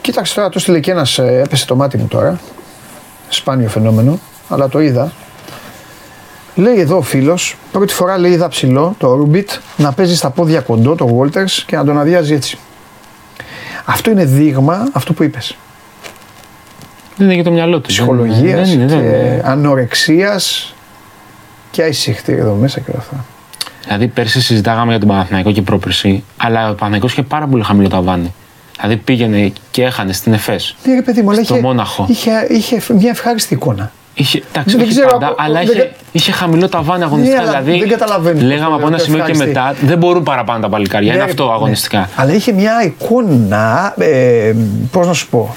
Κοίταξε 0.00 0.34
τώρα, 0.34 0.48
το 0.48 0.58
στείλε 0.58 0.80
και 0.80 0.90
ένας, 0.90 1.18
έπεσε 1.18 1.66
το 1.66 1.76
μάτι 1.76 1.96
μου 1.96 2.06
τώρα. 2.06 2.38
Σπάνιο 3.28 3.68
φαινόμενο, 3.68 4.18
αλλά 4.48 4.68
το 4.68 4.80
είδα. 4.80 5.12
Λέει 6.54 6.80
εδώ 6.80 6.96
ο 6.96 7.02
φίλος, 7.02 7.56
πρώτη 7.72 7.92
φορά 7.92 8.18
λέει 8.18 8.30
είδα 8.32 8.48
ψηλό 8.48 8.94
το 8.98 9.14
Ρούμπιτ 9.14 9.50
να 9.76 9.92
παίζει 9.92 10.16
στα 10.16 10.30
πόδια 10.30 10.60
κοντό 10.60 10.94
το 10.94 11.18
Walters 11.20 11.50
και 11.66 11.76
να 11.76 11.84
τον 11.84 11.98
αδειάζει 11.98 12.34
έτσι. 12.34 12.58
Αυτό 13.84 14.10
είναι 14.10 14.24
δείγμα 14.24 14.88
αυτό 14.92 15.12
που 15.12 15.22
είπες. 15.22 15.56
Δεν 17.16 17.26
είναι 17.26 17.34
για 17.34 17.44
το 17.44 17.50
μυαλό 17.50 17.80
του. 17.80 17.88
Ψυχολογίας 17.88 18.68
Δεν 18.68 18.78
είναι, 18.78 18.86
δεν 18.86 18.98
είναι. 18.98 19.40
και 19.42 19.48
ανορεξίας 19.48 20.74
και 21.70 21.82
αισυχτή 21.82 22.32
εδώ 22.32 22.54
μέσα 22.54 22.80
και 22.80 22.90
όλα 22.90 23.00
αυτά. 23.00 23.24
Δηλαδή, 23.86 24.06
πέρσι 24.06 24.40
συζητάγαμε 24.40 24.90
για 24.90 24.98
τον 24.98 25.08
Παναθηναϊκό 25.08 25.52
και 25.52 25.62
πρόπερσι, 25.62 26.24
αλλά 26.36 26.60
ο 26.60 26.64
Παναθηναϊκός 26.74 27.12
είχε 27.12 27.22
πάρα 27.22 27.46
πολύ 27.46 27.62
χαμηλό 27.62 27.88
ταβάνι. 27.88 28.34
Δηλαδή, 28.80 28.96
πήγαινε 28.96 29.52
και 29.70 29.82
έχανε 29.82 30.12
στην 30.12 30.32
ΕΦΕΣ. 30.32 30.76
Ναι, 30.84 30.94
ρε 30.94 31.02
παιδί 31.02 31.22
μου, 31.22 31.30
αλλά 31.30 31.44
Στο 31.44 31.54
είχε, 31.54 31.62
Μόναχο. 31.62 32.06
είχε, 32.08 32.30
είχε 32.48 32.82
μια 32.92 33.10
ευχάριστη 33.10 33.54
εικόνα. 33.54 33.92
Είχε, 34.14 34.42
εντάξει, 34.52 34.76
Δεν 34.76 34.84
όχι 34.86 34.94
ξέρω, 34.94 35.08
πάντα, 35.10 35.26
από- 35.26 35.42
αλλά 35.42 35.54
δεν 35.58 35.62
είχε, 35.68 35.78
κα- 35.78 35.88
είχε 36.12 36.32
χαμηλό 36.32 36.68
ταβάνι 36.68 37.02
αγωνιστικά. 37.02 37.42
Ναι, 37.42 37.48
αλλά 37.48 37.60
δηλαδή, 37.60 37.78
δεν 37.80 37.88
καταλαβαίνεις 37.88 38.40
πώς 38.40 38.48
λέγαμε 38.50 38.68
το 38.70 38.74
από 38.76 38.86
ένα 38.86 38.96
λέω, 38.96 39.04
σημείο 39.04 39.24
και 39.24 39.30
ευχαριστή. 39.30 39.58
μετά, 39.60 39.74
δεν 39.86 39.98
μπορούν 39.98 40.22
παραπάνω 40.22 40.60
τα 40.60 40.68
παλικάρια. 40.68 41.12
Είναι 41.12 41.22
Ναι, 41.22 41.28
αυτό 41.30 41.44
ναι. 41.46 41.52
αγωνιστικά. 41.52 42.08
Αλλά 42.16 42.32
είχε 42.32 42.52
μια 42.52 42.82
εικόνα, 42.84 43.94
ε, 43.98 44.52
πώς 44.90 45.06
να 45.06 45.12
σου 45.12 45.28
πω, 45.28 45.56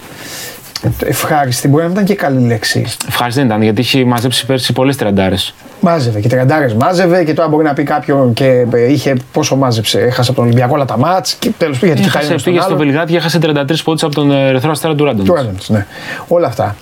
Ευχάριστη, 1.05 1.67
μπορεί 1.67 1.81
να 1.81 1.87
μην 1.89 1.95
ήταν 1.97 2.07
και 2.07 2.15
καλή 2.15 2.47
λέξη. 2.47 2.85
Ευχάριστη 3.07 3.39
δεν 3.39 3.49
ήταν 3.49 3.61
γιατί 3.61 3.81
είχε 3.81 4.05
μαζέψει 4.05 4.45
πέρσι 4.45 4.73
πολλές 4.73 4.95
τριαντάρες. 4.95 5.53
Μάζευε 5.81 6.19
και 6.19 6.27
τριαντάρες 6.27 6.73
μάζευε 6.73 7.23
και 7.23 7.33
τώρα 7.33 7.47
μπορεί 7.47 7.63
να 7.63 7.73
πει 7.73 7.83
κάποιον 7.83 8.33
και 8.33 8.65
ε, 8.73 8.91
είχε 8.91 9.15
πόσο 9.31 9.55
μάζεψε. 9.55 9.99
Έχασε 9.99 10.29
από 10.31 10.39
τον 10.39 10.43
Ολυμπιακό 10.49 10.73
όλα 10.73 10.85
τα 10.85 10.97
μάτς 10.97 11.33
και 11.33 11.51
τέλος 11.57 11.79
πάντων 11.79 11.95
γιατί 11.95 12.09
Έχασε, 12.09 12.35
πήγε 12.43 12.61
στο 12.61 12.77
Βελιγράδι 12.77 13.11
και 13.11 13.17
έχασε 13.17 13.39
33 13.41 13.75
πόντους 13.83 14.03
από 14.03 14.15
τον 14.15 14.31
ε, 14.31 14.47
Ερυθρό 14.47 14.71
Αστέρα 14.71 14.95
του 14.95 15.05
Ράντον. 15.05 15.25
Του 15.25 15.33
Ράντονς, 15.33 15.69
ναι. 15.69 15.85
Όλα 16.27 16.47
αυτά. 16.47 16.75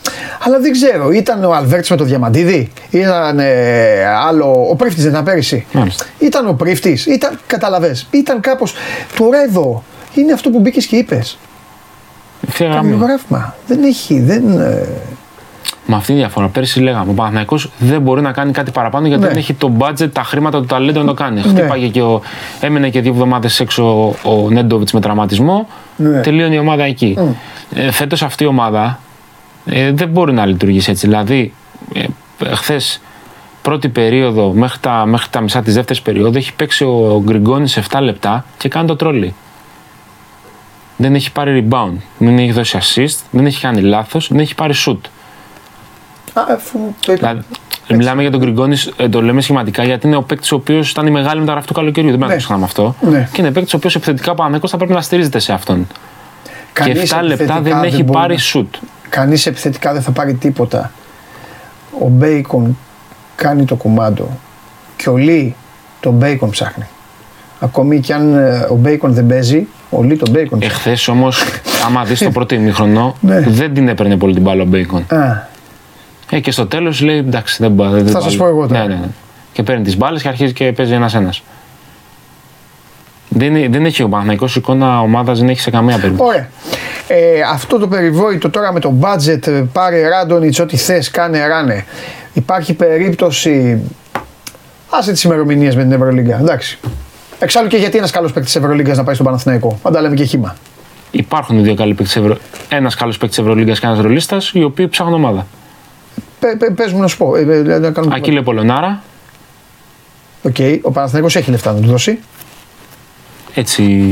Αλλά 0.46 0.60
δεν 0.60 0.72
ξέρω, 0.72 1.12
ήταν 1.12 1.44
ο 1.44 1.54
Αλβέρτς 1.54 1.90
με 1.90 1.96
το 1.96 2.04
Διαμαντίδη, 2.04 2.72
ήταν 2.90 3.40
ε, 3.40 4.06
άλλο. 4.28 4.68
Ο 4.70 4.76
Πρίφτης 4.76 5.04
δεν 5.04 5.12
ήταν 5.12 5.24
πέρυσι. 5.24 5.66
Μάλιστα. 5.72 6.06
Ήταν 6.20 6.48
ο 6.48 6.54
Πρίφτης, 6.54 7.06
ήταν, 7.06 7.40
καταλαβέ, 7.48 7.96
ήταν 8.12 8.40
κάπως. 8.40 8.74
Τώρα 9.18 9.44
εδώ 9.44 9.84
είναι 10.14 10.34
αυτό 10.34 10.50
που 10.50 10.60
μπήκες 10.60 10.86
και 10.86 10.96
είπες. 10.96 11.38
Ευθεία 12.48 12.68
γραμμή. 12.68 12.90
Καμιογράφημα. 12.92 13.56
Δεν 13.68 13.84
έχει, 13.84 14.20
δεν. 14.20 14.60
ε, 14.60 14.88
Με 15.86 15.96
αυτή 15.96 16.12
τη 16.12 16.18
διαφορά. 16.18 16.48
Πέρσι 16.48 16.80
λέγαμε: 16.80 17.12
Ο 17.12 17.14
Παναθηναϊκός 17.14 17.70
δεν 17.78 18.02
μπορεί 18.02 18.22
να 18.22 18.32
κάνει 18.32 18.52
κάτι 18.52 18.72
παραπάνω 18.72 19.08
γιατί 19.08 19.22
Ναι. 19.22 19.28
δεν 19.28 19.38
έχει 19.38 19.54
το 19.54 19.72
budget, 19.80 20.12
τα 20.12 20.24
χρήματα, 20.24 20.60
το 20.60 20.66
ταλέντο 20.66 21.00
να 21.00 21.06
το 21.06 21.14
κάνει. 21.14 21.42
Χτύπαγε 21.42 21.88
και 21.88 22.02
ο, 22.02 22.22
έμενε 22.60 22.90
και 22.90 23.02
δύο 23.02 23.12
εβδομάδες 23.12 23.60
έξω 23.60 24.08
ο 24.24 24.50
Νέντοβιτς 24.50 24.92
με 24.94 25.00
τραυματισμό. 25.00 25.68
Ναι. 25.96 26.22
Τελείωνε 26.22 26.56
η 26.56 26.58
ομάδα 26.58 26.84
εκεί. 26.84 27.18
Ε, 27.76 27.92
Φέτος 27.92 28.22
αυτή 28.24 28.44
η 28.44 28.48
ομάδα 28.48 29.00
ε, 29.66 29.92
δεν 29.92 30.08
μπορεί 30.10 30.34
να 30.34 30.46
λειτουργήσει 30.46 30.92
έτσι. 30.92 31.08
Δηλαδή, 31.08 31.54
ε, 31.94 32.04
χθες 32.54 33.02
πρώτη 33.62 33.90
περίοδο 33.90 34.52
μέχρι 34.52 34.80
τα, 34.80 35.06
μέχρι 35.06 35.30
τα 35.30 35.42
μισά 35.42 35.62
της 35.62 35.74
δεύτερης 35.74 36.02
περίοδου 36.02 36.38
έχει 36.38 36.54
παίξει 36.54 36.84
ο 36.84 37.22
Γκριγκόνης 37.26 37.80
7 37.92 38.00
λεπτά 38.02 38.46
και 38.58 38.70
κάνει 38.70 38.88
το 38.88 38.96
τρόλι. 38.96 39.34
Δεν 40.98 41.16
έχει 41.16 41.32
πάρει 41.32 41.68
rebound, 41.70 41.94
δεν 42.18 42.38
έχει 42.38 42.52
δώσει 42.52 42.78
assist, 42.82 43.18
δεν 43.32 43.46
έχει 43.46 43.62
κάνει 43.62 43.82
λάθος, 43.82 44.28
δεν 44.32 44.40
έχει 44.40 44.56
πάρει 44.56 44.74
shoot. 44.86 44.98
Α, 46.40 46.54
αφού 46.54 46.80
το 47.06 47.14
είπα. 47.14 47.28
Δηλαδή, 47.28 47.44
μιλάμε 47.90 48.22
για 48.22 48.32
τον 48.32 48.40
Γκριγκόνης, 48.40 48.92
ε, 48.98 49.10
το 49.10 49.22
λέμε 49.22 49.42
σχηματικά 49.42 49.84
γιατί 49.84 50.08
είναι 50.08 50.16
ο 50.16 50.22
παίκτης 50.22 50.52
ο 50.52 50.56
οποίος 50.56 50.92
ήταν 50.92 51.08
η 51.08 51.12
μεγάλη 51.12 51.40
μεταγραφή 51.40 51.68
του 51.68 51.74
καλοκαιριού. 51.74 52.10
Δεν 52.10 52.20
πρέπει 52.20 52.32
να 52.32 52.38
Ναι. 52.38 52.42
το 52.42 52.46
ξεχνάμε 52.46 52.64
αυτό. 52.66 52.96
Ναι. 53.12 53.30
Και 53.32 53.42
είναι 53.42 53.52
παίκτης 53.52 53.74
ο 53.74 53.78
οποίος 53.78 53.96
επιθετικά 53.96 54.32
ο 54.32 54.36
Παναγιώτο 54.36 54.68
θα 54.68 54.78
πρέπει 54.78 54.94
να 54.94 55.02
στηρίζεται 55.02 55.40
σε 55.40 55.54
αυτόν. 55.54 55.88
Κανείς 56.74 56.94
και 56.94 57.16
7 57.16 57.22
λεπτά 57.22 57.44
επιθετικά 57.44 57.62
δεν 57.62 57.84
έχει 57.84 58.04
μπορεί 58.04 58.20
πάρει 58.20 58.34
να- 58.34 58.40
σουτ. 58.40 58.76
Κανείς 59.10 59.46
επιθετικά 59.46 59.94
δεν 59.94 60.02
θα 60.02 60.12
πάρει 60.12 60.34
τίποτα. 60.34 60.92
Ο 62.02 62.08
Μπέικον 62.08 62.78
κάνει 63.36 63.66
το 63.66 63.76
κουμάντο 63.76 64.30
και 64.96 65.10
ο 65.10 65.18
Λί 65.18 65.56
τον 66.00 66.14
Μπέικον 66.14 66.50
ψάχνει. 66.50 66.84
Ακόμη 67.60 68.00
κι 68.00 68.14
αν 68.14 68.36
ε, 68.38 68.68
ο 68.70 68.76
Μπέικον 68.76 69.14
δεν 69.14 69.28
παίζει, 69.28 69.68
ο 69.90 70.04
Λί 70.04 70.18
τον 70.18 70.30
Μπέικον 70.32 70.60
ψάχνει. 70.60 70.76
Εχθές 70.76 71.08
όμως, 71.08 71.44
άμα 71.86 72.04
δεις 72.04 72.20
το 72.20 72.30
πρώτο 72.32 72.56
ημίχρονο, 72.56 73.16
Ναι. 73.22 73.40
δεν 73.40 73.74
την 73.74 73.88
έπαιρνε 73.88 74.18
πολύ 74.18 74.34
την 74.34 74.42
μπάλα 74.44 74.62
ο 74.62 74.66
Μπέικον. 74.66 75.06
Α, 75.08 75.48
Ε, 76.32 76.40
και 76.40 76.52
στο 76.52 76.68
τέλος 76.68 77.02
λέει 77.02 77.18
εντάξει, 77.18 77.58
δεν 77.60 77.72
μπορεί. 77.72 78.04
Θα 78.04 78.22
σας 78.22 78.36
πω 78.36 78.48
εγώ 78.48 78.68
τώρα. 78.68 78.80
Ναι, 78.82 78.94
ναι, 78.94 79.00
ναι. 79.00 79.08
Και 79.54 79.64
παίρνει 79.64 79.84
τις 79.84 79.98
μπάλες 79.98 80.22
και 80.22 80.28
αρχίζει 80.28 80.54
και 80.54 80.72
παίζει 80.72 80.94
ένα-ένα. 80.94 81.34
Δεν, 83.30 83.56
είναι- 83.56 83.68
δεν 83.70 83.86
έχει 83.86 84.04
ο 84.04 84.10
Παναθηναϊκός 84.10 84.54
εικόνα 84.56 85.00
ομάδας, 85.02 85.40
δεν 85.40 85.50
έχει 85.50 85.60
σε 85.60 85.70
καμία 85.72 85.98
περίπτωση. 86.00 86.30
Ωραία. 86.30 86.50
Ε, 87.08 87.42
αυτό 87.52 87.78
το 87.78 87.88
περιβόητο 87.88 88.50
τώρα 88.50 88.74
με 88.74 88.80
το 88.80 88.94
budget, 89.02 89.48
ε, 89.48 89.64
πάρε 89.74 90.08
Ράντονιτς, 90.08 90.60
ό,τι 90.60 90.78
θες, 90.78 91.12
κάνε 91.12 91.48
ράνε. 91.48 91.86
Υπάρχει 92.34 92.74
περίπτωση, 92.74 93.82
άσε 94.90 95.12
τις 95.12 95.24
ημερομηνίες 95.24 95.76
με 95.76 95.84
την 95.84 95.92
Ευρωλίγκα, 95.92 96.38
εντάξει. 96.40 96.80
Εξάλλου 97.40 97.68
και 97.68 97.78
γιατί 97.78 97.98
ένας 97.98 98.12
καλός 98.12 98.32
παίκτης 98.34 98.52
της 98.54 98.62
Ευρωλίγκας 98.62 98.98
να 98.98 99.04
πάει 99.04 99.14
στον 99.14 99.26
Παναθηναϊκό. 99.26 99.80
Πάντα 99.82 100.02
λέμε 100.02 100.16
και 100.16 100.24
χύμα. 100.24 100.56
Υπάρχουν 101.12 101.64
δύο 101.64 101.76
καλοί 101.76 101.94
παίκτες 101.94 102.16
Ευρω... 102.16 102.38
Ένας 102.70 102.96
καλός 102.96 103.18
παίκτης 103.18 103.38
Ευρωλίγκας 103.38 103.80
και 103.80 103.86
ένας 103.86 104.00
ρολίστας, 104.00 104.52
οι 104.54 104.64
οποίοι 104.64 104.88
ψάχνουν 104.88 105.14
ομάδα. 105.16 105.48
Πε, 106.40 106.56
πε, 106.56 106.70
πες 106.70 106.92
μου 106.92 107.00
να 107.02 107.08
σου 107.08 107.18
πω. 107.18 107.36
Ε, 107.36 107.42
ε, 107.42 107.62
να 107.80 107.92
κάνουμε... 107.92 108.16
Ακίλε 108.16 108.42
Πολωνάρα, 108.42 109.02
Οκ, 110.42 110.56
ο 110.82 110.92
Παναθηναϊκός 110.92 111.36
έχει 111.36 111.52
λεφτά 111.52 111.74
να 111.74 111.80
του 111.80 111.88
δώσει. 111.88 112.20
έτσι 113.54 114.12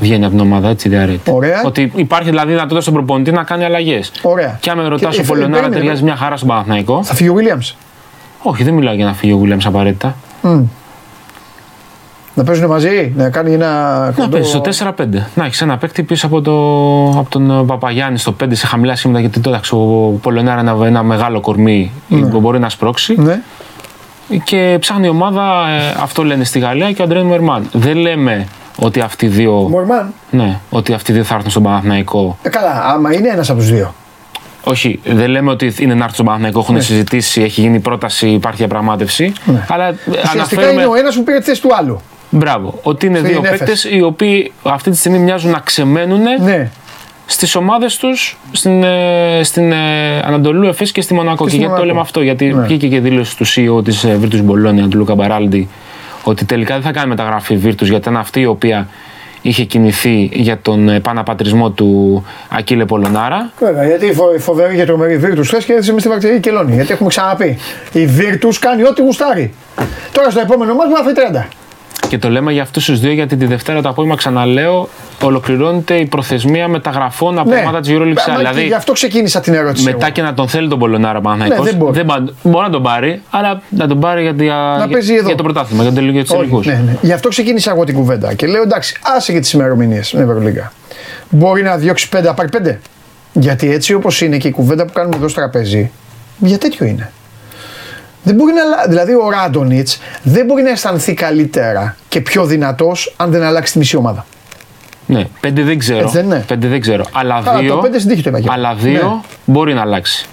βγαίνει 0.00 0.24
από 0.24 0.34
την 0.34 0.42
ομάδα, 0.42 0.68
έτσι 0.68 0.88
διαρρέεται. 0.88 1.30
Ωραία. 1.30 1.62
Ότι 1.64 1.92
υπάρχει 1.94 2.28
δηλαδή 2.28 2.48
δυνατότητα 2.50 2.80
στον 2.80 2.94
προπονητή 2.94 3.32
να 3.32 3.42
κάνει 3.42 3.64
αλλαγές. 3.64 4.12
Ωραία. 4.22 4.58
Και 4.60 4.70
αν 4.70 4.78
με 4.78 4.88
ρωτάς, 4.88 5.14
Και- 5.14 5.20
ο 5.20 5.24
ε, 5.24 5.26
Πολωνάρα 5.26 5.50
περίμενε, 5.52 5.76
ταιριάζει 5.76 6.02
μια 6.02 6.16
χαρά 6.16 6.36
στον 6.36 6.48
Παναθηναϊκό. 6.48 7.04
Θα 7.04 7.14
φύγει 7.14 7.28
ο 7.28 7.34
Williams. 7.38 7.74
Όχι, 8.42 8.64
δεν 8.64 8.74
μιλάω 8.74 8.94
για 8.94 9.04
να 9.04 9.14
φύγει 9.14 9.32
ο 9.32 9.40
Williams 9.44 9.64
απαραίτητα. 9.64 10.16
Να 12.34 12.44
παίζουν 12.44 12.66
μαζί, 12.66 13.12
να 13.16 13.30
κάνει 13.30 13.52
ένα. 13.52 13.98
Να 14.06 14.12
κοντό- 14.16 14.30
παίζει 14.30 14.48
στο 14.48 14.60
4-5. 14.60 15.26
Να 15.34 15.44
έχεις 15.44 15.60
ένα 15.62 15.76
παίκτη 15.76 16.02
πίσω 16.02 16.26
από, 16.26 16.40
το, 16.40 16.52
από 17.18 17.26
τον 17.28 17.50
ε, 17.50 17.64
Παπαγιάννη 17.64 18.18
στο 18.18 18.34
5 18.44 18.46
σε 18.50 18.66
χαμηλά 18.66 18.96
σήματα. 18.96 19.20
Γιατί 19.20 19.40
τώρα 19.40 19.60
ο 19.70 19.76
Πολωνάρα 20.10 20.60
είναι 20.60 20.70
ένα, 20.70 20.86
ένα 20.86 21.02
μεγάλο 21.02 21.40
κορμί 21.40 21.92
που 22.30 22.40
μπορεί 22.40 22.58
να 22.58 22.68
σπρώξει. 22.68 23.14
Ναι. 23.20 23.40
Και 24.44 24.76
ψάχνει 24.80 25.06
η 25.06 25.08
ομάδα, 25.08 25.42
ε, 25.68 25.94
αυτό 26.02 26.24
λένε 26.24 26.44
στη 26.44 26.58
Γαλλία 26.58 26.92
και 26.92 27.00
ο 27.02 27.04
Αντρέν 27.04 27.24
Μερμάν. 27.26 27.68
Δεν 27.72 27.96
λέμε 27.96 28.46
ότι 28.78 29.00
αυτοί 29.00 29.26
οι 29.26 29.28
δύο, 29.28 29.52
Μορμάν. 29.52 30.12
ναι, 30.30 30.58
ότι 30.70 30.92
αυτοί 30.92 31.10
οι 31.10 31.14
δύο 31.14 31.24
θα 31.24 31.34
έρθουν 31.34 31.50
στον 31.50 31.62
Παναθηναϊκό. 31.62 32.38
Ε, 32.42 32.48
καλά, 32.48 32.84
άμα 32.94 33.12
είναι 33.14 33.28
ένας 33.28 33.50
από 33.50 33.58
τους 33.58 33.70
δύο. 33.70 33.94
Όχι, 34.64 35.00
δεν 35.04 35.28
λέμε 35.30 35.50
ότι 35.50 35.74
είναι 35.78 35.90
να 35.92 35.98
έρθουν 35.98 36.12
στον 36.14 36.24
Παναθηναϊκό, 36.24 36.58
έχουν 36.58 36.74
Ναι. 36.74 36.80
συζητήσει, 36.80 37.42
έχει 37.42 37.60
γίνει 37.60 37.80
πρόταση, 37.80 38.28
υπάρχει 38.28 38.58
διαπραγμάτευση. 38.58 39.32
Αλλά 39.68 39.86
ε, 39.88 39.94
Ουσιαστικά 40.08 40.30
αναφέρουμε. 40.32 40.72
είναι 40.72 40.84
ο 40.86 40.94
ένας 40.94 41.14
που 41.16 41.24
πήρε 41.24 41.38
τη 41.38 41.44
θέση 41.44 41.60
του 41.62 41.70
άλλου. 41.78 42.00
Μπράβο. 42.34 42.78
Ότι 42.82 43.06
είναι 43.06 43.18
Στην 43.18 43.30
δύο 43.30 43.40
Έφες. 43.44 43.58
παίκτες 43.58 43.84
οι 43.84 44.02
οποίοι 44.02 44.52
αυτή 44.62 44.90
τη 44.90 44.96
στιγμή 44.96 45.18
μοιάζουν 45.18 45.50
να 45.50 45.58
ξεμένουν 45.58 46.20
Ναι. 46.44 46.70
στις 47.26 47.54
ομάδες 47.54 47.96
τους 47.96 48.38
στην, 48.52 48.82
ε, 48.82 49.40
στην 49.42 49.72
ε, 49.72 50.18
Ανατολού 50.24 50.66
Εφές 50.68 50.92
και 50.92 51.00
στη 51.00 51.14
Μονακό. 51.14 51.36
Και 51.36 51.42
Και, 51.44 51.48
στη 51.48 51.56
γιατί 51.58 51.72
το 51.72 51.78
Μονακό. 51.78 51.86
λέμε 51.92 52.00
αυτό, 52.00 52.22
Γιατί 52.22 52.44
Ναι. 52.46 52.62
βγήκε 52.62 52.88
και 52.88 53.00
δήλωση 53.00 53.36
του 53.36 53.46
CEO 53.46 53.84
της 53.84 54.04
Virtus 54.06 54.44
Bologna, 54.50 54.88
του 54.90 54.96
Λούκα 54.98 55.14
Μπαράλντι, 55.14 55.68
ότι 56.24 56.44
τελικά 56.44 56.74
δεν 56.74 56.82
θα 56.82 56.90
κάνει 56.92 57.08
μεταγραφή 57.08 57.54
Virtus 57.64 57.76
γιατί 57.82 57.94
ήταν 57.96 58.16
αυτή 58.16 58.40
η 58.40 58.46
οποία 58.46 58.88
είχε 59.42 59.64
κινηθεί 59.64 60.30
για 60.32 60.58
τον 60.62 60.88
επαναπατρισμό 60.88 61.70
του 61.70 62.24
Ακύλε 62.48 62.84
Πολωνάρα. 62.84 63.50
Βέβαια, 63.58 63.86
γιατί 63.86 64.06
η 64.06 64.12
φο- 64.12 64.34
η 64.34 64.38
φοβερή 64.38 64.76
και 64.76 64.84
τρομερή 64.84 65.20
Virtus 65.24 65.44
χθε 65.44 65.60
και 65.66 65.72
έδειξε 65.72 65.92
με 65.92 66.00
στη 66.00 66.08
Βακτηρία 66.08 66.38
Κελώνη. 66.38 66.74
Γιατί 66.74 66.92
έχουμε 66.92 67.08
ξαναπεί. 67.08 67.58
Η 67.92 68.08
Virtus 68.18 68.54
κάνει 68.60 68.84
ό,τι 68.84 69.02
γουστάρει. 69.02 69.54
Τώρα 70.12 70.30
στο 70.30 70.40
επόμενο 70.40 70.74
μα 70.74 70.84
μπορεί 70.86 70.92
να 70.98 71.02
φάει 71.02 71.44
30. 71.44 71.48
Και 72.12 72.18
το 72.18 72.30
λέμε 72.30 72.52
για 72.52 72.62
αυτούς 72.62 72.84
τους 72.84 73.00
δύο 73.00 73.12
γιατί 73.12 73.36
τη 73.36 73.46
Δευτέρα 73.46 73.82
το 73.82 73.88
απόγευμα, 73.88 74.16
ξαναλέω, 74.16 74.88
ολοκληρώνεται 75.22 75.94
η 75.94 76.06
προθεσμία 76.06 76.68
μεταγραφών 76.68 77.38
από 77.38 77.50
ομάδα 77.56 77.80
της 77.80 77.90
EuroLeague. 77.92 78.28
Μα- 78.28 78.36
Δηλαδή, 78.36 78.60
και 78.60 78.66
Γι' 78.66 78.74
αυτό 78.74 78.92
ξεκίνησα 78.92 79.40
την 79.40 79.54
ερώτηση. 79.54 79.84
μετά 79.84 79.98
εγώ. 80.04 80.10
και 80.14 80.22
να 80.22 80.34
τον 80.34 80.48
θέλει 80.48 80.68
τον 80.68 80.78
Πολωνάρα 80.78 81.20
Παναθηναϊκός, 81.20 81.64
Ναι, 81.64 81.70
δεν 81.70 81.78
μπορεί. 81.78 82.04
πα- 82.04 82.24
μπορεί 82.42 82.64
να 82.64 82.70
τον 82.70 82.82
πάρει, 82.82 83.22
αλλά 83.30 83.62
να 83.68 83.86
τον 83.86 84.00
πάρει 84.00 84.22
για, 84.22 84.32
για, 84.76 84.88
παίζει 84.90 85.14
εδώ. 85.14 85.26
για 85.26 85.36
το 85.36 85.42
πρωτάθλημα, 85.42 85.82
για, 85.82 85.92
το, 85.92 86.00
για 86.00 86.20
τους 86.20 86.30
Όχι, 86.30 86.38
τελικούς. 86.40 86.66
ναι, 86.66 86.82
ναι. 86.86 86.96
Γι' 87.02 87.12
αυτό 87.12 87.28
ξεκίνησα 87.28 87.70
εγώ 87.70 87.84
την 87.84 87.94
κουβέντα 87.94 88.34
και 88.34 88.46
λέω 88.46 88.62
εντάξει, 88.62 88.96
άσε 89.16 89.32
και 89.32 89.40
τις 89.40 89.52
ημερομηνίες 89.52 90.06
στην 90.06 90.20
Ευρωλίγκα. 90.20 90.72
Μπορεί 91.28 91.62
να 91.62 91.76
διώξει 91.76 92.08
πέντε, 92.08 92.26
να 92.26 92.34
πάρει 92.34 92.48
πέντε. 92.48 92.80
Γιατί 93.32 93.72
έτσι 93.72 93.94
όπως 93.94 94.20
είναι 94.20 94.36
και 94.36 94.48
η 94.48 94.50
κουβέντα 94.50 94.84
που 94.86 94.92
κάνουμε 94.92 95.16
εδώ 95.16 95.28
στο 95.28 95.40
τραπέζι, 95.40 95.90
για 96.38 96.58
τέτοιο 96.58 96.86
είναι. 96.86 97.12
Δεν 98.22 98.34
μπορεί 98.34 98.52
να, 98.52 98.60
αλλα- 98.62 98.86
δηλαδή 98.88 99.12
ο 99.14 99.30
Ράντονιτς 99.30 100.00
δεν 100.22 100.46
μπορεί 100.46 100.62
να 100.62 100.70
αισθανθεί 100.70 101.14
καλύτερα 101.14 101.96
και 102.08 102.20
πιο 102.20 102.44
δυνατός 102.44 103.14
αν 103.16 103.30
δεν 103.30 103.42
αλλάξει 103.42 103.72
τη 103.72 103.78
μισή 103.78 103.96
ομάδα. 103.96 104.26
Ναι, 105.06 105.24
πέντε 105.40 105.62
δεν 105.62 105.78
ξέρω. 105.78 105.98
Έτσι 106.00 106.16
δεν 106.16 106.24
είναι. 106.24 106.44
Πέντε 106.46 106.68
δεν 106.68 106.80
ξέρω. 106.80 107.04
Αλλά 107.12 107.40
Καλά, 107.44 107.58
δύο, 107.58 107.74
το 107.74 107.80
πέντε 107.80 107.98
στην 107.98 108.10
τύχη 108.10 108.22
το 108.22 108.28
είπα 108.28 108.38
και 108.40 108.44
εγώ. 108.46 108.54
αλλά 108.54 108.74
δύο 108.74 108.92
Ναι. 109.08 109.20
μπορεί 109.44 109.74
να 109.74 109.80
αλλάξει. 109.80 110.26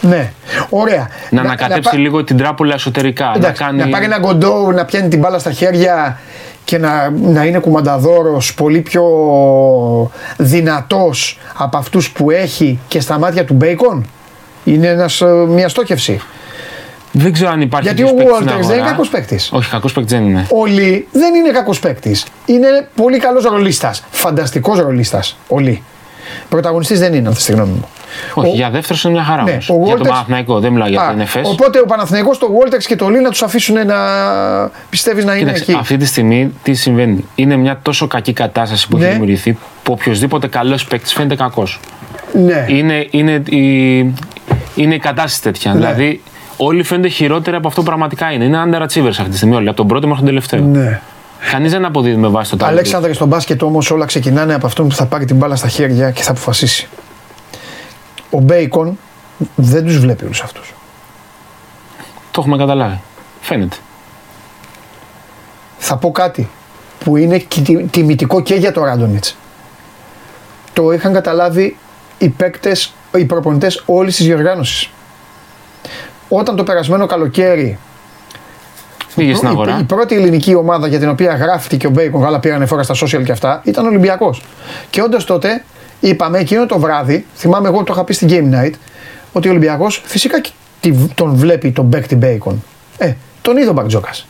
Ναι, 0.00 0.32
ωραία. 0.68 1.08
Να, 1.30 1.40
ανακατέψει 1.40 1.90
πα- 1.90 1.96
λίγο 1.98 2.24
την 2.24 2.36
τράπουλα 2.36 2.74
εσωτερικά. 2.74 3.32
Εντάξει, 3.36 3.62
να, 3.62 3.66
κάνει... 3.68 3.78
να 3.78 3.88
πάρει 3.88 4.04
ένα 4.04 4.20
κοντό, 4.20 4.72
να 4.72 4.84
πιάνει 4.84 5.08
την 5.08 5.18
μπάλα 5.18 5.38
στα 5.38 5.52
χέρια 5.52 6.20
και 6.64 6.78
να, 6.78 7.10
να 7.10 7.44
είναι 7.44 7.58
κουμανταδόρος 7.58 8.54
πολύ 8.54 8.80
πιο 8.80 9.02
δυνατός 10.36 11.38
από 11.56 11.76
αυτούς 11.76 12.10
που 12.10 12.30
έχει 12.30 12.78
και 12.88 13.00
στα 13.00 13.18
μάτια 13.18 13.44
του 13.44 13.54
Μπέικον. 13.54 14.06
Είναι 14.64 14.86
ένας, 14.86 15.20
ε, 15.20 15.26
μια 15.26 15.68
στόχευση. 15.68 16.20
Δεν 17.12 17.32
ξέρω 17.32 17.50
αν 17.50 17.60
υπάρχει 17.60 17.86
Γιατί 17.94 18.02
τέτοιος 18.02 18.20
ο 18.20 18.24
παίκτης 18.28 18.36
στην 18.36 18.46
Walters 18.48 18.60
δεν 18.60 18.64
είναι 18.64 18.74
αγορά. 18.74 18.90
κακός 18.90 19.08
παίκτης. 19.08 19.50
Όχι, 19.52 19.70
κακός 19.70 19.92
παίκτης 19.92 20.12
δεν 20.12 20.26
είναι. 20.28 20.46
Ο 20.52 20.66
Λί 20.66 21.06
δεν 21.12 21.34
είναι 21.34 21.50
κακός 21.50 21.78
παίκτης. 21.80 22.26
Είναι 22.46 22.88
πολύ 22.94 23.18
καλός 23.18 23.44
ρολίστας. 23.44 24.04
Φανταστικός 24.10 24.78
ρολίστας. 24.78 25.36
Ο 25.48 25.58
Λί. 25.58 25.82
Πρωταγωνιστής 26.48 26.98
δεν 26.98 27.14
είναι, 27.14 27.28
αυτή 27.28 27.44
τη 27.44 27.52
γνώμη 27.52 27.70
μου. 27.72 27.88
Όχι, 28.34 28.48
Ο- 28.48 28.54
για 28.54 28.70
δεύτερο 28.70 28.98
είναι 29.04 29.12
μια 29.12 29.22
χαρά. 29.22 29.42
Ναι, 29.42 29.50
όμως. 29.50 29.70
ο 29.70 29.74
Για 29.84 29.96
τον 29.96 30.06
Walters- 30.06 30.08
Παναθηναϊκό, 30.08 30.60
δεν 30.60 30.72
μιλάω 30.72 30.88
για 30.88 31.00
Α, 31.02 31.10
την 31.10 31.20
ΕΦΕΣ. 31.20 31.48
Οπότε 31.48 31.78
ο 31.78 31.84
Παναθηναϊκός, 31.86 32.38
το 32.38 32.46
Walters 32.58 32.82
και 32.86 32.96
το 32.96 33.08
Λί 33.08 33.20
να 33.20 33.30
τους 33.30 33.42
αφήσουν 33.42 33.86
να 33.86 33.96
πιστεύεις 34.90 35.24
να 35.24 35.32
είναι 35.32 35.40
Κοίταξε, 35.44 35.62
εκεί. 35.62 35.80
αυτή 35.80 35.96
τη 35.96 36.04
στιγμή 36.06 36.52
τι 36.62 36.74
συμβαίνει. 36.74 37.24
Είναι 37.34 37.56
μια 37.56 37.78
τόσο 37.82 38.06
κακή 38.06 38.32
κατάσταση 38.32 38.88
που 38.88 38.96
Ναι. 38.98 39.04
έχει 39.04 39.12
δημιουργηθεί 39.12 39.58
που 39.82 39.92
οποιοδήποτε 39.92 40.46
καλός 40.46 40.84
παίκτης 40.84 41.12
φαίνεται 41.12 41.34
κακός. 41.36 41.80
Ναι. 42.32 42.64
Είναι, 42.68 43.06
είναι, 43.10 43.32
η, 43.48 43.96
είναι 44.74 44.94
η 44.94 44.98
κατάσταση 44.98 45.42
τέτοια. 45.42 45.72
Ναι. 45.74 45.78
Δηλαδή, 45.78 46.22
όλοι 46.60 46.82
φαίνονται 46.82 47.08
χειρότεροι 47.08 47.56
από 47.56 47.68
αυτό 47.68 47.80
που 47.80 47.86
πραγματικά 47.86 48.32
είναι. 48.32 48.44
Είναι 48.44 48.62
underachievers 48.66 49.08
αυτή 49.08 49.28
τη 49.28 49.36
στιγμή 49.36 49.54
όλοι, 49.54 49.68
από 49.68 49.76
τον 49.76 49.86
πρώτο 49.86 50.06
μέχρι 50.06 50.22
τον 50.24 50.26
τελευταίο. 50.34 50.60
ναι. 50.60 51.00
Κανείς 51.50 51.70
δεν 51.72 51.84
αποδίδει 51.84 52.16
με 52.16 52.28
βάση 52.28 52.50
το 52.50 52.56
ταλέντο. 52.56 52.76
του. 52.76 52.80
Αλέξανδρε, 52.82 53.12
στο 53.12 53.26
μπάσκετ 53.26 53.62
όμως 53.62 53.90
όλα 53.90 54.04
ξεκινάνε 54.04 54.54
από 54.54 54.66
αυτόν 54.66 54.88
που 54.88 54.94
θα 54.94 55.06
πάρει 55.06 55.24
την 55.24 55.36
μπάλα 55.36 55.56
στα 55.56 55.68
χέρια 55.68 56.10
και 56.10 56.22
θα 56.22 56.30
αποφασίσει. 56.30 56.88
ο 58.30 58.38
Μπέικον 58.40 58.98
δεν 59.54 59.84
τους 59.84 59.98
βλέπει 59.98 60.24
όλους 60.24 60.40
αυτούς. 60.42 60.74
Το 62.30 62.40
έχουμε 62.40 62.56
καταλάβει. 62.56 63.00
Φαίνεται. 63.40 63.76
Θα 65.78 65.96
πω 65.96 66.10
κάτι 66.10 66.48
που 67.04 67.16
είναι 67.16 67.38
και 67.38 67.60
τι- 67.60 67.82
τιμητικό 67.84 68.40
και 68.42 68.54
για 68.54 68.72
το 68.72 68.84
Ράντονιτς. 68.84 69.36
Το 70.72 70.92
είχαν 70.92 71.12
καταλάβει 71.12 71.76
οι 72.18 72.28
παίκτες, 72.28 72.92
οι 73.16 73.24
προπονητές 73.24 73.82
όλης 73.86 74.16
της 74.16 74.26
διοργάνωσης. 74.26 74.90
Όταν 76.28 76.56
το 76.56 76.64
περασμένο 76.64 77.06
καλοκαίρι 77.06 77.78
Πήγε 79.14 79.34
στην 79.34 79.48
η, 79.48 79.50
αγορά. 79.50 79.78
η 79.80 79.82
πρώτη 79.84 80.14
ελληνική 80.14 80.54
ομάδα 80.54 80.86
για 80.86 80.98
την 80.98 81.08
οποία 81.08 81.34
γράφτηκε 81.36 81.86
ο 81.86 81.90
Μπέικον, 81.90 82.24
αλλά 82.26 82.40
πήρανε 82.40 82.66
φόρα 82.66 82.82
στα 82.82 82.94
social 82.94 83.22
και 83.24 83.32
αυτά, 83.32 83.60
ήταν 83.64 83.84
ο 83.84 83.88
Ολυμπιακός. 83.88 84.42
Και 84.90 85.02
όντως 85.02 85.24
τότε 85.24 85.64
είπαμε 86.00 86.38
εκείνο 86.38 86.66
το 86.66 86.78
βράδυ, 86.78 87.26
θυμάμαι 87.36 87.68
εγώ 87.68 87.82
το 87.82 87.92
είχα 87.92 88.04
πει 88.04 88.12
στην 88.12 88.28
Game 88.30 88.54
Night, 88.54 88.72
ότι 89.32 89.48
ο 89.48 89.50
Ολυμπιακός 89.50 90.02
φυσικά 90.04 90.40
και 90.40 90.50
τη- 90.80 90.94
τον 91.14 91.34
βλέπει 91.34 91.72
τον 91.72 91.88
παίκτη 91.88 92.16
Μπέικον. 92.16 92.62
Ε, 92.98 93.12
τον 93.42 93.56
είδε 93.56 93.68
ο 93.68 93.72
Μπαρτζώκας. 93.72 94.26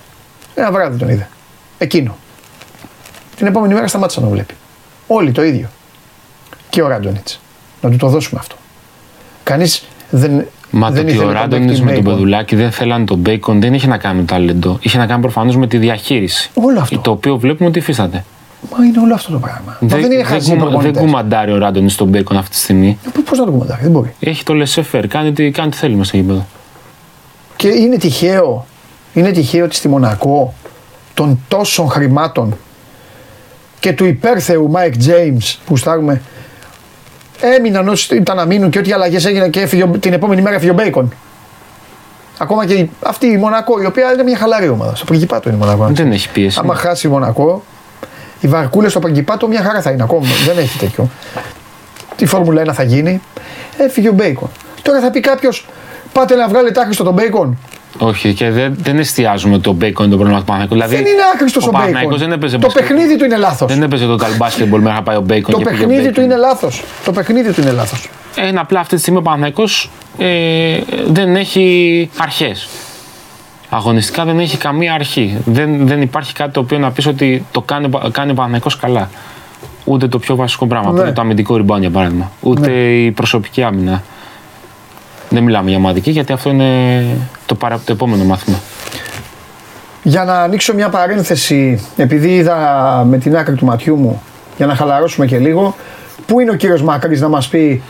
Ένα 0.54 0.72
βράδυ 0.72 0.98
τον 0.98 1.08
είδε. 1.08 1.28
Εκείνο. 1.78 2.16
Την 3.36 3.46
επόμενη 3.46 3.74
μέρα 3.74 3.86
σταμάτησε 3.86 4.20
να 4.20 4.24
τον 4.26 4.34
βλέπει. 4.34 4.54
Όλοι 5.06 5.32
το 5.32 5.44
ίδιο. 5.44 5.68
Και 6.70 6.82
ο 6.82 6.88
Ράντονιτς. 6.88 7.28
Να 7.80 7.90
του 7.90 7.96
το 7.96 8.08
δώσουμε 8.08 8.40
αυτό. 8.40 8.56
Κανείς 9.42 9.84
δεν. 10.10 10.46
Μα 10.70 10.90
δεν 10.90 10.94
το 10.96 11.00
ότι 11.02 11.10
ήθελε 11.10 11.24
ο 11.24 11.32
τον 11.32 11.40
Ράντονιτ 11.40 11.68
παίκτη 11.68 11.82
με 11.82 11.92
τον 11.92 12.02
Bacon. 12.02 12.04
Πεδουλάκη 12.04 12.56
δεν 12.56 12.70
θέλανε 12.70 13.04
τον 13.04 13.18
Μπέικον 13.18 13.60
δεν 13.60 13.74
είχε 13.74 13.86
να 13.86 13.98
κάνει 13.98 14.14
με 14.20 14.24
το 14.24 14.34
ταλέντο. 14.34 14.78
Είχε 14.80 14.98
να 14.98 15.06
κάνει 15.06 15.20
προφανώς 15.20 15.56
με 15.56 15.66
τη 15.66 15.78
διαχείριση. 15.78 16.50
Όλο 16.54 16.80
αυτό. 16.80 16.98
Το 16.98 17.10
οποίο 17.10 17.36
βλέπουμε 17.38 17.68
ότι 17.68 17.78
υφίσταται. 17.78 18.24
Μα 18.76 18.84
είναι 18.84 18.98
όλο 19.00 19.14
αυτό 19.14 19.32
το 19.32 19.38
πράγμα. 19.38 19.76
Μα 19.80 19.88
δεν 19.88 20.10
είναι 20.12 20.22
χαζί 20.22 20.56
κουμα- 20.56 20.80
δεν 20.80 20.92
κουμαντάρει 20.92 21.52
ο 21.52 21.58
Ράντονιτς 21.58 21.90
τον 21.96 22.08
Μπέικον 22.08 22.36
αυτή 22.36 22.50
τη 22.50 22.56
στιγμή. 22.56 22.98
Πώς 23.24 23.38
να 23.38 23.44
το 23.44 23.50
κουμαντάρει, 23.50 23.82
δεν 23.82 23.90
μπορεί. 23.90 24.14
Έχει 24.20 24.42
το 24.44 24.54
laissez-faire. 24.54 25.04
Κάνει, 25.08 25.32
τι- 25.32 25.50
κάνει 25.50 25.70
τι 25.70 25.76
θέλει 25.76 25.94
μέσα 25.94 26.08
στο 26.08 26.16
γήπεδο. 26.16 26.46
Και 27.56 27.68
είναι 27.68 27.96
τυχαίο, 27.96 28.66
είναι 29.14 29.30
τυχαίο 29.30 29.64
ότι 29.64 29.74
στη 29.74 29.88
Μονακό 29.88 30.54
των 31.14 31.38
τόσων 31.48 31.88
χρημάτων 31.88 32.56
και 33.80 33.92
του 33.92 34.04
υπέρθεου 34.04 34.70
Mike 34.70 34.94
James 35.06 35.54
που 35.66 35.76
γουστάρουμε 35.76 36.22
έμειναν 37.40 37.88
όσοι 37.88 38.16
ήταν 38.16 38.36
να 38.36 38.44
μείνουν 38.44 38.70
και 38.70 38.78
ό,τι 38.78 38.92
αλλαγές 38.92 39.24
έγιναν 39.24 39.50
και 39.50 39.60
έφυγε, 39.60 39.82
ο- 39.82 39.98
την 40.00 40.12
επόμενη 40.12 40.42
μέρα 40.42 40.56
έφυγε 40.56 40.70
ο 40.70 40.74
Μπέικον. 40.74 41.12
Ακόμα 42.38 42.66
και 42.66 42.74
η- 42.74 42.90
αυτή 43.02 43.26
η 43.26 43.36
Μονακό, 43.36 43.80
η 43.82 43.86
οποία 43.86 44.12
είναι 44.12 44.22
μια 44.22 44.36
χαλαρή 44.36 44.68
ομάδα. 44.68 44.94
Στο 44.94 45.04
Πριγκιπάτο 45.04 45.48
είναι 45.48 45.58
η 45.58 45.60
Μονακό. 45.66 45.88
Δεν 45.92 46.12
έχει 46.12 46.28
πίεση. 46.30 46.58
Άμα 46.62 46.74
χάσει 46.74 47.06
η 47.06 47.10
Μονακό, 47.10 47.62
οι 48.40 48.48
βαρκούλες 48.48 48.90
στο 48.90 49.00
Πριγκιπάτο 49.00 49.48
μια 49.48 49.62
χαρά 49.62 49.80
θα 49.82 49.90
είναι 49.90 50.02
ακόμα. 50.02 50.26
δεν 50.46 50.58
έχει 50.58 50.78
τέτοιο. 50.78 51.08
Τι 52.16 52.26
Φόρμουλα 52.26 52.60
1 52.60 52.72
θα 52.74 52.82
γίνει. 52.82 53.20
Έφυγε 53.78 54.08
ο 54.08 54.12
Μπέικον. 54.12 54.48
Τώρα 54.82 55.00
θα 55.00 55.10
πει 55.10 55.20
κάποιος, 55.20 55.66
πάτε 56.12 56.34
να 56.34 56.48
βγάλετε 56.48 56.80
άχρηστο 56.80 57.04
τον 57.04 57.12
Μπέικον. 57.14 57.58
Όχι, 57.98 58.34
και 58.34 58.50
δεν, 58.50 58.76
δεν 58.82 58.98
εστιάζουμε 58.98 59.58
το 59.58 59.72
Μπέικον 59.72 60.04
είναι 60.04 60.14
το 60.14 60.18
πρόβλημα 60.20 60.40
του 60.40 60.46
Παναθηναϊκού. 60.52 60.74
Δηλαδή, 60.74 61.04
δεν 61.04 61.12
είναι 61.12 61.22
άχρηστο 61.34 61.60
ο, 61.62 61.64
ο 61.68 61.70
Παναθηναϊκός 61.70 62.10
Μπέικον. 62.10 62.28
δεν 62.28 62.38
έπαιζε 62.38 62.58
το 62.58 62.66
μπασκετ. 62.66 62.82
παιχνίδι 62.86 63.16
του 63.18 63.24
είναι 63.24 63.36
λάθος. 63.36 63.68
Δεν 63.72 63.82
έπαιζε 63.82 64.06
το 64.06 64.18
μπάσκετμπολ 64.38 64.80
μέχρι 64.80 64.96
να 64.96 65.02
πάει 65.02 65.16
ο 65.16 65.20
Μπέικον. 65.20 65.52
Το 65.54 65.58
και 65.58 65.64
πήγε 65.64 65.76
ο 65.76 65.86
παιχνίδι 65.86 66.02
του 66.06 66.20
Μπέικον. 66.20 66.24
είναι 66.24 66.36
λάθος. 66.36 66.82
Το 67.04 67.12
παιχνίδι 67.12 67.52
του 67.52 67.60
είναι 67.60 67.70
λάθος. 67.70 68.08
Είναι 68.48 68.60
απλά 68.60 68.80
αυτή 68.80 68.94
τη 68.94 69.00
στιγμή 69.00 69.18
ο 69.18 69.22
Παναθηναϊκός 69.22 69.90
ε, 70.18 70.78
δεν 71.06 71.36
έχει 71.36 72.10
αρχές. 72.18 72.68
Αγωνιστικά 73.70 74.24
δεν 74.24 74.38
έχει 74.38 74.56
καμία 74.56 74.92
αρχή. 74.94 75.36
Δεν, 75.44 75.86
δεν 75.86 76.02
υπάρχει 76.02 76.32
κάτι 76.32 76.50
το 76.52 76.60
οποίο 76.60 76.78
να 76.78 76.90
πεις 76.90 77.06
ότι 77.06 77.44
το 77.50 77.60
κάνει, 77.60 77.88
κάνει 78.12 78.30
ο 78.30 78.34
Παναθηναϊκός 78.34 78.76
καλά. 78.76 79.10
Ούτε 79.84 80.08
το 80.08 80.18
πιο 80.18 80.36
βασικό 80.36 80.66
πράγμα, 80.66 80.90
που 80.90 80.96
Ναι. 80.96 81.02
είναι 81.02 81.12
το 81.12 81.20
αμυντικό 81.20 81.54
rebound 81.54 81.80
για 81.80 81.90
παράδειγμα. 81.90 82.30
Ούτε 82.40 82.72
η 82.72 83.10
προσωπική 83.10 83.62
άμυνα. 83.62 84.02
Δεν 85.28 85.42
μιλάμε 85.42 85.68
για 85.68 85.78
ομαδική 85.78 86.10
γιατί 86.10 86.32
αυτό 86.32 86.50
είναι 86.50 87.04
το, 87.46 87.54
παρα, 87.54 87.78
το 87.84 87.92
επόμενο 87.92 88.24
μάθημα. 88.24 88.60
Για 90.02 90.24
να 90.24 90.42
ανοίξω 90.42 90.74
μια 90.74 90.88
παρένθεση, 90.88 91.86
επειδή 91.96 92.34
είδα 92.34 92.56
με 93.08 93.18
την 93.18 93.36
άκρη 93.36 93.54
του 93.54 93.64
ματιού 93.64 93.96
μου, 93.96 94.22
για 94.56 94.66
να 94.66 94.74
χαλαρώσουμε 94.74 95.26
και 95.26 95.38
λίγο, 95.38 95.76
πού 96.26 96.40
είναι 96.40 96.50
ο 96.50 96.54
κύριος 96.54 96.82
Μακρύς 96.82 97.20
να 97.20 97.28
μας 97.28 97.48
πει 97.48 97.82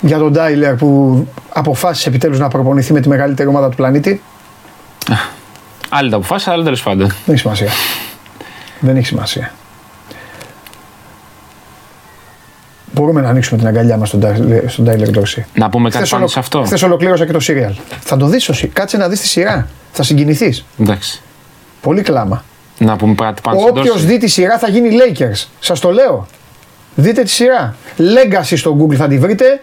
για 0.00 0.18
τον 0.18 0.32
Τάιλερ 0.32 0.74
που 0.74 1.18
αποφάσισε 1.52 2.08
επιτέλους 2.08 2.38
να 2.38 2.48
προπονηθεί 2.48 2.92
με 2.92 3.00
τη 3.00 3.08
μεγαλύτερη 3.08 3.48
ομάδα 3.48 3.68
του 3.68 3.76
πλανήτη; 3.76 4.22
Άλλη 5.88 6.10
τα 6.10 6.16
αποφάσισα, 6.16 6.52
αλλά 6.52 6.64
τέλος 6.64 6.82
πάντων. 6.82 7.06
Δεν 7.06 7.16
έχει 7.26 7.38
σημασία. 7.38 7.70
Δεν 8.80 8.96
έχει 8.96 9.06
σημασία. 9.06 9.52
Μπορούμε 12.94 13.20
να 13.20 13.28
ανοίξουμε 13.28 13.58
την 13.58 13.68
αγκαλιά 13.68 13.96
μας 13.96 14.08
στον 14.08 14.20
Τάιλερ- 14.20 14.68
στον 14.70 14.84
Τάιλερ 14.84 15.10
Ντόρση. 15.10 15.46
Να 15.54 15.68
πούμε 15.68 15.84
κάτι 15.84 15.96
Χθες 15.96 16.08
πάνω 16.10 16.22
ολο- 16.22 16.32
σε 16.32 16.38
αυτό. 16.38 16.62
χθες 16.62 16.82
ολοκλήρωσα 16.82 17.26
και 17.26 17.32
το 17.32 17.40
σύριαλ. 17.40 17.72
Θα 18.00 18.16
το 18.16 18.26
δεις 18.26 18.48
εσύ. 18.48 18.66
Κάτσε 18.68 18.96
να 18.96 19.08
δεις 19.08 19.20
τη 19.20 19.26
σειρά. 19.26 19.68
Θα 19.92 20.02
συγκινηθείς. 20.02 20.64
Εντάξει. 20.80 21.22
Πολύ 21.80 22.02
κλάμα. 22.02 22.44
Να 22.78 22.96
πούμε 22.96 23.14
κάτι 23.14 23.40
πάνω 23.42 23.58
στον 23.60 23.78
Όποιος 23.78 23.96
Dorsey. 24.02 24.06
δει 24.06 24.18
τη 24.18 24.26
σειρά 24.26 24.58
θα 24.58 24.68
γίνει 24.68 24.88
Lakers. 24.90 25.46
Σας 25.60 25.80
το 25.80 25.90
λέω. 25.90 26.26
Δείτε 26.94 27.22
τη 27.22 27.30
σειρά. 27.30 27.74
Legacy 27.98 28.56
στο 28.56 28.76
Google 28.80 28.94
θα 28.94 29.08
τη 29.08 29.18
βρείτε. 29.18 29.60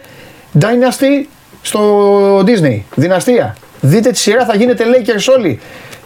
Dynasty 0.60 1.26
στο 1.62 2.38
Disney. 2.38 2.80
Δυναστεία. 2.94 3.56
Δείτε 3.80 4.10
τη 4.10 4.18
σειρά, 4.18 4.44
θα 4.44 4.56
γίνετε 4.56 4.84
Lakers 4.84 5.34
όλοι. 5.38 5.60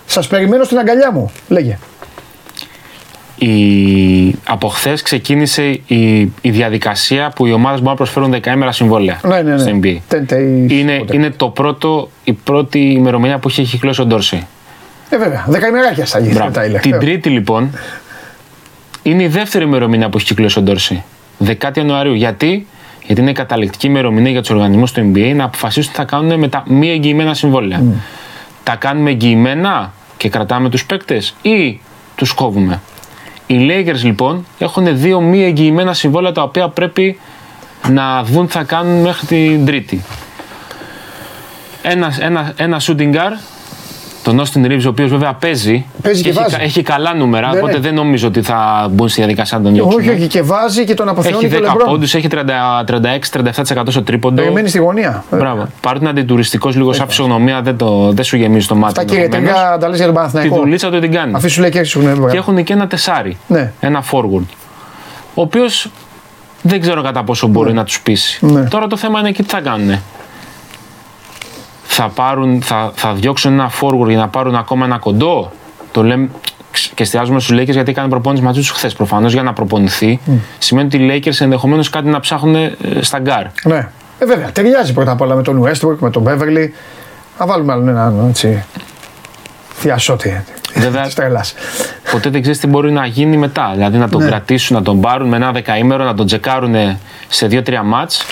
Σας 0.06 0.26
περιμένω 0.26 0.64
στην 0.64 0.78
αγκαλιά 0.78 1.12
μου. 1.12 1.30
Λέγε. 1.48 1.78
Η... 3.38 4.34
από 4.46 4.68
χθες 4.68 5.02
ξεκίνησε 5.02 5.62
η... 5.86 6.20
η 6.20 6.50
διαδικασία 6.50 7.32
που 7.34 7.46
οι 7.46 7.52
ομάδες 7.52 7.78
μπορούν 7.78 7.90
να 7.90 7.96
προσφέρουν 7.96 8.30
δεκαήμερα 8.30 8.72
συμβόλαια 8.72 9.20
Ναι, 9.24 9.42
ναι, 9.42 9.52
ναι. 9.52 9.58
στο 9.58 9.78
NBA. 9.82 9.96
Ten 10.14 10.32
days, 10.32 10.70
Είναι, 10.70 11.00
whatever. 11.00 11.12
είναι 11.14 11.30
το 11.30 11.48
πρώτο, 11.48 12.10
η 12.24 12.32
πρώτη 12.32 12.78
ημερομηνία 12.78 13.38
που 13.38 13.48
έχει 13.48 13.62
κυκλώσει 13.62 14.00
ο 14.00 14.04
Ντόρση. 14.06 14.46
Ε, 15.10 15.16
βέβαια. 15.16 15.44
Δεκαημεράκια 15.48 16.04
θα 16.04 16.18
γίνει 16.18 16.32
Μπράβο. 16.34 16.50
τα 16.50 16.62
Tyler. 16.64 16.80
Την 16.80 16.98
Τρίτη 16.98 17.28
λοιπόν 17.28 17.70
είναι 19.02 19.22
η 19.22 19.28
δεύτερη 19.28 19.64
ημερομηνία 19.64 20.08
που 20.08 20.16
έχει 20.16 20.26
κυκλώσει 20.26 20.58
ο 20.58 20.62
Ντόρση. 20.62 21.04
10 21.46 21.52
Ιανουαρίου. 21.76 22.14
Γιατί; 22.14 22.66
Γιατί 23.06 23.20
είναι 23.20 23.30
η 23.30 23.34
καταληκτική 23.34 23.86
ημερομηνία 23.86 24.30
για 24.30 24.40
τους 24.40 24.50
οργανισμούς 24.50 24.92
του 24.92 25.12
NBA 25.14 25.32
να 25.36 25.44
αποφασίσουν 25.44 25.92
τι 25.92 25.96
θα 25.98 26.04
κάνουν 26.04 26.38
με 26.38 26.48
τα 26.48 26.62
μη 26.68 26.90
εγγυημένα 26.90 27.34
συμβόλαια. 27.34 27.82
Τα 28.62 28.76
κάνουμε 28.76 29.10
εγγυημένα 29.10 29.92
και 30.16 30.28
κρατάμε 30.28 30.68
τους 30.70 30.84
παίκτες 30.86 31.34
ή 31.42 31.80
τους 32.14 32.32
κόβουμε; 32.32 32.80
Οι 33.46 33.66
Lakers 33.70 34.02
λοιπόν 34.02 34.46
έχουν 34.58 34.98
δύο 34.98 35.20
μη 35.20 35.44
εγγυημένα 35.44 35.92
συμβόλαια 35.92 36.32
τα 36.32 36.42
οποία 36.42 36.68
πρέπει 36.68 37.18
να 37.88 38.22
δουν 38.22 38.46
τι 38.46 38.52
θα 38.52 38.62
κάνουν 38.62 39.00
μέχρι 39.00 39.26
την 39.26 39.66
Τρίτη. 39.66 40.04
Ένα, 41.82 42.16
ένα, 42.20 42.52
ένα 42.56 42.80
shooting 42.80 43.14
guard, 43.14 43.38
τον 44.26 44.40
Austin 44.44 44.66
Reeves, 44.70 44.82
ο 44.84 44.88
οποίος 44.88 45.10
βέβαια 45.10 45.32
παίζει, 45.34 45.86
Παίζει 46.02 46.22
και 46.22 46.28
έχει, 46.28 46.38
βάζει. 46.38 46.56
κα- 46.56 46.62
έχει 46.62 46.82
καλά 46.82 47.14
νούμερα, 47.14 47.50
Ναι, 47.52 47.58
οπότε 47.58 47.72
ναι. 47.72 47.78
δεν 47.78 47.94
νομίζω 47.94 48.26
ότι 48.28 48.42
θα 48.42 48.88
μπουν 48.90 49.08
στη 49.08 49.20
διαδικασία 49.20 49.58
να 49.58 49.64
τον 49.64 49.72
διώξουν. 49.72 50.00
Όχι, 50.00 50.10
όχι, 50.10 50.26
και 50.26 50.42
βάζει 50.42 50.84
και 50.84 50.94
τον 50.94 51.08
αποθεώνει 51.08 51.44
Έχει 51.44 51.48
και 51.48 51.54
ο 51.56 51.58
10 51.58 51.62
Λεμπρόν. 51.62 51.88
πόντους, 51.88 52.14
έχει 52.14 52.26
36-37% 52.28 53.82
στο 53.88 54.02
τρίποντο. 54.02 54.42
Περιμένει 54.42 54.68
στη 54.68 54.78
γωνία. 54.78 55.24
Μπράβο. 55.30 55.68
Παρότι 55.80 56.00
είναι 56.02 56.10
αντιτουριστικός 56.10 56.76
λίγο 56.76 56.92
σαν 56.92 57.08
φυσιογνωμία, 57.08 57.62
δεν, 57.62 57.76
το, 57.76 58.12
δεν 58.12 58.24
σου 58.24 58.36
γεμίζει 58.36 58.66
το 58.66 58.74
μάτι. 58.74 58.94
Τα 58.94 59.04
κύριε 59.04 59.24
ενδεχομένως. 59.24 59.54
τελικά 59.60 59.78
τα 59.78 59.88
λες 59.88 59.96
για 59.96 60.06
τον 60.06 60.14
Τη 60.14 60.20
Παναθηναϊκό. 60.20 60.56
δουλίτσα 60.56 60.90
του 60.90 60.98
την 60.98 61.12
κάνει. 61.12 61.32
Αφήσου 61.34 61.60
λέει 61.60 61.70
και 61.70 61.78
έξω. 61.78 62.00
Ναι, 62.00 62.12
Και 62.30 62.36
έχουν 62.36 62.64
και 62.64 62.72
ένα 62.72 62.86
τεσάρι. 62.86 63.36
Ναι. 63.46 63.72
Ένα 63.80 64.02
forward. 64.12 64.44
Ο 65.34 65.42
οποίος 65.42 65.90
δεν 66.62 66.80
ξέρω 66.80 67.02
κατά 67.02 67.24
πόσο 67.24 67.46
μπορεί 67.46 67.72
να 67.72 67.84
τους 67.84 68.00
πείσει. 68.00 68.46
Ναι. 68.46 68.62
Τώρα 68.64 68.86
το 68.86 68.96
θέμα 68.96 69.18
είναι 69.18 69.28
εκεί 69.28 69.42
τι 69.42 69.48
θα 69.48 69.60
κάνουν. 69.60 69.98
Θα, 71.98 72.08
πάρουν, 72.08 72.62
θα, 72.62 72.92
θα 72.94 73.12
διώξουν 73.12 73.52
ένα 73.52 73.70
forward 73.80 74.08
για 74.08 74.18
να 74.18 74.28
πάρουν 74.28 74.54
ακόμα 74.54 74.84
ένα 74.84 74.98
κοντό. 74.98 75.52
Το 75.92 76.02
λέμε 76.02 76.28
και 76.94 77.02
εστιάζουμε 77.02 77.40
στους 77.40 77.56
Lakers 77.58 77.70
γιατί 77.70 77.90
έκανε 77.90 78.08
προπόνηση 78.08 78.42
μαζί 78.44 78.60
τους 78.60 78.70
χθες. 78.70 78.94
Προφανώς 78.94 79.32
για 79.32 79.42
να 79.42 79.52
προπονηθεί 79.52 80.20
σημαίνει 80.58 80.86
ότι 80.86 80.96
οι 80.96 81.22
Lakers 81.24 81.40
ενδεχομένως 81.40 81.90
κάτι 81.90 82.08
να 82.08 82.20
ψάχνουν 82.20 82.54
ε, 82.54 82.72
στα 83.00 83.18
γκάρ. 83.18 83.44
Ναι. 83.64 83.88
Ε, 84.18 84.24
βέβαια, 84.26 84.52
ταιριάζει 84.52 84.92
πρώτα 84.92 85.10
απ' 85.10 85.20
όλα 85.20 85.34
με 85.34 85.42
τον 85.42 85.62
Westbrook, 85.64 85.96
με 85.98 86.10
τον 86.10 86.24
Beverly. 86.26 86.68
Να 87.38 87.46
βάλουμε 87.46 87.72
άλλον 87.72 87.88
έναν 87.88 88.26
έτσι. 88.28 88.64
θιασώτη. 89.74 90.44
Βέβαια, 90.74 91.02
Της 91.04 91.14
τρελά. 91.14 91.44
ποτέ 92.10 92.30
δεν 92.30 92.40
ξέρεις 92.40 92.60
τι 92.60 92.66
μπορεί 92.66 92.92
να 92.92 93.06
γίνει 93.06 93.36
μετά. 93.36 93.70
Δηλαδή 93.74 93.98
να 93.98 94.08
τον 94.08 94.22
Ναι. 94.22 94.28
κρατήσουν, 94.28 94.76
να 94.76 94.82
τον 94.82 95.00
πάρουν 95.00 95.28
με 95.28 95.36
ένα 95.36 95.52
δεκαήμερο, 95.52 96.04
να 96.04 96.14
τον 96.14 96.26
τσεκάρουν 96.26 96.74
σε 97.28 97.46
δύο-τρία 97.46 97.82
μάτς 97.82 98.24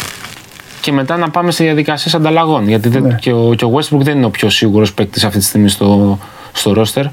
και 0.85 0.93
μετά 0.93 1.16
να 1.16 1.31
πάμε 1.31 1.51
σε 1.51 1.65
διαδικασίες 1.65 2.15
ανταλλαγών. 2.15 2.69
Γιατί 2.69 2.89
δεν- 2.89 3.02
Ναι. 3.02 3.16
και, 3.20 3.32
ο, 3.32 3.55
και 3.56 3.65
ο 3.65 3.73
Westbrook 3.74 3.98
δεν 4.01 4.16
είναι 4.16 4.27
ο 4.27 4.31
πιο 4.31 4.51
σίγουρος 4.51 4.93
παίκτης 4.94 5.24
αυτή 5.24 5.39
τη 5.39 5.44
στιγμή 5.44 5.69
στο, 5.69 6.19
στο 6.52 6.70
roster. 6.77 7.05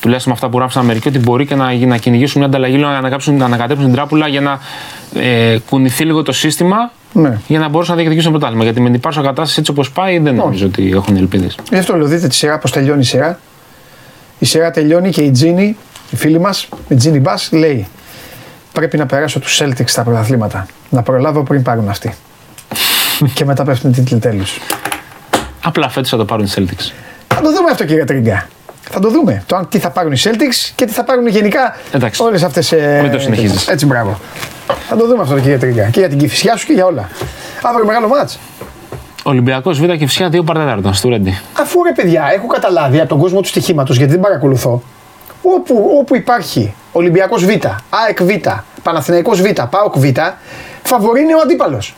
Τουλάχιστον 0.00 0.32
με 0.32 0.38
αυτά 0.38 0.48
που 0.48 0.56
γράφουν 0.56 0.70
στην 0.70 0.80
Αμερική, 0.80 1.08
ότι 1.08 1.18
μπορεί 1.18 1.46
και 1.46 1.54
να, 1.54 1.74
να 1.74 1.96
κυνηγήσουν 1.96 2.38
μια 2.38 2.48
ανταλλαγή, 2.48 2.76
λίγο 2.76 2.88
να, 2.88 2.96
ανακάψουν, 2.96 3.36
να 3.36 3.44
ανακατέψουν 3.44 3.84
την 3.86 3.94
τράπουλα 3.94 4.28
για 4.28 4.40
να 4.40 4.58
ε, 5.22 5.58
κουνηθεί 5.70 6.04
λίγο 6.04 6.22
το 6.22 6.32
σύστημα 6.32 6.76
Ναι. 7.12 7.38
για 7.46 7.58
να 7.58 7.68
μπορούσαν 7.68 7.94
να 7.94 8.00
διεκδικήσουν 8.00 8.32
το 8.32 8.38
πρωτάθλημα. 8.38 8.64
Γιατί 8.64 8.80
με 8.80 8.86
την 8.86 8.94
υπάρχουσα 8.94 9.22
κατάσταση 9.22 9.56
έτσι 9.60 9.70
όπως 9.70 9.90
πάει, 9.90 10.18
δεν 10.18 10.34
νομίζω 10.34 10.66
ότι 10.66 10.90
έχουν 10.94 11.16
ελπίδες. 11.16 11.58
Γι' 11.70 11.78
αυτό 11.78 11.96
λέω, 11.96 12.06
δείτε 12.06 12.26
τη 12.28 12.34
σειρά 12.34 12.58
πώς 12.58 12.70
τελειώνει 12.72 13.00
η 13.00 13.04
σειρά. 13.04 13.38
Η 14.38 14.46
σειρά 14.46 14.70
τελειώνει 14.70 15.10
και 15.10 15.20
η 15.22 15.30
Τζίνι, 15.30 15.76
η 16.10 16.16
φίλη 16.16 16.40
μας, 16.40 16.68
η 16.88 16.94
Τζίνι 16.94 17.20
Μπα, 17.20 17.34
λέει: 17.50 17.86
Πρέπει 18.72 18.96
να 18.96 19.06
περάσω 19.06 19.38
τους 19.40 19.60
Celtics 19.62 19.86
στα 19.86 20.02
πρωταθλήματα. 20.02 20.66
Να 20.90 21.02
προλάβω 21.02 21.42
πριν 21.42 21.62
πάρουν 21.62 21.88
αυτοί. 21.88 22.14
και 23.34 23.44
μετά 23.44 23.64
πέφτουν 23.64 23.92
τίτλοι 23.92 24.18
τέλου. 24.18 24.44
Απλά 25.64 25.88
φέτος 25.88 26.10
θα 26.10 26.16
το 26.16 26.24
πάρουν 26.24 26.44
οι 26.44 26.50
Celtics. 26.54 26.92
Θα 27.28 27.40
το 27.40 27.52
δούμε 27.52 27.70
αυτό 27.70 27.84
κύριε 27.84 28.04
Τρίγκα. 28.04 28.48
Θα 28.90 29.00
το 29.00 29.10
δούμε. 29.10 29.42
Το 29.46 29.56
αν 29.56 29.68
τι 29.68 29.78
θα 29.78 29.90
πάρουν 29.90 30.12
οι 30.12 30.18
Celtics 30.24 30.72
και 30.74 30.84
τι 30.84 30.92
θα 30.92 31.04
πάρουν 31.04 31.26
γενικά 31.26 31.76
Εντάξει. 31.92 32.22
όλες 32.22 32.42
αυτές. 32.42 32.72
Ε, 32.72 32.98
Μην 33.02 33.10
το 33.10 33.18
συνεχίζεις. 33.18 33.68
Έτσι, 33.68 33.86
μπράβο. 33.86 34.18
Θα 34.88 34.96
το 34.96 35.06
δούμε 35.06 35.22
αυτό 35.22 35.34
κύριε 35.34 35.58
Τρίγκα. 35.58 35.84
Και 35.84 35.98
για 36.00 36.08
την 36.08 36.18
κυφισιά 36.18 36.56
σου 36.56 36.66
και 36.66 36.72
για 36.72 36.84
όλα. 36.84 37.08
Αύριο 37.62 37.86
μεγάλο 37.86 38.08
μάτς. 38.08 38.38
Ολυμπιακός 39.22 39.80
Β 39.80 39.84
και 39.84 40.06
φυσικά 40.06 40.28
2 40.32 40.44
παρατέταρτο 40.44 40.92
στο 40.92 41.08
Ρέντι. 41.08 41.38
Αφού 41.60 41.82
ρε 41.82 41.92
παιδιά, 41.92 42.30
έχω 42.34 42.46
καταλάβει 42.46 42.98
από 43.00 43.08
τον 43.08 43.18
κόσμο 43.18 43.40
του 43.40 43.48
στοιχήματος 43.48 43.96
γιατί 43.96 44.12
δεν 44.12 44.20
παρακολουθώ. 44.20 44.82
Όπου, 45.42 45.90
όπου 45.98 46.16
υπάρχει 46.16 46.74
Ολυμπιακός 46.92 47.44
Β, 47.44 47.48
ΑΕΚ 47.90 48.22
Β, 48.22 48.30
Παναθηναϊκός 48.82 49.40
Β, 49.40 49.46
ΠΑΟΚ 49.70 49.98
Β, 49.98 50.04
φαβορεί 50.82 51.20
είναι 51.20 51.34
ο 51.34 51.38
αντίπαλος. 51.42 51.94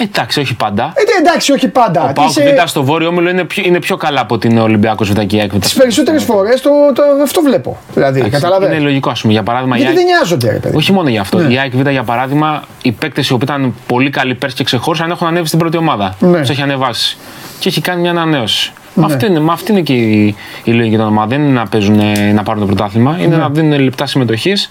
Εντάξει, 0.00 0.40
όχι 0.40 0.54
πάντα. 0.54 0.92
Ε, 0.94 1.00
εντάξει, 1.20 1.52
όχι 1.52 1.68
πάντα. 1.68 2.02
Ο 2.02 2.06
Τις 2.06 2.12
Πάοκ 2.14 2.30
σε- 2.30 2.42
Β 2.64 2.68
στο 2.68 2.84
βόρειο 2.84 3.08
όμιλο 3.08 3.28
είναι 3.30 3.44
πιο, 3.44 3.62
είναι 3.66 3.78
πιο 3.78 3.96
καλά 3.96 4.20
από 4.20 4.38
την 4.38 4.58
Ολυμπιακός 4.58 5.10
Β 5.12 5.18
και 5.20 5.36
η 5.36 5.40
ΑΕΚ 5.40 5.52
Β. 5.54 5.58
Τις 5.58 5.74
περισσότερες 5.74 6.24
φορές 6.24 6.60
το, 6.60 6.70
το, 6.94 7.02
αυτό 7.22 7.40
βλέπω. 7.40 7.76
Δηλαδή, 7.94 8.18
Είναι 8.20 8.28
καταλαβαίνω. 8.28 8.82
λογικό, 8.82 9.10
ας 9.10 9.20
πούμε. 9.20 9.32
Για 9.32 9.42
παράδειγμα, 9.42 9.76
η 9.76 9.78
Γιατί 9.80 9.96
ΑΕΚ- 9.96 10.06
δεν 10.06 10.14
νοιάζονται, 10.16 10.50
ρε 10.52 10.58
παιδί. 10.58 10.76
Όχι 10.76 10.92
μόνο 10.92 11.08
για 11.08 11.20
αυτό. 11.20 11.38
Ναι. 11.38 11.52
Η 11.52 11.58
ΑΕΚ 11.58 11.76
Β, 11.76 11.88
για 11.88 12.02
παράδειγμα, 12.02 12.62
οι 12.82 12.92
παίκτες 12.92 13.28
οι 13.28 13.32
οποίοι 13.32 13.48
ήταν 13.50 13.74
πολύ 13.86 14.10
καλοί 14.10 14.34
πέρσι 14.34 14.56
και 14.56 14.64
ξεχώρισαν 14.64 15.10
έχουν 15.10 15.26
ανέβει 15.26 15.46
στην 15.46 15.58
πρώτη 15.58 15.76
ομάδα. 15.76 16.14
Ναι. 16.18 16.40
Τους 16.40 16.48
έχει 16.50 16.62
ανεβάσει. 16.62 17.16
Και 17.58 17.68
έχει 17.68 17.80
κάνει 17.80 18.00
μια 18.00 18.10
ανανέωση. 18.10 18.72
Αυτή, 19.02 19.26
είναι, 19.26 19.40
μα 19.40 19.52
αυτή 19.52 19.72
είναι 19.72 19.80
και 19.80 19.92
η, 19.92 20.34
η 20.64 20.72
λογική 20.72 20.96
των 20.96 21.06
ομάδων. 21.06 21.28
Δεν 21.28 21.40
είναι 21.42 21.52
να, 21.60 21.66
παίζουν, 21.66 21.98
ε, 22.00 22.32
να 22.32 22.42
πάρουν 22.42 22.60
το 22.60 22.66
πρωτάθλημα. 22.66 23.16
Είναι 23.20 23.26
Ναι. 23.36 23.42
να 23.42 23.48
δίνουν 23.50 23.80
λεπτά 23.80 24.06
συμμετοχής 24.06 24.70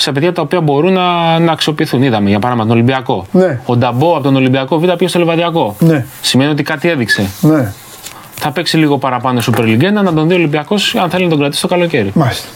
σε 0.00 0.12
παιδιά 0.12 0.32
τα 0.32 0.42
οποία 0.42 0.60
μπορούν 0.60 0.92
να, 0.92 1.38
να 1.38 1.52
αξιοποιηθούν. 1.52 2.02
Είδαμε 2.02 2.28
για 2.28 2.38
παράδειγμα 2.38 2.68
τον 2.68 2.76
Ολυμπιακό. 2.76 3.26
Ναι. 3.32 3.60
Ο 3.66 3.76
Νταμπό 3.76 4.14
από 4.14 4.22
τον 4.22 4.36
Ολυμπιακό 4.36 4.78
Β 4.78 4.82
πήγε 4.84 5.08
στο 5.08 5.18
Λεβαδιακό. 5.18 5.76
Ναι. 5.78 6.06
Σημαίνει 6.20 6.50
ότι 6.50 6.62
κάτι 6.62 6.88
έδειξε. 6.88 7.30
Ναι, 7.40 7.72
Θα 8.34 8.50
παίξει 8.50 8.76
λίγο 8.76 8.98
παραπάνω 8.98 9.40
Super 9.46 9.60
League 9.60 9.82
1 9.82 9.92
να 9.92 10.12
τον 10.12 10.26
δει 10.26 10.32
ο 10.32 10.36
Ολυμπιακός 10.36 10.94
αν 10.94 11.10
θέλει 11.10 11.24
να 11.24 11.30
τον 11.30 11.38
κρατήσει 11.38 11.60
το 11.62 11.68
καλοκαίρι. 11.68 12.10
μάλιστα. 12.14 12.48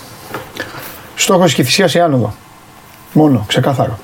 Στόχος 1.16 1.54
και 1.54 1.62
θυσίας 1.62 1.94
η 1.94 2.00
άνοδο. 2.00 2.34
Μόνο, 3.12 3.44
ξεκάθαρο. 3.46 3.98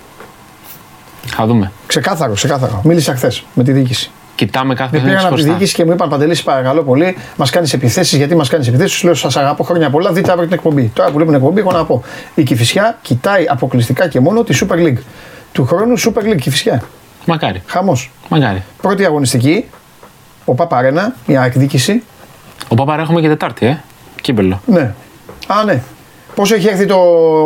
Θα 1.27 1.47
δούμε. 1.47 1.73
Ξεκάθαρο, 1.87 2.33
ξεκάθαρο. 2.33 2.81
Μίλησα 2.85 3.15
χθες 3.15 3.45
με 3.55 3.63
τη 3.65 3.73
διοίκηση. 3.73 4.11
Κοιτάμε 4.41 4.75
κάθε 4.75 4.91
Με 4.93 5.03
πήγαν 5.03 5.05
παιχνίδι 5.05 5.27
από 5.27 5.35
τη 5.35 5.41
χωριστά. 5.41 5.53
διοίκηση 5.53 5.75
και 5.75 5.85
μου 5.85 5.93
είπαν 5.93 6.09
Παντελής, 6.09 6.39
σε 6.39 6.43
παρακαλώ 6.45 6.83
πολύ, 6.83 7.17
μας 7.37 7.51
κάνεις 7.51 7.73
επιθέσεις. 7.73 8.19
Γιατί 8.19 8.35
μας 8.35 8.49
κάνεις 8.49 8.69
επιθέσεις, 8.69 9.01
του 9.01 9.05
λέω 9.07 9.15
Σας 9.15 9.37
αγαπώ 9.37 9.63
χρόνια 9.65 9.91
πολλά, 9.91 10.13
δείτε 10.13 10.31
αύριο 10.31 10.47
την 10.47 10.57
εκπομπή. 10.57 10.91
Τώρα 10.95 11.09
που 11.09 11.15
βλέπουν 11.15 11.35
την 11.35 11.43
εκπομπή, 11.43 11.61
έχω 11.61 11.73
να 11.73 11.85
πω. 11.85 12.03
Η 12.35 12.43
Κυφυσιά 12.43 12.99
κοιτάει 13.03 13.45
αποκλειστικά 13.49 14.09
και 14.09 14.21
μόνο 14.21 14.43
τη 14.45 14.59
Super 14.61 14.75
League. 14.75 14.99
Του 15.53 15.65
χρόνου 15.65 15.99
Super 15.99 16.23
League 16.23 16.37
Κυφυσιά. 16.41 16.83
Μακάρι. 17.27 17.63
Χαμός. 17.67 18.11
Μακάρι. 18.29 18.63
Πρώτη 18.83 19.05
αγωνιστική, 19.05 19.65
ο 20.45 20.55
Παπαρένα, 20.55 21.15
μια 21.27 21.43
εκδίκηση. 21.43 22.03
Ο 22.69 22.75
Παπάρα 22.75 23.03
έχουμε 23.03 23.21
και 23.21 23.29
Τετάρτη, 23.29 23.67
ε. 23.67 23.81
Κύπελο. 24.21 24.61
Ναι. 24.67 24.95
Α, 25.47 25.65
ναι. 25.65 25.83
Πόσο 26.35 26.55
έχει 26.55 26.69
έρθει 26.69 26.87
το. 26.87 26.99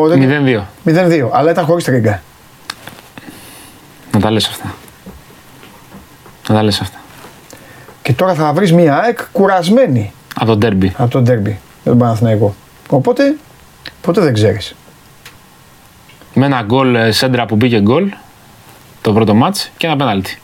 0-2. 0.05 0.63
0-2, 0.85 1.29
αλλά 1.33 1.51
ήταν 1.51 1.65
χωρίς 1.65 1.85
τρίγκα. 1.85 2.23
Να 4.13 4.21
τα 4.21 4.31
λες 4.31 4.47
αυτά. 4.47 4.75
Να 6.49 6.55
τα 6.55 6.63
λες 6.63 6.81
αυτά. 6.81 6.99
Και 8.03 8.13
τώρα 8.13 8.35
θα 8.35 8.53
βρεις 8.53 8.73
μια 8.73 8.99
ΑΕΚ 8.99 9.19
κουρασμένη 9.33 10.13
Από 10.35 10.47
το 10.47 10.57
ντέρμπι. 10.57 10.95
από 10.97 11.11
τον 11.11 11.23
Ντέρμπι, 11.23 11.59
τον 11.85 11.99
Παναθηναϊκό. 11.99 12.55
Οπότε, 12.89 13.35
ποτέ 14.01 14.21
δεν 14.21 14.35
ξέρεις. 14.35 14.75
Με 16.35 16.47
ένα 16.47 16.63
γκολ 16.63 16.95
ε, 16.95 17.13
σέντρα 17.13 17.47
που 17.47 17.57
μπήκε 17.57 17.81
γκολ 17.81 18.13
το 19.01 19.13
πρώτο 19.13 19.35
μάτς 19.35 19.71
και 19.77 19.87
ένα 19.87 19.97
πέναλτι. 19.97 20.39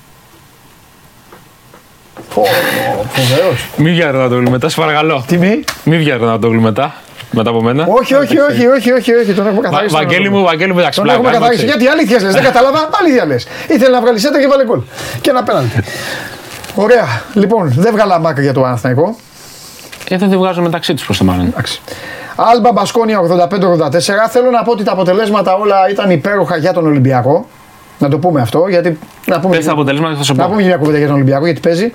Φοβερός. 2.28 3.68
Μη 3.76 3.90
βγει 3.90 4.00
Ρονατόγλου 4.02 4.50
μετά, 4.50 4.68
σε 4.68 4.80
παρακαλώ. 4.80 5.24
Τι 5.26 5.38
μη; 5.38 5.64
Μη 5.84 5.98
βγει 5.98 6.10
Ρονατόγλου 6.10 6.60
μετά. 6.60 6.94
Μετά 7.32 7.50
από 7.50 7.62
μένα. 7.62 7.86
Όχι, 7.88 8.14
όχι, 8.14 8.38
όχι, 8.38 8.66
όχι, 8.66 8.90
όχι, 8.92 9.12
όχι, 9.14 9.32
τον 9.32 9.46
έχουμε 9.46 9.60
Βα- 9.62 9.68
καθαρίσει. 9.68 9.94
τον 9.94 10.02
Βαγγέλη 10.04 10.24
έχουμε. 10.24 10.38
μου, 10.38 10.44
Βαγγέλη 10.44 10.72
μου, 10.72 10.78
εντάξει, 10.78 10.96
Τον 10.98 11.04
πλάκα, 11.04 11.18
έχουμε 11.20 11.36
άμα 11.36 11.46
καθαρίσει. 11.46 11.66
ξέρεις. 11.66 11.82
Γιατί 11.84 11.98
αλήθεια 11.98 12.20
λες, 12.26 12.34
δεν 12.34 12.42
κατάλαβα, 12.42 12.88
αλήθεια 13.00 13.24
λες. 13.26 13.46
Ήθελε 13.68 13.94
να 13.94 14.00
βγάλει 14.00 14.18
σέντα 14.18 14.40
και 14.40 14.46
βάλε 14.46 14.64
γκολ. 14.64 14.80
Και 15.20 15.30
ένα 15.30 15.42
πέναλτι. 15.42 15.82
Ωραία. 16.74 17.04
Λοιπόν, 17.34 17.72
δεν 17.76 17.92
βγάλα 17.92 18.18
μάκρυ 18.18 18.42
για 18.42 18.52
το 18.52 18.60
Παναθηναϊκό. 18.60 19.16
Εδώ 20.08 20.26
δεν 20.26 20.38
βγάζω 20.38 20.62
μεταξύ 20.62 20.94
τους 20.94 21.04
προ 21.06 21.14
το 21.18 21.24
μάλλον. 21.24 21.46
Εντάξει. 21.46 21.80
Άλμπα 22.36 22.72
Μπασκόνια 22.72 23.18
85-84. 23.20 24.28
Θέλω 24.30 24.50
να 24.50 24.62
πω 24.62 24.70
ότι 24.70 24.84
τα 24.84 24.92
αποτελέσματα 24.92 25.54
όλα 25.54 25.90
ήταν 25.90 26.10
υπέροχα 26.10 26.56
για 26.56 26.72
τον 26.72 26.86
Ολυμπιακό. 26.86 27.46
Να 28.00 28.08
το 28.08 28.18
πούμε 28.18 28.40
αυτό, 28.40 28.66
γιατί. 28.68 28.98
Να 29.26 29.40
πούμε, 29.40 29.56
Πες 29.56 29.64
τα 29.64 29.72
αποτελέσματα 29.72 30.12
και 30.12 30.18
θα 30.18 30.24
σου 30.24 30.34
να 30.34 30.42
πω. 30.42 30.48
πούμε 30.48 30.60
και 30.62 30.68
μια 30.68 30.76
κουβέντα 30.76 30.98
για 30.98 31.06
τον 31.06 31.14
Ολυμπιακό, 31.16 31.44
γιατί 31.44 31.60
παίζει. 31.60 31.92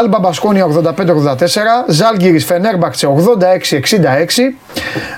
Άλμπα 0.00 0.18
Μπασκόνια 0.18 0.64
85-84. 0.64 1.84
Ζάλγκυρης 1.88 2.44
Φενέρμπαξε 2.44 3.06
86-66. 3.06 4.54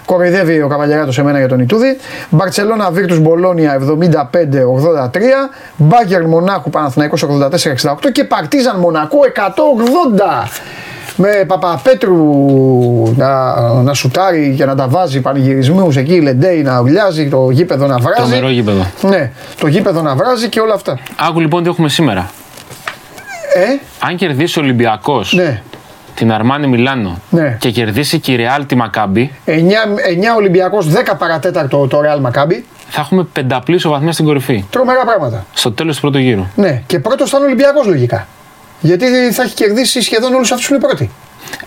Κοροϊδεύει 0.05 0.62
ο 0.62 0.68
Καβαλιαράτος 0.68 1.14
σε 1.14 1.22
μένα 1.22 1.38
για 1.38 1.48
τον 1.48 1.60
Ιτούδη. 1.60 1.97
Μπαρσελόνα 2.30 2.90
Βίρτους 2.90 3.18
Μπολόνια 3.18 3.72
75-83. 3.72 5.51
Μπάγκερ 5.76 6.26
Μονάχου 6.26 6.70
Παναθηναϊκός 6.70 7.22
84-68. 7.22 8.10
Και 8.12 8.24
Παρτίζαν 8.24 8.78
Μονακό 8.78 9.18
180. 9.24 10.48
Με 11.16 11.45
Παπαπέτρου 11.47 12.16
να, 13.16 13.53
να 13.82 13.95
σουτάρει 13.95 14.55
και 14.57 14.65
να 14.65 14.74
τα 14.74 14.89
βάζει 14.89 15.20
πανηγυρισμούς 15.20 15.97
εκεί, 15.97 16.15
η 16.15 16.20
Λεντέι 16.20 16.62
να 16.62 16.81
ουλιάζει, 16.81 17.28
το 17.28 17.51
γήπεδο 17.51 17.87
να 17.87 17.99
βράζει. 17.99 18.16
Τρομερό 18.20 18.49
γήπεδο. 18.51 18.87
Ναι, 19.03 19.31
το 19.61 19.66
γήπεδο 19.66 20.03
να 20.03 20.15
βράζει 20.15 20.49
και 20.49 20.61
όλα 20.61 20.74
αυτά. 20.74 20.99
Άκου 21.28 21.41
λοιπόν 21.41 21.62
τι 21.62 21.69
έχουμε 21.69 21.89
σήμερα. 21.89 22.31
Ε, 23.55 23.62
Αν 24.09 24.16
κερδίσει 24.16 24.59
ο 24.59 24.62
Ολυμπιακός 24.62 25.32
ναι. 25.32 25.62
την 26.15 26.32
Αρμάνι 26.32 26.66
Μιλάνο 26.66 27.19
Ναι. 27.31 27.57
και 27.61 27.70
κερδίσει 27.70 28.19
και 28.19 28.32
η 28.32 28.37
Ρεάλ 28.37 28.66
τη 28.66 28.74
Μακάμπη, 28.74 29.32
9, 29.47 29.51
9 29.51 29.57
Ολυμπιακός, 30.37 30.89
10 30.93 31.15
παρατέταρτο 31.19 31.87
το 31.87 32.01
Real 32.01 32.27
Maccabi. 32.31 32.62
θα 32.89 33.01
έχουμε 33.01 33.24
πενταπλή 33.32 33.74
ισοβαθμία 33.77 34.12
στην 34.12 34.24
κορυφή. 34.24 34.65
Τρομερά 34.70 35.05
πράγματα. 35.05 35.45
Στο 35.53 35.73
τέλος 35.73 35.95
του 35.95 36.01
πρώτου 36.01 36.19
γύρου. 36.19 36.47
Ναι, 36.57 36.82
και 36.87 36.99
πρώτος 36.99 37.31
θα 37.31 37.37
είναι 37.37 37.47
Ολυμπιακός 37.47 37.87
λογικά. 37.87 38.27
Γιατί 38.81 39.32
θα 39.32 39.43
έχει 39.43 39.55
κερδίσει 39.55 40.01
σχεδόν 40.01 40.35
όλους 40.35 40.52
αυτούς 40.52 40.66
που 40.69 40.74
είναι 40.74 40.82
πρώτοι. 40.86 41.11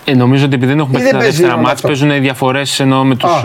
Ε, 0.06 0.14
νομίζω 0.15 0.45
ότι 0.45 0.56
επειδή 0.56 0.72
δεν 0.72 0.80
έχουν 0.80 0.90
Ή 0.90 0.94
παίξει 0.94 1.06
δεν 1.10 1.14
τα 1.14 1.19
παίζει 1.23 1.35
δεύτερα 1.38 1.53
ρόλο 1.56 1.68
μάτς, 1.68 1.76
αυτό. 1.84 1.88
παίζουν 1.88 2.22
διαφορές 2.22 2.80
ενώ 2.80 3.03
με 3.03 3.15
τους. 3.15 3.30
Α. 3.31 3.38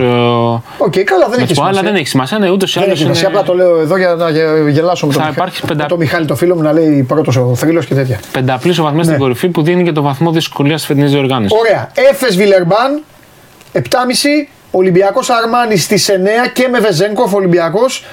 Οκ, 0.79 0.99
καλά, 1.05 1.29
δεν 1.31 1.39
έχει 1.41 1.55
σημασία. 1.55 1.65
αλλά 1.65 1.83
δεν 1.83 1.95
έχει 1.95 2.07
σημασία, 2.09 2.39
ναι, 2.39 2.51
ούτως 2.51 2.71
ή 2.71 2.75
Δεν 2.75 2.83
άλλως. 2.83 2.95
έχει 2.95 3.03
σημασία, 3.03 3.29
απλά 3.29 3.43
το 3.43 3.55
λέω 3.55 3.81
εδώ 3.81 3.97
για 3.97 4.15
να 4.15 4.31
γε- 4.31 4.69
γελάσω 4.69 5.07
με 5.07 5.13
τον, 5.13 5.23
Θα 5.23 5.29
Μιχα... 5.29 5.41
υπάρχει 5.41 5.61
πεντα- 5.67 5.83
με 5.83 5.89
τον 5.89 5.99
Μιχάλη 5.99 6.27
το 6.27 6.37
φίλο 6.37 6.55
μου 6.55 6.63
να 6.63 6.73
λέει 6.73 7.03
πρώτος 7.03 7.37
ο 7.37 7.55
θρύλος 7.55 7.87
και 7.87 7.95
τέτοια. 7.95 8.21
Πενταπλής 8.33 8.73
ισοβαθμία 8.73 9.01
Ναι. 9.03 9.07
στην 9.09 9.19
κορυφή 9.19 9.49
που 9.49 9.63
δίνει 9.63 9.85
και 9.85 9.93
το 9.93 10.03
βαθμό 10.03 10.31
δυσκολίας 10.33 10.79
της 10.79 10.87
φετινής 10.87 11.11
διοργάνωσης. 11.11 11.59
Ωραία. 11.61 11.91
Έφες 11.95 12.37
Βιλερμπάν, 12.37 13.03
7,5. 13.73 14.49
Ολυμπιακός 14.79 15.31
Αρμάνι 15.31 15.77
στις 15.77 16.09
9 16.09 16.13
και 16.53 16.69
με 16.69 16.79
Βεζένκοφ 16.79 17.35
Ολυμπιακός. 17.35 18.05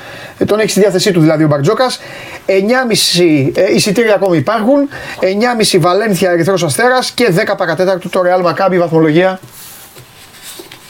Τον 0.45 0.59
έχεις 0.59 0.71
στη 0.71 0.79
διάθεσή 0.79 1.11
του 1.11 1.19
δηλαδή 1.21 1.43
ο 1.43 1.47
Μπαρτζόκας. 1.47 1.99
9,5 2.45 3.51
ε, 3.55 3.73
εισιτήρια 3.75 4.15
ακόμη 4.15 4.37
υπάρχουν. 4.37 4.89
9,5 5.19 5.77
Βαλένθια 5.79 6.31
Ερυθρός 6.31 6.63
Αστέρας 6.63 7.11
και 7.11 7.31
10 7.35 7.53
παρά 7.57 7.76
τέταρτο 7.76 8.09
το 8.09 8.21
Real 8.25 8.45
Maccabi 8.45 8.77
βαθμολογία. 8.77 9.39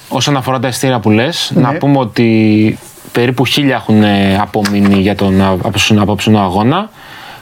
Όσον 0.09 0.37
αφορά 0.37 0.59
τα 0.59 0.67
ειστήρια 0.67 0.99
που 0.99 1.09
λες, 1.09 1.51
Ναι. 1.55 1.61
να 1.61 1.73
πούμε 1.73 1.97
ότι 1.99 2.77
περίπου 3.11 3.45
χίλια 3.45 3.75
έχουν 3.75 4.03
ε, 4.03 4.37
απομείνει 4.41 4.99
για 4.99 5.15
τον 5.15 5.41
α- 5.41 5.49
απόψινο- 5.63 6.01
απόψινο 6.01 6.39
αγώνα. 6.39 6.89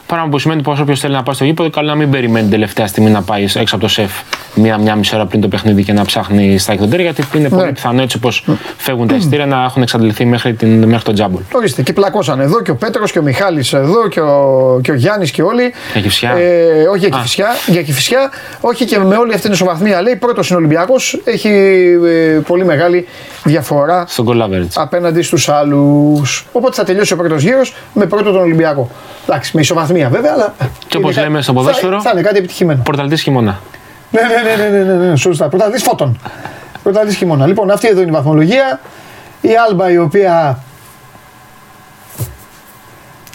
Πράγμα 0.06 0.28
που 0.28 0.38
σημαίνει 0.38 0.62
πω 0.62 0.76
όποιο 0.80 0.96
θέλει 0.96 1.14
να 1.14 1.22
πάει 1.22 1.34
στο 1.34 1.44
γήπεδο, 1.44 1.70
καλό 1.70 1.88
να 1.88 1.94
μην 1.94 2.10
περιμένει 2.10 2.42
την 2.42 2.50
τελευταία 2.50 2.86
στιγμή 2.86 3.10
να 3.10 3.22
πάει 3.22 3.42
έξω 3.42 3.74
από 3.74 3.78
το 3.78 3.88
σεφ 3.88 4.10
μία-μία 4.54 4.96
μισή 4.96 5.14
ώρα 5.14 5.26
πριν 5.26 5.40
το 5.40 5.48
παιχνίδι 5.48 5.84
και 5.84 5.92
να 5.92 6.04
ψάχνει 6.04 6.58
στα 6.58 6.72
εκδοτήρια. 6.72 7.04
Γιατί 7.04 7.38
είναι 7.38 7.48
πολύ 7.48 7.64
Ναι. 7.64 7.72
πιθανό 7.72 8.02
έτσι 8.02 8.16
όπω 8.16 8.28
φεύγουν 8.76 9.06
τα 9.08 9.14
ειστήρια 9.14 9.46
να 9.46 9.62
έχουν 9.64 9.82
εξαντληθεί 9.82 10.24
μέχρι, 10.24 10.54
την, 10.54 10.84
μέχρι 10.84 11.04
τον 11.04 11.14
τζάμπολ. 11.14 11.40
Ορίστε, 11.52 11.82
και 11.82 11.92
πλακώσαν 11.92 12.40
εδώ 12.40 12.62
και 12.62 12.70
ο 12.70 12.76
Πέτρος 12.76 13.12
και 13.12 13.18
ο 13.18 13.22
Μιχάλης 13.22 13.72
εδώ 13.72 14.08
και 14.08 14.20
ο, 14.20 14.80
και 14.82 14.90
ο 14.90 14.94
Γιάννης 14.94 15.30
και 15.30 15.42
όλοι. 15.42 15.72
Για 15.92 16.00
Κηφισιά. 16.00 16.30
Ε, 16.30 16.86
όχι 16.88 16.98
για 16.98 17.08
Α. 17.08 17.20
Κηφισιά, 17.20 17.48
για 17.66 17.82
Κηφισιά, 17.82 18.30
όχι 18.60 18.84
και 18.84 18.98
με 18.98 19.16
όλη 19.16 19.30
αυτή 19.30 19.42
την 19.42 19.52
ισοβαθμία 19.52 20.02
λέει. 20.02 20.16
Πρώτος 20.16 20.48
είναι 20.48 20.56
ο 20.58 20.60
Ολυμπιακός, 20.60 21.20
έχει 21.24 21.48
ε, 22.04 22.38
πολύ 22.46 22.64
μεγάλη 22.64 23.06
διαφορά 23.44 24.04
Στον 24.08 24.26
goal 24.28 24.42
average. 24.42 24.68
απέναντι 24.74 25.22
στους 25.22 25.48
άλλους. 25.48 26.46
Οπότε 26.52 26.74
θα 26.74 26.84
τελειώσει 26.84 27.12
ο 27.12 27.16
πρώτος 27.16 27.42
γύρος 27.42 27.74
με 27.92 28.06
πρώτο 28.06 28.30
τον 28.32 28.40
Ολυμπιακό. 28.40 28.90
Εντάξει, 29.28 29.50
με 29.54 29.60
ισοβαθμία 29.60 29.93
βέβαια, 30.02 30.32
αλλά. 30.32 30.54
Και 30.88 30.96
όπως 30.96 31.10
είναι 31.12 31.20
κα- 31.22 31.28
λέμε 31.28 31.42
στο 31.42 31.52
θα- 31.52 31.58
ποδόσφαιρο- 31.58 32.00
Θα, 32.02 32.10
είναι 32.12 32.20
κάτι 32.22 32.38
επιτυχημένο. 32.38 32.82
Πορταλτής 32.84 33.22
χειμώνα. 33.22 33.60
Ναι, 34.10 34.20
ναι, 34.20 34.26
ναι, 34.56 34.68
ναι, 34.68 34.78
ναι, 34.84 34.92
ναι, 34.94 35.08
ναι 35.10 35.16
σωστά. 35.16 35.48
Πρωταθλητή 35.48 35.82
φώτων. 35.82 36.20
Πρωταθλητή 36.82 37.16
χειμώνα. 37.16 37.46
Λοιπόν, 37.46 37.70
αυτή 37.70 37.88
εδώ 37.88 38.00
είναι 38.00 38.10
η 38.10 38.14
βαθμολογία. 38.14 38.80
Η 39.40 39.50
Άλμπα 39.68 39.90
η 39.90 39.98
οποία 39.98 40.58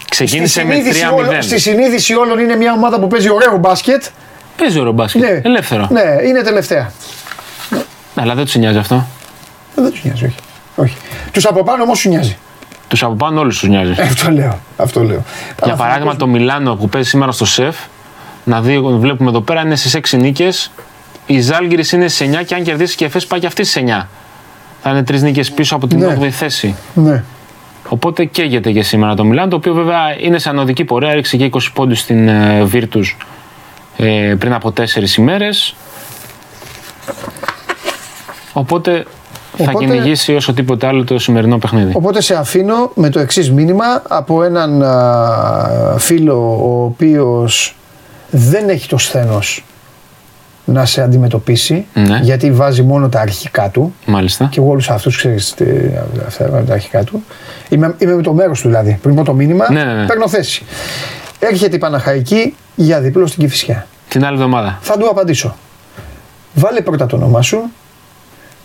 Ξεκίνησε 0.08 0.58
στη 0.60 0.64
με 0.68 0.74
συνείδηση, 0.74 1.04
3-0. 1.10 1.14
όλων, 1.16 1.42
στη 1.42 1.58
συνείδηση 1.58 2.14
όλων 2.14 2.38
είναι 2.38 2.56
μια 2.56 2.72
ομάδα 2.72 3.00
που 3.00 3.06
παίζει 3.06 3.30
ωραίο 3.30 3.56
μπάσκετ. 3.56 4.04
Παίζει 4.56 4.78
ωραίο 4.80 4.92
μπάσκετ. 4.92 5.22
Ναι. 5.22 5.40
Ελεύθερο. 5.44 5.88
Ναι, 5.90 6.02
είναι 6.26 6.42
τελευταία. 6.42 6.92
Αλλά 8.14 8.34
δεν 8.34 8.44
τους 8.44 8.54
νοιάζει 8.54 8.78
αυτό. 8.78 8.94
Ε, 9.78 9.80
Δεν 9.82 9.90
τους 9.90 10.04
νοιάζει, 10.04 10.24
όχι. 10.24 10.34
όχι. 10.76 10.96
Τους 11.32 11.44
από 11.46 11.62
πάνω 11.62 11.82
όμως 11.82 11.98
σου 11.98 12.08
νοιάζει. 12.08 12.38
Του 12.90 13.06
από 13.06 13.14
πάνω 13.14 13.40
όλους 13.40 13.58
τους 13.58 13.68
νοιάζει. 13.68 13.94
Ε, 13.96 14.02
Αυτό 14.02 14.30
λέω. 14.30 14.58
Αυτό 14.76 15.02
λέω. 15.02 15.24
Για 15.64 15.74
παράδειγμα, 15.74 16.16
το 16.16 16.26
Μιλάνο 16.26 16.74
που 16.74 16.88
παίζει 16.88 17.08
σήμερα 17.08 17.32
στο 17.32 17.44
σεφ, 17.44 17.76
να 18.44 18.60
δει, 18.60 18.78
βλέπουμε 18.80 19.30
εδώ 19.30 19.40
πέρα 19.40 19.60
είναι 19.60 19.76
στις 19.76 19.94
6 19.94 20.18
νίκες. 20.18 20.70
Η 21.26 21.40
Ζάλγκη 21.40 21.78
είναι 21.94 22.08
στι 22.08 22.30
9 22.40 22.44
και 22.44 22.54
αν 22.54 22.62
κερδίσει 22.62 22.96
και 22.96 23.04
η 23.04 23.06
Εφές 23.06 23.26
πάει 23.26 23.40
και 23.40 23.46
αυτή 23.46 23.64
στι 23.64 23.84
9. 23.88 24.06
Θα 24.82 24.90
είναι 24.90 25.02
τρεις 25.02 25.22
νίκες 25.22 25.50
πίσω 25.50 25.74
από 25.74 25.86
την 25.86 25.98
Ναι. 25.98 26.16
8η 26.20 26.28
θέση. 26.28 26.74
Ναι. 26.94 27.24
Οπότε 27.88 28.24
καίγεται 28.24 28.72
και 28.72 28.82
σήμερα 28.82 29.14
το 29.14 29.24
Μιλάν, 29.24 29.48
το 29.48 29.56
οποίο 29.56 29.74
βέβαια 29.74 30.20
είναι 30.20 30.38
σε 30.38 30.48
ανωδική 30.48 30.84
πορεία. 30.84 31.10
Έριξε 31.10 31.36
και 31.36 31.50
20 31.52 31.58
πόντους 31.74 31.98
στην 31.98 32.28
ε, 32.28 32.68
Virtus 32.72 33.14
ε, 33.96 34.34
πριν 34.38 34.52
από 34.52 34.72
4 34.76 35.16
ημέρες. 35.18 35.74
Οπότε 38.52 39.04
θα 39.64 39.70
Οπότε- 39.70 39.86
κυνηγήσει 39.86 40.34
όσο 40.34 40.52
τίποτε 40.54 40.86
άλλο 40.86 41.04
το 41.04 41.18
σημερινό 41.18 41.58
παιχνίδι. 41.58 41.92
Οπότε 41.94 42.20
σε 42.22 42.34
αφήνω 42.34 42.90
με 42.94 43.08
το 43.10 43.18
εξής 43.20 43.50
μήνυμα 43.50 43.84
από 44.08 44.42
έναν 44.42 44.82
α, 44.82 45.94
φίλο 45.98 46.58
ο 46.62 46.84
οποίος 46.84 47.76
δεν 48.30 48.68
έχει 48.68 48.88
το 48.88 48.98
σθένος 48.98 49.64
να 50.64 50.84
σε 50.84 51.02
αντιμετωπίσει 51.02 51.86
Ναι. 51.94 52.18
γιατί 52.22 52.52
βάζει 52.52 52.82
μόνο 52.82 53.08
τα 53.08 53.20
αρχικά 53.20 53.68
του 53.68 53.94
Μάλιστα. 54.06 54.44
και 54.50 54.60
εγώ 54.60 54.70
όλους 54.70 54.90
αυτούς 54.90 55.16
ξέρεις 55.16 55.54
τι, 55.54 55.64
αυτά 56.26 56.48
είναι 56.48 56.62
τα 56.66 56.72
αρχικά 56.72 57.04
του 57.04 57.24
είμαι, 57.68 57.94
είμαι 57.98 58.14
με 58.14 58.22
το 58.22 58.32
μέρος 58.32 58.60
του 58.60 58.68
δηλαδή 58.68 58.98
πριν 59.02 59.14
πω 59.14 59.24
το 59.24 59.32
μήνυμα 59.34 59.72
Ναι, 59.72 59.84
ναι, 59.84 59.92
ναι. 59.94 60.06
παίρνω 60.06 60.28
θέση 60.28 60.62
έρχεται 61.38 61.76
η 61.76 61.78
Παναχαϊκή 61.78 62.54
για 62.74 63.00
διπλό 63.00 63.26
στην 63.26 63.40
Κηφισιά 63.42 63.86
Την 64.08 64.24
άλλη 64.24 64.34
εβδομάδα. 64.34 64.78
θα 64.80 64.96
του 64.98 65.08
απαντήσω 65.08 65.56
βάλε 66.54 66.80
πρώτα 66.80 67.06
το 67.06 67.16
όνομά 67.16 67.42
σου 67.42 67.62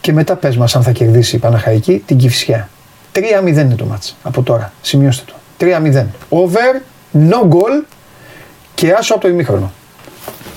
και 0.06 0.14
μετά 0.14 0.36
πες 0.36 0.58
μας 0.58 0.76
αν 0.76 0.84
θα 0.84 0.92
κερδίσει 0.92 1.36
η 1.36 1.40
Παναχαϊκή 1.40 2.04
την 2.06 2.18
Κηφισιά 2.18 2.70
3-0 3.16 3.20
είναι 3.48 3.76
το 3.76 3.86
μάτς 3.86 4.16
από 4.24 4.42
τώρα, 4.42 4.74
σημειώστε 4.82 5.24
το 5.26 5.66
3-0, 5.66 6.06
over, 6.30 6.82
no 7.30 7.50
goal 7.50 7.84
και 8.76 8.92
άσο 8.92 9.14
από 9.14 9.22
το 9.22 9.28
ημίχρονο 9.28 9.72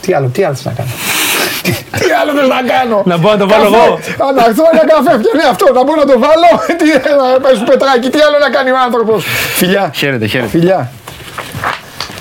τι 0.01 0.13
άλλο, 0.13 0.27
τι 0.29 0.45
άλλο 0.45 0.55
θες 0.55 0.65
να 0.65 0.73
κάνω; 0.73 0.89
Τι, 1.63 1.71
τι 1.73 2.13
άλλο 2.21 2.33
θες 2.33 2.49
να 2.49 2.63
κάνω; 2.63 3.03
Να 3.05 3.17
μπορώ 3.17 3.33
να 3.33 3.39
το 3.39 3.49
βάλω 3.49 3.71
Καφέ. 3.71 3.85
εγώ. 3.85 3.95
Α, 4.29 4.33
να 4.33 4.45
έρθω 4.45 4.63
ένα 4.73 4.85
καφέ 4.87 5.19
και 5.23 5.37
ναι 5.37 5.49
αυτό, 5.51 5.73
να 5.73 5.85
μπορώ 5.85 6.01
να 6.05 6.13
το 6.13 6.19
βάλω 6.19 6.51
τι 6.81 6.87
να 7.19 7.41
πες 7.41 7.63
πετράκι, 7.69 8.09
τι 8.09 8.21
άλλο 8.21 8.39
να 8.39 8.51
κάνει 8.51 8.71
ο 8.71 8.77
άνθρωπος; 8.87 9.25
Φιλιά 9.55 9.91
Χαίρετε, 9.95 10.27
χαίρετε. 10.27 10.51
Φιλιά. 10.51 10.91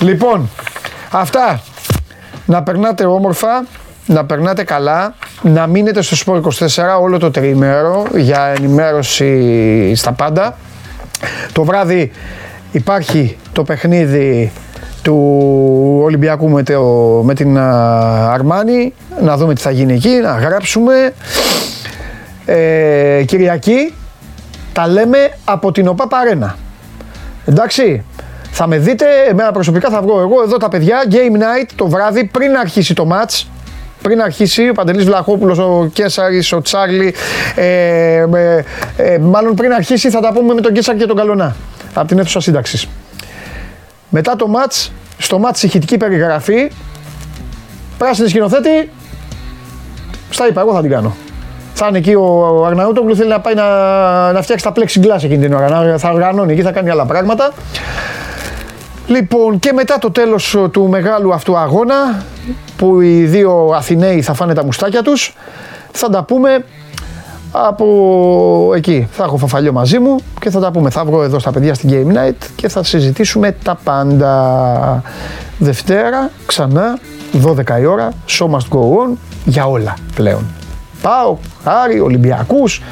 Λοιπόν, 0.00 0.50
αυτά. 1.10 1.60
Να 2.46 2.62
περνάτε 2.62 3.04
όμορφα, 3.06 3.64
να 4.06 4.24
περνάτε 4.24 4.64
καλά, 4.64 5.14
να 5.42 5.66
μείνετε 5.66 6.02
στο 6.02 6.16
Sport 6.34 6.42
24 6.42 7.00
όλο 7.00 7.18
το 7.18 7.30
τριήμερο 7.30 8.06
για 8.16 8.52
ενημέρωση 8.56 9.94
στα 9.94 10.12
πάντα. 10.12 10.56
Το 11.52 11.64
βράδυ 11.64 12.10
υπάρχει 12.72 13.36
το 13.52 13.64
παιχνίδι 13.64 14.52
του 15.02 16.00
Ολυμπιακού 16.02 16.48
με, 16.48 16.62
το, 16.62 16.82
με 17.24 17.34
την 17.34 17.58
α, 17.58 18.32
Αρμάνη, 18.32 18.94
να 19.22 19.36
δούμε 19.36 19.54
τι 19.54 19.60
θα 19.60 19.70
γίνει 19.70 19.92
εκεί, 19.92 20.08
να 20.08 20.30
γράψουμε. 20.30 21.14
Ε, 22.44 23.22
Κυριακή 23.26 23.94
τα 24.72 24.88
λέμε 24.88 25.18
από 25.44 25.72
την 25.72 25.88
ΟΠΑ 25.88 26.06
Παρένα. 26.06 26.56
Εντάξει, 27.46 28.04
θα 28.50 28.66
με 28.66 28.78
δείτε, 28.78 29.06
εμένα 29.28 29.52
προσωπικά 29.52 29.90
θα 29.90 30.02
βγω 30.02 30.20
εγώ 30.20 30.42
εδώ 30.42 30.56
τα 30.56 30.68
παιδιά, 30.68 31.02
Game 31.10 31.36
Night 31.36 31.68
το 31.74 31.88
βράδυ 31.88 32.24
πριν 32.24 32.56
αρχίσει 32.56 32.94
το 32.94 33.08
match. 33.12 33.46
Πριν 34.02 34.22
αρχίσει 34.22 34.68
ο 34.68 34.72
Παντελής 34.72 35.04
Βλαχόπουλος, 35.04 35.58
ο 35.58 35.90
Κέσαρης, 35.92 36.52
ο 36.52 36.62
Τσάρλι, 36.62 37.14
ε, 37.54 38.24
ε, 38.34 38.64
ε, 38.96 39.18
μάλλον 39.18 39.54
πριν 39.54 39.72
αρχίσει 39.72 40.10
θα 40.10 40.20
τα 40.20 40.32
πούμε 40.32 40.54
με 40.54 40.60
τον 40.60 40.72
Κέσαρη 40.72 40.98
και 40.98 41.06
τον 41.06 41.16
Καλονά, 41.16 41.56
από 41.94 42.06
την 42.06 42.18
αίθουσα 42.18 42.40
σύνταξης. 42.40 42.88
Μετά 44.08 44.36
το 44.36 44.46
match, 44.54 44.88
στο 45.18 45.40
match 45.44 45.62
ηχητική 45.62 45.96
περιγραφή, 45.96 46.70
πράσινη 47.98 48.28
σκηνοθέτη, 48.28 48.90
στα 50.30 50.48
είπα, 50.48 50.60
εγώ 50.60 50.74
θα 50.74 50.80
την 50.80 50.90
κάνω. 50.90 51.16
Θα 51.74 51.86
είναι 51.86 51.98
εκεί 51.98 52.14
ο 52.14 52.64
Αρναούτογλου, 52.66 53.16
θέλει 53.16 53.28
να 53.28 53.40
πάει 53.40 53.54
να, 53.54 54.32
να 54.32 54.42
φτιάξει 54.42 54.64
τα 54.64 54.72
plexiglass 54.76 55.22
εκείνη 55.22 55.38
την 55.38 55.54
ώρα. 55.54 55.68
Να, 55.68 55.98
θα 55.98 56.10
οργανώνει 56.10 56.52
εκεί, 56.52 56.62
θα 56.62 56.72
κάνει 56.72 56.90
άλλα 56.90 57.06
πράγματα. 57.06 57.52
Λοιπόν, 59.08 59.58
και 59.58 59.72
μετά 59.72 59.98
το 59.98 60.10
τέλος 60.10 60.54
ε, 60.54 60.68
του 60.68 60.88
μεγάλου 60.88 61.34
αυτού 61.34 61.58
αγώνα, 61.58 62.22
που 62.76 63.00
οι 63.00 63.24
δύο 63.24 63.72
Αθηναίοι 63.74 64.22
θα 64.22 64.34
φάνε 64.34 64.54
τα 64.54 64.64
μουστάκια 64.64 65.02
τους, 65.02 65.34
θα 65.92 66.08
τα 66.08 66.22
πούμε 66.22 66.64
από 67.52 68.72
εκεί. 68.74 69.08
Θα 69.10 69.24
έχω 69.24 69.36
φαφαλιό 69.36 69.72
μαζί 69.72 69.98
μου 69.98 70.16
και 70.40 70.50
θα 70.50 70.60
τα 70.60 70.70
πούμε. 70.70 70.90
Θα 70.90 71.04
βγω 71.04 71.22
εδώ 71.22 71.38
στα 71.38 71.50
παιδιά 71.50 71.74
στην 71.74 71.90
Game 71.92 72.16
Night 72.16 72.46
και 72.56 72.68
θα 72.68 72.84
συζητήσουμε 72.84 73.56
τα 73.62 73.78
πάντα. 73.84 75.02
Δευτέρα, 75.58 76.30
ξανά, 76.46 76.98
12 77.42 77.80
η 77.80 77.84
ώρα, 77.84 78.12
show 78.28 78.46
must 78.46 78.68
go 78.70 78.80
on, 78.80 79.16
για 79.44 79.66
όλα 79.66 79.96
πλέον. 80.14 80.46
Πάω, 81.02 81.36
Άρη, 81.64 82.00
Ολυμπιακούς, 82.00 82.82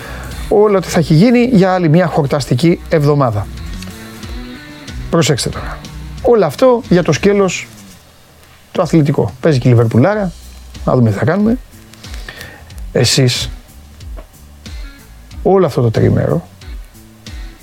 όλα 0.49 0.79
ό,τι 0.79 0.89
θα 0.89 0.99
έχει 0.99 1.15
γίνει 1.15 1.51
για 1.53 1.73
άλλη 1.73 1.89
μια 1.89 2.07
χορταστική 2.07 2.81
εβδομάδα. 2.89 3.47
Προσέξτε 5.11 5.49
τώρα. 5.49 5.79
Όλο 6.23 6.45
αυτό 6.45 6.83
για 6.89 7.03
το 7.03 7.13
σκέλος 7.13 7.67
το 8.73 8.83
αθλητικό. 8.83 9.33
Παίζει 9.41 9.59
και 9.59 9.69
η 9.69 9.71
Λιβερπουλάρα, 9.71 10.33
να 10.85 10.95
δούμε 10.95 11.11
τι 11.11 11.17
θα 11.17 11.25
κάνουμε. 11.25 11.59
Εσείς 12.93 13.51
όλο 15.43 15.67
αυτό 15.67 15.83
το 15.83 15.91
τριμέρο 15.91 16.47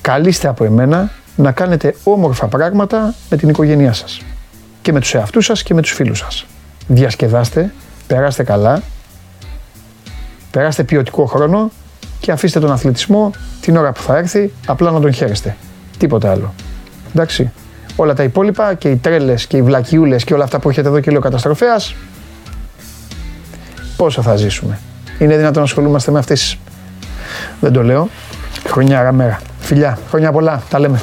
καλείστε 0.01 0.47
από 0.47 0.63
εμένα 0.63 1.11
να 1.35 1.51
κάνετε 1.51 1.95
όμορφα 2.03 2.47
πράγματα 2.47 3.13
με 3.29 3.37
την 3.37 3.49
οικογένειά 3.49 3.93
σας 3.93 4.21
και 4.81 4.91
με 4.91 4.99
τους 4.99 5.13
εαυτούς 5.13 5.45
σας 5.45 5.63
και 5.63 5.73
με 5.73 5.81
τους 5.81 5.91
φίλους 5.91 6.17
σας. 6.17 6.45
Διασκεδάστε, 6.87 7.73
περάστε 8.07 8.43
καλά, 8.43 8.81
περάστε 10.51 10.83
ποιοτικό 10.83 11.25
χρόνο 11.25 11.71
και 12.19 12.31
αφήστε 12.31 12.59
τον 12.59 12.71
αθλητισμό 12.71 13.31
την 13.61 13.77
ώρα 13.77 13.91
που 13.91 14.01
θα 14.01 14.17
έρθει 14.17 14.53
απλά 14.65 14.91
να 14.91 14.99
τον 14.99 15.13
χαίρεστε. 15.13 15.55
Τίποτα 15.97 16.31
άλλο. 16.31 16.53
Εντάξει. 17.13 17.51
Όλα 17.95 18.13
τα 18.13 18.23
υπόλοιπα 18.23 18.73
και 18.73 18.89
οι 18.89 18.95
τρέλες 18.95 19.47
και 19.47 19.57
οι 19.57 19.61
βλακιούλες 19.61 20.23
και 20.23 20.33
όλα 20.33 20.43
αυτά 20.43 20.59
που 20.59 20.69
έχετε 20.69 20.87
εδώ 20.87 20.99
και 20.99 21.09
λέει 21.09 21.19
ο 21.19 21.21
καταστροφέας 21.21 21.95
πόσο 23.97 24.21
θα 24.21 24.35
ζήσουμε; 24.35 24.79
Είναι 25.19 25.35
δυνατόν 25.35 25.57
να 25.57 25.63
ασχολούμαστε 25.63 26.11
με 26.11 26.19
αυτές; 26.19 26.57
Δεν 27.59 27.73
το 27.73 27.83
λέω. 27.83 28.09
Χρονιά 28.67 29.11
μέρα. 29.11 29.39
Φιλιά, 29.59 29.97
χρόνια 30.09 30.31
πολλά. 30.31 30.61
Τα 30.69 30.79
λέμε. 30.79 31.01